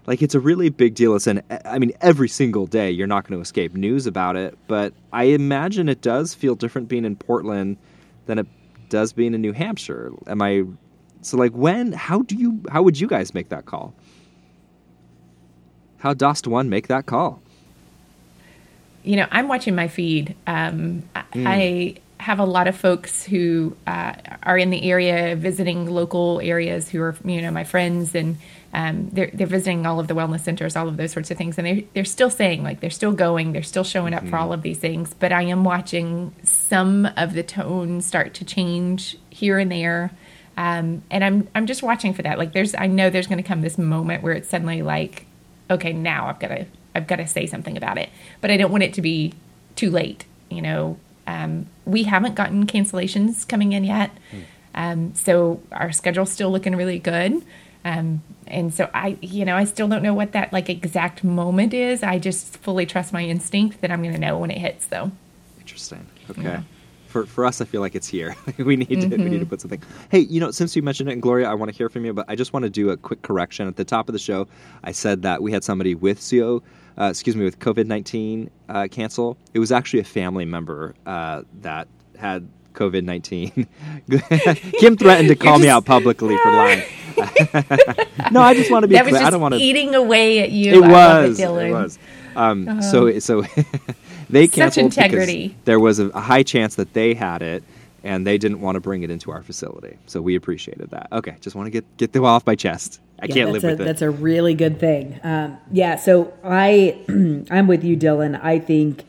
like 0.06 0.22
it's 0.22 0.34
a 0.34 0.40
really 0.40 0.70
big 0.70 0.94
deal 0.94 1.14
it's 1.14 1.26
an 1.26 1.42
i 1.66 1.78
mean 1.78 1.92
every 2.00 2.30
single 2.30 2.66
day 2.66 2.90
you're 2.90 3.06
not 3.06 3.28
going 3.28 3.36
to 3.36 3.42
escape 3.42 3.74
news 3.74 4.06
about 4.06 4.36
it 4.36 4.56
but 4.66 4.94
i 5.12 5.24
imagine 5.24 5.86
it 5.86 6.00
does 6.00 6.32
feel 6.32 6.54
different 6.54 6.88
being 6.88 7.04
in 7.04 7.14
portland 7.14 7.76
than 8.24 8.38
it 8.38 8.46
does 8.88 9.12
being 9.12 9.34
in 9.34 9.42
new 9.42 9.52
hampshire 9.52 10.10
am 10.26 10.40
i 10.40 10.64
so 11.20 11.36
like 11.36 11.52
when 11.52 11.92
how 11.92 12.22
do 12.22 12.36
you 12.36 12.58
how 12.70 12.82
would 12.82 12.98
you 12.98 13.06
guys 13.06 13.34
make 13.34 13.50
that 13.50 13.66
call 13.66 13.92
how 15.98 16.14
dost 16.14 16.46
one 16.46 16.68
make 16.68 16.86
that 16.88 17.06
call? 17.06 17.42
You 19.02 19.16
know, 19.16 19.26
I'm 19.30 19.48
watching 19.48 19.74
my 19.74 19.88
feed. 19.88 20.34
Um, 20.46 21.04
mm. 21.14 21.44
I 21.46 21.96
have 22.20 22.40
a 22.40 22.44
lot 22.44 22.66
of 22.66 22.76
folks 22.76 23.24
who 23.24 23.76
uh, 23.86 24.12
are 24.42 24.58
in 24.58 24.70
the 24.70 24.90
area 24.90 25.36
visiting 25.36 25.86
local 25.86 26.40
areas 26.40 26.88
who 26.88 27.00
are 27.00 27.16
you 27.24 27.40
know 27.40 27.50
my 27.50 27.64
friends 27.64 28.14
and 28.14 28.38
um, 28.74 29.08
they're 29.10 29.30
they're 29.32 29.46
visiting 29.46 29.86
all 29.86 29.98
of 29.98 30.08
the 30.08 30.14
wellness 30.14 30.40
centers, 30.40 30.76
all 30.76 30.88
of 30.88 30.96
those 30.96 31.12
sorts 31.12 31.30
of 31.30 31.38
things, 31.38 31.56
and 31.56 31.66
they 31.66 31.86
they're 31.94 32.04
still 32.04 32.28
saying 32.28 32.62
like 32.62 32.80
they're 32.80 32.90
still 32.90 33.12
going, 33.12 33.52
they're 33.52 33.62
still 33.62 33.84
showing 33.84 34.12
up 34.12 34.20
mm-hmm. 34.20 34.30
for 34.30 34.36
all 34.36 34.52
of 34.52 34.62
these 34.62 34.78
things. 34.78 35.14
But 35.14 35.32
I 35.32 35.42
am 35.42 35.64
watching 35.64 36.34
some 36.42 37.06
of 37.16 37.32
the 37.32 37.42
tone 37.42 38.02
start 38.02 38.34
to 38.34 38.44
change 38.44 39.16
here 39.30 39.58
and 39.58 39.72
there, 39.72 40.10
um, 40.58 41.02
and 41.10 41.24
I'm 41.24 41.48
I'm 41.54 41.66
just 41.66 41.82
watching 41.82 42.12
for 42.12 42.22
that. 42.22 42.38
Like 42.38 42.52
there's 42.52 42.74
I 42.74 42.88
know 42.88 43.08
there's 43.08 43.26
going 43.26 43.42
to 43.42 43.46
come 43.46 43.62
this 43.62 43.78
moment 43.78 44.22
where 44.22 44.34
it's 44.34 44.50
suddenly 44.50 44.82
like, 44.82 45.24
okay, 45.70 45.94
now 45.94 46.26
I've 46.26 46.38
got 46.38 46.48
to 46.48 46.66
I've 46.98 47.06
got 47.06 47.16
to 47.16 47.26
say 47.26 47.46
something 47.46 47.76
about 47.76 47.96
it, 47.96 48.10
but 48.40 48.50
I 48.50 48.56
don't 48.56 48.70
want 48.70 48.84
it 48.84 48.92
to 48.94 49.02
be 49.02 49.32
too 49.76 49.90
late. 49.90 50.24
You 50.50 50.62
know, 50.62 50.98
um, 51.26 51.66
we 51.86 52.02
haven't 52.02 52.34
gotten 52.34 52.66
cancellations 52.66 53.48
coming 53.48 53.72
in 53.72 53.84
yet, 53.84 54.10
mm. 54.32 54.42
um, 54.74 55.14
so 55.14 55.62
our 55.72 55.92
schedule's 55.92 56.30
still 56.30 56.50
looking 56.50 56.76
really 56.76 56.98
good. 56.98 57.42
Um, 57.84 58.22
and 58.46 58.72
so 58.74 58.90
I, 58.92 59.16
you 59.20 59.44
know, 59.44 59.56
I 59.56 59.64
still 59.64 59.88
don't 59.88 60.02
know 60.02 60.14
what 60.14 60.32
that 60.32 60.52
like 60.52 60.68
exact 60.68 61.22
moment 61.24 61.72
is. 61.72 62.02
I 62.02 62.18
just 62.18 62.56
fully 62.58 62.86
trust 62.86 63.12
my 63.12 63.24
instinct 63.24 63.80
that 63.80 63.90
I'm 63.90 64.02
going 64.02 64.14
to 64.14 64.20
know 64.20 64.38
when 64.38 64.50
it 64.50 64.58
hits, 64.58 64.86
though. 64.86 65.10
Interesting. 65.58 66.06
Okay. 66.30 66.42
Yeah. 66.42 66.62
For, 67.06 67.24
for 67.24 67.46
us, 67.46 67.62
I 67.62 67.64
feel 67.64 67.80
like 67.80 67.94
it's 67.94 68.06
here. 68.06 68.36
we 68.58 68.76
need 68.76 68.88
to 68.88 68.94
mm-hmm. 68.96 69.10
we 69.10 69.16
need 69.16 69.38
to 69.38 69.44
mm-hmm. 69.44 69.50
put 69.50 69.60
something. 69.62 69.82
Hey, 70.10 70.20
you 70.20 70.40
know, 70.40 70.50
since 70.50 70.76
you 70.76 70.82
mentioned 70.82 71.08
it, 71.08 71.12
and 71.12 71.22
Gloria, 71.22 71.48
I 71.48 71.54
want 71.54 71.70
to 71.70 71.76
hear 71.76 71.88
from 71.88 72.04
you, 72.04 72.12
but 72.12 72.26
I 72.28 72.36
just 72.36 72.52
want 72.52 72.64
to 72.64 72.70
do 72.70 72.90
a 72.90 72.96
quick 72.96 73.22
correction 73.22 73.66
at 73.66 73.76
the 73.76 73.84
top 73.84 74.08
of 74.08 74.12
the 74.12 74.18
show. 74.18 74.46
I 74.84 74.92
said 74.92 75.22
that 75.22 75.42
we 75.42 75.52
had 75.52 75.64
somebody 75.64 75.94
with 75.94 76.26
CO, 76.28 76.62
uh, 76.98 77.04
excuse 77.04 77.36
me, 77.36 77.44
with 77.44 77.58
COVID 77.58 77.86
nineteen 77.86 78.50
uh, 78.68 78.88
cancel. 78.90 79.36
It 79.54 79.58
was 79.58 79.72
actually 79.72 80.00
a 80.00 80.04
family 80.04 80.44
member 80.44 80.94
uh, 81.06 81.42
that 81.60 81.88
had 82.18 82.48
COVID 82.74 83.04
nineteen. 83.04 83.68
Kim 84.80 84.96
threatened 84.96 85.28
to 85.28 85.36
call 85.36 85.54
just... 85.54 85.62
me 85.62 85.68
out 85.68 85.84
publicly 85.84 86.36
for 86.38 86.50
lying. 86.50 86.82
no, 88.32 88.40
I 88.40 88.54
just 88.54 88.70
want 88.70 88.84
to 88.84 88.88
be. 88.88 88.94
That 88.94 89.06
clear. 89.06 89.22
I 89.22 89.30
don't 89.30 89.40
want 89.40 89.54
to 89.54 89.60
eating 89.60 89.94
away 89.94 90.40
at 90.40 90.50
you. 90.50 90.84
It 90.84 90.88
was. 90.88 91.38
It, 91.38 91.44
it, 91.44 91.72
was. 91.72 91.98
Um, 92.36 92.68
uh-huh. 92.68 92.82
So 92.82 93.18
so 93.18 93.42
they 94.30 94.48
canceled 94.48 94.92
Such 94.92 95.04
integrity. 95.04 95.56
there 95.64 95.80
was 95.80 95.98
a, 95.98 96.08
a 96.08 96.20
high 96.20 96.42
chance 96.42 96.74
that 96.76 96.92
they 96.92 97.14
had 97.14 97.42
it 97.42 97.64
and 98.04 98.26
they 98.26 98.38
didn't 98.38 98.60
want 98.60 98.76
to 98.76 98.80
bring 98.80 99.02
it 99.02 99.10
into 99.10 99.30
our 99.30 99.42
facility. 99.42 99.96
So 100.06 100.20
we 100.22 100.34
appreciated 100.36 100.90
that. 100.90 101.08
Okay, 101.12 101.36
just 101.40 101.56
want 101.56 101.66
to 101.66 101.70
get 101.70 101.96
get 101.96 102.12
them 102.12 102.24
off 102.24 102.46
my 102.46 102.54
chest. 102.54 103.00
I 103.20 103.26
yeah, 103.26 103.34
can't 103.34 103.52
live 103.52 103.64
a, 103.64 103.68
with 103.68 103.80
it. 103.80 103.84
That's 103.84 104.02
a 104.02 104.10
really 104.10 104.54
good 104.54 104.78
thing. 104.78 105.18
Um, 105.22 105.58
yeah, 105.72 105.96
so 105.96 106.32
I 106.44 106.98
I'm 107.50 107.66
with 107.66 107.84
you, 107.84 107.96
Dylan. 107.96 108.40
I 108.42 108.58
think 108.58 109.04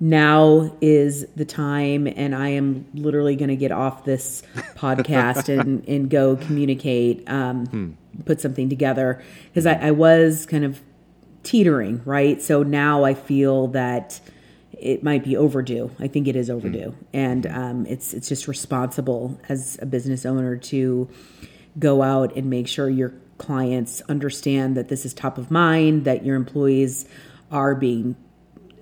now 0.00 0.76
is 0.80 1.26
the 1.36 1.44
time 1.44 2.06
and 2.06 2.34
i 2.34 2.48
am 2.48 2.84
literally 2.94 3.36
going 3.36 3.48
to 3.48 3.56
get 3.56 3.70
off 3.70 4.04
this 4.04 4.42
podcast 4.76 5.48
and, 5.48 5.86
and 5.88 6.10
go 6.10 6.36
communicate 6.36 7.26
um, 7.28 7.64
hmm. 7.66 7.90
put 8.24 8.40
something 8.40 8.68
together 8.68 9.22
because 9.48 9.66
I, 9.66 9.74
I, 9.74 9.90
was 9.92 10.46
kind 10.46 10.64
of 10.64 10.82
teetering 11.42 12.02
right 12.04 12.42
so 12.42 12.62
now 12.62 13.04
i 13.04 13.14
feel 13.14 13.68
that 13.68 14.20
it 14.72 15.04
might 15.04 15.22
be 15.22 15.36
overdue 15.36 15.90
i 16.00 16.08
think 16.08 16.26
it 16.26 16.36
is 16.36 16.50
overdue 16.50 16.90
hmm. 16.90 17.04
and 17.12 17.46
um, 17.46 17.86
it's 17.86 18.12
it's 18.12 18.28
just 18.28 18.48
responsible 18.48 19.38
as 19.48 19.78
a 19.80 19.86
business 19.86 20.26
owner 20.26 20.56
to 20.56 21.08
go 21.78 22.02
out 22.02 22.34
and 22.36 22.50
make 22.50 22.68
sure 22.68 22.90
your 22.90 23.14
clients 23.38 24.00
understand 24.08 24.76
that 24.76 24.88
this 24.88 25.04
is 25.04 25.12
top 25.14 25.38
of 25.38 25.50
mind 25.50 26.04
that 26.04 26.24
your 26.24 26.36
employees 26.36 27.06
are 27.50 27.74
being 27.74 28.16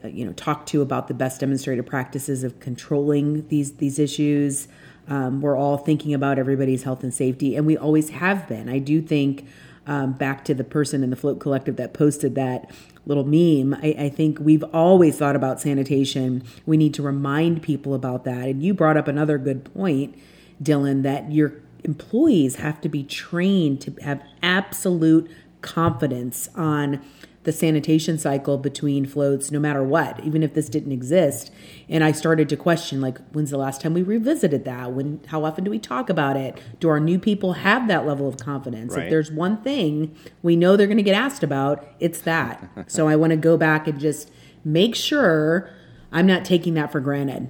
uh, 0.05 0.09
you 0.09 0.25
know 0.25 0.33
talked 0.33 0.69
to 0.69 0.83
about 0.83 1.09
the 1.09 1.15
best 1.15 1.41
demonstrated 1.41 1.87
practices 1.87 2.45
of 2.45 2.61
controlling 2.61 3.47
these 3.49 3.75
these 3.75 3.99
issues. 3.99 4.69
Um, 5.09 5.41
we're 5.41 5.57
all 5.57 5.79
thinking 5.79 6.15
about 6.15 6.39
everybody's 6.39 6.85
health 6.85 7.03
and 7.03 7.13
safety, 7.13 7.57
and 7.57 7.67
we 7.67 7.77
always 7.77 8.11
have 8.11 8.49
been. 8.49 8.69
I 8.69 8.79
do 8.79 9.03
think 9.03 9.47
um, 9.87 10.13
back 10.13 10.45
to 10.45 10.55
the 10.55 10.65
person 10.65 11.03
in 11.03 11.11
the 11.11 11.17
Float 11.17 11.41
Collective 11.41 11.77
that 11.77 11.93
posted 11.93 12.35
that 12.37 12.71
little 13.05 13.25
meme. 13.25 13.75
I, 13.83 14.05
I, 14.05 14.09
think 14.11 14.39
we've 14.39 14.63
always 14.73 15.19
thought 15.19 15.35
about 15.35 15.61
sanitation. 15.61 16.45
We 16.67 16.77
need 16.77 16.95
to 16.95 17.03
remind 17.03 17.63
people 17.63 17.95
about 17.95 18.23
that. 18.25 18.47
And 18.47 18.63
you 18.63 18.75
brought 18.75 18.97
up 18.97 19.09
another 19.09 19.39
good 19.39 19.65
point, 19.75 20.17
Dylan, 20.63 21.03
that 21.03 21.33
your 21.33 21.55
employees 21.85 22.57
have 22.57 22.81
to 22.81 22.89
be 22.89 23.03
trained 23.03 23.81
to 23.83 23.95
have 24.03 24.23
absolute 24.43 25.31
confidence 25.61 26.49
on 26.55 27.03
the 27.45 27.53
sanitation 27.53 28.19
cycle 28.19 28.57
between 28.57 29.05
floats 29.05 29.51
no 29.51 29.59
matter 29.59 29.83
what 29.83 30.23
even 30.25 30.43
if 30.43 30.55
this 30.55 30.69
didn't 30.69 30.93
exist. 30.93 31.51
And 31.89 32.05
i 32.05 32.13
started 32.13 32.49
to 32.51 32.57
question 32.57 33.01
like 33.01 33.19
when's 33.31 33.51
the 33.51 33.59
last 33.59 33.81
time 33.81 33.95
we 33.95 34.03
revisited 34.03 34.65
that? 34.65 34.93
When 34.93 35.21
how 35.27 35.45
often 35.45 35.65
do 35.65 35.71
we 35.71 35.79
talk 35.79 36.09
about 36.09 36.37
it? 36.37 36.59
Do 36.79 36.89
our 36.89 37.01
new 37.01 37.19
people 37.19 37.55
have 37.55 37.89
that 37.89 38.07
level 38.07 38.29
of 38.29 38.37
confidence? 38.37 38.95
Right. 38.95 39.05
if 39.05 39.11
there's 39.11 39.31
one 39.31 39.61
thing 39.63 40.15
we 40.43 40.55
know 40.57 40.77
they're 40.77 40.87
going 40.87 40.97
to 40.99 41.03
get 41.03 41.17
asked 41.17 41.43
about 41.43 41.87
it's 41.99 42.21
that. 42.21 42.69
So 42.89 43.09
i 43.09 43.17
want 43.17 43.31
to 43.31 43.37
go 43.37 43.57
back 43.57 43.89
and 43.89 43.99
just 43.99 44.31
make 44.65 44.95
sure 44.95 45.71
i'm 46.11 46.27
not 46.27 46.45
taking 46.45 46.75
that 46.75 46.93
for 46.93 47.01
granted 47.01 47.49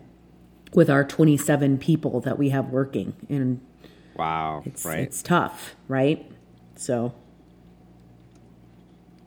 with 0.75 0.89
our 0.89 1.05
27 1.05 1.79
people 1.79 2.21
that 2.21 2.39
we 2.39 2.49
have 2.51 2.71
working 2.71 3.15
and 3.29 3.61
wow 4.17 4.63
it's 4.65 4.85
right. 4.85 5.01
it's 5.01 5.23
tough 5.23 5.75
right 5.89 6.31
so 6.77 7.13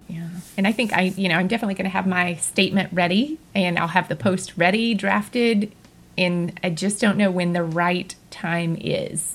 yeah. 0.08 0.28
And 0.58 0.68
I 0.68 0.72
think 0.72 0.94
I, 0.94 1.02
you 1.02 1.30
know, 1.30 1.36
I'm 1.36 1.48
definitely 1.48 1.76
going 1.76 1.86
to 1.86 1.92
have 1.92 2.06
my 2.06 2.36
statement 2.36 2.90
ready 2.94 3.40
and 3.54 3.78
I'll 3.80 3.88
have 3.88 4.08
the 4.08 4.16
post 4.16 4.54
ready, 4.58 4.94
drafted, 4.94 5.72
and 6.18 6.58
I 6.64 6.70
just 6.70 7.02
don't 7.02 7.18
know 7.18 7.32
when 7.32 7.54
the 7.54 7.64
right 7.64 8.14
time 8.30 8.78
is. 8.80 9.34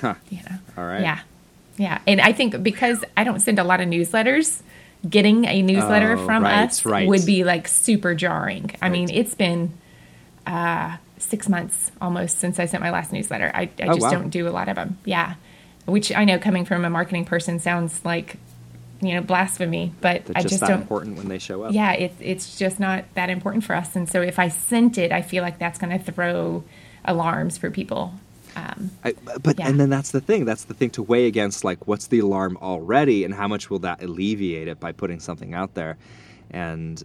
Huh. 0.00 0.14
You 0.30 0.38
know? 0.38 0.56
All 0.76 0.84
right. 0.84 1.02
Yeah. 1.02 1.20
Yeah. 1.76 2.00
And 2.06 2.20
I 2.20 2.32
think 2.32 2.62
because 2.62 3.04
I 3.16 3.24
don't 3.24 3.40
send 3.40 3.58
a 3.58 3.64
lot 3.64 3.80
of 3.80 3.88
newsletters, 3.88 4.62
getting 5.08 5.44
a 5.44 5.62
newsletter 5.62 6.14
oh, 6.14 6.24
from 6.24 6.42
right, 6.42 6.64
us 6.64 6.84
right. 6.84 7.06
would 7.06 7.26
be 7.26 7.44
like 7.44 7.68
super 7.68 8.14
jarring. 8.14 8.74
I 8.80 8.88
mean, 8.88 9.10
it's 9.10 9.34
been 9.34 9.74
uh, 10.46 10.96
six 11.26 11.48
months 11.48 11.90
almost 12.00 12.38
since 12.38 12.58
I 12.58 12.66
sent 12.66 12.82
my 12.82 12.90
last 12.90 13.12
newsletter. 13.12 13.50
I, 13.54 13.62
I 13.62 13.70
oh, 13.82 13.94
just 13.94 14.00
wow. 14.02 14.10
don't 14.10 14.30
do 14.30 14.48
a 14.48 14.50
lot 14.50 14.68
of 14.68 14.76
them. 14.76 14.98
Yeah. 15.04 15.34
Which 15.84 16.12
I 16.12 16.24
know 16.24 16.38
coming 16.38 16.64
from 16.64 16.84
a 16.84 16.90
marketing 16.90 17.24
person 17.24 17.58
sounds 17.58 18.04
like 18.04 18.36
you 19.00 19.14
know 19.14 19.20
blasphemy 19.20 19.92
but 20.00 20.22
i 20.34 20.42
just, 20.42 20.54
just 20.54 20.60
don't 20.62 20.80
important 20.80 21.16
when 21.16 21.28
they 21.28 21.38
show 21.38 21.62
up 21.62 21.72
yeah 21.72 21.92
it's 21.92 22.16
it's 22.20 22.58
just 22.58 22.80
not 22.80 23.04
that 23.14 23.28
important 23.28 23.64
for 23.64 23.74
us 23.74 23.94
and 23.94 24.08
so 24.08 24.22
if 24.22 24.38
i 24.38 24.48
sent 24.48 24.96
it 24.96 25.12
i 25.12 25.20
feel 25.20 25.42
like 25.42 25.58
that's 25.58 25.78
going 25.78 25.96
to 25.96 26.12
throw 26.12 26.64
alarms 27.04 27.58
for 27.58 27.70
people 27.70 28.14
um, 28.56 28.90
I, 29.04 29.12
but 29.42 29.58
yeah. 29.58 29.68
and 29.68 29.78
then 29.78 29.90
that's 29.90 30.12
the 30.12 30.20
thing 30.22 30.46
that's 30.46 30.64
the 30.64 30.72
thing 30.72 30.88
to 30.90 31.02
weigh 31.02 31.26
against 31.26 31.62
like 31.62 31.86
what's 31.86 32.06
the 32.06 32.20
alarm 32.20 32.56
already 32.62 33.24
and 33.24 33.34
how 33.34 33.46
much 33.46 33.68
will 33.68 33.80
that 33.80 34.02
alleviate 34.02 34.66
it 34.66 34.80
by 34.80 34.92
putting 34.92 35.20
something 35.20 35.52
out 35.52 35.74
there 35.74 35.98
and 36.50 37.02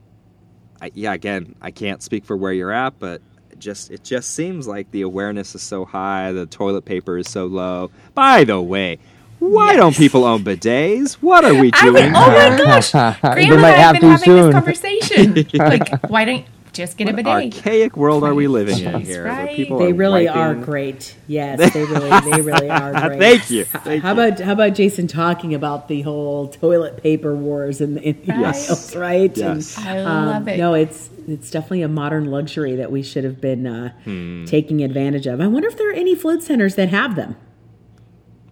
I, 0.81 0.91
yeah 0.93 1.11
again 1.11 1.55
i 1.61 1.71
can't 1.71 2.01
speak 2.01 2.23
for 2.23 2.37
where 2.37 2.53
you're 2.53 2.71
at 2.71 2.99
but 2.99 3.21
just 3.61 3.91
it 3.91 4.03
just 4.03 4.31
seems 4.31 4.67
like 4.67 4.91
the 4.91 5.01
awareness 5.01 5.55
is 5.55 5.61
so 5.61 5.85
high 5.85 6.31
the 6.33 6.45
toilet 6.45 6.83
paper 6.83 7.17
is 7.17 7.29
so 7.29 7.45
low 7.45 7.89
by 8.13 8.43
the 8.43 8.59
way 8.59 8.99
why 9.41 9.71
yes. 9.71 9.77
don't 9.77 9.97
people 9.97 10.23
own 10.23 10.43
bidets? 10.43 11.13
What 11.13 11.43
are 11.43 11.55
we 11.55 11.71
doing? 11.71 12.13
oh 12.15 12.27
my 12.27 12.57
gosh, 12.57 12.91
Graham 13.21 13.53
and 13.53 13.65
I 13.65 13.69
have 13.71 13.99
been 13.99 14.11
having 14.11 14.23
soon. 14.23 14.45
this 14.45 14.53
conversation. 14.53 15.47
like, 15.57 16.03
why 16.11 16.25
don't 16.25 16.45
just 16.73 16.97
get 16.97 17.09
a 17.09 17.13
bidet? 17.13 17.27
archaic 17.27 17.97
world 17.97 18.23
are 18.23 18.33
we 18.33 18.47
living 18.47 18.79
in 18.79 19.01
here? 19.01 19.25
Right. 19.25 19.55
People 19.55 19.79
they 19.79 19.91
are 19.91 19.93
really 19.93 20.25
wiping. 20.25 20.41
are 20.41 20.55
great. 20.55 21.15
Yes, 21.31 21.71
they 21.73 21.85
really, 21.85 22.09
they 22.09 22.41
really 22.41 22.69
are 22.69 22.91
great. 23.07 23.19
Thank 23.19 23.49
you. 23.51 23.63
Thank 23.63 24.03
how 24.03 24.13
you. 24.13 24.21
about 24.21 24.39
how 24.41 24.51
about 24.51 24.73
Jason 24.73 25.07
talking 25.07 25.53
about 25.53 25.87
the 25.87 26.01
whole 26.01 26.49
toilet 26.49 27.01
paper 27.01 27.33
wars 27.33 27.79
in, 27.79 27.97
in 27.99 28.21
the 28.25 28.33
right. 28.33 28.47
aisles, 28.47 28.93
right? 28.97 29.37
Yes, 29.37 29.77
and, 29.77 29.87
I 29.87 29.99
um, 29.99 30.25
love 30.25 30.47
it. 30.49 30.57
No, 30.57 30.73
it's 30.73 31.09
it's 31.29 31.49
definitely 31.49 31.83
a 31.83 31.87
modern 31.87 32.25
luxury 32.25 32.75
that 32.75 32.91
we 32.91 33.01
should 33.01 33.23
have 33.23 33.39
been 33.39 33.65
uh, 33.65 33.93
hmm. 34.03 34.43
taking 34.43 34.83
advantage 34.83 35.25
of. 35.25 35.39
I 35.39 35.47
wonder 35.47 35.69
if 35.69 35.77
there 35.77 35.89
are 35.89 35.93
any 35.93 36.15
float 36.15 36.43
centers 36.43 36.75
that 36.75 36.89
have 36.89 37.15
them. 37.15 37.37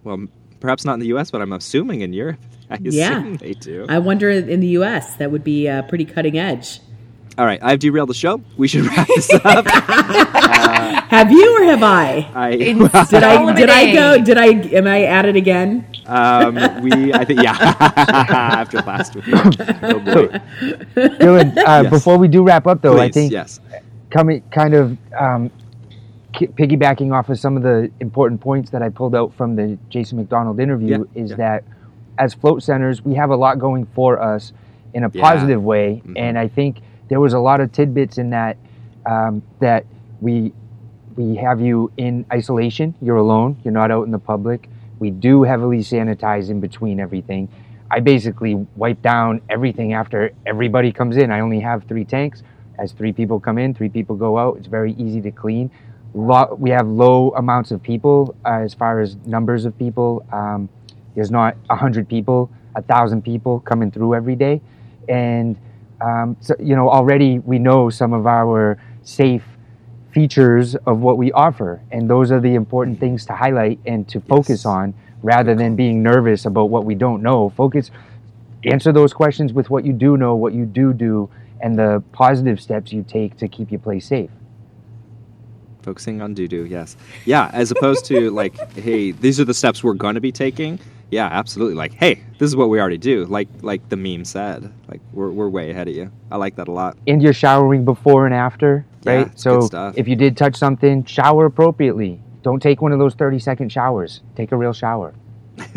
Well, 0.02 0.26
perhaps 0.60 0.84
not 0.84 0.94
in 0.94 1.00
the 1.00 1.08
U.S., 1.08 1.30
but 1.30 1.42
I'm 1.42 1.52
assuming 1.52 2.00
in 2.00 2.12
Europe. 2.12 2.38
I 2.70 2.78
yeah, 2.80 3.36
they 3.38 3.54
do. 3.54 3.84
I 3.88 3.98
wonder 3.98 4.30
in 4.30 4.60
the 4.60 4.68
U.S. 4.68 5.16
that 5.16 5.30
would 5.30 5.44
be 5.44 5.68
uh, 5.68 5.82
pretty 5.82 6.04
cutting 6.04 6.38
edge. 6.38 6.80
All 7.38 7.46
right, 7.46 7.60
I've 7.62 7.78
derailed 7.78 8.08
the 8.08 8.14
show. 8.14 8.42
We 8.56 8.68
should 8.68 8.84
wrap 8.84 9.06
this 9.06 9.32
up. 9.32 9.64
uh, 9.68 11.00
have 11.08 11.30
you 11.30 11.58
or 11.58 11.64
have 11.64 11.82
I? 11.82 12.28
I 12.34 12.56
did 12.56 13.22
I 13.22 13.54
did 13.54 13.70
I 13.70 13.92
go? 13.92 14.22
Did 14.22 14.36
I 14.36 14.46
am 14.46 14.86
I 14.86 15.04
at 15.04 15.24
it 15.26 15.36
again? 15.36 15.86
Um, 16.06 16.54
we 16.82 17.12
I 17.14 17.24
think 17.24 17.42
yeah. 17.42 17.56
After 17.80 18.78
last 18.78 19.14
week, 19.14 19.24
oh 19.28 19.98
boy. 20.00 20.26
Dylan, 20.94 21.56
uh, 21.56 21.82
yes. 21.82 21.90
before 21.90 22.18
we 22.18 22.28
do 22.28 22.42
wrap 22.42 22.66
up 22.66 22.82
though, 22.82 22.94
Please, 22.96 23.00
I 23.00 23.10
think 23.10 23.32
yes. 23.32 23.60
coming 24.10 24.42
kind 24.50 24.74
of 24.74 24.98
um, 25.18 25.50
piggybacking 26.32 27.12
off 27.14 27.28
of 27.28 27.38
some 27.38 27.56
of 27.56 27.62
the 27.62 27.90
important 28.00 28.40
points 28.40 28.70
that 28.70 28.82
I 28.82 28.88
pulled 28.88 29.14
out 29.14 29.32
from 29.34 29.56
the 29.56 29.78
Jason 29.88 30.18
McDonald 30.18 30.58
interview 30.60 31.06
yeah, 31.14 31.22
is 31.22 31.30
yeah. 31.30 31.36
that 31.36 31.64
as 32.18 32.34
float 32.34 32.62
centers, 32.62 33.02
we 33.02 33.14
have 33.14 33.30
a 33.30 33.36
lot 33.36 33.58
going 33.58 33.86
for 33.94 34.20
us. 34.20 34.52
in 34.92 35.04
a 35.04 35.10
Yeah. 35.14 35.22
positive 35.22 35.62
way. 35.62 36.02
Mhm. 36.04 36.18
And 36.18 36.36
I 36.36 36.48
think 36.48 36.80
there 37.10 37.20
was 37.20 37.34
a 37.34 37.38
lot 37.38 37.60
of 37.60 37.72
tidbits 37.72 38.16
in 38.16 38.30
that 38.30 38.56
um, 39.04 39.42
that 39.58 39.84
we 40.22 40.52
we 41.16 41.36
have 41.36 41.60
you 41.60 41.92
in 41.98 42.24
isolation. 42.32 42.94
You're 43.02 43.16
alone. 43.16 43.60
You're 43.64 43.74
not 43.74 43.90
out 43.90 44.06
in 44.06 44.12
the 44.12 44.18
public. 44.18 44.70
We 44.98 45.10
do 45.10 45.42
heavily 45.42 45.78
sanitize 45.80 46.48
in 46.48 46.60
between 46.60 47.00
everything. 47.00 47.48
I 47.90 48.00
basically 48.00 48.54
wipe 48.76 49.02
down 49.02 49.42
everything 49.50 49.92
after 49.92 50.30
everybody 50.46 50.92
comes 50.92 51.16
in. 51.16 51.32
I 51.32 51.40
only 51.40 51.60
have 51.60 51.84
three 51.84 52.04
tanks. 52.04 52.42
As 52.78 52.92
three 52.92 53.12
people 53.12 53.40
come 53.40 53.58
in, 53.58 53.74
three 53.74 53.88
people 53.88 54.16
go 54.16 54.38
out. 54.38 54.56
It's 54.58 54.68
very 54.68 54.92
easy 54.94 55.20
to 55.22 55.30
clean. 55.30 55.70
We 56.14 56.70
have 56.70 56.86
low 56.86 57.32
amounts 57.32 57.72
of 57.72 57.82
people 57.82 58.34
uh, 58.44 58.60
as 58.60 58.72
far 58.72 59.00
as 59.00 59.16
numbers 59.26 59.64
of 59.64 59.76
people. 59.76 60.24
Um, 60.32 60.68
there's 61.14 61.30
not 61.30 61.56
a 61.68 61.76
hundred 61.76 62.08
people, 62.08 62.50
a 62.76 62.82
thousand 62.82 63.22
people 63.22 63.60
coming 63.60 63.90
through 63.90 64.14
every 64.14 64.36
day, 64.36 64.60
and 65.08 65.56
um, 66.00 66.36
so 66.40 66.54
you 66.58 66.74
know 66.76 66.88
already 66.90 67.38
we 67.40 67.58
know 67.58 67.90
some 67.90 68.12
of 68.12 68.26
our 68.26 68.78
safe 69.02 69.44
features 70.12 70.74
of 70.86 71.00
what 71.00 71.18
we 71.18 71.30
offer, 71.32 71.80
and 71.92 72.08
those 72.10 72.30
are 72.32 72.40
the 72.40 72.54
important 72.54 72.98
things 72.98 73.24
to 73.26 73.32
highlight 73.32 73.78
and 73.86 74.08
to 74.08 74.20
focus 74.20 74.60
Yes. 74.60 74.66
on 74.66 74.94
rather 75.22 75.54
than 75.54 75.76
being 75.76 76.02
nervous 76.02 76.46
about 76.46 76.70
what 76.70 76.84
we 76.84 76.94
don't 76.94 77.22
know. 77.22 77.50
Focus, 77.50 77.90
answer 78.64 78.92
those 78.92 79.12
questions 79.12 79.52
with 79.52 79.70
what 79.70 79.84
you 79.84 79.92
do 79.92 80.16
know, 80.16 80.34
what 80.34 80.52
you 80.54 80.64
do 80.66 80.92
do, 80.92 81.28
and 81.60 81.78
the 81.78 82.02
positive 82.12 82.60
steps 82.60 82.92
you 82.92 83.04
take 83.06 83.36
to 83.36 83.46
keep 83.46 83.70
your 83.70 83.80
place 83.80 84.06
safe. 84.06 84.30
Focusing 85.82 86.20
on 86.20 86.34
do 86.34 86.46
do, 86.48 86.66
yes. 86.66 86.96
Yeah, 87.24 87.50
as 87.52 87.70
opposed 87.70 88.04
to 88.06 88.30
like, 88.30 88.54
hey, 88.74 89.12
these 89.12 89.40
are 89.40 89.44
the 89.44 89.54
steps 89.54 89.82
we're 89.82 89.94
going 89.94 90.14
to 90.14 90.20
be 90.20 90.32
taking. 90.32 90.78
Yeah, 91.10 91.26
absolutely. 91.26 91.74
Like, 91.74 91.92
hey, 91.94 92.22
this 92.38 92.46
is 92.48 92.54
what 92.56 92.68
we 92.68 92.80
already 92.80 92.98
do. 92.98 93.24
Like, 93.26 93.48
like 93.62 93.88
the 93.88 93.96
meme 93.96 94.24
said. 94.24 94.72
Like, 94.88 95.00
we're 95.12 95.30
we're 95.30 95.48
way 95.48 95.70
ahead 95.70 95.88
of 95.88 95.94
you. 95.94 96.10
I 96.30 96.36
like 96.36 96.56
that 96.56 96.68
a 96.68 96.72
lot. 96.72 96.96
and 97.06 97.22
you're 97.22 97.32
showering 97.32 97.84
before 97.84 98.26
and 98.26 98.34
after, 98.34 98.84
Yeah, 99.02 99.12
right? 99.12 99.20
it's 99.26 99.30
good 99.30 99.40
so 99.40 99.60
stuff. 99.62 99.94
if 99.96 100.06
you 100.08 100.16
did 100.16 100.36
touch 100.36 100.56
something, 100.56 101.04
shower 101.04 101.46
appropriately. 101.46 102.20
Don't 102.42 102.60
take 102.62 102.80
one 102.80 102.92
of 102.92 102.98
those 102.98 103.14
30 103.14 103.38
second 103.38 103.70
showers. 103.72 104.22
Take 104.36 104.50
a 104.52 104.56
real 104.56 104.72
shower. 104.72 105.12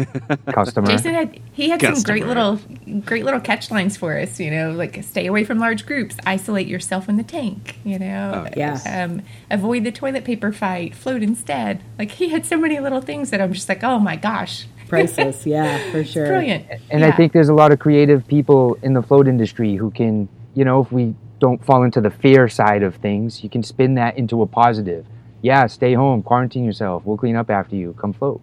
Customer. 0.47 0.87
Jason 0.87 1.13
had 1.13 1.39
he 1.51 1.69
had 1.69 1.81
some 1.81 2.01
great 2.03 2.25
little 2.25 2.57
great 3.05 3.25
little 3.25 3.39
catch 3.41 3.69
lines 3.69 3.97
for 3.97 4.17
us. 4.17 4.39
You 4.39 4.49
know, 4.49 4.71
like 4.71 5.03
stay 5.03 5.25
away 5.25 5.43
from 5.43 5.59
large 5.59 5.85
groups, 5.85 6.15
isolate 6.25 6.67
yourself 6.67 7.09
in 7.09 7.17
the 7.17 7.23
tank. 7.23 7.77
You 7.83 7.99
know, 7.99 8.45
Oh, 8.47 8.53
yeah. 8.55 8.79
um, 9.09 9.21
avoid 9.51 9.83
the 9.83 9.91
toilet 9.91 10.23
paper 10.23 10.53
fight, 10.53 10.95
float 10.95 11.21
instead. 11.21 11.83
Like 11.99 12.11
he 12.11 12.29
had 12.29 12.45
so 12.45 12.57
many 12.57 12.79
little 12.79 13.01
things 13.01 13.29
that 13.31 13.41
I'm 13.41 13.51
just 13.51 13.67
like, 13.67 13.83
oh 13.83 13.99
my 13.99 14.15
gosh, 14.15 14.67
Priceless, 14.93 15.45
yeah, 15.45 15.91
for 15.91 16.03
sure. 16.03 16.27
brilliant. 16.27 16.65
And 16.89 17.03
I 17.03 17.11
think 17.11 17.33
there's 17.33 17.49
a 17.49 17.53
lot 17.53 17.71
of 17.71 17.79
creative 17.79 18.27
people 18.27 18.77
in 18.83 18.93
the 18.93 19.01
float 19.01 19.27
industry 19.27 19.75
who 19.75 19.91
can, 19.91 20.27
you 20.55 20.63
know, 20.65 20.81
if 20.81 20.91
we 20.91 21.15
don't 21.39 21.63
fall 21.65 21.83
into 21.83 21.99
the 22.01 22.09
fear 22.11 22.47
side 22.47 22.83
of 22.83 22.95
things, 22.95 23.43
you 23.43 23.49
can 23.49 23.63
spin 23.63 23.95
that 23.95 24.17
into 24.17 24.41
a 24.41 24.47
positive. 24.47 25.05
Yeah, 25.41 25.67
stay 25.67 25.93
home, 25.93 26.23
quarantine 26.23 26.63
yourself. 26.63 27.03
We'll 27.05 27.17
clean 27.17 27.35
up 27.35 27.49
after 27.49 27.75
you. 27.75 27.93
Come 27.99 28.13
float. 28.13 28.41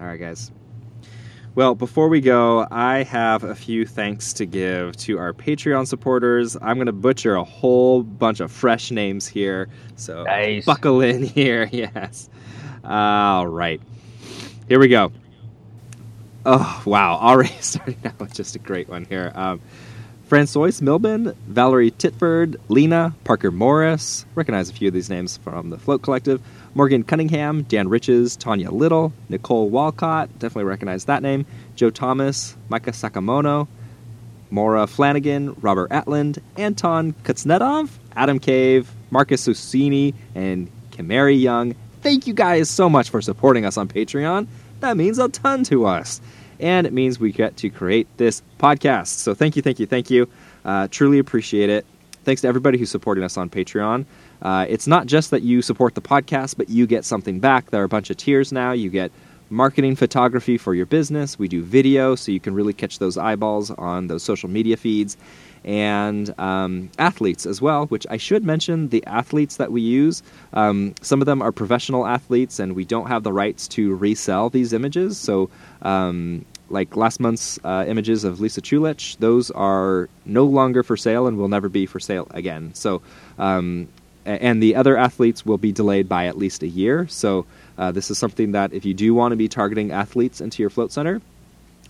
All 0.00 0.06
right, 0.06 0.18
guys. 0.18 0.50
Well, 1.54 1.74
before 1.76 2.08
we 2.08 2.20
go, 2.20 2.66
I 2.70 3.04
have 3.04 3.44
a 3.44 3.54
few 3.54 3.86
thanks 3.86 4.32
to 4.34 4.46
give 4.46 4.96
to 4.98 5.18
our 5.18 5.32
Patreon 5.32 5.86
supporters. 5.86 6.56
I'm 6.60 6.76
going 6.76 6.86
to 6.86 6.92
butcher 6.92 7.36
a 7.36 7.44
whole 7.44 8.02
bunch 8.02 8.40
of 8.40 8.50
fresh 8.50 8.90
names 8.90 9.28
here, 9.28 9.68
so 9.94 10.24
Nice. 10.24 10.64
buckle 10.64 11.00
in 11.00 11.22
here. 11.36 11.68
Yes. 11.70 12.28
All 12.82 13.46
right. 13.46 13.80
Here 14.68 14.78
we 14.78 14.88
go. 14.88 15.12
Oh, 16.46 16.82
wow. 16.86 17.14
Already 17.20 17.54
starting 17.60 17.98
out 18.04 18.18
with 18.18 18.32
just 18.34 18.56
a 18.56 18.58
great 18.58 18.88
one 18.88 19.04
here. 19.04 19.30
Um, 19.34 19.60
Francois 20.26 20.80
Milben, 20.80 21.34
Valerie 21.46 21.90
Titford, 21.90 22.58
Lena, 22.68 23.14
Parker 23.24 23.50
Morris. 23.50 24.24
Recognize 24.34 24.70
a 24.70 24.72
few 24.72 24.88
of 24.88 24.94
these 24.94 25.10
names 25.10 25.36
from 25.36 25.68
the 25.68 25.78
Float 25.78 26.02
Collective. 26.02 26.40
Morgan 26.74 27.04
Cunningham, 27.04 27.62
Dan 27.64 27.88
Riches, 27.88 28.36
Tanya 28.36 28.70
Little, 28.70 29.12
Nicole 29.28 29.68
Walcott. 29.68 30.30
Definitely 30.38 30.64
recognize 30.64 31.04
that 31.04 31.22
name. 31.22 31.44
Joe 31.76 31.90
Thomas, 31.90 32.56
Micah 32.70 32.92
Sakamono, 32.92 33.68
Maura 34.50 34.86
Flanagan, 34.86 35.54
Robert 35.60 35.90
Atland, 35.90 36.38
Anton 36.56 37.12
Kuznetsov, 37.24 37.90
Adam 38.16 38.38
Cave, 38.38 38.90
Marcus 39.10 39.46
Susini, 39.46 40.14
and 40.34 40.70
Kimari 40.90 41.38
Young. 41.40 41.74
Thank 42.04 42.26
you 42.26 42.34
guys 42.34 42.68
so 42.68 42.90
much 42.90 43.08
for 43.08 43.22
supporting 43.22 43.64
us 43.64 43.78
on 43.78 43.88
Patreon. 43.88 44.46
That 44.80 44.98
means 44.98 45.18
a 45.18 45.30
ton 45.30 45.64
to 45.64 45.86
us. 45.86 46.20
And 46.60 46.86
it 46.86 46.92
means 46.92 47.18
we 47.18 47.32
get 47.32 47.56
to 47.56 47.70
create 47.70 48.06
this 48.18 48.42
podcast. 48.58 49.06
So 49.06 49.32
thank 49.32 49.56
you, 49.56 49.62
thank 49.62 49.80
you, 49.80 49.86
thank 49.86 50.10
you. 50.10 50.28
Uh, 50.66 50.86
truly 50.90 51.18
appreciate 51.18 51.70
it. 51.70 51.86
Thanks 52.24 52.42
to 52.42 52.48
everybody 52.48 52.76
who's 52.76 52.90
supporting 52.90 53.24
us 53.24 53.38
on 53.38 53.48
Patreon. 53.48 54.04
Uh, 54.42 54.66
it's 54.68 54.86
not 54.86 55.06
just 55.06 55.30
that 55.30 55.44
you 55.44 55.62
support 55.62 55.94
the 55.94 56.02
podcast, 56.02 56.58
but 56.58 56.68
you 56.68 56.86
get 56.86 57.06
something 57.06 57.40
back. 57.40 57.70
There 57.70 57.80
are 57.80 57.84
a 57.84 57.88
bunch 57.88 58.10
of 58.10 58.18
tiers 58.18 58.52
now. 58.52 58.72
You 58.72 58.90
get 58.90 59.10
marketing 59.50 59.96
photography 59.96 60.58
for 60.58 60.74
your 60.74 60.86
business. 60.86 61.38
We 61.38 61.48
do 61.48 61.62
video, 61.62 62.14
so 62.14 62.32
you 62.32 62.40
can 62.40 62.54
really 62.54 62.72
catch 62.72 62.98
those 62.98 63.16
eyeballs 63.16 63.70
on 63.70 64.08
those 64.08 64.22
social 64.22 64.48
media 64.48 64.76
feeds. 64.76 65.16
And 65.64 66.38
um, 66.38 66.90
athletes 66.98 67.46
as 67.46 67.62
well, 67.62 67.86
which 67.86 68.06
I 68.10 68.18
should 68.18 68.44
mention 68.44 68.90
the 68.90 69.02
athletes 69.06 69.56
that 69.56 69.72
we 69.72 69.80
use. 69.80 70.22
Um, 70.52 70.94
some 71.00 71.22
of 71.22 71.26
them 71.26 71.40
are 71.40 71.52
professional 71.52 72.06
athletes, 72.06 72.58
and 72.58 72.74
we 72.74 72.84
don't 72.84 73.06
have 73.06 73.22
the 73.22 73.32
rights 73.32 73.66
to 73.68 73.94
resell 73.94 74.50
these 74.50 74.74
images. 74.74 75.16
So, 75.16 75.48
um, 75.80 76.44
like 76.68 76.96
last 76.96 77.18
month's 77.18 77.58
uh, 77.64 77.84
images 77.88 78.24
of 78.24 78.40
Lisa 78.40 78.60
Chulich, 78.60 79.16
those 79.18 79.50
are 79.52 80.10
no 80.26 80.44
longer 80.44 80.82
for 80.82 80.98
sale 80.98 81.26
and 81.26 81.38
will 81.38 81.48
never 81.48 81.70
be 81.70 81.86
for 81.86 82.00
sale 82.00 82.26
again. 82.32 82.74
So, 82.74 83.00
um, 83.38 83.88
and 84.24 84.62
the 84.62 84.74
other 84.76 84.96
athletes 84.96 85.44
will 85.44 85.58
be 85.58 85.72
delayed 85.72 86.08
by 86.08 86.26
at 86.26 86.38
least 86.38 86.62
a 86.62 86.68
year. 86.68 87.06
So, 87.08 87.46
uh, 87.78 87.92
this 87.92 88.10
is 88.10 88.18
something 88.18 88.52
that 88.52 88.72
if 88.72 88.84
you 88.84 88.94
do 88.94 89.14
want 89.14 89.32
to 89.32 89.36
be 89.36 89.48
targeting 89.48 89.92
athletes 89.92 90.40
into 90.40 90.62
your 90.62 90.70
float 90.70 90.92
center, 90.92 91.20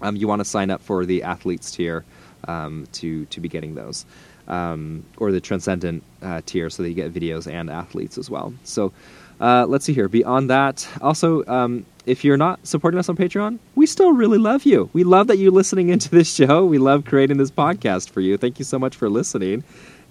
um, 0.01 0.17
you 0.17 0.27
want 0.29 0.41
to 0.41 0.45
sign 0.45 0.71
up 0.71 0.83
for 0.83 1.07
the 1.07 1.23
athletes 1.23 1.71
tier 1.71 2.05
um, 2.49 2.87
to 2.93 3.25
to 3.27 3.41
be 3.41 3.49
getting 3.49 3.75
those, 3.75 4.05
um, 4.49 5.05
or 5.17 5.33
the 5.33 5.41
transcendent 5.41 6.03
uh, 6.23 6.41
tier, 6.47 6.71
so 6.71 6.83
that 6.83 6.89
you 6.89 6.95
get 6.95 7.13
videos 7.13 7.51
and 7.51 7.71
athletes 7.71 8.19
as 8.19 8.29
well. 8.29 8.53
So 8.65 8.93
uh, 9.41 9.67
let's 9.67 9.85
see 9.85 9.93
here. 9.93 10.09
Beyond 10.09 10.51
that, 10.51 10.87
also, 11.01 11.45
um, 11.47 11.87
if 12.07 12.25
you're 12.25 12.37
not 12.37 12.67
supporting 12.67 12.99
us 12.99 13.09
on 13.09 13.17
Patreon, 13.17 13.59
we 13.75 13.87
still 13.87 14.13
really 14.13 14.39
love 14.39 14.65
you. 14.65 14.91
We 14.93 15.05
love 15.05 15.27
that 15.29 15.39
you're 15.39 15.51
listening 15.53 15.89
into 15.89 16.11
this 16.11 16.33
show. 16.33 16.65
We 16.65 16.79
love 16.79 17.05
creating 17.05 17.39
this 17.39 17.51
podcast 17.51 18.11
for 18.11 18.21
you. 18.21 18.37
Thank 18.37 18.59
you 18.59 18.65
so 18.65 18.79
much 18.79 18.97
for 18.97 19.09
listening. 19.09 19.65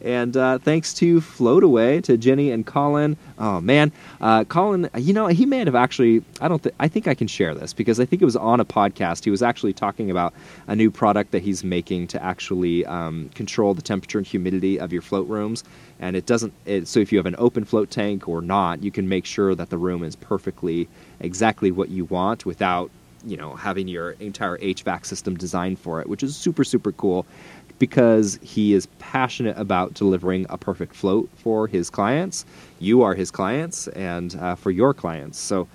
And 0.04 0.36
uh, 0.36 0.58
thanks 0.58 0.94
to 0.96 1.22
Floataway, 1.22 2.04
to 2.04 2.18
Jenny 2.18 2.52
and 2.52 2.66
Colin. 2.66 3.16
Oh 3.40 3.62
man, 3.62 3.92
uh, 4.20 4.44
Colin, 4.44 4.90
you 4.98 5.14
know 5.14 5.28
he 5.28 5.46
may 5.46 5.60
have 5.60 5.76
actually. 5.76 6.24
I 6.42 6.50
don't. 6.50 6.66
I 6.80 6.90
think 6.90 7.08
I 7.08 7.14
can 7.14 7.28
share 7.28 7.56
this 7.56 7.72
because 7.72 8.02
I 8.02 8.06
think 8.06 8.22
it 8.22 8.26
was 8.26 8.36
on 8.36 8.60
a 8.60 8.66
podcast. 8.66 9.24
He 9.24 9.32
was 9.32 9.42
actually 9.42 9.72
talking 9.72 10.12
about 10.12 10.34
a 10.68 10.76
new 10.76 10.92
product 10.92 11.32
that 11.32 11.42
he's 11.42 11.64
making 11.64 12.08
to 12.08 12.22
actually 12.22 12.86
um, 12.86 13.30
control 13.30 13.74
the 13.74 13.82
temperature 13.82 14.18
and 14.18 14.28
humidity 14.28 14.78
of 14.78 14.92
your 14.92 15.02
float 15.02 15.28
rooms. 15.30 15.64
And 16.00 16.18
it 16.18 16.26
doesn't. 16.26 16.52
It, 16.66 16.90
so 16.90 17.00
if 17.00 17.14
you 17.14 17.18
have 17.18 17.26
an 17.26 17.36
open 17.38 17.64
float 17.64 17.90
tank 17.90 18.28
or 18.28 18.42
not, 18.42 18.84
you 18.84 18.92
can 18.92 19.08
make 19.08 19.26
sure 19.26 19.56
that 19.56 19.70
the 19.70 19.78
room 19.78 20.04
is 20.04 20.18
perfectly 20.18 20.90
exactly 21.22 21.72
what 21.72 21.88
you 21.90 22.04
want 22.06 22.46
without 22.46 22.92
you 23.26 23.38
know 23.38 23.56
having 23.56 23.88
your 23.88 24.12
entire 24.20 24.58
HVAC 24.58 25.06
system 25.06 25.38
designed 25.38 25.80
for 25.80 26.02
it, 26.02 26.10
which 26.10 26.24
is 26.24 26.36
super 26.36 26.66
super 26.66 26.92
cool 26.92 27.26
because 27.84 28.40
he 28.42 28.74
is 28.74 28.86
passionate 29.00 29.58
about 29.58 29.94
delivering 29.94 30.46
a 30.50 30.58
perfect 30.58 30.96
float 30.96 31.30
for 31.36 31.68
his 31.68 31.90
clients. 31.90 32.46
You 32.80 33.02
are 33.02 33.14
his 33.14 33.30
clients 33.30 33.90
and 33.90 34.34
uh, 34.38 34.56
for 34.56 34.72
your 34.72 34.94
clients. 34.94 35.38
So, 35.38 35.68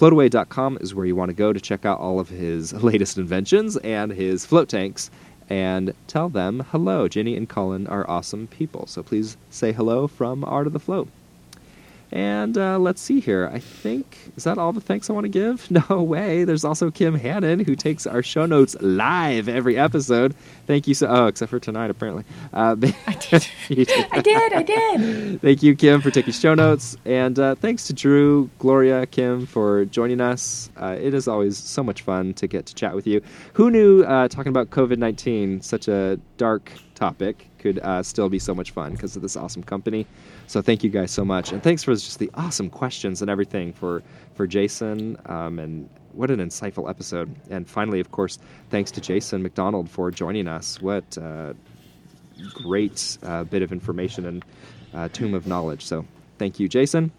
floataway.com 0.00 0.78
is 0.80 0.92
where 0.92 1.06
you 1.06 1.14
want 1.14 1.28
to 1.28 1.36
go 1.36 1.52
to 1.52 1.60
check 1.60 1.84
out 1.84 2.00
all 2.00 2.18
of 2.18 2.28
his 2.28 2.72
latest 2.82 3.16
inventions 3.16 3.76
and 3.76 4.10
his 4.10 4.44
float 4.44 4.68
tanks 4.68 5.08
and 5.48 5.94
tell 6.08 6.28
them 6.28 6.66
hello. 6.72 7.06
Jenny 7.06 7.36
and 7.36 7.48
Colin 7.48 7.86
are 7.86 8.10
awesome 8.10 8.48
people. 8.48 8.88
So, 8.88 9.00
please 9.00 9.36
say 9.50 9.70
hello 9.70 10.08
from 10.08 10.42
Art 10.42 10.66
of 10.66 10.72
the 10.72 10.80
Float. 10.80 11.06
And 12.12 12.58
uh, 12.58 12.78
let's 12.78 13.00
see 13.00 13.20
here. 13.20 13.48
I 13.52 13.60
think, 13.60 14.18
is 14.36 14.44
that 14.44 14.58
all 14.58 14.72
the 14.72 14.80
thanks 14.80 15.08
I 15.08 15.12
want 15.12 15.24
to 15.24 15.28
give? 15.28 15.68
No 15.90 16.02
way. 16.02 16.44
There's 16.44 16.64
also 16.64 16.90
Kim 16.90 17.14
Hannon, 17.14 17.60
who 17.60 17.76
takes 17.76 18.06
our 18.06 18.22
show 18.22 18.46
notes 18.46 18.76
live 18.80 19.48
every 19.48 19.78
episode. 19.78 20.34
Thank 20.70 20.86
you 20.86 20.94
so, 20.94 21.08
oh, 21.08 21.26
except 21.26 21.50
for 21.50 21.58
tonight, 21.58 21.90
apparently. 21.90 22.22
Uh, 22.52 22.76
I 23.08 23.14
did. 23.14 23.44
I 24.12 24.20
did. 24.20 24.52
I 24.52 24.62
did. 24.62 25.42
Thank 25.42 25.64
you, 25.64 25.74
Kim, 25.74 26.00
for 26.00 26.12
taking 26.12 26.32
show 26.32 26.54
notes. 26.54 26.96
And 27.04 27.36
uh, 27.40 27.56
thanks 27.56 27.88
to 27.88 27.92
Drew, 27.92 28.48
Gloria, 28.60 29.04
Kim 29.06 29.46
for 29.46 29.86
joining 29.86 30.20
us. 30.20 30.70
Uh, 30.76 30.96
it 30.96 31.12
is 31.12 31.26
always 31.26 31.58
so 31.58 31.82
much 31.82 32.02
fun 32.02 32.34
to 32.34 32.46
get 32.46 32.66
to 32.66 32.74
chat 32.76 32.94
with 32.94 33.04
you. 33.04 33.20
Who 33.54 33.68
knew 33.72 34.04
uh, 34.04 34.28
talking 34.28 34.50
about 34.50 34.70
COVID 34.70 34.96
19, 34.96 35.60
such 35.60 35.88
a 35.88 36.20
dark 36.36 36.70
topic, 36.94 37.48
could 37.58 37.80
uh, 37.80 38.04
still 38.04 38.28
be 38.28 38.38
so 38.38 38.54
much 38.54 38.70
fun 38.70 38.92
because 38.92 39.16
of 39.16 39.22
this 39.22 39.36
awesome 39.36 39.64
company? 39.64 40.06
So 40.46 40.62
thank 40.62 40.84
you 40.84 40.90
guys 40.90 41.10
so 41.10 41.24
much. 41.24 41.50
And 41.50 41.60
thanks 41.60 41.82
for 41.82 41.94
just 41.94 42.20
the 42.20 42.30
awesome 42.34 42.70
questions 42.70 43.22
and 43.22 43.28
everything 43.28 43.72
for, 43.72 44.04
for 44.36 44.46
Jason 44.46 45.16
um, 45.26 45.58
and 45.58 45.88
what 46.12 46.30
an 46.30 46.40
insightful 46.40 46.88
episode. 46.88 47.34
And 47.50 47.68
finally, 47.68 48.00
of 48.00 48.10
course, 48.10 48.38
thanks 48.70 48.90
to 48.92 49.00
Jason 49.00 49.42
McDonald 49.42 49.88
for 49.88 50.10
joining 50.10 50.48
us. 50.48 50.80
What 50.80 51.16
uh, 51.18 51.54
great 52.54 53.18
uh, 53.22 53.44
bit 53.44 53.62
of 53.62 53.72
information 53.72 54.26
and 54.26 54.44
uh, 54.94 55.08
tomb 55.08 55.34
of 55.34 55.46
knowledge. 55.46 55.84
So 55.84 56.06
thank 56.38 56.58
you, 56.58 56.68
Jason. 56.68 57.12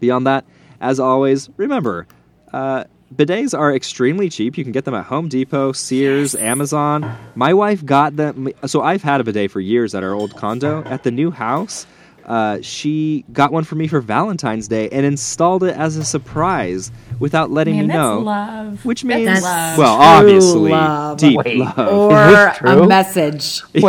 Beyond 0.00 0.26
that, 0.26 0.44
as 0.80 1.00
always, 1.00 1.48
remember, 1.56 2.06
uh, 2.52 2.84
bidets 3.14 3.56
are 3.58 3.74
extremely 3.74 4.28
cheap. 4.28 4.58
You 4.58 4.64
can 4.64 4.72
get 4.72 4.84
them 4.84 4.94
at 4.94 5.04
Home 5.06 5.28
Depot, 5.28 5.72
Sears, 5.72 6.34
Amazon. 6.34 7.16
My 7.34 7.54
wife 7.54 7.84
got 7.84 8.16
them. 8.16 8.48
So 8.66 8.82
I've 8.82 9.02
had 9.02 9.20
a 9.20 9.24
bidet 9.24 9.50
for 9.50 9.60
years 9.60 9.94
at 9.94 10.02
our 10.04 10.12
old 10.12 10.36
condo. 10.36 10.82
At 10.84 11.04
the 11.04 11.10
new 11.10 11.30
house, 11.30 11.86
uh, 12.26 12.58
she 12.62 13.24
got 13.32 13.52
one 13.52 13.64
for 13.64 13.74
me 13.74 13.86
for 13.88 14.00
Valentine's 14.00 14.68
Day 14.68 14.88
and 14.90 15.04
installed 15.06 15.62
it 15.64 15.76
as 15.76 15.96
a 15.96 16.04
surprise 16.04 16.90
without 17.18 17.50
letting 17.50 17.74
Man, 17.76 17.82
me 17.86 17.88
that's 17.88 17.96
know. 17.98 18.18
love. 18.20 18.84
Which 18.84 19.02
That's 19.02 19.16
means, 19.26 19.42
love. 19.42 19.78
well, 19.78 19.96
True 19.96 20.04
obviously, 20.06 20.70
love. 20.70 21.18
deep 21.18 21.36
Wait. 21.44 21.58
love. 21.58 21.78
Or 21.78 22.48
a 22.64 22.86
message. 22.86 23.62
Wait, 23.74 23.82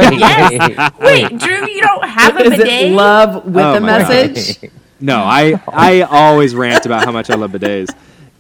Wait, 0.99 1.38
Drew, 1.40 1.68
you 1.68 1.82
don't 1.82 2.07
have 2.07 2.36
a 2.38 2.44
Is 2.44 2.49
bidet? 2.52 2.68
it 2.68 2.91
love 2.94 3.45
with 3.45 3.57
Oh 3.64 3.76
a 3.76 3.80
my 3.80 3.88
God. 3.99 4.07
message? 4.10 4.72
No, 4.99 5.18
I 5.18 5.62
I 5.68 6.02
always 6.02 6.56
rant 6.56 6.86
about 6.86 7.03
how 7.06 7.12
much 7.12 7.30
I 7.30 7.36
love 7.36 7.52
bidets. 7.52 7.94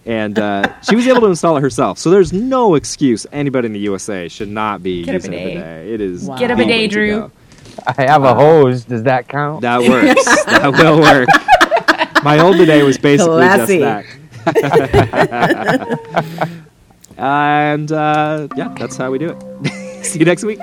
And 0.07 0.37
uh, 0.37 0.79
she 0.83 0.95
was 0.95 1.07
able 1.07 1.21
to 1.21 1.25
install 1.27 1.57
it 1.57 1.61
herself. 1.61 1.97
So 1.97 2.11
there's 2.11 2.31
no 2.31 2.75
excuse 2.75 3.25
anybody 3.31 3.65
in 3.65 3.73
the 3.73 3.79
USA 3.79 4.27
should 4.27 4.49
not 4.49 4.83
be 4.83 5.03
Get 5.03 5.15
using 5.15 5.33
a 5.33 5.37
bidet. 5.37 5.53
bidet. 5.55 5.87
It 5.93 6.01
is 6.01 6.23
Wow. 6.25 6.37
Get 6.37 6.51
a 6.51 6.55
the 6.55 6.63
bidet, 6.63 6.69
way 6.77 6.87
to 6.87 6.93
Drew. 6.93 7.31
Go. 7.85 7.93
I 7.97 8.07
have 8.07 8.23
a 8.23 8.33
hose. 8.33 8.85
Does 8.85 9.03
that 9.03 9.27
count? 9.27 9.61
That 9.61 9.81
works. 9.81 10.25
that 10.45 10.71
will 10.71 10.99
work. 10.99 11.29
My 12.23 12.39
old 12.39 12.57
bidet 12.57 12.83
was 12.83 12.97
basically 12.97 13.43
Classy. 13.43 13.79
just 13.79 14.07
that. 14.07 14.25
and 17.17 17.91
uh, 17.91 18.47
yeah, 18.55 18.73
that's 18.77 18.97
how 18.97 19.11
we 19.11 19.19
do 19.19 19.37
it. 19.63 20.05
See 20.05 20.19
you 20.19 20.25
next 20.25 20.43
week. 20.43 20.59